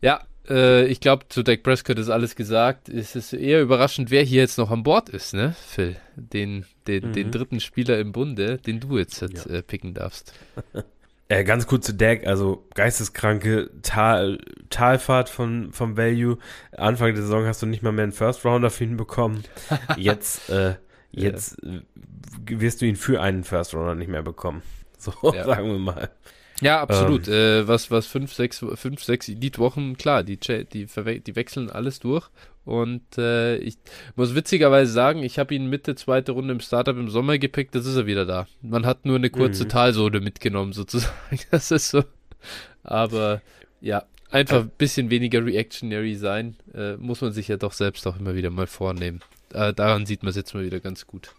ja 0.02 0.20
äh, 0.48 0.86
ich 0.86 1.00
glaube, 1.00 1.26
zu 1.28 1.42
Dak 1.42 1.62
Prescott 1.62 1.98
ist 1.98 2.08
alles 2.08 2.36
gesagt. 2.36 2.88
Es 2.88 3.16
ist 3.16 3.32
eher 3.32 3.62
überraschend, 3.62 4.10
wer 4.10 4.22
hier 4.22 4.42
jetzt 4.42 4.58
noch 4.58 4.70
an 4.70 4.82
Bord 4.82 5.08
ist, 5.08 5.34
ne, 5.34 5.54
Phil? 5.66 5.96
Den, 6.16 6.64
den, 6.86 7.08
mhm. 7.08 7.12
den 7.12 7.30
dritten 7.30 7.60
Spieler 7.60 7.98
im 7.98 8.12
Bunde, 8.12 8.58
den 8.58 8.80
du 8.80 8.98
jetzt, 8.98 9.20
jetzt 9.20 9.46
ja. 9.46 9.56
äh, 9.56 9.62
picken 9.62 9.94
darfst. 9.94 10.32
Äh, 11.28 11.42
ganz 11.42 11.66
kurz 11.66 11.86
zu 11.86 11.94
Dak, 11.94 12.24
also 12.24 12.68
geisteskranke 12.74 13.70
Tal, 13.82 14.38
Talfahrt 14.70 15.28
von, 15.28 15.72
vom 15.72 15.96
Value. 15.96 16.38
Anfang 16.70 17.14
der 17.14 17.22
Saison 17.22 17.46
hast 17.46 17.60
du 17.62 17.66
nicht 17.66 17.82
mal 17.82 17.90
mehr 17.90 18.04
einen 18.04 18.12
First 18.12 18.44
Rounder 18.44 18.70
für 18.70 18.84
ihn 18.84 18.96
bekommen. 18.96 19.42
Jetzt, 19.96 20.48
äh, 20.50 20.76
jetzt 21.10 21.56
ja. 21.62 21.80
wirst 22.60 22.80
du 22.80 22.86
ihn 22.86 22.94
für 22.94 23.20
einen 23.20 23.42
First 23.42 23.74
Rounder 23.74 23.96
nicht 23.96 24.08
mehr 24.08 24.22
bekommen. 24.22 24.62
So, 24.98 25.12
ja. 25.32 25.44
sagen 25.46 25.68
wir 25.68 25.78
mal. 25.78 26.10
Ja, 26.60 26.80
absolut. 26.80 27.28
Ähm, 27.28 27.34
äh, 27.34 27.68
was, 27.68 27.90
was 27.90 28.06
fünf, 28.06 28.32
sechs, 28.32 28.64
fünf, 28.74 29.02
sechs 29.02 29.28
Elite-Wochen, 29.28 29.96
klar, 29.96 30.22
die, 30.22 30.38
die, 30.38 30.86
die 30.86 31.36
wechseln 31.36 31.70
alles 31.70 32.00
durch. 32.00 32.28
Und 32.64 33.16
äh, 33.16 33.58
ich 33.58 33.76
muss 34.16 34.34
witzigerweise 34.34 34.90
sagen, 34.90 35.22
ich 35.22 35.38
habe 35.38 35.54
ihn 35.54 35.66
Mitte 35.66 35.94
zweite 35.94 36.32
Runde 36.32 36.52
im 36.52 36.60
Startup 36.60 36.96
im 36.96 37.08
Sommer 37.08 37.38
gepickt, 37.38 37.74
das 37.76 37.86
ist 37.86 37.96
er 37.96 38.06
wieder 38.06 38.26
da. 38.26 38.48
Man 38.60 38.86
hat 38.86 39.04
nur 39.04 39.16
eine 39.16 39.30
kurze 39.30 39.64
mhm. 39.64 39.68
Talsohle 39.68 40.20
mitgenommen, 40.20 40.72
sozusagen. 40.72 41.14
Das 41.50 41.70
ist 41.70 41.90
so. 41.90 42.02
Aber 42.82 43.40
ja, 43.80 44.04
einfach 44.30 44.62
ein 44.62 44.72
bisschen 44.76 45.10
weniger 45.10 45.44
reactionary 45.44 46.16
sein, 46.16 46.56
äh, 46.74 46.96
muss 46.96 47.20
man 47.20 47.32
sich 47.32 47.46
ja 47.48 47.56
doch 47.56 47.72
selbst 47.72 48.06
auch 48.06 48.18
immer 48.18 48.34
wieder 48.34 48.50
mal 48.50 48.66
vornehmen. 48.66 49.20
Äh, 49.52 49.72
daran 49.72 50.06
sieht 50.06 50.24
man 50.24 50.30
es 50.30 50.36
jetzt 50.36 50.54
mal 50.54 50.64
wieder 50.64 50.80
ganz 50.80 51.06
gut. 51.06 51.34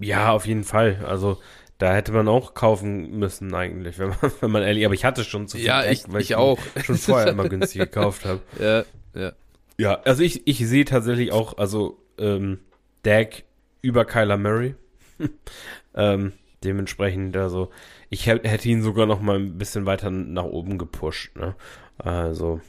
Ja, 0.00 0.32
auf 0.32 0.46
jeden 0.46 0.64
Fall. 0.64 1.04
Also 1.06 1.38
da 1.78 1.94
hätte 1.94 2.12
man 2.12 2.28
auch 2.28 2.54
kaufen 2.54 3.18
müssen 3.18 3.54
eigentlich, 3.54 3.98
wenn 3.98 4.08
man, 4.08 4.18
wenn 4.40 4.50
man 4.50 4.62
ehrlich, 4.62 4.84
aber 4.84 4.94
ich 4.94 5.04
hatte 5.04 5.24
schon 5.24 5.48
zu 5.48 5.56
viel 5.56 5.66
ja, 5.66 5.82
Deck, 5.82 5.92
ich, 5.92 6.12
weil 6.12 6.20
ich, 6.20 6.30
ich 6.30 6.36
auch 6.36 6.58
schon 6.84 6.96
vorher 6.96 7.28
immer 7.28 7.48
günstig 7.48 7.80
gekauft 7.92 8.24
habe. 8.24 8.40
Ja, 8.60 8.84
ja. 9.18 9.32
Ja, 9.80 10.00
also 10.02 10.24
ich, 10.24 10.46
ich 10.48 10.58
sehe 10.66 10.84
tatsächlich 10.84 11.30
auch, 11.30 11.56
also 11.56 12.02
ähm, 12.18 12.58
Dak 13.04 13.44
über 13.80 14.04
Kyler 14.04 14.36
Murray. 14.36 14.74
ähm, 15.94 16.32
dementsprechend, 16.64 17.36
also 17.36 17.70
ich 18.10 18.26
hätte 18.26 18.68
ihn 18.68 18.82
sogar 18.82 19.06
noch 19.06 19.20
mal 19.20 19.36
ein 19.36 19.56
bisschen 19.56 19.86
weiter 19.86 20.10
nach 20.10 20.44
oben 20.44 20.78
gepusht. 20.78 21.36
Ne? 21.36 21.54
Also. 21.98 22.60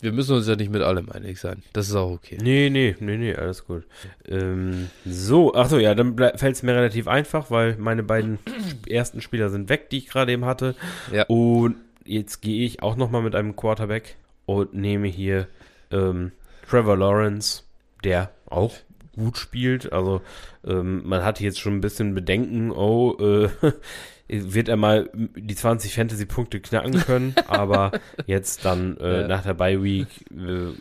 Wir 0.00 0.12
müssen 0.12 0.36
uns 0.36 0.46
ja 0.46 0.54
nicht 0.54 0.70
mit 0.70 0.82
allem 0.82 1.10
einig 1.10 1.40
sein. 1.40 1.62
Das 1.72 1.88
ist 1.88 1.96
auch 1.96 2.12
okay. 2.12 2.38
Nee, 2.40 2.70
nee, 2.70 2.94
nee, 3.00 3.16
nee, 3.16 3.34
alles 3.34 3.66
gut. 3.66 3.84
Ähm, 4.28 4.90
so, 5.04 5.54
achso, 5.54 5.78
ja, 5.78 5.94
dann 5.94 6.16
fällt 6.16 6.54
es 6.54 6.62
mir 6.62 6.74
relativ 6.74 7.08
einfach, 7.08 7.50
weil 7.50 7.76
meine 7.78 8.04
beiden 8.04 8.38
ersten 8.88 9.20
Spieler 9.20 9.50
sind 9.50 9.68
weg, 9.68 9.90
die 9.90 9.98
ich 9.98 10.08
gerade 10.08 10.32
eben 10.32 10.44
hatte. 10.44 10.76
Ja. 11.12 11.24
Und 11.24 11.76
jetzt 12.04 12.40
gehe 12.42 12.64
ich 12.64 12.82
auch 12.82 12.94
nochmal 12.94 13.22
mit 13.22 13.34
einem 13.34 13.56
Quarterback 13.56 14.16
und 14.46 14.72
nehme 14.72 15.08
hier 15.08 15.48
ähm, 15.90 16.32
Trevor 16.68 16.96
Lawrence, 16.96 17.64
der 18.04 18.30
auch 18.46 18.74
gut 19.16 19.36
spielt. 19.36 19.92
Also 19.92 20.22
ähm, 20.64 21.02
man 21.04 21.24
hatte 21.24 21.42
jetzt 21.42 21.58
schon 21.58 21.74
ein 21.74 21.80
bisschen 21.80 22.14
Bedenken, 22.14 22.70
oh, 22.70 23.16
äh, 23.20 23.48
wird 24.28 24.68
er 24.68 24.76
mal 24.76 25.10
die 25.14 25.54
20 25.54 25.94
Fantasy-Punkte 25.94 26.60
knacken 26.60 26.98
können, 27.00 27.34
aber 27.48 27.92
jetzt 28.26 28.64
dann 28.64 28.96
äh, 28.98 29.22
ja. 29.22 29.28
nach 29.28 29.42
der 29.42 29.54
Bye 29.54 29.82
Week 29.82 30.08
äh, 30.30 30.72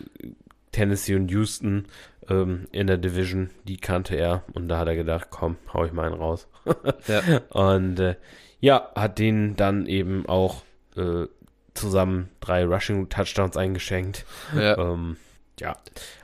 Tennessee 0.71 1.15
und 1.15 1.31
Houston 1.31 1.85
ähm, 2.29 2.67
in 2.71 2.87
der 2.87 2.97
Division, 2.97 3.49
die 3.67 3.77
kannte 3.77 4.15
er 4.15 4.43
und 4.53 4.67
da 4.67 4.79
hat 4.79 4.87
er 4.87 4.95
gedacht, 4.95 5.27
komm, 5.29 5.57
hau 5.73 5.85
ich 5.85 5.93
mal 5.93 6.05
einen 6.05 6.15
raus. 6.15 6.47
ja. 7.07 7.21
Und 7.49 7.99
äh, 7.99 8.15
ja, 8.59 8.91
hat 8.95 9.19
den 9.19 9.55
dann 9.55 9.85
eben 9.85 10.27
auch 10.27 10.63
äh, 10.95 11.27
zusammen 11.73 12.29
drei 12.39 12.65
Rushing 12.65 13.07
Touchdowns 13.09 13.55
eingeschenkt. 13.55 14.25
Ja, 14.55 14.77
ähm, 14.77 15.17
ja. 15.59 15.77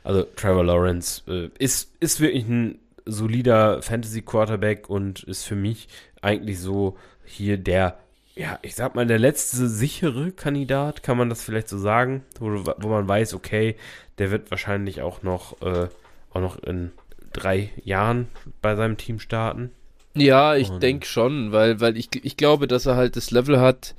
also 0.04 0.24
Trevor 0.36 0.66
Lawrence 0.66 1.22
äh, 1.28 1.50
ist, 1.58 1.96
ist 2.00 2.20
wirklich 2.20 2.48
ein 2.48 2.80
solider 3.06 3.82
Fantasy 3.82 4.22
Quarterback 4.22 4.90
und 4.90 5.24
ist 5.24 5.44
für 5.44 5.56
mich 5.56 5.88
eigentlich 6.22 6.60
so 6.60 6.98
hier 7.26 7.58
der, 7.58 7.98
ja, 8.36 8.60
ich 8.62 8.76
sag 8.76 8.96
mal, 8.96 9.06
der 9.06 9.20
letzte 9.20 9.68
sichere 9.68 10.32
Kandidat, 10.32 11.04
kann 11.04 11.18
man 11.18 11.30
das 11.30 11.44
vielleicht 11.44 11.70
so 11.70 11.78
sagen, 11.78 12.24
wo, 12.40 12.64
wo 12.78 12.88
man 12.88 13.08
weiß, 13.08 13.34
okay, 13.34 13.76
der 14.18 14.32
wird 14.32 14.52
wahrscheinlich 14.52 15.02
auch 15.02 15.24
noch, 15.24 15.62
äh, 15.62 15.88
auch 16.32 16.42
noch 16.42 16.58
in 16.64 16.92
drei 17.32 17.72
Jahren 17.84 18.28
bei 18.62 18.76
seinem 18.76 18.98
Team 18.98 19.20
starten. 19.20 19.72
Ja, 20.16 20.56
ich 20.56 20.70
denke 20.70 21.08
schon, 21.08 21.52
weil, 21.52 21.80
weil 21.80 21.98
ich, 21.98 22.10
ich 22.24 22.38
glaube, 22.38 22.68
dass 22.68 22.86
er 22.86 22.96
halt 22.96 23.16
das 23.16 23.32
Level 23.32 23.60
hat. 23.60 23.96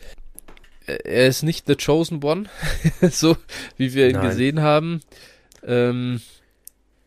Er 0.87 1.27
ist 1.27 1.43
nicht 1.43 1.67
the 1.67 1.75
chosen 1.75 2.23
one, 2.23 2.45
so 3.11 3.37
wie 3.77 3.95
wir 3.95 4.09
ihn 4.09 4.17
Nein. 4.17 4.29
gesehen 4.29 4.61
haben. 4.61 5.01
Ähm, 5.67 6.21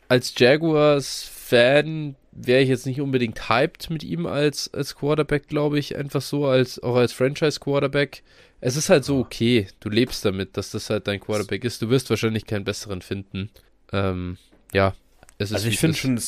als 0.09 0.33
Jaguars-Fan 0.35 2.15
wäre 2.37 2.61
ich 2.61 2.69
jetzt 2.69 2.85
nicht 2.85 3.01
unbedingt 3.01 3.49
hyped 3.49 3.89
mit 3.89 4.03
ihm 4.03 4.25
als, 4.25 4.73
als 4.73 4.95
Quarterback, 4.95 5.47
glaube 5.47 5.79
ich. 5.79 5.95
Einfach 5.95 6.21
so, 6.21 6.45
als 6.45 6.81
auch 6.81 6.95
als 6.95 7.11
Franchise-Quarterback. 7.11 8.23
Es 8.61 8.75
ist 8.75 8.89
halt 8.89 9.03
so 9.03 9.19
okay. 9.19 9.67
Du 9.79 9.89
lebst 9.89 10.23
damit, 10.23 10.55
dass 10.55 10.71
das 10.71 10.89
halt 10.89 11.07
dein 11.07 11.19
Quarterback 11.19 11.63
ist. 11.63 11.81
Du 11.81 11.89
wirst 11.89 12.09
wahrscheinlich 12.09 12.45
keinen 12.45 12.63
besseren 12.63 13.01
finden. 13.01 13.49
Ähm, 13.91 14.37
ja, 14.73 14.93
es 15.37 15.51
ist. 15.51 15.55
Also 15.57 15.67
ich 15.67 15.79
finde 15.79 15.97
schon, 15.97 16.21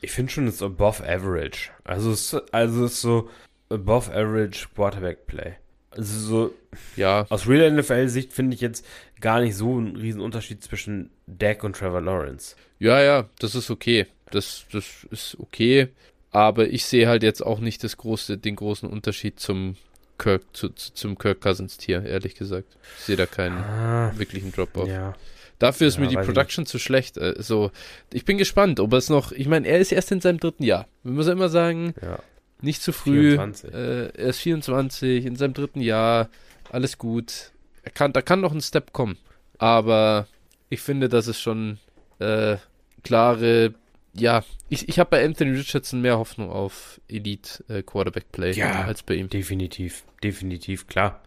ich 0.00 0.10
finde 0.10 0.32
schon, 0.32 0.46
es 0.48 0.56
ist 0.56 0.62
above 0.62 1.02
average. 1.08 1.70
Also 1.84 2.12
es, 2.12 2.34
also 2.52 2.84
es 2.84 2.92
ist 2.92 3.00
so 3.00 3.28
above 3.68 4.10
average 4.10 4.68
Quarterback 4.74 5.26
Play. 5.26 5.54
Also 5.96 6.18
so, 6.18 6.54
ja. 6.96 7.26
Aus 7.28 7.48
Real 7.48 7.70
NFL-Sicht 7.70 8.32
finde 8.32 8.54
ich 8.54 8.60
jetzt 8.60 8.84
gar 9.20 9.40
nicht 9.40 9.56
so 9.56 9.76
einen 9.76 9.96
riesen 9.96 10.20
Unterschied 10.20 10.62
zwischen 10.62 11.10
Dak 11.26 11.64
und 11.64 11.76
Trevor 11.76 12.00
Lawrence. 12.00 12.56
Ja, 12.78 13.00
ja, 13.00 13.28
das 13.38 13.54
ist 13.54 13.70
okay. 13.70 14.06
Das, 14.30 14.64
das 14.72 15.06
ist 15.10 15.36
okay. 15.38 15.88
Aber 16.30 16.68
ich 16.68 16.84
sehe 16.86 17.08
halt 17.08 17.22
jetzt 17.22 17.42
auch 17.42 17.60
nicht 17.60 17.84
das 17.84 17.96
große, 17.98 18.38
den 18.38 18.56
großen 18.56 18.88
Unterschied 18.88 19.38
zum 19.38 19.76
Kirk, 20.18 20.42
zu, 20.52 20.70
zum 20.70 21.18
Kirk 21.18 21.40
Cousins 21.40 21.76
Tier, 21.76 22.04
ehrlich 22.04 22.34
gesagt. 22.34 22.76
Ich 22.98 23.04
sehe 23.04 23.16
da 23.16 23.26
keinen 23.26 23.58
ah, 23.58 24.12
wirklichen 24.16 24.52
Drop-Off. 24.52 24.88
Ja. 24.88 25.14
Dafür 25.58 25.86
ist 25.86 25.96
ja, 25.96 26.00
mir 26.00 26.08
die 26.08 26.16
Production 26.16 26.66
zu 26.66 26.78
schlecht. 26.78 27.18
Also, 27.18 27.70
ich 28.12 28.24
bin 28.24 28.38
gespannt, 28.38 28.80
ob 28.80 28.92
er 28.92 28.98
es 28.98 29.10
noch. 29.10 29.30
Ich 29.30 29.46
meine, 29.46 29.68
er 29.68 29.78
ist 29.78 29.92
erst 29.92 30.10
in 30.10 30.20
seinem 30.20 30.40
dritten 30.40 30.64
Jahr. 30.64 30.88
Man 31.04 31.14
muss 31.14 31.26
ja 31.26 31.32
immer 31.32 31.48
sagen, 31.48 31.94
ja. 32.02 32.18
Nicht 32.62 32.82
zu 32.82 32.92
früh. 32.92 33.36
Äh, 33.36 34.08
er 34.16 34.28
ist 34.28 34.40
24, 34.40 35.26
in 35.26 35.36
seinem 35.36 35.54
dritten 35.54 35.80
Jahr. 35.80 36.28
Alles 36.70 36.98
gut. 36.98 37.52
Er 37.82 37.90
kann, 37.90 38.12
da 38.12 38.22
kann 38.22 38.40
noch 38.40 38.52
ein 38.52 38.60
Step 38.60 38.92
kommen. 38.92 39.18
Aber 39.58 40.26
ich 40.68 40.80
finde, 40.80 41.08
das 41.08 41.28
ist 41.28 41.40
schon 41.40 41.78
äh, 42.18 42.56
klare 43.02 43.74
ja, 44.14 44.44
ich, 44.68 44.88
ich 44.88 44.98
habe 44.98 45.10
bei 45.10 45.24
Anthony 45.24 45.52
Richardson 45.52 46.02
mehr 46.02 46.18
Hoffnung 46.18 46.50
auf 46.50 47.00
Elite 47.08 47.64
äh, 47.68 47.82
Quarterback 47.82 48.30
Play 48.30 48.52
ja, 48.52 48.84
als 48.84 49.02
bei 49.02 49.14
ihm. 49.14 49.28
Definitiv, 49.28 50.04
definitiv, 50.22 50.86
klar. 50.86 51.22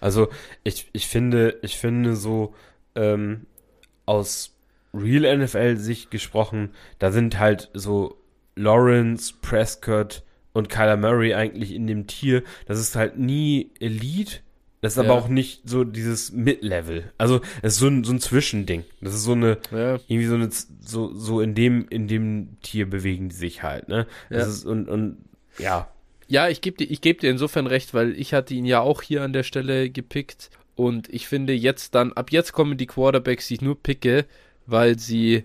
Also 0.00 0.28
ich, 0.64 0.88
ich 0.92 1.06
finde, 1.06 1.58
ich 1.62 1.76
finde 1.76 2.16
so 2.16 2.54
ähm, 2.94 3.46
aus 4.06 4.56
Real 4.94 5.36
NFL-Sicht 5.36 6.10
gesprochen, 6.10 6.70
da 6.98 7.12
sind 7.12 7.38
halt 7.38 7.70
so 7.74 8.16
Lawrence, 8.56 9.34
Prescott 9.40 10.22
und 10.52 10.68
Kyler 10.68 10.96
Murray 10.96 11.34
eigentlich 11.34 11.72
in 11.72 11.86
dem 11.86 12.06
Tier. 12.06 12.42
Das 12.66 12.78
ist 12.78 12.96
halt 12.96 13.18
nie 13.18 13.70
Elite, 13.80 14.40
das 14.80 14.96
ist 14.96 15.04
ja. 15.04 15.10
aber 15.10 15.20
auch 15.20 15.28
nicht 15.28 15.68
so 15.68 15.84
dieses 15.84 16.32
Mid-Level. 16.32 17.12
Also, 17.18 17.40
es 17.62 17.74
ist 17.74 17.80
so 17.80 17.88
ein, 17.88 18.04
so 18.04 18.12
ein 18.12 18.20
Zwischending. 18.20 18.84
Das 19.00 19.14
ist 19.14 19.24
so 19.24 19.32
eine, 19.32 19.58
ja. 19.70 19.98
irgendwie 20.08 20.26
so 20.26 20.34
eine, 20.34 20.48
so, 20.80 21.12
so 21.12 21.40
in 21.40 21.54
dem, 21.54 21.86
in 21.90 22.08
dem 22.08 22.56
Tier 22.62 22.88
bewegen 22.88 23.28
die 23.28 23.36
sich 23.36 23.62
halt, 23.62 23.88
ne? 23.88 24.06
Das 24.30 24.46
ja. 24.46 24.52
ist, 24.52 24.64
und, 24.64 24.88
und, 24.88 25.18
ja. 25.58 25.88
Ja, 26.28 26.48
ich 26.48 26.60
gebe 26.60 26.78
dir, 26.78 26.90
ich 26.90 27.00
geb 27.00 27.20
dir 27.20 27.30
insofern 27.30 27.66
recht, 27.66 27.92
weil 27.92 28.18
ich 28.18 28.32
hatte 28.32 28.54
ihn 28.54 28.64
ja 28.64 28.80
auch 28.80 29.02
hier 29.02 29.22
an 29.22 29.32
der 29.32 29.42
Stelle 29.42 29.90
gepickt. 29.90 30.48
Und 30.76 31.08
ich 31.10 31.28
finde 31.28 31.52
jetzt 31.52 31.94
dann, 31.94 32.12
ab 32.14 32.30
jetzt 32.30 32.52
kommen 32.52 32.78
die 32.78 32.86
Quarterbacks, 32.86 33.48
die 33.48 33.54
ich 33.54 33.60
nur 33.60 33.80
picke, 33.82 34.24
weil 34.64 34.98
sie 34.98 35.44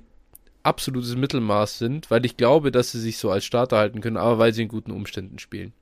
absolutes 0.66 1.16
Mittelmaß 1.16 1.78
sind, 1.78 2.12
weil 2.12 2.26
ich 2.26 2.38
glaube, 2.38 2.72
dass 2.72 2.92
sie 2.92 3.00
sich 3.00 3.18
so 3.18 3.30
als 3.30 3.46
Starter 3.46 3.78
halten 3.78 4.02
können, 4.02 4.18
aber 4.18 4.40
weil 4.40 4.54
sie 4.54 4.64
in 4.64 4.68
guten 4.68 4.92
Umständen 4.92 5.40
spielen 5.40 5.74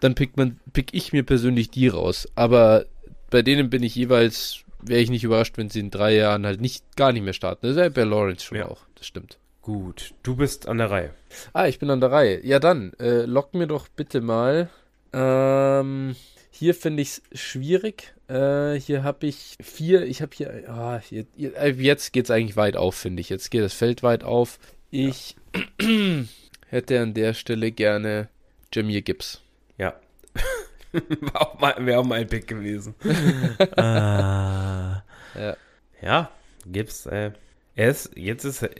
dann 0.00 0.14
pickt 0.14 0.36
man, 0.36 0.58
pick 0.72 0.94
ich 0.94 1.12
mir 1.12 1.24
persönlich 1.24 1.70
die 1.70 1.88
raus. 1.88 2.28
Aber 2.34 2.86
bei 3.30 3.42
denen 3.42 3.70
bin 3.70 3.82
ich 3.82 3.94
jeweils, 3.94 4.60
wäre 4.80 5.00
ich 5.00 5.10
nicht 5.10 5.24
überrascht, 5.24 5.56
wenn 5.56 5.70
sie 5.70 5.80
in 5.80 5.90
drei 5.90 6.14
Jahren 6.14 6.46
halt 6.46 6.60
nicht, 6.60 6.96
gar 6.96 7.12
nicht 7.12 7.22
mehr 7.22 7.32
starten. 7.32 7.66
Das 7.66 7.76
wäre 7.76 7.90
bei 7.90 8.04
Lawrence 8.04 8.44
schon 8.44 8.58
ja. 8.58 8.66
auch, 8.66 8.82
das 8.94 9.06
stimmt. 9.06 9.38
Gut, 9.62 10.14
du 10.22 10.36
bist 10.36 10.68
an 10.68 10.78
der 10.78 10.90
Reihe. 10.90 11.10
Ah, 11.52 11.66
ich 11.66 11.78
bin 11.78 11.90
an 11.90 12.00
der 12.00 12.10
Reihe. 12.10 12.44
Ja, 12.44 12.58
dann, 12.58 12.92
äh, 12.98 13.22
lock 13.22 13.54
mir 13.54 13.66
doch 13.66 13.88
bitte 13.88 14.20
mal. 14.20 14.70
Ähm, 15.12 16.16
hier 16.58 16.74
finde 16.74 17.02
ich 17.02 17.20
es 17.30 17.40
schwierig. 17.40 18.14
Äh, 18.26 18.74
hier 18.74 19.04
habe 19.04 19.26
ich 19.26 19.56
vier, 19.60 20.04
ich 20.06 20.22
habe 20.22 20.32
hier, 20.34 20.68
ah, 20.68 20.98
hier, 20.98 21.24
äh, 21.36 21.70
jetzt 21.70 22.12
geht 22.12 22.24
es 22.24 22.30
eigentlich 22.32 22.56
weit 22.56 22.76
auf, 22.76 22.96
finde 22.96 23.20
ich. 23.20 23.28
Jetzt 23.28 23.50
geht 23.50 23.62
das 23.62 23.74
Feld 23.74 24.02
weit 24.02 24.24
auf. 24.24 24.58
Ich 24.90 25.36
ja. 25.54 25.86
hätte 26.68 27.00
an 27.00 27.14
der 27.14 27.34
Stelle 27.34 27.70
gerne 27.70 28.28
Jamir 28.74 29.02
Gibbs. 29.02 29.40
Ja. 29.76 29.94
Wäre 30.92 31.40
auch, 31.40 31.60
wär 31.60 32.00
auch 32.00 32.04
mein 32.04 32.26
Pick 32.26 32.48
gewesen. 32.48 32.94
ah. 33.76 35.04
ja. 35.38 35.56
ja, 36.02 36.30
gibt's. 36.66 37.06
Äh, 37.06 37.32
er 37.76 37.90
ist, 37.90 38.10
jetzt 38.16 38.44
ist 38.44 38.62
er, 38.62 38.70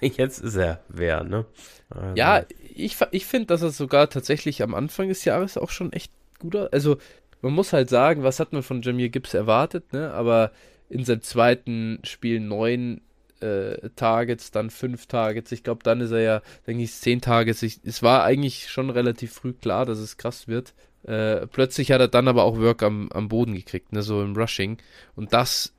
jetzt 0.02 0.40
ist 0.40 0.56
er 0.56 0.82
wer, 0.88 1.24
ne? 1.24 1.46
Also. 1.88 2.16
Ja, 2.16 2.44
ich, 2.74 2.98
ich 3.12 3.24
finde, 3.24 3.46
dass 3.46 3.62
er 3.62 3.70
sogar 3.70 4.10
tatsächlich 4.10 4.62
am 4.62 4.74
Anfang 4.74 5.08
des 5.08 5.24
Jahres 5.24 5.56
auch 5.56 5.70
schon 5.70 5.92
echt 5.94 6.12
guter. 6.44 6.68
Also, 6.72 6.98
man 7.42 7.52
muss 7.52 7.72
halt 7.72 7.90
sagen, 7.90 8.22
was 8.22 8.40
hat 8.40 8.52
man 8.52 8.62
von 8.62 8.82
Jamir 8.82 9.08
Gibbs 9.08 9.34
erwartet, 9.34 9.92
ne? 9.92 10.12
Aber 10.12 10.52
in 10.88 11.04
seinem 11.04 11.22
zweiten 11.22 11.98
Spiel 12.04 12.40
neun 12.40 13.00
äh, 13.40 13.90
Targets, 13.96 14.50
dann 14.50 14.70
fünf 14.70 15.06
Targets. 15.06 15.52
Ich 15.52 15.62
glaube, 15.62 15.82
dann 15.82 16.00
ist 16.00 16.12
er 16.12 16.20
ja, 16.20 16.42
denke 16.66 16.82
ich, 16.82 16.92
zehn 16.92 17.20
Targets. 17.20 17.62
Ich, 17.62 17.80
es 17.84 18.02
war 18.02 18.24
eigentlich 18.24 18.68
schon 18.68 18.90
relativ 18.90 19.32
früh 19.32 19.52
klar, 19.52 19.86
dass 19.86 19.98
es 19.98 20.16
krass 20.16 20.48
wird. 20.48 20.74
Äh, 21.04 21.46
plötzlich 21.48 21.92
hat 21.92 22.00
er 22.00 22.08
dann 22.08 22.28
aber 22.28 22.44
auch 22.44 22.58
Work 22.58 22.82
am, 22.82 23.10
am 23.12 23.28
Boden 23.28 23.54
gekriegt, 23.54 23.92
ne, 23.92 24.02
so 24.02 24.22
im 24.22 24.36
Rushing. 24.36 24.78
Und 25.16 25.32
das, 25.32 25.74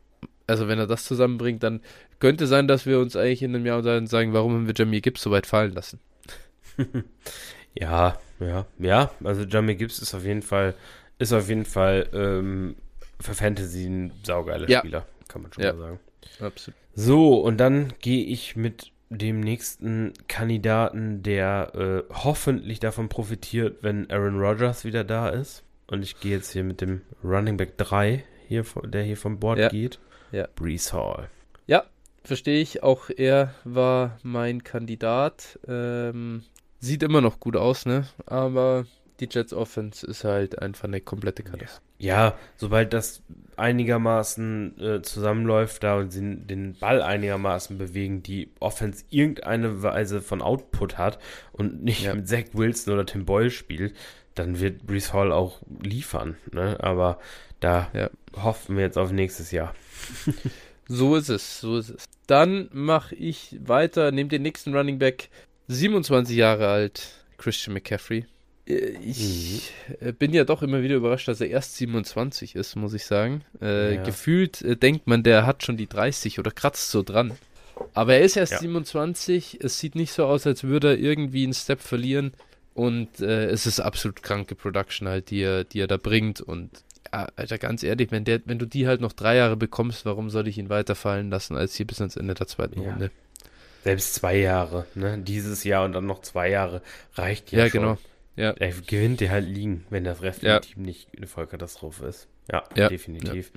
also 0.48 0.68
wenn 0.68 0.78
er 0.78 0.88
das 0.88 1.06
zusammenbringt, 1.06 1.64
dann 1.64 1.82
könnte 2.20 2.46
sein, 2.48 2.68
dass 2.68 2.86
wir 2.86 3.00
uns 3.00 3.16
eigentlich 3.16 3.42
in 3.42 3.56
einem 3.56 3.66
Jahr 3.66 3.82
sagen, 3.84 4.34
warum 4.34 4.54
haben 4.54 4.68
wir 4.68 4.76
Jamie 4.76 5.02
Gibbs 5.02 5.22
so 5.22 5.32
weit 5.32 5.48
fallen 5.48 5.74
lassen. 5.74 6.00
ja, 7.74 8.20
ja, 8.40 8.66
ja. 8.80 9.12
Also 9.24 9.44
Jamie 9.44 9.76
Gibbs 9.76 10.00
ist 10.00 10.14
auf 10.14 10.24
jeden 10.24 10.42
Fall, 10.42 10.76
ist 11.20 11.34
auf 11.34 11.50
jeden 11.50 11.66
Fall 11.66 12.10
ähm, 12.14 12.76
für 13.20 13.34
Fantasy 13.34 13.86
ein 13.86 14.12
saugeiler 14.24 14.70
ja. 14.70 14.80
Spieler, 14.80 15.06
kann 15.28 15.42
man 15.42 15.54
schon 15.54 15.64
ja. 15.64 15.74
mal 15.74 15.80
sagen. 15.80 16.00
Absolut. 16.40 16.78
So, 16.96 17.40
und 17.40 17.58
dann 17.58 17.94
gehe 18.00 18.26
ich 18.26 18.56
mit 18.56 18.92
dem 19.10 19.40
nächsten 19.40 20.14
Kandidaten, 20.28 21.24
der 21.24 21.72
äh, 21.76 22.14
hoffentlich 22.14 22.80
davon 22.80 23.10
profitiert, 23.10 23.78
wenn 23.82 24.10
Aaron 24.10 24.40
Rodgers 24.40 24.86
wieder 24.86 25.04
da 25.04 25.30
ist. 25.30 25.64
Und 25.88 26.02
ich 26.02 26.20
gehe 26.20 26.32
jetzt 26.32 26.52
hier 26.52 26.64
mit 26.64 26.82
dem 26.82 27.02
Running 27.24 27.58
Back 27.58 27.78
3, 27.78 28.24
hier, 28.48 28.66
der 28.86 29.04
hier 29.04 29.18
vom 29.18 29.40
Board 29.40 29.60
ja. 29.60 29.70
geht. 29.70 30.00
Ja. 30.32 30.48
Brees 30.56 30.92
Hall. 30.92 31.30
Ja, 31.68 31.86
verstehe 32.24 32.62
ich. 32.62 32.82
Auch 32.82 33.10
er 33.16 33.54
war 33.64 34.18
mein 34.24 34.64
Kandidat. 34.64 35.60
Ähm, 35.68 36.44
sieht 36.86 37.04
immer 37.04 37.22
noch 37.22 37.40
gut 37.40 37.56
aus, 37.56 37.86
ne? 37.86 38.08
Aber 38.26 38.86
die 39.20 39.28
Jets 39.32 39.54
Offense 39.54 40.06
ist 40.06 40.24
halt 40.24 40.62
einfach 40.62 40.86
eine 40.86 41.02
komplette 41.02 41.44
Katastrophe. 41.44 41.82
Ja, 41.98 42.38
sobald 42.58 42.92
das 42.94 43.22
einigermaßen 43.56 44.80
äh, 44.80 45.02
zusammenläuft 45.02 45.84
da 45.84 45.98
und 45.98 46.12
sie 46.12 46.36
den 46.36 46.76
Ball 46.76 47.02
einigermaßen 47.02 47.78
bewegen, 47.78 48.22
die 48.22 48.52
Offense 48.60 49.06
irgendeine 49.10 49.82
Weise 49.82 50.22
von 50.22 50.42
Output 50.42 50.98
hat 50.98 51.20
und 51.54 51.84
nicht 51.84 52.04
ja. 52.04 52.14
mit 52.14 52.28
Zach 52.28 52.44
Wilson 52.54 52.94
oder 52.94 53.06
Tim 53.06 53.26
Boyle 53.26 53.52
spielt, 53.52 53.96
dann 54.34 54.60
wird 54.60 54.86
Brees 54.86 55.14
Hall 55.14 55.32
auch 55.32 55.62
liefern. 55.82 56.36
Ne? 56.52 56.78
Aber 56.82 57.20
da 57.62 57.90
ja. 57.94 58.10
hoffen 58.36 58.76
wir 58.76 58.84
jetzt 58.84 58.98
auf 58.98 59.12
nächstes 59.12 59.52
Jahr. 59.52 59.74
so 60.88 61.16
ist 61.16 61.30
es, 61.30 61.62
so 61.62 61.78
ist 61.78 61.90
es. 61.90 62.06
Dann 62.28 62.70
mache 62.74 63.16
ich 63.16 63.58
weiter, 63.64 64.12
nehme 64.12 64.30
den 64.30 64.42
nächsten 64.42 64.76
Running 64.76 65.00
Back, 65.00 65.30
27 65.68 66.36
Jahre 66.36 66.68
alt, 66.68 67.10
Christian 67.38 67.74
McCaffrey. 67.74 68.26
Äh, 68.68 68.98
ich 69.04 69.72
mhm. 70.02 70.16
bin 70.16 70.34
ja 70.34 70.44
doch 70.44 70.62
immer 70.62 70.82
wieder 70.82 70.96
überrascht, 70.96 71.28
dass 71.28 71.42
er 71.42 71.50
erst 71.50 71.78
27 71.78 72.56
ist, 72.56 72.76
muss 72.76 72.94
ich 72.94 73.06
sagen. 73.06 73.44
Äh, 73.62 73.96
ja. 73.96 74.04
Gefühlt 74.04 74.62
äh, 74.62 74.76
denkt 74.76 75.08
man, 75.08 75.24
der 75.24 75.46
hat 75.46 75.64
schon 75.64 75.78
die 75.78 75.88
30 75.88 76.40
oder 76.40 76.52
kratzt 76.52 76.92
so 76.92 77.04
dran. 77.04 77.34
Aber 77.94 78.16
er 78.16 78.22
ist 78.22 78.38
erst 78.38 78.54
ja. 78.54 78.60
27. 78.60 79.60
Es 79.62 79.80
sieht 79.80 79.96
nicht 79.96 80.14
so 80.14 80.26
aus, 80.26 80.48
als 80.48 80.64
würde 80.64 80.90
er 80.90 80.98
irgendwie 80.98 81.44
einen 81.44 81.54
Step 81.54 81.82
verlieren. 81.82 82.34
Und 82.74 83.22
äh, 83.22 83.46
es 83.46 83.66
ist 83.66 83.80
absolut 83.80 84.22
kranke 84.22 84.56
Production 84.56 85.08
halt, 85.08 85.30
die 85.30 85.42
er, 85.42 85.64
die 85.64 85.80
er 85.80 85.88
da 85.88 85.98
bringt. 85.98 86.42
Und 86.42 86.72
ja, 87.12 87.28
Alter, 87.36 87.58
ganz 87.58 87.84
ehrlich, 87.84 88.12
wenn, 88.12 88.26
der, 88.26 88.42
wenn 88.46 88.60
du 88.60 88.66
die 88.66 88.88
halt 88.88 89.02
noch 89.02 89.14
drei 89.14 89.38
Jahre 89.38 89.56
bekommst, 89.56 90.06
warum 90.06 90.30
soll 90.30 90.48
ich 90.48 90.58
ihn 90.58 90.70
weiterfallen 90.70 91.30
lassen 91.30 91.56
als 91.56 91.76
hier 91.76 91.88
bis 91.88 92.02
ans 92.02 92.18
Ende 92.18 92.34
der 92.34 92.48
zweiten. 92.48 92.80
Runde? 92.80 93.12
Selbst 93.86 94.16
zwei 94.16 94.38
Jahre, 94.38 94.88
ne? 94.96 95.20
Dieses 95.20 95.64
Jahr 95.64 95.86
und 95.86 95.94
dann 95.94 96.08
noch 96.08 96.24
zwei 96.24 96.50
Jahre 96.50 96.82
reicht 97.14 97.52
ja, 97.52 97.66
ja 97.66 97.70
schon. 97.70 97.82
Ja, 97.82 97.88
genau. 97.88 97.98
Ja. 98.36 98.50
Er 98.50 98.72
gewinnt 98.72 99.20
dir 99.20 99.30
halt 99.30 99.46
liegen, 99.48 99.86
wenn 99.92 100.04
das 100.04 100.24
restliche 100.24 100.54
ja. 100.56 100.60
Team 100.60 100.82
nicht 100.82 101.08
eine 101.16 101.28
Vollkatastrophe 101.28 102.08
ist. 102.08 102.28
Ja, 102.52 102.64
ja. 102.76 102.90
definitiv. 102.90 103.52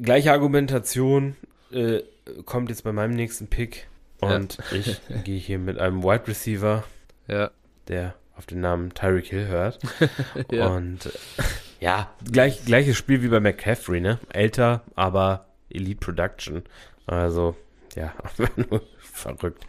Gleiche 0.00 0.32
Argumentation 0.32 1.36
äh, 1.70 2.00
kommt 2.46 2.70
jetzt 2.70 2.82
bei 2.82 2.92
meinem 2.92 3.14
nächsten 3.14 3.48
Pick. 3.48 3.88
Und 4.20 4.56
ich 4.72 4.98
gehe 5.24 5.38
hier 5.38 5.58
mit 5.58 5.78
einem 5.78 6.02
Wide 6.02 6.26
Receiver, 6.26 6.84
der 7.28 8.14
auf 8.36 8.46
den 8.46 8.62
Namen 8.62 8.94
Tyreek 8.94 9.26
Hill 9.26 9.48
hört. 9.48 9.80
Und 10.48 11.04
äh, 11.04 11.42
ja, 11.80 12.10
gleich, 12.24 12.64
gleiches 12.64 12.96
Spiel 12.96 13.22
wie 13.22 13.28
bei 13.28 13.38
McCaffrey, 13.40 14.00
ne? 14.00 14.18
Älter, 14.30 14.82
aber 14.94 15.44
Elite 15.68 16.00
Production. 16.00 16.62
Also, 17.04 17.54
ja, 17.94 18.14
nur 18.56 18.82
verrückt. 19.18 19.64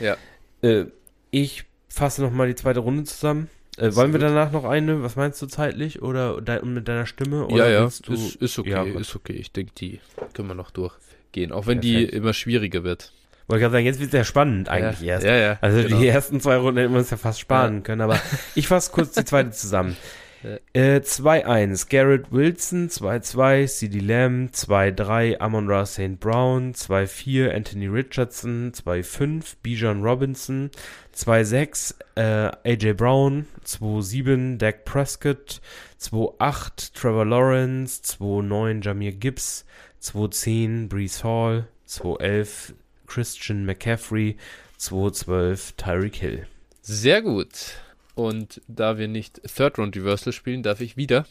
Ja. 0.00 0.16
Äh, 0.62 0.86
ich 1.30 1.64
fasse 1.88 2.22
nochmal 2.22 2.48
die 2.48 2.54
zweite 2.54 2.80
Runde 2.80 3.04
zusammen. 3.04 3.48
Äh, 3.76 3.94
wollen 3.94 4.12
wir 4.12 4.20
danach 4.20 4.52
noch 4.52 4.64
eine? 4.64 5.02
Was 5.02 5.16
meinst 5.16 5.40
du 5.40 5.46
zeitlich? 5.46 6.02
Oder 6.02 6.40
de 6.40 6.64
mit 6.64 6.88
deiner 6.88 7.06
Stimme? 7.06 7.46
Oder 7.46 7.68
ja, 7.68 7.82
ja, 7.82 7.90
du, 8.02 8.12
ist, 8.12 8.36
ist 8.36 8.58
okay, 8.58 8.70
ja, 8.70 8.82
ist 8.84 9.16
okay. 9.16 9.32
Ich 9.32 9.52
denke, 9.52 9.72
die 9.76 10.00
können 10.34 10.48
wir 10.48 10.54
noch 10.54 10.70
durchgehen. 10.70 11.52
Auch 11.52 11.66
wenn 11.66 11.80
Perfekt. 11.80 12.12
die 12.12 12.16
immer 12.16 12.34
schwieriger 12.34 12.84
wird. 12.84 13.12
Wollte 13.46 13.62
gerade 13.62 13.72
sagen, 13.72 13.86
jetzt 13.86 13.98
wird 13.98 14.08
es 14.08 14.18
ja 14.18 14.24
spannend 14.24 14.68
eigentlich 14.68 15.00
ja, 15.00 15.14
erst. 15.14 15.26
Ja, 15.26 15.36
ja, 15.36 15.58
also 15.60 15.82
genau. 15.82 15.98
die 15.98 16.06
ersten 16.06 16.40
zwei 16.40 16.56
Runden 16.56 16.78
hätten 16.78 16.92
wir 16.92 17.00
uns 17.00 17.10
ja 17.10 17.16
fast 17.16 17.40
sparen 17.40 17.76
ja. 17.76 17.80
können, 17.80 18.00
aber 18.00 18.20
ich 18.54 18.68
fasse 18.68 18.92
kurz 18.92 19.12
die 19.12 19.24
zweite 19.24 19.50
zusammen. 19.50 19.96
Äh, 20.42 21.00
2-1 21.00 21.90
Garrett 21.90 22.32
Wilson, 22.32 22.88
2-2 22.88 23.66
CD 23.66 24.00
Lamb, 24.00 24.48
2-3 24.52 25.38
Amon 25.38 25.68
Ra 25.68 25.84
St. 25.84 26.18
Brown, 26.18 26.72
2-4 26.72 27.50
Anthony 27.50 27.88
Richardson, 27.88 28.72
2-5 28.72 29.56
Bijan 29.62 30.02
Robinson, 30.02 30.70
2-6 31.14 31.94
äh, 32.14 32.52
AJ 32.64 32.94
Brown, 32.94 33.46
2-7 33.66 34.56
Dak 34.56 34.86
Prescott, 34.86 35.60
2-8 36.00 36.94
Trevor 36.94 37.26
Lawrence, 37.26 38.02
2-9 38.02 38.82
Jamir 38.82 39.12
Gibbs, 39.12 39.66
2-10 40.02 40.88
Brees 40.88 41.22
Hall, 41.22 41.66
2-11 41.86 42.74
Christian 43.06 43.66
McCaffrey, 43.66 44.36
2-12 44.78 45.76
Tyreek 45.76 46.16
Hill. 46.16 46.46
Sehr 46.80 47.20
gut. 47.20 47.74
Und 48.20 48.60
da 48.68 48.98
wir 48.98 49.08
nicht 49.08 49.40
Third 49.44 49.78
Round 49.78 49.96
Reversal 49.96 50.34
spielen, 50.34 50.62
darf 50.62 50.82
ich 50.82 50.98
wieder. 50.98 51.24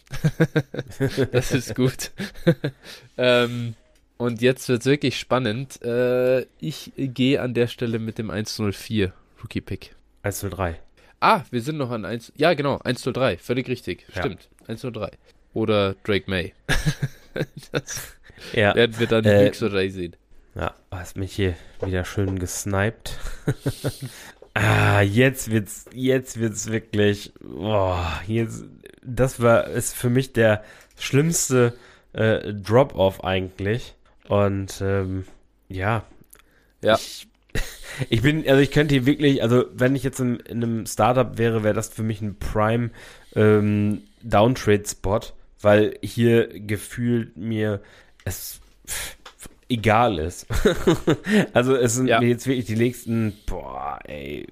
das 1.32 1.52
ist 1.52 1.76
gut. 1.76 2.10
ähm, 3.16 3.76
und 4.18 4.42
jetzt 4.42 4.68
wird 4.70 4.80
es 4.80 4.88
wirklich 4.88 5.20
spannend. 5.20 5.84
Äh, 5.84 6.48
ich 6.60 6.92
gehe 6.98 7.44
an 7.44 7.54
der 7.54 7.68
Stelle 7.68 8.00
mit 8.00 8.18
dem 8.18 8.32
104 8.32 9.14
Rookie 9.44 9.62
Pick. 9.62 9.96
103. 10.24 10.80
Ah, 11.20 11.44
wir 11.52 11.62
sind 11.62 11.78
noch 11.78 11.92
an 11.92 12.06
1. 12.06 12.34
Ja, 12.38 12.56
genau, 12.56 12.80
103. 12.84 13.38
Völlig 13.38 13.68
richtig. 13.68 14.08
Ja. 14.16 14.24
Stimmt. 14.24 14.50
103. 14.64 15.12
Oder 15.54 15.94
Drake 16.04 16.28
May. 16.28 16.54
das 17.72 18.18
ja. 18.54 18.74
werden 18.74 18.98
wir 18.98 19.06
dann 19.06 19.26
äh, 19.26 19.52
oder 19.62 19.88
sehen. 19.92 20.16
Ja, 20.56 20.74
hast 20.90 21.18
mich 21.18 21.34
hier 21.34 21.56
wieder 21.86 22.04
schön 22.04 22.40
gesniped. 22.40 23.16
Ah, 24.54 25.02
jetzt 25.02 25.52
wird's, 25.52 25.86
jetzt 25.94 26.40
wird's 26.40 26.72
wirklich, 26.72 27.34
boah, 27.42 28.22
jetzt, 28.28 28.66
das 29.04 29.42
war, 29.42 29.68
ist 29.68 29.96
für 29.96 30.10
mich 30.10 30.34
der 30.34 30.64
schlimmste 30.98 31.74
äh, 32.14 32.54
Drop-Off 32.54 33.24
eigentlich. 33.24 33.96
Und 34.28 34.82
ähm, 34.82 35.26
ja, 35.68 36.04
ja. 36.82 36.96
Ich, 36.96 37.28
ich, 38.10 38.22
bin, 38.22 38.48
also 38.48 38.62
ich 38.62 38.72
könnte 38.72 38.96
hier 38.96 39.06
wirklich, 39.06 39.42
also 39.42 39.66
wenn 39.74 39.96
ich 39.96 40.04
jetzt 40.04 40.20
in, 40.20 40.38
in 40.38 40.64
einem 40.64 40.86
Startup 40.86 41.38
wäre, 41.38 41.64
wäre 41.64 41.74
das 41.74 41.90
für 41.90 42.04
mich 42.04 42.22
ein 42.22 42.38
Prime 42.38 42.92
ähm, 43.36 44.04
Downtrade-Spot, 44.24 45.22
weil 45.62 45.98
hier 46.02 46.48
gefühlt 46.48 47.38
mir 47.38 47.82
es 48.26 48.60
egal 49.70 50.20
ist. 50.20 50.48
also 51.54 51.76
es 51.76 51.96
sind 51.96 52.08
ja. 52.08 52.22
jetzt 52.22 52.48
wirklich 52.48 52.66
die 52.66 52.76
nächsten, 52.76 53.34
boah, 53.46 54.00
ey, 54.04 54.48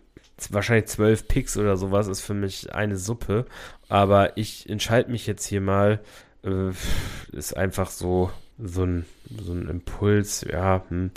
wahrscheinlich 0.50 0.86
zwölf 0.86 1.28
Picks 1.28 1.58
oder 1.58 1.78
sowas 1.78 2.08
ist 2.08 2.22
für 2.22 2.36
mich 2.36 2.74
eine 2.74 2.98
Suppe. 2.98 3.46
Aber 3.90 4.38
ich 4.38 4.70
entscheide 4.70 5.12
mich 5.12 5.28
jetzt 5.28 5.46
hier 5.46 5.62
mal, 5.62 6.00
äh, 6.44 6.70
ist 7.32 7.58
einfach 7.58 7.90
so, 7.90 8.32
so 8.60 8.84
ein, 8.84 9.06
so 9.44 9.54
ein 9.54 9.68
Impuls, 9.68 10.46
ja, 10.50 10.84
hm. 10.90 11.12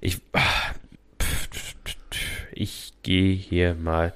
ich, 0.00 0.20
ich 2.52 2.92
gehe 3.02 3.34
hier 3.34 3.74
mal, 3.74 4.12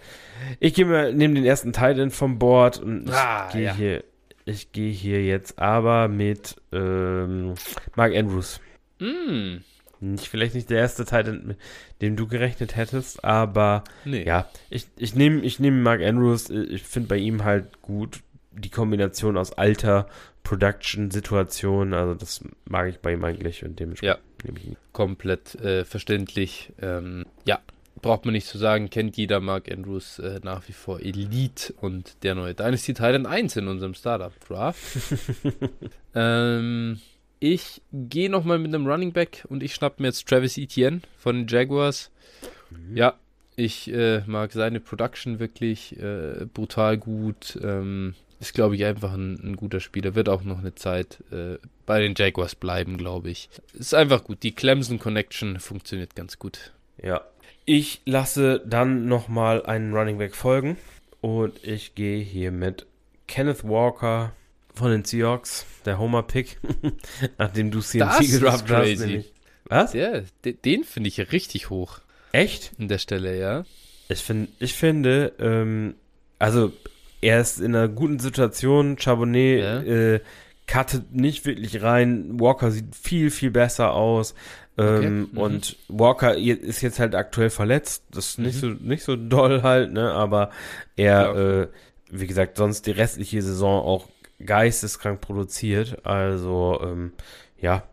ich 0.59 0.75
gehe 0.75 0.87
mal, 0.87 1.15
nehme 1.15 1.35
den 1.35 1.45
ersten 1.45 1.73
Teil 1.73 2.11
vom 2.11 2.39
Board 2.39 2.79
und 2.79 3.09
ich 3.09 3.15
ah, 3.15 3.49
gehe 3.53 3.63
ja. 3.63 3.75
hier, 3.75 4.05
ich 4.45 4.73
gehe 4.73 4.93
hier 4.93 5.25
jetzt 5.25 5.59
aber 5.59 6.09
mit 6.09 6.57
ähm, 6.73 7.55
Mark 7.95 8.15
Andrews. 8.15 8.61
Mm. 9.01 9.63
Nicht, 10.03 10.29
vielleicht 10.29 10.55
nicht 10.55 10.71
der 10.71 10.79
erste 10.79 11.05
Teil, 11.05 11.31
mit 11.31 11.59
dem 12.01 12.17
du 12.17 12.27
gerechnet 12.27 12.75
hättest, 12.75 13.23
aber 13.23 13.85
nee. 14.07 14.25
ja, 14.25 14.49
ich, 14.71 14.87
ich 14.97 15.15
nehme 15.15 15.43
ich 15.43 15.61
nehm 15.61 15.83
Mark 15.83 16.01
Andrews, 16.01 16.49
ich 16.49 16.83
finde 16.83 17.09
bei 17.09 17.19
ihm 17.19 17.45
halt 17.45 17.83
gut 17.83 18.21
die 18.53 18.71
Kombination 18.71 19.37
aus 19.37 19.53
Alter, 19.53 20.09
Production, 20.43 21.11
Situation, 21.11 21.93
also 21.93 22.15
das 22.15 22.43
mag 22.65 22.89
ich 22.89 22.99
bei 23.01 23.13
ihm 23.13 23.25
eigentlich 23.25 23.63
und 23.65 23.79
dementsprechend 23.79 24.19
ja. 24.19 24.45
nehme 24.47 24.59
ich 24.59 24.67
ihn. 24.69 24.77
Komplett 24.93 25.55
äh, 25.57 25.85
verständlich. 25.85 26.73
Ähm, 26.81 27.27
ja, 27.45 27.61
braucht 28.01 28.25
man 28.25 28.33
nicht 28.33 28.47
zu 28.47 28.59
sagen, 28.59 28.91
kennt 28.91 29.17
jeder 29.17 29.41
Mark 29.41 29.71
Andrews 29.71 30.19
äh, 30.19 30.41
nach 30.43 30.67
wie 30.69 30.73
vor 30.73 31.01
Elite 31.01 31.75
und 31.75 32.23
der 32.23 32.35
neue 32.35 32.55
Dynasty 32.55 32.95
Titan 32.95 33.27
1 33.27 33.57
in 33.57 33.69
unserem 33.69 33.95
Startup 33.95 34.33
Draft. 34.47 34.81
ähm, 36.15 37.01
ich 37.41 37.81
gehe 37.93 38.31
nochmal 38.31 38.59
mit 38.59 38.75
einem 38.75 38.87
Running 38.87 39.13
Back 39.13 39.45
und 39.49 39.63
ich 39.63 39.75
schnapp 39.75 39.99
mir 39.99 40.09
jetzt 40.09 40.29
Travis 40.29 40.59
Etienne 40.59 41.01
von 41.19 41.37
den 41.37 41.47
Jaguars. 41.49 42.11
Mhm. 42.71 42.97
Ja, 42.97 43.15
ich 43.57 43.93
äh, 43.93 44.21
mag 44.27 44.53
seine 44.53 44.79
Production 44.79 45.39
wirklich 45.39 45.99
äh, 45.99 46.47
brutal 46.53 46.99
gut. 46.99 47.59
Ähm, 47.63 48.15
ist, 48.41 48.55
glaube 48.55 48.75
ich, 48.77 48.85
einfach 48.85 49.13
ein, 49.13 49.39
ein, 49.43 49.57
guter 49.57 49.81
Spieler. 49.81 50.15
Wird 50.15 50.29
auch 50.29 50.45
noch 50.45 50.59
eine 50.59 50.75
Zeit 50.75 51.23
äh, 51.31 51.59
bei 51.85 52.01
den 52.01 52.15
Jaguars 52.17 52.55
bleiben, 52.55 52.97
glaube 52.97 53.31
ich. 53.31 53.51
Ist 53.75 53.95
einfach 53.95 54.25
gut. 54.25 54.43
Die 54.43 54.55
Clemson 54.55 54.99
Connection 54.99 55.61
funktioniert 55.61 56.15
ganz 56.15 56.39
gut. 56.39 56.73
Ja. 57.03 57.23
Ich 57.67 58.01
lasse 58.07 58.63
dann 58.67 59.07
nochmal 59.07 59.65
einen 59.67 59.95
Running 59.95 60.19
Back 60.19 60.35
folgen 60.35 60.79
und 61.21 61.63
ich 61.63 61.95
gehe 61.95 62.23
hier 62.23 62.51
mit 62.51 62.87
Kenneth 63.27 63.63
Walker 63.63 64.33
von 64.75 64.91
den 64.91 65.05
Seahawks, 65.05 65.67
der 65.85 65.99
Homer-Pick, 65.99 66.59
nachdem 67.39 67.71
du 67.71 67.81
CNC 67.81 68.31
gedroppt 68.31 68.71
hast. 68.71 69.01
Nämlich. 69.01 69.33
Was? 69.65 69.93
Ja, 69.95 70.23
den 70.45 70.85
finde 70.85 71.09
ich 71.09 71.33
richtig 71.33 71.71
hoch. 71.71 72.01
Echt? 72.33 72.73
An 72.79 72.89
der 72.89 72.99
Stelle, 72.99 73.39
ja. 73.39 73.65
Ich, 74.09 74.21
find, 74.21 74.49
ich 74.59 74.75
finde, 74.75 75.33
ähm, 75.39 75.95
also 76.39 76.73
er 77.21 77.41
ist 77.41 77.61
in 77.61 77.75
einer 77.75 77.89
guten 77.89 78.19
Situation. 78.19 78.99
Charbonnet 78.99 79.61
ja. 79.61 79.81
äh, 79.83 80.21
cuttet 80.67 81.15
nicht 81.15 81.45
wirklich 81.45 81.83
rein. 81.83 82.41
Walker 82.41 82.71
sieht 82.71 82.95
viel, 82.97 83.31
viel 83.31 83.51
besser 83.51 83.93
aus. 83.93 84.35
Ähm, 84.79 84.97
okay. 84.97 85.09
mhm. 85.09 85.39
Und 85.39 85.77
Walker 85.89 86.37
ist 86.37 86.81
jetzt 86.81 86.99
halt 86.99 87.15
aktuell 87.15 87.51
verletzt. 87.51 88.05
Das 88.11 88.31
ist 88.31 88.39
mhm. 88.39 88.47
nicht, 88.47 88.61
so, 88.61 88.67
nicht 88.69 89.05
so 89.05 89.17
doll 89.17 89.63
halt, 89.63 89.93
ne? 89.93 90.13
Aber 90.13 90.51
er, 90.97 91.35
ja. 91.35 91.61
äh, 91.63 91.69
wie 92.11 92.27
gesagt, 92.27 92.57
sonst 92.57 92.87
die 92.87 92.93
restliche 92.93 93.43
Saison 93.43 93.85
auch 93.85 94.09
geisteskrank 94.45 95.21
produziert. 95.21 96.05
Also, 96.05 96.81
ähm, 96.83 97.13
ja, 97.59 97.85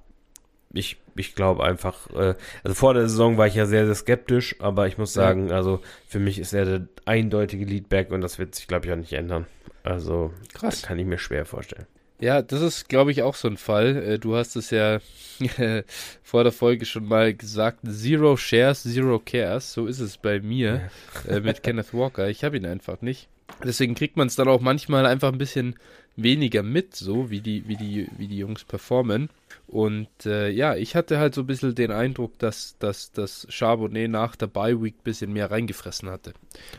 ich, 0.74 0.98
ich 1.16 1.36
glaube 1.36 1.64
einfach, 1.64 2.10
äh, 2.12 2.36
also 2.64 2.76
vor 2.76 2.94
der 2.94 3.10
Saison 3.10 3.38
war 3.38 3.48
ich 3.48 3.56
ja 3.56 3.66
sehr, 3.66 3.86
sehr 3.86 3.96
skeptisch, 3.96 4.56
aber 4.60 4.88
ich 4.88 4.98
muss 4.98 5.14
sagen, 5.14 5.50
ja. 5.50 5.56
also 5.56 5.82
für 6.08 6.20
mich 6.20 6.40
ist 6.40 6.54
er 6.54 6.66
der 6.66 6.88
eindeutige 7.06 7.66
Leadback 7.66 8.12
und 8.12 8.22
das 8.22 8.40
wird 8.40 8.56
sich, 8.56 8.68
glaube 8.68 8.86
ich, 8.86 8.92
auch 8.92 8.98
nicht 8.98 9.14
ändern. 9.14 9.46
Also, 9.84 10.34
Krass. 10.54 10.82
kann 10.82 11.00
ich 11.00 11.06
mir 11.06 11.18
schwer 11.18 11.46
vorstellen. 11.46 11.88
Ja, 12.20 12.42
das 12.42 12.62
ist, 12.62 12.90
glaube 12.90 13.12
ich, 13.12 13.22
auch 13.22 13.36
so 13.36 13.48
ein 13.48 13.58
Fall. 13.58 13.96
Äh, 13.96 14.20
du 14.20 14.36
hast 14.36 14.56
es 14.56 14.72
ja 14.72 15.00
vor 16.24 16.44
der 16.44 16.52
Folge 16.52 16.86
schon 16.86 17.06
mal 17.06 17.34
gesagt. 17.34 17.80
Zero 17.88 18.38
Shares, 18.38 18.84
Zero 18.84 19.20
Cares. 19.20 19.74
So 19.74 19.86
ist 19.86 20.00
es 20.00 20.18
bei 20.18 20.40
mir 20.40 20.90
äh, 21.28 21.40
mit 21.40 21.62
Kenneth 21.64 21.94
Walker. 21.94 22.28
Ich 22.28 22.44
habe 22.44 22.58
ihn 22.58 22.66
einfach 22.66 23.02
nicht. 23.02 23.30
Deswegen 23.64 23.96
kriegt 23.96 24.18
man 24.18 24.28
es 24.28 24.36
dann 24.36 24.48
auch 24.48 24.62
manchmal 24.62 25.06
einfach 25.06 25.32
ein 25.32 25.38
bisschen 25.38 25.76
weniger 26.18 26.64
mit, 26.64 26.96
so 26.96 27.30
wie 27.30 27.40
die, 27.40 27.68
wie 27.68 27.78
die, 27.78 28.10
wie 28.18 28.28
die 28.28 28.38
Jungs 28.38 28.66
performen. 28.66 29.30
Und 29.68 30.26
äh, 30.26 30.50
ja, 30.50 30.76
ich 30.76 30.96
hatte 30.96 31.20
halt 31.20 31.36
so 31.36 31.42
ein 31.42 31.48
bisschen 31.48 31.76
den 31.76 31.92
Eindruck, 31.92 32.38
dass, 32.40 32.78
dass, 32.80 33.12
dass 33.12 33.48
Charbonnet 33.50 34.10
nach 34.10 34.36
der 34.36 34.48
Bye 34.48 34.82
Week 34.82 34.96
ein 34.98 35.04
bisschen 35.04 35.32
mehr 35.32 35.52
reingefressen 35.52 36.10
hatte. 36.10 36.34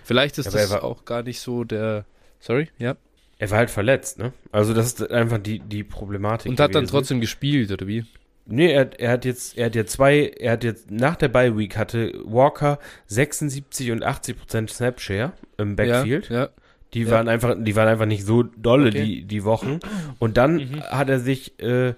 Vielleicht 0.05 0.39
ist 0.39 0.47
ja, 0.47 0.53
das 0.53 0.73
auch 0.73 1.05
gar 1.05 1.23
nicht 1.23 1.41
so 1.41 1.65
der. 1.65 2.05
Sorry, 2.41 2.69
ja. 2.79 2.97
Er 3.39 3.51
war 3.51 3.59
halt 3.59 3.71
verletzt, 3.71 4.19
ne? 4.19 4.33
Also 4.51 4.75
das 4.75 4.87
ist 4.87 5.11
einfach 5.13 5.39
die, 5.39 5.61
die 5.61 5.85
Problematik. 5.85 6.51
Und 6.51 6.59
hat 6.59 6.73
gewesen. 6.73 6.87
dann 6.87 6.91
trotzdem 6.91 7.21
gespielt, 7.21 7.71
oder 7.71 7.87
wie? 7.87 8.05
Nee, 8.47 8.73
er, 8.73 8.99
er 8.99 9.13
hat 9.13 9.25
jetzt, 9.27 9.59
er 9.59 9.67
hat 9.67 9.75
jetzt 9.75 9.93
zwei, 9.93 10.33
er 10.39 10.53
hat 10.53 10.65
jetzt 10.65 10.91
nach 10.91 11.17
der 11.17 11.29
Bye 11.29 11.57
Week 11.57 11.77
hatte 11.77 12.15
Walker 12.25 12.79
76 13.07 13.93
und 13.93 14.03
80 14.03 14.39
Prozent 14.39 14.71
Snapshare 14.71 15.35
im 15.59 15.77
Backfield. 15.77 16.31
Ja, 16.31 16.45
ja. 16.45 16.49
Die 16.95 17.03
ja. 17.03 17.11
waren 17.11 17.29
einfach, 17.29 17.55
die 17.59 17.77
waren 17.77 17.89
einfach 17.89 18.07
nicht 18.07 18.25
so 18.25 18.43
dolle, 18.43 18.89
okay. 18.89 19.05
die, 19.05 19.25
die 19.25 19.45
Wochen. 19.45 19.81
Und 20.19 20.37
dann 20.37 20.57
mhm. 20.57 20.83
hat 20.83 21.09
er 21.09 21.21
sich 21.21 21.59
äh, 21.61 21.95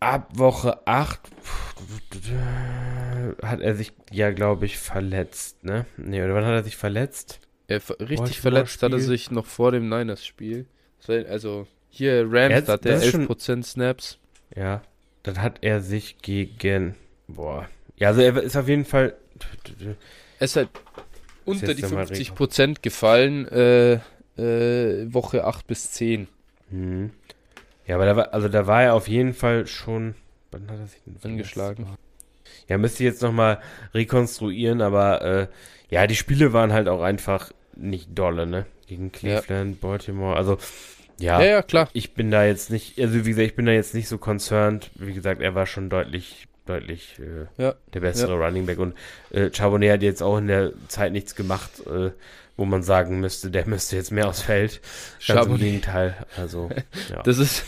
ab 0.00 0.30
Woche 0.34 0.86
8 0.86 1.20
hat 3.42 3.60
er 3.60 3.74
sich 3.74 3.92
ja, 4.10 4.30
glaube 4.30 4.66
ich, 4.66 4.78
verletzt, 4.78 5.64
ne? 5.64 5.86
Nee, 5.96 6.22
oder 6.22 6.34
wann 6.34 6.44
hat 6.44 6.52
er 6.52 6.64
sich 6.64 6.76
verletzt? 6.76 7.40
Er, 7.68 7.80
richtig 8.00 8.40
verletzt 8.40 8.82
hat 8.82 8.92
er 8.92 9.00
sich 9.00 9.30
noch 9.30 9.46
vor 9.46 9.72
dem 9.72 9.88
Niners-Spiel. 9.88 10.66
Also 11.08 11.66
hier 11.88 12.26
Rams 12.28 12.68
hat 12.68 12.86
er 12.86 13.00
11% 13.00 13.44
schon, 13.44 13.62
Snaps. 13.62 14.18
Ja, 14.54 14.82
dann 15.22 15.42
hat 15.42 15.58
er 15.62 15.80
sich 15.80 16.18
gegen. 16.18 16.94
Boah. 17.28 17.68
Ja, 17.96 18.08
also 18.08 18.20
er 18.20 18.36
ist 18.42 18.56
auf 18.56 18.68
jeden 18.68 18.84
Fall. 18.84 19.16
Es 20.38 20.50
ist 20.50 20.56
halt 20.56 20.68
unter 21.44 21.74
die 21.74 21.82
50 21.82 22.34
Prozent 22.34 22.82
gefallen, 22.82 23.46
äh, 23.48 24.00
äh, 24.36 25.12
Woche 25.12 25.44
8 25.44 25.66
bis 25.66 25.92
10. 25.92 26.28
Mhm. 26.70 27.10
Ja, 27.86 27.96
aber 27.96 28.06
da 28.06 28.16
war, 28.16 28.34
also 28.34 28.48
da 28.48 28.66
war 28.66 28.82
er 28.82 28.94
auf 28.94 29.08
jeden 29.08 29.32
Fall 29.32 29.66
schon, 29.66 30.14
wann 30.50 30.68
hat 30.68 30.78
er 30.78 30.86
sich 30.86 31.00
denn 31.06 31.16
angeschlagen? 31.22 31.86
Ja, 32.68 32.78
müsste 32.78 33.04
ich 33.04 33.08
jetzt 33.08 33.22
nochmal 33.22 33.60
rekonstruieren, 33.94 34.80
aber 34.82 35.22
äh, 35.22 35.46
ja, 35.90 36.06
die 36.06 36.16
Spiele 36.16 36.52
waren 36.52 36.72
halt 36.72 36.88
auch 36.88 37.02
einfach 37.02 37.52
nicht 37.76 38.18
dolle, 38.18 38.46
ne? 38.46 38.66
Gegen 38.88 39.12
Cleveland, 39.12 39.76
ja. 39.76 39.88
Baltimore, 39.88 40.36
also 40.36 40.58
ja, 41.18 41.40
ja, 41.40 41.46
ja, 41.46 41.62
klar. 41.62 41.88
Ich 41.92 42.14
bin 42.14 42.30
da 42.30 42.44
jetzt 42.44 42.70
nicht, 42.70 43.00
also 43.00 43.24
wie 43.24 43.30
gesagt, 43.30 43.46
ich 43.46 43.56
bin 43.56 43.66
da 43.66 43.72
jetzt 43.72 43.94
nicht 43.94 44.08
so 44.08 44.18
concerned. 44.18 44.90
Wie 44.96 45.14
gesagt, 45.14 45.40
er 45.40 45.54
war 45.54 45.66
schon 45.66 45.88
deutlich, 45.88 46.46
deutlich 46.66 47.18
äh, 47.18 47.62
ja. 47.62 47.74
der 47.94 48.00
bessere 48.00 48.38
ja. 48.38 48.46
Running 48.46 48.66
Back 48.66 48.78
und 48.78 48.94
äh, 49.30 49.50
Charbonnet 49.50 49.92
hat 49.92 50.02
jetzt 50.02 50.22
auch 50.22 50.38
in 50.38 50.46
der 50.46 50.72
Zeit 50.88 51.12
nichts 51.12 51.34
gemacht, 51.34 51.70
äh, 51.86 52.10
wo 52.56 52.64
man 52.64 52.82
sagen 52.82 53.20
müsste, 53.20 53.50
der 53.50 53.66
müsste 53.66 53.96
jetzt 53.96 54.10
mehr 54.10 54.28
aufs 54.28 54.42
Feld. 54.42 54.80
Ganz 55.26 55.46
im 55.46 55.58
Gegenteil. 55.58 56.16
Also, 56.36 56.70
ja. 57.10 57.22
das 57.22 57.38
ist, 57.38 57.64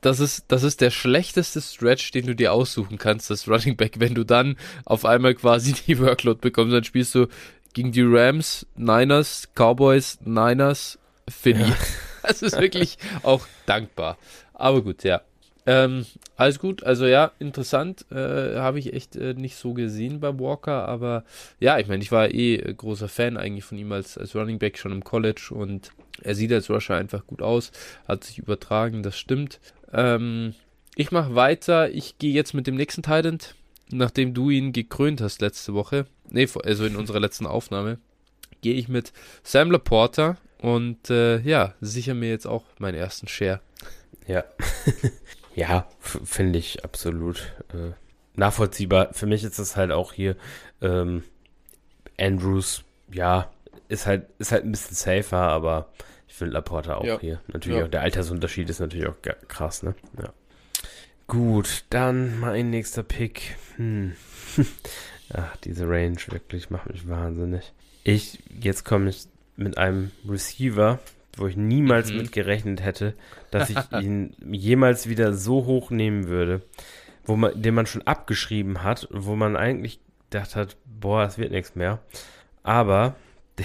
das 0.00 0.20
ist, 0.20 0.44
das 0.48 0.62
ist 0.62 0.80
der 0.80 0.90
schlechteste 0.90 1.60
Stretch, 1.62 2.10
den 2.10 2.26
du 2.26 2.34
dir 2.34 2.52
aussuchen 2.52 2.98
kannst, 2.98 3.30
das 3.30 3.48
Running 3.48 3.76
Back. 3.76 3.94
Wenn 3.98 4.14
du 4.14 4.24
dann 4.24 4.56
auf 4.84 5.04
einmal 5.04 5.34
quasi 5.34 5.72
die 5.86 5.98
Workload 5.98 6.40
bekommst, 6.40 6.74
dann 6.74 6.84
spielst 6.84 7.14
du 7.14 7.26
gegen 7.72 7.92
die 7.92 8.04
Rams, 8.04 8.66
Niners, 8.76 9.48
Cowboys, 9.54 10.18
Niners, 10.24 10.98
Philly. 11.28 11.68
Ja. 11.68 11.76
Das 12.20 12.42
ist 12.42 12.60
wirklich 12.60 12.98
auch 13.22 13.46
dankbar. 13.64 14.18
Aber 14.52 14.82
gut, 14.82 15.02
ja. 15.02 15.22
Ähm, 15.68 16.06
alles 16.36 16.58
gut, 16.58 16.82
also 16.82 17.04
ja, 17.04 17.32
interessant. 17.38 18.06
Äh, 18.10 18.56
Habe 18.56 18.78
ich 18.78 18.94
echt 18.94 19.16
äh, 19.16 19.34
nicht 19.34 19.54
so 19.56 19.74
gesehen 19.74 20.18
bei 20.18 20.38
Walker, 20.38 20.88
aber 20.88 21.24
ja, 21.60 21.78
ich 21.78 21.88
meine, 21.88 22.02
ich 22.02 22.10
war 22.10 22.30
eh 22.30 22.54
äh, 22.54 22.72
großer 22.72 23.06
Fan 23.06 23.36
eigentlich 23.36 23.64
von 23.64 23.76
ihm 23.76 23.92
als, 23.92 24.16
als 24.16 24.34
Running 24.34 24.58
Back 24.58 24.78
schon 24.78 24.92
im 24.92 25.04
College 25.04 25.50
und 25.50 25.92
er 26.22 26.34
sieht 26.34 26.54
als 26.54 26.70
Rusher 26.70 26.96
einfach 26.96 27.26
gut 27.26 27.42
aus, 27.42 27.70
hat 28.08 28.24
sich 28.24 28.38
übertragen, 28.38 29.02
das 29.02 29.18
stimmt. 29.18 29.60
Ähm, 29.92 30.54
ich 30.96 31.12
mache 31.12 31.34
weiter, 31.34 31.90
ich 31.90 32.16
gehe 32.16 32.32
jetzt 32.32 32.54
mit 32.54 32.66
dem 32.66 32.76
nächsten 32.76 33.02
Titan, 33.02 33.36
nachdem 33.90 34.32
du 34.32 34.48
ihn 34.48 34.72
gekrönt 34.72 35.20
hast 35.20 35.42
letzte 35.42 35.74
Woche, 35.74 36.06
nee, 36.30 36.48
also 36.64 36.86
in 36.86 36.96
unserer 36.96 37.20
letzten 37.20 37.44
Aufnahme, 37.44 37.98
gehe 38.62 38.74
ich 38.74 38.88
mit 38.88 39.12
Sam 39.42 39.70
Laporta 39.70 40.38
und 40.62 41.10
äh, 41.10 41.40
ja, 41.40 41.74
sicher 41.82 42.14
mir 42.14 42.30
jetzt 42.30 42.46
auch 42.46 42.64
meinen 42.78 42.96
ersten 42.96 43.28
Share. 43.28 43.60
Ja. 44.26 44.44
Ja, 45.58 45.88
finde 46.00 46.58
ich 46.58 46.84
absolut 46.84 47.52
äh, 47.72 47.92
nachvollziehbar. 48.34 49.12
Für 49.12 49.26
mich 49.26 49.42
ist 49.42 49.58
es 49.58 49.76
halt 49.76 49.90
auch 49.90 50.12
hier 50.12 50.36
ähm, 50.80 51.24
Andrews, 52.18 52.84
ja, 53.10 53.50
ist 53.88 54.06
halt, 54.06 54.26
ist 54.38 54.52
halt 54.52 54.64
ein 54.64 54.70
bisschen 54.70 54.94
safer, 54.94 55.38
aber 55.38 55.92
ich 56.28 56.34
finde 56.34 56.54
Laporta 56.54 56.96
auch 56.96 57.04
ja. 57.04 57.18
hier. 57.18 57.40
Natürlich 57.48 57.78
ja. 57.78 57.84
auch 57.84 57.90
der 57.90 58.02
Altersunterschied 58.02 58.70
ist 58.70 58.80
natürlich 58.80 59.08
auch 59.08 59.16
krass, 59.48 59.82
ne? 59.82 59.94
Ja. 60.22 60.32
Gut, 61.26 61.84
dann 61.90 62.38
mein 62.38 62.70
nächster 62.70 63.02
Pick. 63.02 63.56
Hm. 63.76 64.12
Ach, 65.32 65.56
diese 65.58 65.88
Range 65.88 66.18
wirklich 66.28 66.70
macht 66.70 66.90
mich 66.90 67.08
wahnsinnig. 67.08 67.72
Ich, 68.04 68.38
jetzt 68.60 68.84
komme 68.84 69.10
ich 69.10 69.26
mit 69.56 69.76
einem 69.76 70.12
Receiver, 70.26 71.00
wo 71.38 71.46
ich 71.46 71.56
niemals 71.56 72.10
mhm. 72.10 72.18
mit 72.18 72.32
gerechnet 72.32 72.82
hätte, 72.82 73.14
dass 73.50 73.70
ich 73.70 73.78
ihn 73.92 74.34
jemals 74.50 75.08
wieder 75.08 75.32
so 75.32 75.66
hoch 75.66 75.90
nehmen 75.90 76.28
würde, 76.28 76.62
wo 77.24 77.36
man, 77.36 77.60
den 77.60 77.74
man 77.74 77.86
schon 77.86 78.02
abgeschrieben 78.02 78.82
hat, 78.82 79.08
wo 79.10 79.36
man 79.36 79.56
eigentlich 79.56 80.00
gedacht 80.30 80.56
hat, 80.56 80.76
boah, 80.84 81.24
das 81.24 81.38
wird 81.38 81.52
nichts 81.52 81.74
mehr. 81.74 82.00
Aber 82.62 83.16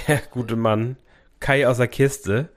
der 0.08 0.18
gute 0.32 0.56
Mann, 0.56 0.98
Kai 1.40 1.68
aus 1.68 1.78
der 1.78 1.88
Kiste, 1.88 2.50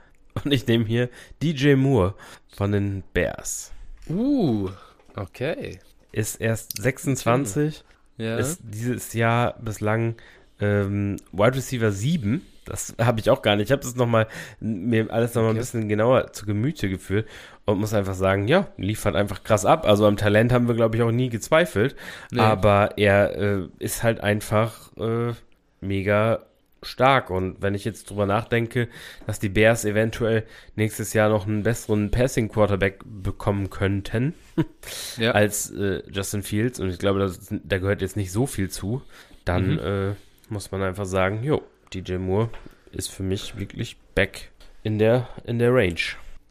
und 0.44 0.52
ich 0.52 0.66
nehme 0.66 0.84
hier 0.84 1.08
DJ 1.42 1.74
Moore 1.74 2.14
von 2.54 2.72
den 2.72 3.02
Bears. 3.14 3.72
Uh, 4.08 4.68
okay. 5.16 5.78
Ist 6.12 6.40
erst 6.40 6.80
26, 6.80 7.84
ja. 8.18 8.36
ist 8.36 8.60
dieses 8.62 9.12
Jahr 9.14 9.58
bislang 9.58 10.16
ähm, 10.60 11.16
Wide 11.32 11.56
Receiver 11.56 11.90
7 11.90 12.42
das 12.66 12.94
habe 13.00 13.20
ich 13.20 13.30
auch 13.30 13.42
gar 13.42 13.56
nicht. 13.56 13.66
Ich 13.66 13.72
habe 13.72 13.82
das 13.82 13.96
nochmal, 13.96 14.26
mir 14.60 15.10
alles 15.10 15.34
nochmal 15.34 15.50
okay. 15.50 15.58
ein 15.58 15.60
bisschen 15.60 15.88
genauer 15.88 16.32
zu 16.32 16.46
Gemüte 16.46 16.88
geführt 16.88 17.26
und 17.64 17.78
muss 17.78 17.94
einfach 17.94 18.14
sagen, 18.14 18.48
ja, 18.48 18.68
liefert 18.76 19.16
einfach 19.16 19.42
krass 19.44 19.64
ab. 19.64 19.86
Also 19.86 20.06
am 20.06 20.16
Talent 20.16 20.52
haben 20.52 20.68
wir, 20.68 20.74
glaube 20.74 20.96
ich, 20.96 21.02
auch 21.02 21.12
nie 21.12 21.30
gezweifelt. 21.30 21.96
Nee. 22.30 22.40
Aber 22.40 22.98
er 22.98 23.36
äh, 23.36 23.68
ist 23.78 24.02
halt 24.02 24.20
einfach 24.20 24.94
äh, 24.98 25.32
mega 25.80 26.40
stark. 26.82 27.30
Und 27.30 27.62
wenn 27.62 27.74
ich 27.74 27.84
jetzt 27.84 28.10
drüber 28.10 28.26
nachdenke, 28.26 28.88
dass 29.26 29.38
die 29.38 29.48
Bears 29.48 29.84
eventuell 29.84 30.44
nächstes 30.74 31.12
Jahr 31.12 31.28
noch 31.28 31.46
einen 31.46 31.62
besseren 31.62 32.10
Passing 32.10 32.48
Quarterback 32.48 33.00
bekommen 33.04 33.70
könnten 33.70 34.34
ja. 35.18 35.32
als 35.32 35.70
äh, 35.70 36.02
Justin 36.10 36.42
Fields, 36.42 36.80
und 36.80 36.90
ich 36.90 36.98
glaube, 36.98 37.20
das, 37.20 37.40
da 37.50 37.78
gehört 37.78 38.02
jetzt 38.02 38.16
nicht 38.16 38.32
so 38.32 38.46
viel 38.46 38.70
zu, 38.70 39.02
dann 39.44 39.72
mhm. 39.72 39.78
Äh, 39.78 40.14
muss 40.48 40.70
man 40.70 40.82
einfach 40.82 41.06
sagen, 41.06 41.42
jo, 41.42 41.62
DJ 41.96 42.16
Moore 42.16 42.50
ist 42.92 43.10
für 43.10 43.22
mich 43.22 43.56
wirklich 43.56 43.96
back 44.14 44.50
in 44.82 44.98
der, 44.98 45.28
in 45.44 45.58
der 45.58 45.72
Range. 45.72 46.00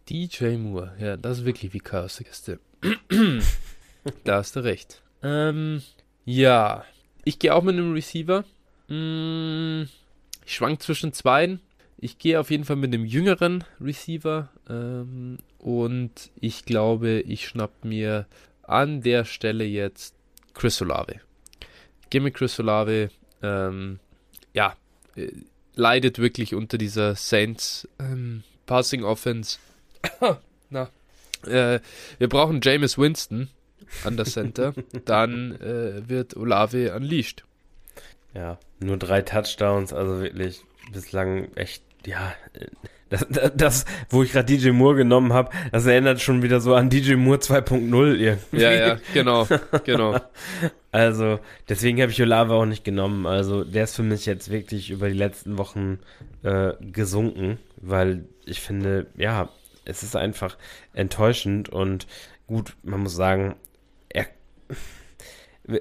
DJ 0.09 0.55
Moore, 0.57 0.95
ja, 0.99 1.17
das 1.17 1.39
ist 1.39 1.45
wirklich 1.45 1.71
wie 1.73 1.79
Chaos 1.79 2.17
Kiste. 2.17 2.59
da 4.23 4.37
hast 4.37 4.55
du 4.55 4.63
recht. 4.63 5.03
Ähm, 5.21 5.83
ja, 6.25 6.83
ich 7.23 7.37
gehe 7.37 7.53
auch 7.53 7.61
mit 7.61 7.75
einem 7.75 7.93
Receiver. 7.93 8.43
Mm, 8.87 9.83
ich 10.45 10.55
schwank 10.55 10.81
zwischen 10.81 11.13
zwei. 11.13 11.59
Ich 11.97 12.17
gehe 12.17 12.39
auf 12.39 12.49
jeden 12.49 12.65
Fall 12.65 12.75
mit 12.75 12.91
einem 12.91 13.05
jüngeren 13.05 13.63
Receiver. 13.79 14.49
Ähm, 14.67 15.37
und 15.59 16.31
ich 16.39 16.65
glaube, 16.65 17.21
ich 17.21 17.47
schnapp 17.47 17.85
mir 17.85 18.25
an 18.63 19.01
der 19.01 19.25
Stelle 19.25 19.63
jetzt 19.63 20.15
Chris 20.55 20.81
Olave. 20.81 21.21
Gehe 22.09 22.21
mit 22.21 22.33
Chris 22.33 22.59
Olave. 22.59 23.09
Ähm, 23.43 23.99
ja, 24.53 24.75
äh, 25.15 25.31
leidet 25.75 26.19
wirklich 26.19 26.55
unter 26.55 26.77
dieser 26.77 27.15
Saints 27.15 27.87
ähm, 27.99 28.43
Passing 28.65 29.03
Offense. 29.03 29.59
Na, 30.69 30.89
äh, 31.45 31.79
wir 32.17 32.29
brauchen 32.29 32.61
Jameis 32.61 32.97
Winston 32.97 33.49
an 34.03 34.17
der 34.17 34.25
Center, 34.25 34.73
dann 35.05 35.55
äh, 35.61 36.07
wird 36.07 36.35
Olave 36.35 36.95
unleashed. 36.95 37.43
Ja, 38.33 38.59
nur 38.79 38.97
drei 38.97 39.21
Touchdowns, 39.21 39.93
also 39.93 40.21
wirklich 40.21 40.61
bislang 40.91 41.53
echt, 41.55 41.83
ja, 42.05 42.35
das, 43.09 43.25
das, 43.55 43.85
wo 44.09 44.23
ich 44.23 44.31
gerade 44.31 44.45
DJ 44.45 44.71
Moore 44.71 44.95
genommen 44.95 45.33
habe, 45.33 45.51
das 45.71 45.85
erinnert 45.85 46.21
schon 46.21 46.41
wieder 46.41 46.59
so 46.59 46.73
an 46.73 46.89
DJ 46.89 47.15
Moore 47.15 47.37
2.0 47.37 48.15
irgendwie. 48.15 48.61
Ja, 48.61 48.71
ja, 48.71 48.97
genau, 49.13 49.47
genau. 49.83 50.19
also, 50.91 51.39
deswegen 51.69 52.01
habe 52.01 52.11
ich 52.11 52.21
Olave 52.21 52.53
auch 52.53 52.65
nicht 52.65 52.83
genommen. 52.83 53.25
Also, 53.25 53.63
der 53.63 53.83
ist 53.83 53.95
für 53.95 54.03
mich 54.03 54.25
jetzt 54.25 54.49
wirklich 54.49 54.89
über 54.89 55.07
die 55.07 55.17
letzten 55.17 55.57
Wochen 55.57 55.99
äh, 56.43 56.73
gesunken, 56.79 57.59
weil 57.77 58.25
ich 58.45 58.61
finde, 58.61 59.07
ja, 59.17 59.49
es 59.85 60.01
ist 60.01 60.15
einfach 60.15 60.57
enttäuschend 60.93 61.69
und 61.69 62.07
gut, 62.47 62.75
man 62.83 63.01
muss 63.01 63.15
sagen, 63.15 63.55
er 64.09 64.25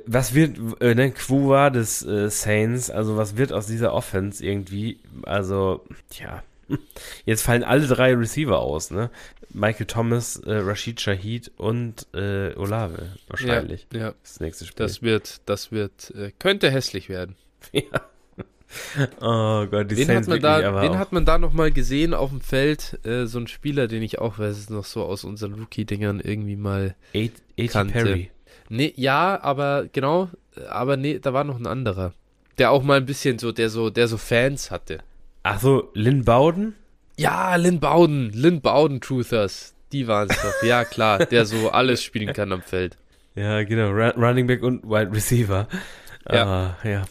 was 0.06 0.34
wird, 0.34 0.59
äh, 0.80 0.94
ne, 0.94 1.10
Quo 1.10 1.48
war 1.48 1.70
des 1.70 2.05
äh, 2.05 2.30
Saints, 2.30 2.90
also 2.90 3.16
was 3.16 3.36
wird 3.36 3.52
aus 3.52 3.66
dieser 3.66 3.92
Offense 3.92 4.44
irgendwie, 4.44 4.98
also, 5.24 5.84
tja, 6.09 6.42
Jetzt 7.24 7.42
fallen 7.42 7.64
alle 7.64 7.86
drei 7.86 8.14
Receiver 8.14 8.58
aus, 8.58 8.90
ne? 8.90 9.10
Michael 9.54 9.86
Thomas, 9.86 10.36
äh, 10.36 10.52
Rashid 10.52 11.00
Shahid 11.00 11.52
und 11.56 12.06
äh, 12.12 12.54
Olave 12.56 13.16
wahrscheinlich. 13.28 13.86
Ja, 13.92 14.00
ja. 14.00 14.14
Das 14.22 14.40
nächste 14.40 14.66
Spiel. 14.66 14.84
Das 14.84 15.02
wird, 15.02 15.40
das 15.46 15.70
wird, 15.70 16.12
äh, 16.16 16.32
könnte 16.38 16.70
hässlich 16.70 17.08
werden. 17.08 17.36
ja. 17.72 17.82
Oh 19.20 19.66
Gott, 19.66 19.90
die 19.90 19.96
wen 19.96 20.06
Saints 20.06 20.28
hat 20.28 20.42
man 20.42 20.62
da, 20.62 20.82
Wen 20.82 20.98
hat 20.98 21.12
man 21.12 21.24
da 21.24 21.38
nochmal 21.38 21.70
gesehen 21.70 22.12
auf 22.12 22.30
dem 22.30 22.40
Feld? 22.40 22.98
Äh, 23.04 23.26
so 23.26 23.38
ein 23.38 23.46
Spieler, 23.46 23.86
den 23.86 24.02
ich 24.02 24.18
auch, 24.18 24.40
weiß 24.40 24.58
es 24.58 24.70
noch 24.70 24.84
so 24.84 25.04
aus 25.04 25.22
unseren 25.22 25.54
Rookie-Dingern 25.54 26.18
irgendwie 26.18 26.56
mal 26.56 26.96
A 27.14 27.28
kannte. 27.68 27.92
Perry. 27.92 28.30
Nee, 28.68 28.92
ja, 28.96 29.40
aber 29.40 29.86
genau, 29.92 30.30
aber 30.68 30.96
nee, 30.96 31.20
da 31.20 31.32
war 31.32 31.44
noch 31.44 31.58
ein 31.58 31.66
anderer. 31.66 32.12
Der 32.58 32.70
auch 32.70 32.82
mal 32.82 32.98
ein 32.98 33.06
bisschen 33.06 33.38
so, 33.38 33.52
der 33.52 33.68
so, 33.68 33.90
der 33.90 34.08
so 34.08 34.16
Fans 34.16 34.70
hatte. 34.70 34.98
Ach 35.46 35.60
so, 35.60 35.90
Lynn 35.92 36.24
Bowden? 36.24 36.74
Ja, 37.18 37.54
Lynn 37.56 37.78
Bowden, 37.78 38.30
Lynn 38.32 38.62
Bowden 38.62 39.02
Truthers. 39.02 39.74
Die 39.92 40.08
waren 40.08 40.28
es 40.30 40.40
doch. 40.40 40.62
Ja, 40.66 40.84
klar, 40.86 41.26
der 41.26 41.44
so 41.44 41.70
alles 41.70 42.02
spielen 42.02 42.32
kann 42.32 42.50
am 42.50 42.62
Feld. 42.62 42.96
Ja, 43.34 43.62
genau. 43.62 43.90
Running 43.90 44.46
Back 44.46 44.62
und 44.62 44.84
Wide 44.84 45.12
Receiver. 45.12 45.68
Ja. 46.30 46.46
Ah, 46.46 46.88
ja. 46.88 47.04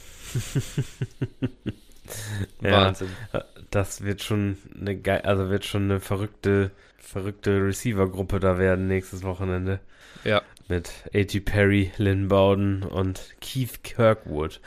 Wahnsinn. 2.72 3.10
Ja, 3.32 3.46
das 3.70 4.04
wird 4.04 4.24
schon 4.24 4.58
eine 4.80 4.98
geil, 4.98 5.22
also 5.22 5.52
wird 5.52 5.66
schon 5.66 5.84
eine 5.84 6.00
verrückte, 6.00 6.72
verrückte 6.98 7.52
Receiver-Gruppe 7.64 8.40
da 8.40 8.58
werden 8.58 8.88
nächstes 8.88 9.22
Wochenende. 9.22 9.80
Ja. 10.24 10.42
Mit 10.68 10.92
A.T. 11.14 11.40
Perry, 11.42 11.92
Lynn 11.98 12.30
Bowden 12.30 12.82
und 12.82 13.22
Keith 13.42 13.84
Kirkwood. 13.84 14.60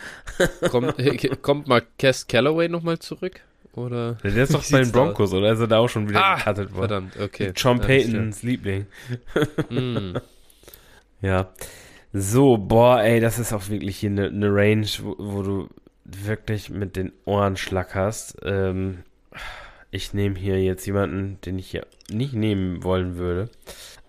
kommt, 0.70 0.94
kommt 1.42 1.66
Marquez 1.66 2.28
Calloway 2.28 2.68
nochmal 2.68 3.00
zurück? 3.00 3.40
Oder? 3.76 4.14
Der 4.24 4.36
ist 4.36 4.54
doch 4.54 4.64
bei 4.70 4.80
den 4.80 4.90
Broncos, 4.90 5.30
aus? 5.30 5.34
oder? 5.34 5.52
Ist 5.52 5.60
er 5.60 5.66
da 5.66 5.78
auch 5.78 5.88
schon 5.88 6.08
wieder 6.08 6.24
ah, 6.24 6.46
worden? 6.46 6.68
Verdammt, 6.70 7.16
okay. 7.20 7.52
Sean 7.54 7.78
Paytons 7.78 8.42
Liebling. 8.42 8.86
mm. 9.70 10.16
Ja. 11.22 11.50
So, 12.12 12.56
boah, 12.56 13.02
ey, 13.02 13.20
das 13.20 13.38
ist 13.38 13.52
auch 13.52 13.68
wirklich 13.68 13.98
hier 13.98 14.10
eine 14.10 14.30
ne 14.30 14.48
Range, 14.50 14.86
wo, 15.02 15.16
wo, 15.18 15.42
du 15.42 15.68
wirklich 16.04 16.70
mit 16.70 16.96
den 16.96 17.12
Ohren 17.24 17.56
schlackerst. 17.56 18.38
Ähm, 18.42 19.02
ich 19.90 20.14
nehme 20.14 20.38
hier 20.38 20.62
jetzt 20.62 20.86
jemanden, 20.86 21.38
den 21.44 21.58
ich 21.58 21.70
hier 21.70 21.86
nicht 22.10 22.32
nehmen 22.32 22.82
wollen 22.84 23.16
würde. 23.16 23.50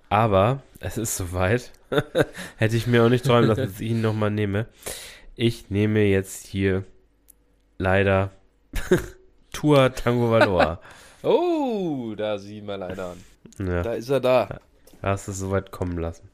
Aber 0.09 0.61
es 0.79 0.97
ist 0.97 1.17
soweit. 1.17 1.71
Hätte 2.57 2.77
ich 2.77 2.87
mir 2.87 3.03
auch 3.03 3.09
nicht 3.09 3.25
träumen 3.25 3.49
lassen, 3.49 3.61
dass 3.61 3.79
ich 3.79 3.89
ihn 3.89 4.01
nochmal 4.01 4.31
nehme. 4.31 4.67
Ich 5.35 5.69
nehme 5.69 6.03
jetzt 6.03 6.45
hier 6.45 6.83
leider 7.77 8.31
Tour 9.51 9.93
Tango 9.93 10.31
Valor. 10.31 10.79
oh, 11.23 12.13
da 12.15 12.37
sieh 12.37 12.61
mal 12.61 12.81
einer 12.83 13.05
an. 13.05 13.67
Ja. 13.67 13.81
Da 13.83 13.93
ist 13.93 14.09
er 14.09 14.19
da. 14.19 14.59
Da 15.01 15.09
hast 15.09 15.27
du 15.27 15.31
es 15.31 15.39
soweit 15.39 15.71
kommen 15.71 15.97
lassen. 15.97 16.29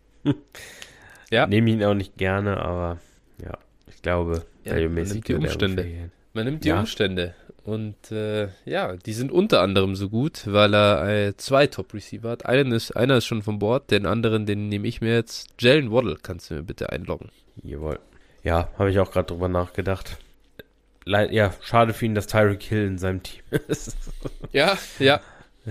ja. 1.30 1.48
Nehme 1.48 1.70
ihn 1.72 1.84
auch 1.84 1.94
nicht 1.94 2.18
gerne, 2.18 2.58
aber 2.58 3.00
ja, 3.44 3.58
ich 3.88 4.02
glaube, 4.02 4.46
ja, 4.64 4.76
man 4.88 5.04
nimmt 5.04 5.28
die 5.28 5.34
Umstände. 5.36 6.10
Man 6.34 6.46
nimmt 6.46 6.64
die 6.64 6.70
ja. 6.70 6.80
Umstände. 6.80 7.36
Und 7.64 8.12
äh, 8.12 8.50
ja, 8.66 8.98
die 8.98 9.14
sind 9.14 9.32
unter 9.32 9.62
anderem 9.62 9.96
so 9.96 10.10
gut, 10.10 10.44
weil 10.46 10.74
er 10.74 11.08
äh, 11.08 11.38
zwei 11.38 11.68
Top-Receiver 11.68 12.30
hat. 12.30 12.46
Einen 12.46 12.74
ist, 12.74 12.92
einer 12.92 13.18
ist 13.18 13.26
schon 13.26 13.42
von 13.42 13.60
Bord, 13.60 13.90
den 13.90 14.06
anderen, 14.06 14.46
den 14.46 14.68
nehme 14.68 14.88
ich 14.88 15.00
mir 15.00 15.14
jetzt. 15.14 15.48
Jalen 15.60 15.92
Waddle, 15.92 16.18
kannst 16.22 16.50
du 16.50 16.56
mir 16.56 16.64
bitte 16.64 16.92
einloggen? 16.92 17.30
Jawohl. 17.64 18.00
Ja, 18.44 18.68
habe 18.78 18.92
ich 18.92 19.00
auch 19.00 19.12
gerade 19.12 19.28
drüber 19.28 19.48
nachgedacht. 19.48 20.18
Ja, 21.06 21.54
schade 21.62 21.94
für 21.94 22.06
ihn, 22.06 22.16
dass 22.16 22.28
Tyreek 22.28 22.64
Hill 22.64 22.88
in 22.88 22.98
seinem 22.98 23.24
Team 23.24 23.44
ist. 23.68 23.98
ja, 24.52 24.78
ja. 25.00 25.22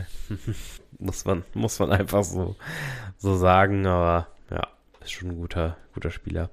muss 0.99 1.25
man, 1.25 1.45
muss 1.55 1.79
man 1.79 1.91
einfach 1.91 2.25
so, 2.25 2.57
so 3.19 3.37
sagen, 3.37 3.87
aber 3.87 4.29
ja, 4.51 4.69
ist 5.01 5.13
schon 5.13 5.31
ein 5.31 5.37
guter, 5.37 5.77
guter 5.95 6.11
Spieler. 6.11 6.51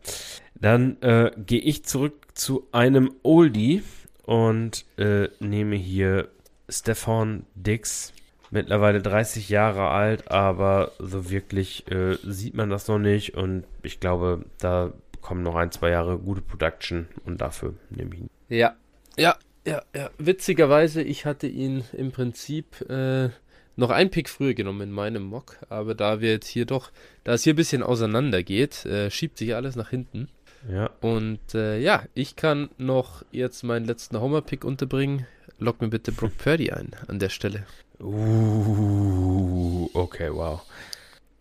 Dann 0.56 1.02
äh, 1.02 1.32
gehe 1.38 1.62
ich 1.62 1.86
zurück 1.86 2.28
zu 2.34 2.68
einem 2.72 3.14
Oldie 3.24 3.84
und 4.24 4.86
äh, 4.98 5.30
nehme 5.40 5.76
hier 5.76 6.30
Stefan 6.68 7.46
Dix. 7.56 8.14
Mittlerweile 8.52 9.00
30 9.00 9.48
Jahre 9.50 9.90
alt, 9.90 10.32
aber 10.32 10.92
so 10.98 11.30
wirklich 11.30 11.90
äh, 11.92 12.18
sieht 12.24 12.56
man 12.56 12.72
das 12.72 12.88
noch 12.88 12.98
nicht 12.98 13.36
und 13.36 13.64
ich 13.84 14.00
glaube, 14.00 14.44
da 14.58 14.92
kommen 15.22 15.44
noch 15.44 15.56
ein, 15.56 15.72
zwei 15.72 15.90
Jahre 15.90 16.18
gute 16.18 16.42
Production 16.42 17.08
und 17.26 17.42
dafür 17.42 17.74
nehme 17.90 18.16
ich 18.16 18.22
ihn. 18.22 18.30
Ja, 18.50 18.76
ja, 19.18 19.36
ja, 19.66 19.84
ja. 19.96 20.10
Witzigerweise, 20.18 21.02
ich 21.02 21.26
hatte 21.26 21.48
ihn 21.48 21.84
im 21.94 22.12
Prinzip 22.12 22.82
äh, 22.90 23.30
noch 23.76 23.90
ein 23.90 24.12
Pick 24.12 24.30
früher 24.30 24.54
genommen 24.54 24.82
in 24.82 24.92
meinem 24.92 25.24
Mock, 25.24 25.58
aber 25.70 25.96
da 25.96 26.22
wir 26.22 26.32
jetzt 26.32 26.48
hier 26.48 26.66
doch, 26.66 26.92
da 27.24 27.34
es 27.34 27.44
hier 27.44 27.54
ein 27.54 27.58
bisschen 27.58 27.84
auseinander 27.84 28.44
geht, 28.44 28.86
äh, 28.86 29.10
schiebt 29.10 29.38
sich 29.38 29.56
alles 29.56 29.76
nach 29.76 29.90
hinten. 29.90 30.30
Ja. 30.70 30.90
Und 31.02 31.54
äh, 31.54 31.80
ja, 31.80 32.04
ich 32.14 32.36
kann 32.36 32.70
noch 32.78 33.24
jetzt 33.32 33.64
meinen 33.64 33.86
letzten 33.86 34.20
Homer-Pick 34.20 34.66
unterbringen. 34.66 35.26
Lock 35.58 35.82
mir 35.82 35.90
bitte 35.90 36.12
Brock 36.12 36.38
Purdy 36.38 36.72
ein 36.72 36.92
an 37.08 37.20
der 37.20 37.30
Stelle. 37.30 37.66
Uh, 38.00 39.90
okay, 39.94 40.30
wow. 40.32 40.62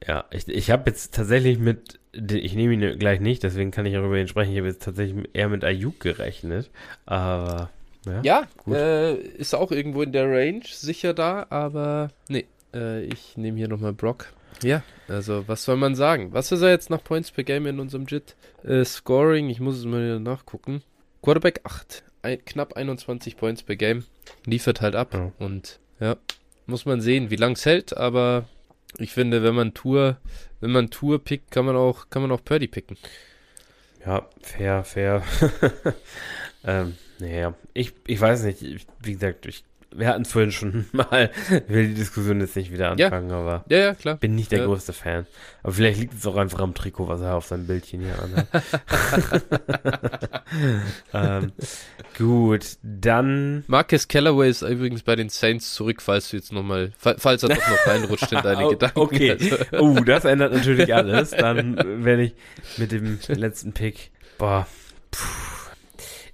Ja, 0.07 0.25
ich, 0.31 0.49
ich 0.49 0.71
habe 0.71 0.91
jetzt 0.91 1.15
tatsächlich 1.15 1.59
mit, 1.59 1.99
ich 2.13 2.55
nehme 2.55 2.75
ihn 2.75 2.99
gleich 2.99 3.21
nicht, 3.21 3.43
deswegen 3.43 3.71
kann 3.71 3.87
ich 3.87 3.97
auch 3.97 4.05
über 4.05 4.19
ihn 4.19 4.29
sprechen. 4.29 4.53
Ich 4.53 4.59
habe 4.59 4.69
jetzt 4.69 4.83
tatsächlich 4.83 5.29
eher 5.33 5.49
mit 5.49 5.65
Ayuk 5.65 6.01
gerechnet, 6.01 6.71
aber 7.05 7.71
ja, 8.07 8.23
ja 8.67 8.75
äh, 8.75 9.15
ist 9.15 9.55
auch 9.55 9.73
irgendwo 9.73 10.03
in 10.03 10.13
der 10.13 10.31
Range 10.31 10.63
sicher 10.65 11.15
da, 11.15 11.47
aber 11.51 12.11
nee, 12.29 12.47
äh, 12.75 13.03
ich 13.05 13.37
nehme 13.37 13.59
hier 13.59 13.69
nochmal 13.69 13.93
Brock. 13.93 14.33
Ja, 14.63 14.83
also 15.09 15.47
was 15.47 15.65
soll 15.65 15.77
man 15.77 15.95
sagen? 15.95 16.33
Was 16.33 16.53
ist 16.53 16.63
er 16.63 16.71
jetzt 16.71 16.91
nach 16.91 17.03
Points 17.03 17.31
per 17.31 17.45
Game 17.45 17.67
in 17.67 17.81
unserem 17.81 18.07
JIT? 18.07 18.35
Äh, 18.65 18.85
Scoring, 18.85 19.51
ich 19.51 19.61
muss 19.61 19.77
es 19.77 19.85
mal 19.85 20.21
nachgucken. 20.21 20.83
Quarterback 21.23 21.61
8, 21.65 22.05
ein, 22.23 22.45
knapp 22.45 22.75
21 22.75 23.37
Points 23.37 23.63
per 23.63 23.77
Game. 23.77 24.05
Liefert 24.47 24.81
halt 24.81 24.95
ab 24.95 25.15
ja. 25.15 25.33
und 25.39 25.81
ja, 26.01 26.17
muss 26.67 26.87
man 26.87 27.01
sehen, 27.01 27.31
wie 27.31 27.37
lang 27.37 27.53
es 27.53 27.67
hält, 27.67 27.97
aber 27.97 28.45
ich 28.99 29.13
finde, 29.13 29.43
wenn 29.43 29.55
man 29.55 29.75
Tour, 29.75 30.19
wenn 30.61 30.71
man 30.71 30.91
Tour 30.91 31.23
pickt, 31.23 31.51
kann 31.51 31.65
man 31.65 31.77
auch, 31.77 32.11
kann 32.11 32.23
man 32.23 32.33
auch 32.33 32.45
Purdy 32.45 32.67
picken. 32.67 32.97
Ja, 34.05 34.29
fair, 34.43 34.85
fair. 34.85 35.23
ähm, 36.65 36.97
naja, 37.19 37.55
ich, 37.75 37.95
ich 38.07 38.21
weiß 38.21 38.45
nicht, 38.45 38.63
ich, 38.63 38.87
wie 39.01 39.13
gesagt, 39.13 39.47
ich 39.47 39.65
wir 39.99 40.09
hatten 40.09 40.23
es 40.23 40.33
vorhin 40.33 40.53
schon 40.53 40.87
mal, 40.93 41.31
ich 41.51 41.69
will 41.69 41.89
die 41.89 41.95
Diskussion 41.95 42.41
jetzt 42.41 42.57
nicht 42.57 42.73
wieder 42.73 42.93
anfangen, 42.93 43.31
ja. 43.31 43.37
aber 43.37 43.65
ja, 43.69 43.79
ja, 43.79 43.95
klar. 43.95 44.17
bin 44.17 44.35
nicht 44.35 44.53
der 44.53 44.61
ja. 44.61 44.67
größte 44.67 44.93
Fan. 44.93 45.27
Aber 45.63 45.73
vielleicht 45.73 46.01
liegt 46.01 46.15
es 46.15 46.27
auch 46.27 46.37
einfach 46.37 46.61
am 46.61 46.75
Trikot, 46.75 47.09
was 47.09 47.21
er 47.21 47.35
auf 47.35 47.47
seinem 47.47 47.67
Bildchen 47.67 48.01
hier 48.01 48.15
anhat. 48.23 48.47
ähm, 51.13 51.53
gut, 52.17 52.79
dann. 52.83 53.65
Marcus 53.67 54.09
Callaway 54.09 54.49
ist 54.49 54.63
übrigens 54.63 55.03
bei 55.03 55.17
den 55.17 55.29
Saints 55.29 55.75
zurück, 55.75 56.01
falls 56.01 56.31
du 56.31 56.37
jetzt 56.37 56.53
nochmal, 56.53 56.93
falls 56.97 57.43
er 57.43 57.49
doch 57.51 57.57
noch 57.57 57.87
reinrutscht 57.87 58.33
in 58.33 58.43
deine 58.43 58.67
oh, 58.67 58.71
Gedanken. 58.71 59.01
Okay, 59.01 59.37
oh, 59.73 59.89
uh, 59.89 60.01
das 60.01 60.25
ändert 60.25 60.53
natürlich 60.53 60.95
alles. 60.95 61.31
Dann 61.31 62.05
werde 62.05 62.23
ich 62.23 62.35
mit 62.77 62.93
dem 62.93 63.19
letzten 63.29 63.73
Pick, 63.73 64.11
boah, 64.39 64.67
puh. 65.11 65.49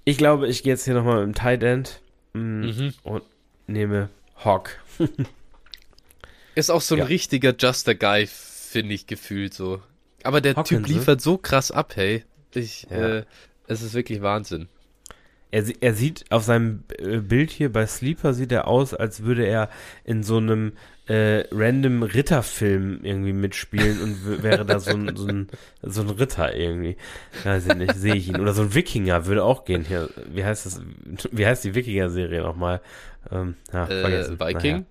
Ich 0.07 0.17
glaube, 0.17 0.47
ich 0.47 0.61
gehe 0.61 0.73
jetzt 0.73 0.85
hier 0.85 0.93
nochmal 0.93 1.21
dem 1.21 1.33
Tight 1.33 1.63
End 1.63 1.99
mm, 2.33 2.39
mhm. 2.39 2.93
und 3.01 3.23
nehme 3.67 4.09
Hawk. 4.43 4.79
Ist 6.55 6.69
auch 6.71 6.81
so 6.81 6.95
ein 6.95 6.99
ja. 6.99 7.05
richtiger 7.05 7.53
Juster 7.57 7.95
Guy, 7.95 8.27
finde 8.27 8.93
ich, 8.93 9.07
gefühlt 9.07 9.53
so. 9.53 9.81
Aber 10.23 10.41
der 10.41 10.55
Hawkins, 10.55 10.69
Typ 10.69 10.87
liefert 10.87 11.21
so 11.21 11.37
krass 11.37 11.71
ab, 11.71 11.95
hey. 11.95 12.23
Ich, 12.53 12.87
ja. 12.89 13.17
äh, 13.17 13.25
es 13.67 13.81
ist 13.81 13.93
wirklich 13.93 14.21
Wahnsinn. 14.21 14.69
Er, 15.51 15.65
er 15.81 15.93
sieht 15.93 16.25
auf 16.31 16.43
seinem 16.43 16.83
äh, 16.97 17.17
Bild 17.17 17.51
hier 17.51 17.71
bei 17.71 17.85
Sleeper 17.85 18.33
sieht 18.33 18.51
er 18.51 18.67
aus, 18.67 18.93
als 18.93 19.23
würde 19.23 19.45
er 19.45 19.69
in 20.03 20.23
so 20.23 20.37
einem 20.37 20.73
äh, 21.07 21.43
random 21.51 22.03
Ritterfilm 22.03 22.99
irgendwie 23.03 23.33
mitspielen 23.33 24.01
und 24.01 24.43
wäre 24.43 24.65
da 24.65 24.79
so 24.79 24.91
ein, 24.91 25.15
so, 25.15 25.27
ein, 25.27 25.47
so 25.81 26.01
ein 26.01 26.09
Ritter 26.09 26.55
irgendwie. 26.55 26.97
Weiß 27.43 27.67
ich 27.67 27.75
nicht, 27.75 27.95
sehe 27.95 28.15
ich 28.15 28.27
ihn. 28.27 28.39
Oder 28.39 28.53
so 28.53 28.63
ein 28.63 28.73
Wikinger 28.73 29.25
würde 29.25 29.43
auch 29.43 29.65
gehen 29.65 29.83
hier. 29.83 30.09
Wie 30.27 30.43
heißt 30.43 30.65
das? 30.65 30.81
Wie 31.31 31.45
heißt 31.45 31.63
die 31.63 31.75
Wikinger-Serie 31.75 32.41
nochmal? 32.41 32.81
Ähm, 33.31 33.55
ja, 33.71 33.87
äh, 33.87 34.39
Viking? 34.39 34.71
Naja. 34.71 34.85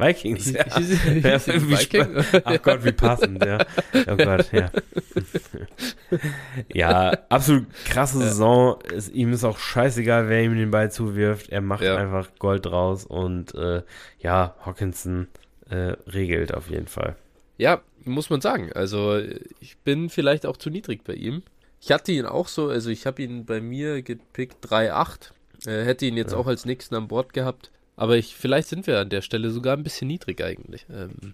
Vikings, 0.00 0.52
ja. 0.52 0.64
ja 0.66 1.46
Viking? 1.46 2.24
Ach 2.44 2.62
Gott, 2.62 2.84
wie 2.84 2.92
passend, 2.92 3.44
ja. 3.44 3.64
Oh 4.08 4.16
Gott, 4.16 4.50
ja. 4.52 4.70
ja, 6.72 7.10
absolut 7.28 7.66
krasse 7.84 8.18
ja. 8.18 8.26
Saison. 8.26 8.78
Es, 8.94 9.08
ihm 9.10 9.32
ist 9.32 9.44
auch 9.44 9.58
scheißegal, 9.58 10.28
wer 10.28 10.42
ihm 10.42 10.56
den 10.56 10.70
Ball 10.70 10.90
zuwirft. 10.90 11.50
Er 11.50 11.60
macht 11.60 11.82
ja. 11.82 11.96
einfach 11.96 12.28
Gold 12.38 12.66
draus 12.66 13.04
und 13.04 13.54
äh, 13.54 13.82
ja, 14.18 14.54
Hawkinson 14.64 15.28
äh, 15.68 15.94
regelt 16.12 16.54
auf 16.54 16.70
jeden 16.70 16.86
Fall. 16.86 17.16
Ja, 17.58 17.82
muss 18.04 18.30
man 18.30 18.40
sagen. 18.40 18.72
Also 18.72 19.18
ich 19.60 19.78
bin 19.78 20.08
vielleicht 20.08 20.46
auch 20.46 20.56
zu 20.56 20.70
niedrig 20.70 21.04
bei 21.04 21.14
ihm. 21.14 21.42
Ich 21.80 21.92
hatte 21.92 22.12
ihn 22.12 22.26
auch 22.26 22.48
so, 22.48 22.68
also 22.68 22.90
ich 22.90 23.06
habe 23.06 23.22
ihn 23.22 23.44
bei 23.46 23.60
mir 23.60 24.02
gepickt 24.02 24.64
3,8. 24.66 25.32
Äh, 25.66 25.84
hätte 25.84 26.06
ihn 26.06 26.16
jetzt 26.16 26.32
ja. 26.32 26.38
auch 26.38 26.46
als 26.46 26.64
nächsten 26.64 26.94
an 26.94 27.08
Bord 27.08 27.32
gehabt. 27.32 27.70
Aber 28.00 28.16
ich, 28.16 28.34
vielleicht 28.34 28.68
sind 28.68 28.86
wir 28.86 28.98
an 28.98 29.10
der 29.10 29.20
Stelle 29.20 29.50
sogar 29.50 29.76
ein 29.76 29.82
bisschen 29.82 30.08
niedrig 30.08 30.42
eigentlich. 30.42 30.86
Ähm, 30.90 31.32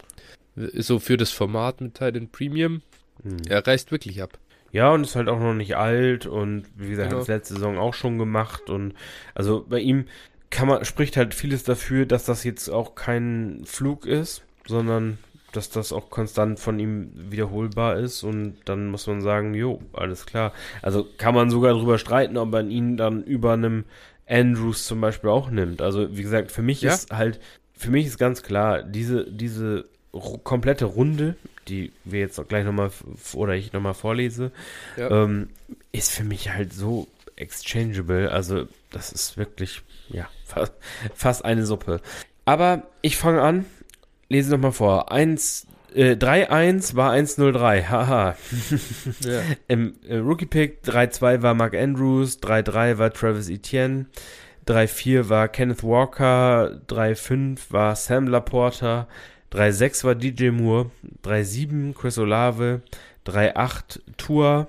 so 0.74 0.98
für 0.98 1.16
das 1.16 1.30
Format 1.30 1.80
mit 1.80 1.94
Titan 1.94 2.28
Premium. 2.28 2.82
Hm. 3.22 3.36
Er 3.48 3.64
reißt 3.64 3.92
wirklich 3.92 4.20
ab. 4.20 4.36
Ja, 4.72 4.90
und 4.90 5.04
ist 5.04 5.14
halt 5.14 5.28
auch 5.28 5.38
noch 5.38 5.54
nicht 5.54 5.76
alt 5.76 6.26
und 6.26 6.64
wie 6.74 6.90
gesagt, 6.90 7.10
genau. 7.10 7.20
hat 7.20 7.22
es 7.22 7.28
letzte 7.28 7.54
Saison 7.54 7.78
auch 7.78 7.94
schon 7.94 8.18
gemacht 8.18 8.68
und 8.68 8.94
also 9.32 9.64
bei 9.68 9.78
ihm 9.78 10.06
kann 10.50 10.66
man, 10.66 10.84
spricht 10.84 11.16
halt 11.16 11.34
vieles 11.34 11.62
dafür, 11.62 12.04
dass 12.04 12.24
das 12.24 12.42
jetzt 12.42 12.68
auch 12.68 12.96
kein 12.96 13.62
Flug 13.64 14.04
ist, 14.04 14.42
sondern 14.66 15.18
dass 15.52 15.70
das 15.70 15.92
auch 15.92 16.10
konstant 16.10 16.58
von 16.58 16.80
ihm 16.80 17.12
wiederholbar 17.14 17.96
ist 17.96 18.24
und 18.24 18.56
dann 18.64 18.88
muss 18.88 19.06
man 19.06 19.20
sagen, 19.20 19.54
jo, 19.54 19.80
alles 19.92 20.26
klar. 20.26 20.52
Also 20.82 21.06
kann 21.16 21.36
man 21.36 21.48
sogar 21.48 21.74
darüber 21.74 21.98
streiten, 21.98 22.36
ob 22.36 22.50
man 22.50 22.72
ihn 22.72 22.96
dann 22.96 23.22
über 23.22 23.52
einem 23.52 23.84
Andrews 24.28 24.84
zum 24.84 25.00
Beispiel 25.00 25.30
auch 25.30 25.50
nimmt. 25.50 25.80
Also 25.80 26.16
wie 26.16 26.22
gesagt, 26.22 26.50
für 26.52 26.62
mich 26.62 26.82
ja. 26.82 26.92
ist 26.92 27.10
halt, 27.10 27.40
für 27.76 27.90
mich 27.90 28.06
ist 28.06 28.18
ganz 28.18 28.42
klar, 28.42 28.82
diese, 28.82 29.30
diese 29.30 29.84
komplette 30.44 30.86
Runde, 30.86 31.36
die 31.68 31.92
wir 32.04 32.20
jetzt 32.20 32.38
auch 32.38 32.48
gleich 32.48 32.64
nochmal 32.64 32.90
oder 33.34 33.54
ich 33.54 33.72
nochmal 33.72 33.94
vorlese, 33.94 34.52
ja. 34.96 35.10
ähm, 35.10 35.50
ist 35.92 36.10
für 36.10 36.24
mich 36.24 36.50
halt 36.50 36.72
so 36.72 37.08
exchangeable. 37.36 38.30
Also 38.30 38.66
das 38.90 39.12
ist 39.12 39.36
wirklich, 39.36 39.82
ja, 40.08 40.28
fast, 40.44 40.72
fast 41.14 41.44
eine 41.44 41.66
Suppe. 41.66 42.00
Aber 42.44 42.82
ich 43.02 43.16
fange 43.16 43.42
an, 43.42 43.66
lese 44.28 44.50
nochmal 44.50 44.72
vor. 44.72 45.12
Eins 45.12 45.66
äh, 45.96 46.12
3-1 46.14 46.94
war 46.94 47.12
1-0-3. 47.12 47.88
Haha. 47.88 48.36
ja. 49.20 49.42
Im 49.68 49.94
äh, 50.06 50.16
Rookie-Pick 50.16 50.82
3-2 50.84 51.42
war 51.42 51.54
Mark 51.54 51.74
Andrews, 51.74 52.40
3-3 52.42 52.98
war 52.98 53.12
Travis 53.12 53.48
Etienne, 53.48 54.06
3-4 54.66 55.28
war 55.28 55.48
Kenneth 55.48 55.82
Walker, 55.82 56.80
3-5 56.88 57.58
war 57.70 57.96
Sam 57.96 58.28
Laporta, 58.28 59.08
3-6 59.52 60.04
war 60.04 60.14
DJ 60.14 60.50
Moore, 60.50 60.90
3-7 61.24 61.94
Chris 61.94 62.18
Olave, 62.18 62.82
3-8 63.26 64.00
Tour, 64.16 64.68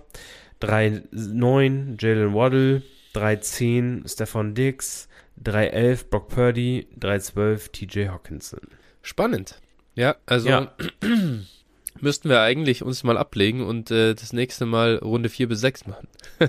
3-9 0.61 1.97
Jalen 1.99 2.33
Waddle, 2.33 2.83
3-10 3.13 4.07
Stefan 4.07 4.55
Diggs, 4.55 5.07
3-11 5.43 6.09
Brock 6.09 6.29
Purdy, 6.29 6.87
3-12 6.99 7.71
TJ 7.71 8.09
Hawkinson. 8.09 8.61
Spannend. 9.01 9.59
Ja, 9.97 10.15
also 10.27 10.47
ja. 10.47 10.71
müssten 12.01 12.29
wir 12.29 12.41
eigentlich 12.41 12.83
uns 12.83 13.03
mal 13.03 13.17
ablegen 13.17 13.65
und 13.65 13.89
äh, 13.89 14.13
das 14.13 14.31
nächste 14.31 14.67
Mal 14.67 14.97
Runde 14.97 15.27
4 15.27 15.47
bis 15.49 15.59
6 15.61 15.87
machen. 15.87 16.07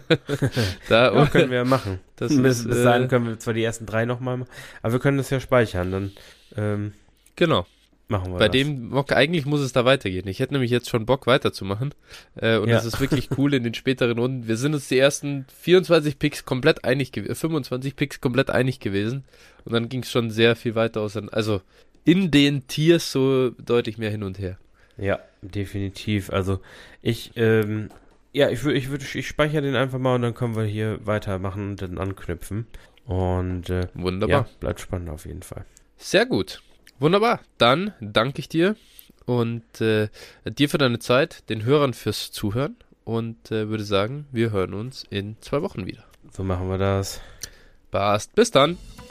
da, 0.88 1.14
ja, 1.14 1.26
können 1.26 1.50
wir 1.50 1.64
machen. 1.64 1.98
Das 2.16 2.28
bis, 2.28 2.60
ist, 2.60 2.68
bis 2.68 2.82
dahin 2.82 3.04
äh, 3.04 3.08
können 3.08 3.26
wir 3.26 3.38
zwar 3.38 3.54
die 3.54 3.64
ersten 3.64 3.86
drei 3.86 4.04
nochmal 4.04 4.36
machen, 4.36 4.50
aber 4.82 4.92
wir 4.92 5.00
können 5.00 5.16
das 5.16 5.30
ja 5.30 5.40
speichern. 5.40 5.90
Dann, 5.90 6.12
ähm, 6.56 6.92
genau. 7.36 7.66
Machen 8.10 8.32
wir 8.32 8.38
Bei 8.38 8.48
das. 8.48 8.52
dem 8.52 8.90
Bock, 8.90 9.12
eigentlich 9.12 9.44
muss 9.44 9.60
es 9.60 9.72
da 9.72 9.84
weitergehen. 9.84 10.26
Ich 10.28 10.40
hätte 10.40 10.54
nämlich 10.54 10.70
jetzt 10.70 10.88
schon 10.88 11.04
Bock 11.04 11.26
weiterzumachen. 11.26 11.94
Äh, 12.36 12.56
und 12.56 12.68
ja. 12.68 12.76
das 12.76 12.86
ist 12.86 13.00
wirklich 13.00 13.28
cool 13.36 13.52
in 13.52 13.64
den 13.64 13.74
späteren 13.74 14.18
Runden. 14.18 14.48
Wir 14.48 14.56
sind 14.56 14.72
uns 14.72 14.88
die 14.88 14.98
ersten 14.98 15.44
24 15.60 16.18
Picks 16.18 16.46
komplett 16.46 16.84
einig 16.84 17.12
gewesen, 17.12 17.34
25 17.34 17.96
Picks 17.96 18.22
komplett 18.22 18.48
einig 18.48 18.80
gewesen. 18.80 19.24
Und 19.66 19.74
dann 19.74 19.90
ging 19.90 20.02
es 20.02 20.10
schon 20.10 20.30
sehr 20.30 20.56
viel 20.56 20.74
weiter 20.74 21.02
aus. 21.02 21.18
Also 21.18 21.60
in 22.08 22.30
den 22.30 22.66
Tiers 22.66 23.12
so 23.12 23.50
deutlich 23.50 23.98
mehr 23.98 24.10
hin 24.10 24.22
und 24.22 24.38
her. 24.38 24.56
Ja, 24.96 25.18
definitiv. 25.42 26.30
Also 26.30 26.60
ich, 27.02 27.32
ähm, 27.36 27.90
ja, 28.32 28.48
ich 28.48 28.64
würde, 28.64 28.78
ich 28.78 28.88
würde, 28.88 29.04
ich 29.12 29.28
speichere 29.28 29.60
den 29.60 29.76
einfach 29.76 29.98
mal 29.98 30.14
und 30.14 30.22
dann 30.22 30.32
können 30.32 30.56
wir 30.56 30.64
hier 30.64 31.00
weitermachen 31.04 31.72
und 31.72 31.82
dann 31.82 31.98
anknüpfen. 31.98 32.66
Und 33.04 33.68
äh, 33.68 33.88
wunderbar. 33.92 34.46
Ja, 34.46 34.48
bleibt 34.58 34.80
spannend 34.80 35.10
auf 35.10 35.26
jeden 35.26 35.42
Fall. 35.42 35.66
Sehr 35.98 36.24
gut. 36.24 36.62
Wunderbar. 36.98 37.40
Dann 37.58 37.92
danke 38.00 38.40
ich 38.40 38.48
dir 38.48 38.74
und 39.26 39.80
äh, 39.82 40.08
dir 40.46 40.70
für 40.70 40.78
deine 40.78 41.00
Zeit, 41.00 41.48
den 41.50 41.64
Hörern 41.64 41.92
fürs 41.92 42.32
Zuhören 42.32 42.76
und 43.04 43.52
äh, 43.52 43.68
würde 43.68 43.84
sagen, 43.84 44.26
wir 44.32 44.50
hören 44.50 44.72
uns 44.72 45.04
in 45.10 45.36
zwei 45.42 45.60
Wochen 45.60 45.84
wieder. 45.84 46.04
So 46.32 46.42
machen 46.42 46.70
wir 46.70 46.78
das. 46.78 47.20
Passt. 47.90 48.34
Bis 48.34 48.50
dann. 48.50 48.78